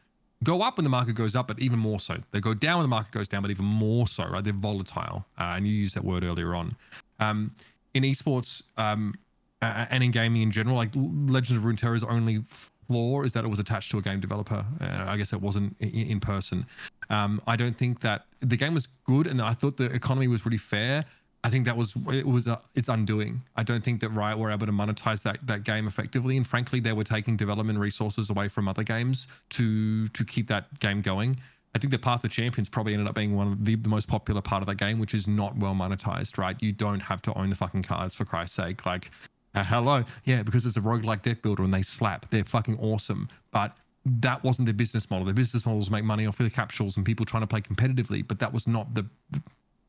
go 0.43 0.61
up 0.61 0.77
when 0.77 0.83
the 0.83 0.89
market 0.89 1.13
goes 1.13 1.35
up, 1.35 1.47
but 1.47 1.59
even 1.59 1.79
more 1.79 1.99
so. 1.99 2.17
They 2.31 2.39
go 2.39 2.53
down 2.53 2.77
when 2.77 2.83
the 2.83 2.89
market 2.89 3.11
goes 3.11 3.27
down, 3.27 3.41
but 3.41 3.51
even 3.51 3.65
more 3.65 4.07
so, 4.07 4.25
right? 4.25 4.43
They're 4.43 4.53
volatile. 4.53 5.25
Uh, 5.39 5.53
and 5.55 5.67
you 5.67 5.73
used 5.73 5.95
that 5.95 6.03
word 6.03 6.23
earlier 6.23 6.53
on. 6.55 6.75
Um, 7.19 7.51
in 7.93 8.03
esports 8.03 8.61
um, 8.77 9.15
and 9.61 10.03
in 10.03 10.11
gaming 10.11 10.43
in 10.43 10.51
general, 10.51 10.75
like 10.75 10.91
Legend 10.93 11.57
of 11.57 11.65
Runeterra's 11.65 12.03
only 12.03 12.43
flaw 12.87 13.23
is 13.23 13.33
that 13.33 13.43
it 13.43 13.47
was 13.47 13.59
attached 13.59 13.91
to 13.91 13.97
a 13.97 14.01
game 14.01 14.19
developer. 14.19 14.65
Uh, 14.79 15.05
I 15.07 15.17
guess 15.17 15.33
it 15.33 15.41
wasn't 15.41 15.75
in, 15.79 15.89
in 15.89 16.19
person. 16.19 16.65
Um, 17.09 17.41
I 17.47 17.55
don't 17.55 17.75
think 17.75 18.01
that 18.01 18.25
the 18.39 18.57
game 18.57 18.73
was 18.73 18.87
good, 19.05 19.27
and 19.27 19.41
I 19.41 19.53
thought 19.53 19.77
the 19.77 19.85
economy 19.85 20.27
was 20.27 20.45
really 20.45 20.57
fair. 20.57 21.05
I 21.43 21.49
think 21.49 21.65
that 21.65 21.77
was 21.77 21.93
it 22.11 22.25
was 22.25 22.47
uh, 22.47 22.57
its 22.75 22.89
undoing. 22.89 23.41
I 23.55 23.63
don't 23.63 23.83
think 23.83 24.01
that 24.01 24.09
Riot 24.09 24.37
were 24.37 24.51
able 24.51 24.65
to 24.65 24.71
monetize 24.71 25.21
that 25.23 25.45
that 25.47 25.63
game 25.63 25.87
effectively, 25.87 26.35
and 26.35 26.45
frankly, 26.45 26.79
they 26.79 26.93
were 26.93 27.03
taking 27.03 27.37
development 27.37 27.79
resources 27.79 28.29
away 28.29 28.47
from 28.47 28.67
other 28.67 28.83
games 28.83 29.27
to 29.51 30.07
to 30.09 30.25
keep 30.25 30.47
that 30.47 30.79
game 30.79 31.01
going. 31.01 31.39
I 31.75 31.79
think 31.79 31.91
the 31.91 31.99
Path 31.99 32.23
of 32.23 32.31
Champions 32.31 32.69
probably 32.69 32.93
ended 32.93 33.07
up 33.07 33.13
being 33.13 33.35
one 33.35 33.51
of 33.51 33.65
the, 33.65 33.75
the 33.75 33.89
most 33.89 34.07
popular 34.07 34.41
part 34.41 34.63
of 34.63 34.67
that 34.67 34.75
game, 34.77 34.99
which 34.99 35.13
is 35.13 35.27
not 35.27 35.55
well 35.57 35.75
monetized. 35.75 36.37
Right? 36.37 36.57
You 36.59 36.71
don't 36.71 37.01
have 37.01 37.21
to 37.23 37.33
own 37.37 37.49
the 37.49 37.55
fucking 37.55 37.83
cards 37.83 38.15
for 38.15 38.25
Christ's 38.25 38.55
sake. 38.55 38.85
Like, 38.85 39.11
uh, 39.53 39.63
hello, 39.63 40.03
yeah, 40.25 40.43
because 40.43 40.65
it's 40.65 40.77
a 40.77 40.81
roguelike 40.81 41.21
deck 41.21 41.41
builder 41.41 41.63
and 41.63 41.73
they 41.73 41.83
slap. 41.83 42.29
They're 42.29 42.43
fucking 42.43 42.79
awesome, 42.79 43.29
but 43.51 43.77
that 44.05 44.43
wasn't 44.43 44.65
their 44.65 44.73
business 44.73 45.09
model. 45.09 45.25
Their 45.25 45.33
business 45.33 45.65
model 45.65 45.79
was 45.79 45.91
make 45.91 46.03
money 46.03 46.25
off 46.25 46.39
of 46.39 46.45
the 46.45 46.49
capsules 46.49 46.97
and 46.97 47.05
people 47.05 47.25
trying 47.25 47.43
to 47.43 47.47
play 47.47 47.61
competitively, 47.61 48.25
but 48.25 48.39
that 48.39 48.53
was 48.53 48.67
not 48.67 48.93
the, 48.93 49.05
the 49.31 49.41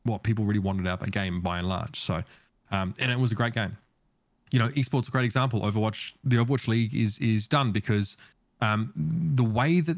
what 0.09 0.23
people 0.23 0.45
really 0.45 0.59
wanted 0.59 0.87
out 0.87 0.95
of 0.95 0.99
that 1.05 1.11
game 1.11 1.41
by 1.41 1.59
and 1.59 1.69
large. 1.69 1.99
So, 1.99 2.23
um, 2.71 2.93
and 2.99 3.11
it 3.11 3.19
was 3.19 3.31
a 3.31 3.35
great 3.35 3.53
game. 3.53 3.77
You 4.51 4.59
know, 4.59 4.69
esports 4.69 5.07
a 5.07 5.11
great 5.11 5.25
example. 5.25 5.61
Overwatch, 5.61 6.13
the 6.23 6.37
Overwatch 6.37 6.67
League 6.67 6.95
is 6.95 7.19
is 7.19 7.47
done 7.47 7.71
because 7.71 8.17
um, 8.61 8.91
the 8.95 9.43
way 9.43 9.79
that 9.79 9.97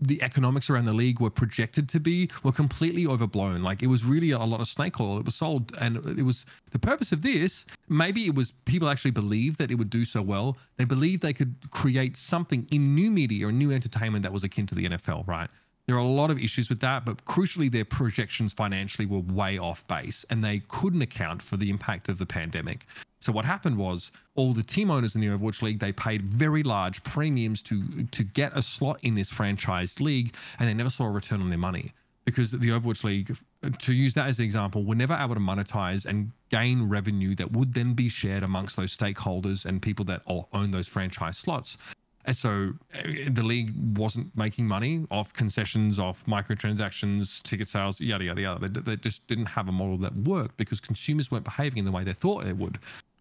the 0.00 0.22
economics 0.22 0.68
around 0.68 0.84
the 0.84 0.92
league 0.92 1.20
were 1.20 1.30
projected 1.30 1.88
to 1.90 2.00
be 2.00 2.30
were 2.42 2.52
completely 2.52 3.06
overblown. 3.06 3.62
Like 3.62 3.82
it 3.82 3.86
was 3.86 4.04
really 4.04 4.32
a 4.32 4.38
lot 4.38 4.60
of 4.60 4.68
snake 4.68 5.00
oil. 5.00 5.18
It 5.18 5.24
was 5.24 5.34
sold, 5.34 5.72
and 5.80 5.96
it 6.18 6.22
was 6.22 6.44
the 6.72 6.78
purpose 6.78 7.12
of 7.12 7.22
this. 7.22 7.64
Maybe 7.88 8.26
it 8.26 8.34
was 8.34 8.50
people 8.66 8.88
actually 8.88 9.12
believed 9.12 9.58
that 9.58 9.70
it 9.70 9.76
would 9.76 9.90
do 9.90 10.04
so 10.04 10.20
well. 10.20 10.58
They 10.76 10.84
believed 10.84 11.22
they 11.22 11.32
could 11.32 11.54
create 11.70 12.16
something 12.16 12.68
in 12.70 12.94
new 12.94 13.10
media 13.10 13.46
or 13.46 13.52
new 13.52 13.72
entertainment 13.72 14.24
that 14.24 14.32
was 14.32 14.44
akin 14.44 14.66
to 14.66 14.74
the 14.74 14.88
NFL, 14.90 15.26
right? 15.26 15.48
There 15.86 15.96
are 15.96 15.98
a 15.98 16.04
lot 16.04 16.30
of 16.30 16.38
issues 16.38 16.68
with 16.68 16.80
that, 16.80 17.04
but 17.04 17.24
crucially, 17.24 17.70
their 17.70 17.84
projections 17.84 18.52
financially 18.52 19.06
were 19.06 19.18
way 19.18 19.58
off 19.58 19.86
base 19.88 20.24
and 20.30 20.42
they 20.42 20.62
couldn't 20.68 21.02
account 21.02 21.42
for 21.42 21.56
the 21.56 21.70
impact 21.70 22.08
of 22.08 22.18
the 22.18 22.26
pandemic. 22.26 22.86
So 23.20 23.32
what 23.32 23.44
happened 23.44 23.76
was 23.76 24.12
all 24.34 24.52
the 24.52 24.62
team 24.62 24.90
owners 24.90 25.14
in 25.14 25.20
the 25.20 25.28
Overwatch 25.28 25.62
League 25.62 25.78
they 25.78 25.92
paid 25.92 26.22
very 26.22 26.62
large 26.62 27.02
premiums 27.04 27.62
to 27.62 28.04
to 28.04 28.24
get 28.24 28.56
a 28.56 28.62
slot 28.62 28.98
in 29.02 29.14
this 29.14 29.30
franchised 29.30 30.00
league, 30.00 30.34
and 30.58 30.68
they 30.68 30.74
never 30.74 30.90
saw 30.90 31.04
a 31.04 31.10
return 31.10 31.40
on 31.40 31.48
their 31.48 31.58
money 31.58 31.92
because 32.24 32.50
the 32.50 32.68
Overwatch 32.68 33.04
League, 33.04 33.36
to 33.78 33.92
use 33.92 34.14
that 34.14 34.26
as 34.26 34.38
an 34.38 34.44
example, 34.44 34.84
were 34.84 34.94
never 34.94 35.14
able 35.14 35.34
to 35.34 35.40
monetize 35.40 36.06
and 36.06 36.30
gain 36.50 36.88
revenue 36.88 37.34
that 37.34 37.50
would 37.52 37.74
then 37.74 37.94
be 37.94 38.08
shared 38.08 38.42
amongst 38.42 38.76
those 38.76 38.96
stakeholders 38.96 39.66
and 39.66 39.82
people 39.82 40.04
that 40.04 40.22
own 40.26 40.70
those 40.70 40.86
franchise 40.86 41.36
slots. 41.36 41.78
And 42.24 42.36
so 42.36 42.74
uh, 42.94 43.02
the 43.28 43.42
league 43.42 43.72
wasn't 43.98 44.36
making 44.36 44.66
money 44.66 45.06
off 45.10 45.32
concessions, 45.32 45.98
off 45.98 46.24
microtransactions, 46.26 47.42
ticket 47.42 47.68
sales, 47.68 48.00
yada, 48.00 48.24
yada, 48.24 48.40
yada. 48.40 48.68
They, 48.68 48.80
they 48.80 48.96
just 48.96 49.26
didn't 49.26 49.46
have 49.46 49.68
a 49.68 49.72
model 49.72 49.98
that 49.98 50.14
worked 50.16 50.56
because 50.56 50.80
consumers 50.80 51.30
weren't 51.30 51.44
behaving 51.44 51.78
in 51.78 51.84
the 51.84 51.90
way 51.90 52.04
they 52.04 52.12
thought 52.12 52.44
they 52.44 52.52
would. 52.52 52.78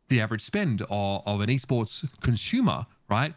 The 0.10 0.22
average 0.22 0.42
spend 0.42 0.82
of, 0.84 1.24
of 1.26 1.42
an 1.42 1.50
esports 1.50 2.08
consumer, 2.22 2.86
right, 3.10 3.34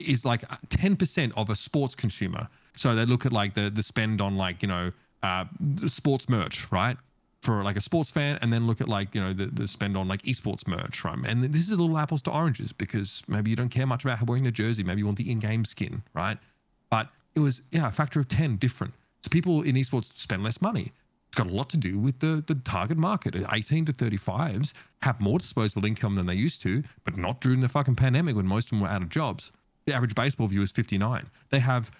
is 0.00 0.24
like 0.24 0.42
10% 0.68 1.32
of 1.36 1.50
a 1.50 1.56
sports 1.56 1.94
consumer. 1.94 2.48
So 2.74 2.94
they 2.94 3.04
look 3.04 3.26
at 3.26 3.32
like 3.32 3.54
the, 3.54 3.70
the 3.70 3.82
spend 3.82 4.20
on 4.20 4.36
like, 4.36 4.62
you 4.62 4.68
know, 4.68 4.92
uh, 5.22 5.44
sports 5.86 6.28
merch, 6.28 6.70
right? 6.72 6.96
For 7.40 7.64
like 7.64 7.76
a 7.76 7.80
sports 7.80 8.10
fan, 8.10 8.38
and 8.42 8.52
then 8.52 8.66
look 8.66 8.80
at 8.80 8.88
like 8.88 9.14
you 9.14 9.20
know 9.20 9.32
the, 9.32 9.46
the 9.46 9.66
spend 9.66 9.96
on 9.96 10.08
like 10.08 10.22
esports 10.22 10.66
merch, 10.66 11.04
right? 11.04 11.18
And 11.24 11.42
this 11.42 11.62
is 11.62 11.70
a 11.70 11.76
little 11.76 11.96
apples 11.98 12.22
to 12.22 12.30
oranges 12.30 12.72
because 12.72 13.22
maybe 13.28 13.50
you 13.50 13.56
don't 13.56 13.70
care 13.70 13.86
much 13.86 14.04
about 14.04 14.22
wearing 14.26 14.44
the 14.44 14.50
jersey, 14.50 14.82
maybe 14.82 15.00
you 15.00 15.06
want 15.06 15.18
the 15.18 15.30
in-game 15.30 15.64
skin, 15.64 16.02
right? 16.14 16.38
But 16.90 17.08
it 17.34 17.40
was 17.40 17.62
yeah 17.70 17.88
a 17.88 17.90
factor 17.90 18.20
of 18.20 18.28
ten 18.28 18.56
different. 18.56 18.94
So 19.22 19.28
people 19.30 19.62
in 19.62 19.76
esports 19.76 20.16
spend 20.16 20.42
less 20.44 20.60
money. 20.60 20.92
It's 21.28 21.36
got 21.36 21.46
a 21.46 21.54
lot 21.54 21.70
to 21.70 21.76
do 21.76 21.98
with 21.98 22.18
the 22.20 22.42
the 22.46 22.56
target 22.56 22.98
market. 22.98 23.34
18 23.50 23.86
to 23.86 23.92
35s 23.92 24.72
have 25.02 25.20
more 25.20 25.38
disposable 25.38 25.86
income 25.86 26.16
than 26.16 26.26
they 26.26 26.34
used 26.34 26.60
to, 26.62 26.82
but 27.04 27.16
not 27.16 27.40
during 27.40 27.60
the 27.60 27.68
fucking 27.68 27.96
pandemic 27.96 28.36
when 28.36 28.46
most 28.46 28.66
of 28.66 28.70
them 28.70 28.80
were 28.80 28.88
out 28.88 29.02
of 29.02 29.08
jobs. 29.08 29.52
The 29.86 29.94
average 29.94 30.14
baseball 30.14 30.48
viewer 30.48 30.64
is 30.64 30.72
59. 30.72 31.30
They 31.50 31.60
have 31.60 31.90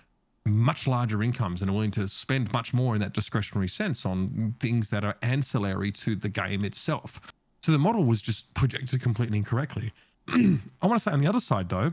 much 0.51 0.87
larger 0.87 1.23
incomes 1.23 1.63
and 1.63 1.71
are 1.71 1.75
willing 1.75 1.91
to 1.93 2.09
spend 2.09 2.53
much 2.53 2.73
more 2.73 2.95
in 2.95 3.01
that 3.01 3.13
discretionary 3.13 3.69
sense 3.69 4.05
on 4.05 4.55
things 4.61 4.91
that 4.91 5.05
are 5.05 5.17
ancillary 5.23 5.93
to 5.93 6.15
the 6.17 6.29
game 6.29 6.65
itself. 6.65 7.21
So 7.63 7.73
the 7.73 7.79
model 7.79 8.05
was 8.05 8.23
just 8.23 8.53
projected 8.55 9.01
completely 9.03 9.39
incorrectly. 9.39 9.93
I 10.29 10.87
want 10.87 11.01
to 11.03 11.11
say 11.11 11.13
on 11.13 11.21
the 11.21 11.29
other 11.29 11.41
side 11.41 11.69
though, 11.69 11.93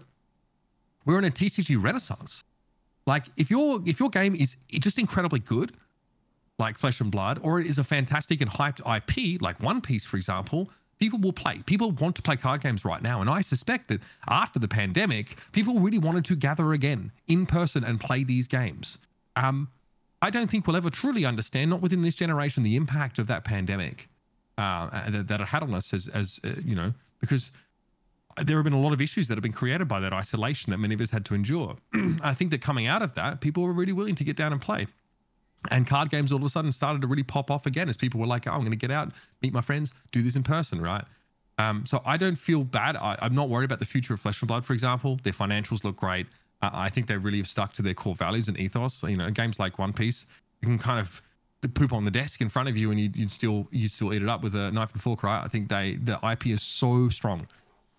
we're 1.05 1.19
in 1.19 1.25
a 1.25 1.31
TCG 1.31 1.81
renaissance. 1.81 2.43
Like 3.05 3.25
if 3.37 3.49
your 3.49 3.81
if 3.85 3.99
your 3.99 4.09
game 4.09 4.35
is 4.35 4.57
just 4.71 4.99
incredibly 4.99 5.39
good, 5.39 5.73
like 6.59 6.77
Flesh 6.77 6.99
and 6.99 7.11
Blood, 7.11 7.39
or 7.41 7.59
it 7.59 7.67
is 7.67 7.77
a 7.77 7.83
fantastic 7.83 8.41
and 8.41 8.51
hyped 8.51 8.81
IP, 8.81 9.41
like 9.41 9.61
One 9.61 9.79
Piece, 9.79 10.05
for 10.05 10.17
example, 10.17 10.69
people 10.99 11.19
will 11.19 11.33
play. 11.33 11.61
People 11.65 11.91
want 11.91 12.15
to 12.15 12.21
play 12.21 12.35
card 12.35 12.61
games 12.61 12.83
right 12.83 13.01
now. 13.01 13.21
And 13.21 13.29
I 13.29 13.41
suspect 13.41 13.87
that 13.89 14.01
after 14.27 14.59
the 14.59 14.67
pandemic, 14.67 15.37
people 15.51 15.79
really 15.79 15.99
wanted 15.99 16.25
to 16.25 16.35
gather 16.35 16.73
again 16.73 17.11
in 17.27 17.45
person 17.45 17.83
and 17.83 17.99
play 17.99 18.23
these 18.23 18.47
games. 18.47 18.97
Um, 19.35 19.69
I 20.21 20.29
don't 20.29 20.49
think 20.49 20.65
we'll 20.65 20.75
ever 20.75 20.89
truly 20.89 21.25
understand, 21.25 21.69
not 21.69 21.81
within 21.81 22.01
this 22.01 22.15
generation, 22.15 22.63
the 22.63 22.75
impact 22.75 23.19
of 23.19 23.27
that 23.27 23.43
pandemic 23.43 24.09
uh, 24.57 25.09
that, 25.09 25.39
it 25.41 25.47
had 25.47 25.61
on 25.61 25.73
us 25.75 25.93
as, 25.93 26.07
as 26.07 26.39
uh, 26.43 26.49
you 26.65 26.75
know, 26.75 26.93
because 27.19 27.51
there 28.43 28.57
have 28.57 28.63
been 28.63 28.73
a 28.73 28.79
lot 28.79 28.93
of 28.93 29.01
issues 29.01 29.27
that 29.27 29.35
have 29.35 29.43
been 29.43 29.53
created 29.53 29.87
by 29.87 29.99
that 29.99 30.13
isolation 30.13 30.71
that 30.71 30.77
many 30.77 30.95
of 30.95 31.01
us 31.01 31.11
had 31.11 31.25
to 31.25 31.35
endure. 31.35 31.75
I 32.21 32.33
think 32.33 32.51
that 32.51 32.61
coming 32.61 32.87
out 32.87 33.01
of 33.01 33.13
that, 33.15 33.41
people 33.41 33.63
were 33.63 33.73
really 33.73 33.93
willing 33.93 34.15
to 34.15 34.23
get 34.23 34.35
down 34.35 34.51
and 34.51 34.61
play. 34.61 34.87
And 35.71 35.87
card 35.87 36.09
games 36.09 36.31
all 36.31 36.37
of 36.37 36.43
a 36.43 36.49
sudden 36.49 36.71
started 36.71 37.01
to 37.01 37.07
really 37.07 37.23
pop 37.23 37.51
off 37.51 37.65
again 37.65 37.89
as 37.89 37.97
people 37.97 38.19
were 38.19 38.27
like, 38.27 38.47
oh, 38.47 38.51
I'm 38.51 38.59
going 38.59 38.71
to 38.71 38.77
get 38.77 38.91
out, 38.91 39.11
meet 39.41 39.53
my 39.53 39.61
friends, 39.61 39.91
do 40.11 40.21
this 40.21 40.35
in 40.35 40.43
person, 40.43 40.81
right? 40.81 41.03
Um, 41.57 41.85
so 41.85 42.01
I 42.05 42.17
don't 42.17 42.35
feel 42.35 42.63
bad. 42.63 42.95
I, 42.95 43.17
I'm 43.21 43.33
not 43.33 43.49
worried 43.49 43.65
about 43.65 43.79
the 43.79 43.85
future 43.85 44.13
of 44.13 44.19
Flesh 44.19 44.41
and 44.41 44.47
Blood, 44.47 44.65
for 44.65 44.73
example. 44.73 45.19
Their 45.23 45.33
financials 45.33 45.83
look 45.83 45.97
great. 45.97 46.27
Uh, 46.61 46.69
I 46.73 46.89
think 46.89 47.07
they 47.07 47.17
really 47.17 47.37
have 47.37 47.47
stuck 47.47 47.73
to 47.73 47.81
their 47.81 47.93
core 47.93 48.15
values 48.15 48.47
and 48.47 48.59
ethos. 48.59 49.03
You 49.03 49.17
know, 49.17 49.29
games 49.31 49.59
like 49.59 49.79
One 49.79 49.93
Piece, 49.93 50.25
you 50.61 50.67
can 50.67 50.77
kind 50.77 50.99
of 50.99 51.21
poop 51.73 51.91
on 51.91 52.05
the 52.05 52.11
desk 52.11 52.41
in 52.41 52.49
front 52.49 52.69
of 52.69 52.77
you 52.77 52.91
and 52.91 52.99
you'd, 52.99 53.15
you'd 53.15 53.31
still 53.31 53.67
you'd 53.71 53.91
still 53.91 54.13
eat 54.13 54.21
it 54.21 54.29
up 54.29 54.41
with 54.41 54.55
a 54.55 54.71
knife 54.71 54.93
and 54.93 55.01
fork, 55.01 55.23
right? 55.23 55.43
I 55.43 55.47
think 55.47 55.69
they 55.69 55.95
the 55.95 56.19
IP 56.23 56.47
is 56.47 56.61
so 56.61 57.09
strong. 57.09 57.47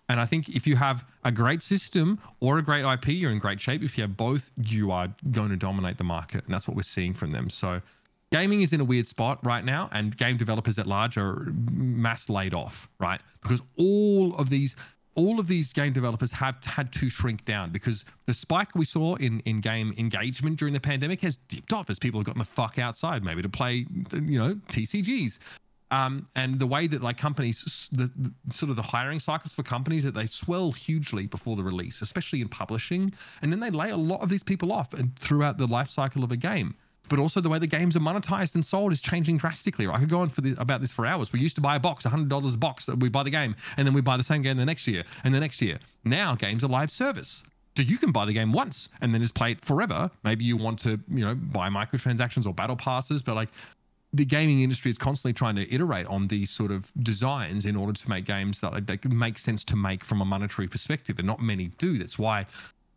And 0.09 0.19
I 0.19 0.25
think 0.25 0.49
if 0.49 0.65
you 0.65 0.75
have 0.75 1.05
a 1.23 1.31
great 1.31 1.61
system 1.61 2.19
or 2.39 2.57
a 2.57 2.63
great 2.63 2.83
IP, 2.83 3.09
you're 3.09 3.31
in 3.31 3.37
great 3.37 3.61
shape. 3.61 3.83
If 3.83 3.97
you 3.97 4.01
have 4.01 4.17
both, 4.17 4.51
you 4.57 4.91
are 4.91 5.07
going 5.31 5.49
to 5.49 5.55
dominate 5.55 5.99
the 5.99 6.03
market. 6.03 6.43
And 6.45 6.53
that's 6.53 6.67
what 6.67 6.75
we're 6.75 6.81
seeing 6.81 7.13
from 7.13 7.29
them. 7.29 7.49
So 7.51 7.79
gaming 8.31 8.61
is 8.61 8.73
in 8.73 8.81
a 8.81 8.83
weird 8.83 9.05
spot 9.05 9.39
right 9.45 9.63
now, 9.63 9.87
and 9.91 10.17
game 10.17 10.35
developers 10.35 10.79
at 10.79 10.87
large 10.87 11.17
are 11.17 11.53
mass 11.71 12.27
laid 12.27 12.55
off, 12.55 12.89
right? 12.99 13.21
Because 13.41 13.61
all 13.77 14.35
of 14.35 14.49
these 14.49 14.75
all 15.15 15.39
of 15.39 15.47
these 15.47 15.73
game 15.73 15.91
developers 15.91 16.31
have 16.31 16.63
had 16.63 16.93
to 16.93 17.09
shrink 17.09 17.43
down 17.43 17.71
because 17.71 18.05
the 18.25 18.33
spike 18.33 18.73
we 18.75 18.85
saw 18.85 19.15
in 19.15 19.41
in 19.41 19.59
game 19.59 19.93
engagement 19.97 20.57
during 20.57 20.73
the 20.73 20.79
pandemic 20.79 21.19
has 21.19 21.37
dipped 21.47 21.73
off 21.73 21.89
as 21.89 21.99
people 21.99 22.19
have 22.19 22.25
gotten 22.25 22.39
the 22.39 22.45
fuck 22.45 22.77
outside 22.79 23.23
maybe 23.23 23.41
to 23.41 23.49
play 23.49 23.85
you 24.13 24.39
know 24.39 24.53
TCGs 24.69 25.39
um, 25.91 26.27
and 26.35 26.59
the 26.59 26.67
way 26.67 26.87
that 26.87 27.01
like 27.01 27.17
companies 27.17 27.89
the, 27.91 28.11
the, 28.15 28.31
sort 28.53 28.69
of 28.69 28.75
the 28.75 28.81
hiring 28.81 29.19
cycles 29.19 29.53
for 29.53 29.63
companies 29.63 30.03
that 30.03 30.13
they 30.13 30.25
swell 30.25 30.71
hugely 30.71 31.27
before 31.27 31.55
the 31.55 31.63
release 31.63 32.01
especially 32.01 32.41
in 32.41 32.47
publishing 32.47 33.13
and 33.41 33.51
then 33.51 33.59
they 33.59 33.69
lay 33.69 33.89
a 33.89 33.97
lot 33.97 34.21
of 34.21 34.29
these 34.29 34.43
people 34.43 34.71
off 34.71 34.93
and 34.93 35.17
throughout 35.17 35.57
the 35.57 35.67
life 35.67 35.89
cycle 35.89 36.23
of 36.23 36.31
a 36.31 36.37
game 36.37 36.75
but 37.09 37.19
also 37.19 37.41
the 37.41 37.49
way 37.49 37.59
the 37.59 37.67
games 37.67 37.95
are 37.95 38.01
monetized 38.01 38.55
and 38.55 38.65
sold 38.65 38.91
is 38.91 39.01
changing 39.01 39.37
drastically. 39.37 39.87
I 39.87 39.97
could 39.97 40.09
go 40.09 40.21
on 40.21 40.29
for 40.29 40.41
the, 40.41 40.55
about 40.59 40.79
this 40.79 40.91
for 40.91 41.05
hours. 41.05 41.33
We 41.33 41.39
used 41.39 41.55
to 41.55 41.61
buy 41.61 41.75
a 41.75 41.79
box, 41.79 42.05
$100 42.05 42.53
a 42.53 42.57
box. 42.57 42.87
We 42.87 43.09
buy 43.09 43.23
the 43.23 43.31
game, 43.31 43.55
and 43.77 43.87
then 43.87 43.93
we 43.93 44.01
buy 44.01 44.15
the 44.15 44.23
same 44.23 44.43
game 44.43 44.57
the 44.57 44.65
next 44.65 44.87
year 44.87 45.03
and 45.23 45.33
the 45.33 45.39
next 45.39 45.61
year. 45.61 45.79
Now 46.05 46.35
games 46.35 46.63
are 46.63 46.67
live 46.67 46.91
service. 46.91 47.43
So 47.75 47.83
you 47.83 47.97
can 47.97 48.11
buy 48.11 48.25
the 48.25 48.33
game 48.33 48.51
once 48.51 48.89
and 49.01 49.13
then 49.13 49.21
just 49.21 49.33
play 49.33 49.53
it 49.53 49.63
forever. 49.63 50.11
Maybe 50.23 50.43
you 50.43 50.57
want 50.57 50.79
to, 50.79 50.99
you 51.09 51.25
know, 51.25 51.35
buy 51.35 51.69
microtransactions 51.69 52.45
or 52.45 52.53
battle 52.53 52.75
passes, 52.75 53.21
but 53.21 53.35
like 53.35 53.49
the 54.11 54.25
gaming 54.25 54.61
industry 54.61 54.89
is 54.89 54.97
constantly 54.97 55.33
trying 55.33 55.55
to 55.55 55.71
iterate 55.73 56.07
on 56.07 56.27
these 56.27 56.49
sort 56.49 56.71
of 56.71 56.91
designs 57.03 57.65
in 57.65 57.75
order 57.75 57.93
to 57.93 58.09
make 58.09 58.25
games 58.25 58.59
that, 58.61 58.87
that 58.87 59.05
make 59.05 59.37
sense 59.37 59.63
to 59.65 59.75
make 59.75 60.03
from 60.03 60.21
a 60.21 60.25
monetary 60.25 60.67
perspective, 60.67 61.19
and 61.19 61.27
not 61.27 61.39
many 61.39 61.67
do. 61.77 61.97
That's 61.97 62.17
why 62.17 62.45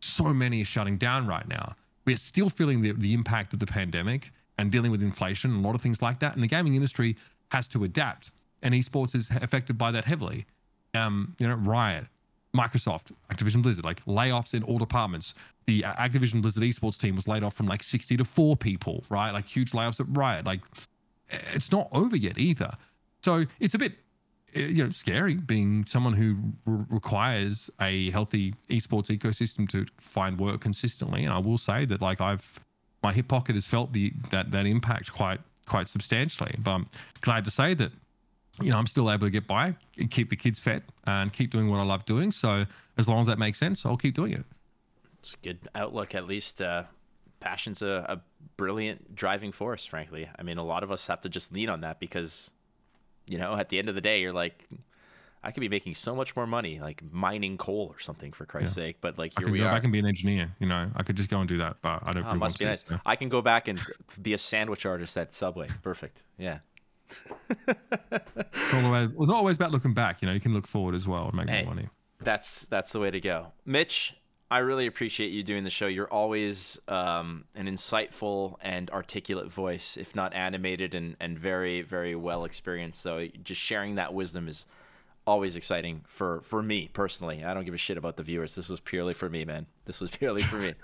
so 0.01 0.33
many 0.33 0.61
are 0.61 0.65
shutting 0.65 0.97
down 0.97 1.27
right 1.27 1.47
now. 1.47 1.75
We're 2.05 2.17
still 2.17 2.49
feeling 2.49 2.81
the, 2.81 2.91
the 2.93 3.13
impact 3.13 3.53
of 3.53 3.59
the 3.59 3.65
pandemic 3.65 4.31
and 4.57 4.71
dealing 4.71 4.91
with 4.91 5.01
inflation 5.01 5.51
and 5.51 5.63
a 5.63 5.67
lot 5.67 5.75
of 5.75 5.81
things 5.81 6.01
like 6.01 6.19
that. 6.19 6.33
And 6.33 6.43
the 6.43 6.47
gaming 6.47 6.75
industry 6.75 7.15
has 7.51 7.67
to 7.69 7.83
adapt, 7.83 8.31
and 8.63 8.73
esports 8.73 9.15
is 9.15 9.29
affected 9.29 9.77
by 9.77 9.91
that 9.91 10.05
heavily. 10.05 10.45
Um, 10.95 11.35
you 11.39 11.47
know, 11.47 11.55
Riot, 11.55 12.05
Microsoft, 12.55 13.11
Activision 13.31 13.61
Blizzard, 13.61 13.85
like 13.85 14.03
layoffs 14.05 14.53
in 14.53 14.63
all 14.63 14.79
departments. 14.79 15.35
The 15.65 15.85
uh, 15.85 15.93
Activision 15.93 16.41
Blizzard 16.41 16.63
esports 16.63 16.99
team 16.99 17.15
was 17.15 17.27
laid 17.27 17.43
off 17.43 17.55
from 17.55 17.67
like 17.67 17.83
60 17.83 18.17
to 18.17 18.25
four 18.25 18.55
people, 18.55 19.03
right? 19.09 19.31
Like 19.31 19.45
huge 19.45 19.71
layoffs 19.71 19.99
at 19.99 20.07
Riot. 20.09 20.45
Like 20.45 20.61
it's 21.29 21.71
not 21.71 21.87
over 21.91 22.15
yet 22.15 22.37
either. 22.37 22.71
So 23.21 23.45
it's 23.59 23.73
a 23.73 23.77
bit 23.77 23.93
uh, 24.55 24.59
you 24.59 24.83
know 24.83 24.89
scary 24.89 25.35
being 25.35 25.85
someone 25.87 26.13
who 26.13 26.37
re- 26.65 26.85
requires 26.89 27.69
a 27.81 28.09
healthy 28.11 28.53
esports 28.69 29.07
ecosystem 29.07 29.67
to 29.69 29.85
find 29.99 30.39
work 30.39 30.61
consistently 30.61 31.23
and 31.23 31.33
i 31.33 31.39
will 31.39 31.57
say 31.57 31.85
that 31.85 32.01
like 32.01 32.21
i've 32.21 32.59
my 33.01 33.11
hip 33.11 33.27
pocket 33.27 33.55
has 33.55 33.65
felt 33.65 33.93
the 33.93 34.13
that 34.29 34.51
that 34.51 34.65
impact 34.67 35.11
quite 35.11 35.39
quite 35.65 35.87
substantially 35.87 36.53
but 36.59 36.71
i'm 36.71 36.87
glad 37.21 37.43
to 37.43 37.49
say 37.49 37.73
that 37.73 37.91
you 38.61 38.69
know 38.69 38.77
i'm 38.77 38.85
still 38.85 39.09
able 39.09 39.25
to 39.25 39.31
get 39.31 39.47
by 39.47 39.73
and 39.97 40.11
keep 40.11 40.29
the 40.29 40.35
kids 40.35 40.59
fed 40.59 40.83
and 41.07 41.33
keep 41.33 41.49
doing 41.49 41.69
what 41.69 41.79
i 41.79 41.83
love 41.83 42.05
doing 42.05 42.31
so 42.31 42.63
as 42.97 43.07
long 43.07 43.19
as 43.19 43.25
that 43.25 43.39
makes 43.39 43.57
sense 43.57 43.85
i'll 43.87 43.97
keep 43.97 44.13
doing 44.13 44.33
it 44.33 44.45
It's 45.19 45.33
a 45.33 45.37
good 45.43 45.67
outlook. 45.73 46.13
At 46.13 46.27
least 46.27 46.61
uh, 46.61 46.83
passion's 47.43 47.81
a, 47.81 48.05
a 48.09 48.21
brilliant 48.57 49.15
driving 49.15 49.51
force. 49.51 49.85
Frankly, 49.85 50.29
I 50.37 50.43
mean, 50.43 50.57
a 50.57 50.63
lot 50.63 50.83
of 50.83 50.91
us 50.91 51.07
have 51.07 51.21
to 51.21 51.29
just 51.29 51.51
lean 51.53 51.69
on 51.69 51.81
that 51.81 51.99
because, 51.99 52.51
you 53.27 53.37
know, 53.37 53.55
at 53.55 53.69
the 53.69 53.79
end 53.79 53.89
of 53.89 53.95
the 53.95 54.01
day, 54.01 54.21
you're 54.21 54.33
like, 54.33 54.65
I 55.43 55.51
could 55.51 55.59
be 55.59 55.67
making 55.69 55.93
so 55.95 56.15
much 56.15 56.35
more 56.37 56.47
money, 56.47 56.79
like 56.79 57.03
mining 57.11 57.57
coal 57.57 57.87
or 57.93 57.99
something, 57.99 58.31
for 58.31 58.45
Christ's 58.45 58.75
sake. 58.75 58.97
But 59.01 59.17
like 59.17 59.33
i 59.35 59.41
here 59.41 59.47
could 59.47 59.51
we 59.51 59.59
go 59.59 59.65
are. 59.67 59.71
back 59.73 59.83
and 59.83 59.91
be 59.91 59.99
an 59.99 60.05
engineer 60.05 60.49
you 60.59 60.67
know 60.67 60.89
i 60.95 61.03
could 61.03 61.17
just 61.17 61.27
go 61.29 61.39
and 61.39 61.49
do 61.49 61.57
that 61.57 61.75
but 61.81 62.01
i 62.07 62.11
don't 62.13 62.23
Oh, 62.23 62.27
really 62.27 62.39
must 62.39 62.57
be 62.59 62.65
nice. 62.65 62.83
to, 62.83 62.93
so. 62.93 62.99
I 63.05 63.15
can 63.17 63.27
go 63.27 63.41
back 63.41 63.67
and 63.67 63.81
be 64.21 64.33
a 64.33 64.37
sandwich 64.37 64.85
artist 64.85 65.17
at 65.17 65.33
Subway. 65.33 65.67
Perfect. 65.81 66.23
Yeah. 66.37 66.59
it's 67.67 68.73
all 68.73 68.85
always, 68.85 69.09
well, 69.09 69.27
not 69.27 69.35
always 69.35 69.55
about 69.57 69.71
looking 69.71 69.93
back 69.93 70.21
you 70.21 70.27
know 70.27 70.33
you 70.33 70.39
can 70.39 70.53
look 70.53 70.65
forward 70.67 70.95
as 70.95 71.05
well 71.07 71.25
and 71.27 71.35
make 71.35 71.49
Hey. 71.49 71.63
more 71.65 71.75
money 71.75 71.89
That's 72.21 72.65
that's 72.67 72.91
the 72.93 72.99
way 73.01 73.11
to 73.11 73.19
go. 73.19 73.51
Mitch, 73.65 74.15
I 74.53 74.59
really 74.59 74.85
appreciate 74.85 75.31
you 75.31 75.41
doing 75.41 75.63
the 75.63 75.71
show. 75.71 75.87
You're 75.87 76.13
always 76.13 76.79
um, 76.87 77.45
an 77.55 77.65
insightful 77.65 78.57
and 78.61 78.87
articulate 78.91 79.51
voice, 79.51 79.97
if 79.97 80.15
not 80.15 80.35
animated 80.35 80.93
and, 80.93 81.15
and 81.19 81.39
very, 81.39 81.81
very 81.81 82.13
well 82.13 82.45
experienced. 82.45 83.01
So 83.01 83.29
just 83.43 83.59
sharing 83.59 83.95
that 83.95 84.13
wisdom 84.13 84.47
is 84.47 84.67
always 85.25 85.55
exciting 85.55 86.05
for, 86.05 86.41
for 86.41 86.61
me 86.61 86.87
personally. 86.93 87.43
I 87.43 87.55
don't 87.55 87.65
give 87.65 87.73
a 87.73 87.79
shit 87.79 87.97
about 87.97 88.15
the 88.15 88.21
viewers. 88.21 88.53
This 88.53 88.69
was 88.69 88.79
purely 88.79 89.15
for 89.15 89.27
me, 89.27 89.43
man. 89.43 89.65
This 89.85 89.99
was 89.99 90.11
purely 90.11 90.43
for 90.43 90.57
me. 90.57 90.75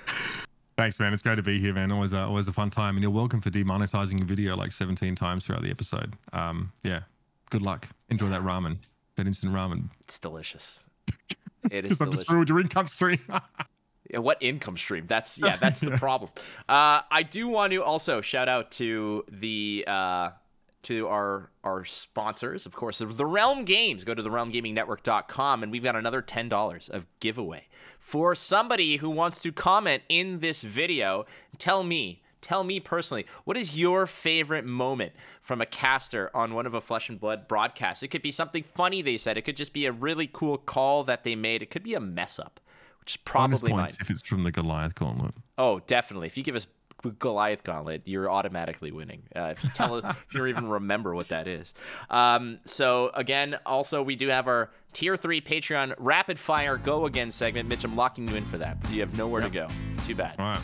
Thanks, 0.78 0.98
man. 0.98 1.12
It's 1.12 1.20
great 1.20 1.36
to 1.36 1.42
be 1.42 1.60
here, 1.60 1.74
man. 1.74 1.92
Always, 1.92 2.14
a, 2.14 2.20
always 2.20 2.48
a 2.48 2.54
fun 2.54 2.70
time. 2.70 2.96
And 2.96 3.02
you're 3.02 3.12
welcome 3.12 3.42
for 3.42 3.50
demonetizing 3.50 4.18
your 4.18 4.26
video 4.26 4.56
like 4.56 4.72
17 4.72 5.14
times 5.14 5.44
throughout 5.44 5.60
the 5.60 5.70
episode. 5.70 6.14
Um, 6.32 6.72
yeah. 6.82 7.00
Good 7.50 7.60
luck. 7.60 7.86
Enjoy 8.08 8.30
that 8.30 8.40
ramen, 8.40 8.78
that 9.16 9.26
instant 9.26 9.52
ramen. 9.52 9.90
It's 10.00 10.18
delicious. 10.18 10.86
It 11.70 11.84
is 11.84 11.98
just 11.98 12.28
ruined 12.28 12.48
your 12.48 12.60
income 12.60 12.88
stream. 12.88 13.20
Yeah, 14.10 14.18
what 14.18 14.36
income 14.42 14.76
stream? 14.76 15.06
That's 15.06 15.38
yeah, 15.38 15.56
that's 15.56 15.80
the 15.80 15.90
problem. 15.98 16.30
Uh, 16.68 17.00
I 17.10 17.22
do 17.22 17.48
want 17.48 17.72
to 17.72 17.82
also 17.82 18.20
shout 18.20 18.50
out 18.50 18.70
to 18.72 19.24
the 19.30 19.82
uh, 19.86 20.30
to 20.82 21.08
our 21.08 21.50
our 21.64 21.84
sponsors, 21.86 22.66
of 22.66 22.76
course, 22.76 22.98
the 22.98 23.26
Realm 23.26 23.64
Games. 23.64 24.04
Go 24.04 24.12
to 24.12 24.22
the 24.22 24.28
realmgamingnetwork.com 24.28 25.62
and 25.62 25.72
we've 25.72 25.82
got 25.82 25.96
another 25.96 26.20
ten 26.20 26.50
dollars 26.50 26.90
of 26.90 27.06
giveaway 27.20 27.66
for 27.98 28.34
somebody 28.34 28.96
who 28.96 29.08
wants 29.08 29.40
to 29.40 29.50
comment 29.52 30.02
in 30.08 30.40
this 30.40 30.62
video. 30.62 31.24
Tell 31.58 31.82
me. 31.82 32.20
Tell 32.44 32.62
me 32.62 32.78
personally, 32.78 33.24
what 33.44 33.56
is 33.56 33.74
your 33.74 34.06
favorite 34.06 34.66
moment 34.66 35.14
from 35.40 35.62
a 35.62 35.66
caster 35.66 36.30
on 36.34 36.52
one 36.52 36.66
of 36.66 36.74
a 36.74 36.80
Flesh 36.82 37.08
and 37.08 37.18
Blood 37.18 37.48
broadcasts? 37.48 38.02
It 38.02 38.08
could 38.08 38.20
be 38.20 38.30
something 38.30 38.62
funny 38.62 39.00
they 39.00 39.16
said. 39.16 39.38
It 39.38 39.46
could 39.46 39.56
just 39.56 39.72
be 39.72 39.86
a 39.86 39.92
really 39.92 40.28
cool 40.30 40.58
call 40.58 41.04
that 41.04 41.24
they 41.24 41.36
made. 41.36 41.62
It 41.62 41.70
could 41.70 41.82
be 41.82 41.94
a 41.94 42.00
mess 42.00 42.38
up, 42.38 42.60
which 43.00 43.14
is 43.14 43.16
probably 43.16 43.70
mine. 43.70 43.84
points 43.84 43.98
if 43.98 44.10
it's 44.10 44.20
from 44.20 44.42
the 44.42 44.52
Goliath 44.52 44.94
Gauntlet. 44.94 45.34
Oh, 45.56 45.80
definitely. 45.86 46.26
If 46.26 46.36
you 46.36 46.42
give 46.42 46.54
us 46.54 46.66
Goliath 47.18 47.64
Gauntlet, 47.64 48.02
you're 48.04 48.30
automatically 48.30 48.92
winning. 48.92 49.22
Uh, 49.34 49.54
if 49.56 49.64
you 49.64 49.70
tell 49.70 49.94
us, 49.94 50.04
if 50.04 50.34
you 50.34 50.40
don't 50.40 50.50
even 50.50 50.68
remember 50.68 51.14
what 51.14 51.28
that 51.28 51.48
is. 51.48 51.72
Um, 52.10 52.58
so 52.66 53.10
again, 53.14 53.56
also 53.64 54.02
we 54.02 54.16
do 54.16 54.28
have 54.28 54.48
our 54.48 54.70
tier 54.92 55.16
three 55.16 55.40
Patreon 55.40 55.94
rapid 55.96 56.38
fire 56.38 56.76
go 56.76 57.06
again 57.06 57.32
segment. 57.32 57.70
Mitch, 57.70 57.84
I'm 57.84 57.96
locking 57.96 58.28
you 58.28 58.36
in 58.36 58.44
for 58.44 58.58
that. 58.58 58.76
You 58.90 59.00
have 59.00 59.16
nowhere 59.16 59.40
to 59.40 59.48
go. 59.48 59.66
Too 60.06 60.14
bad. 60.14 60.34
All 60.38 60.44
right, 60.44 60.60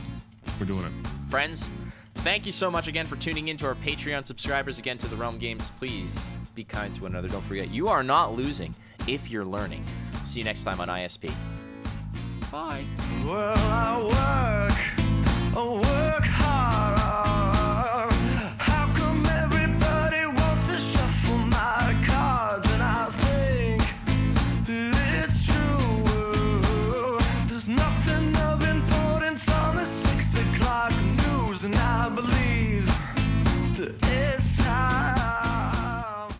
we're 0.60 0.66
doing 0.66 0.84
it. 0.84 1.19
Friends, 1.30 1.70
thank 2.16 2.44
you 2.44 2.50
so 2.50 2.72
much 2.72 2.88
again 2.88 3.06
for 3.06 3.14
tuning 3.14 3.48
in 3.48 3.56
to 3.58 3.66
our 3.66 3.76
Patreon 3.76 4.26
subscribers. 4.26 4.80
Again, 4.80 4.98
to 4.98 5.06
the 5.06 5.14
Realm 5.14 5.38
Games, 5.38 5.70
please 5.78 6.32
be 6.56 6.64
kind 6.64 6.92
to 6.96 7.02
one 7.02 7.12
another. 7.12 7.28
Don't 7.28 7.44
forget, 7.44 7.70
you 7.70 7.86
are 7.86 8.02
not 8.02 8.34
losing 8.34 8.74
if 9.06 9.30
you're 9.30 9.44
learning. 9.44 9.84
See 10.24 10.40
you 10.40 10.44
next 10.44 10.64
time 10.64 10.80
on 10.80 10.88
ISP. 10.88 11.32
Bye. 12.50 12.84
Well, 13.24 14.10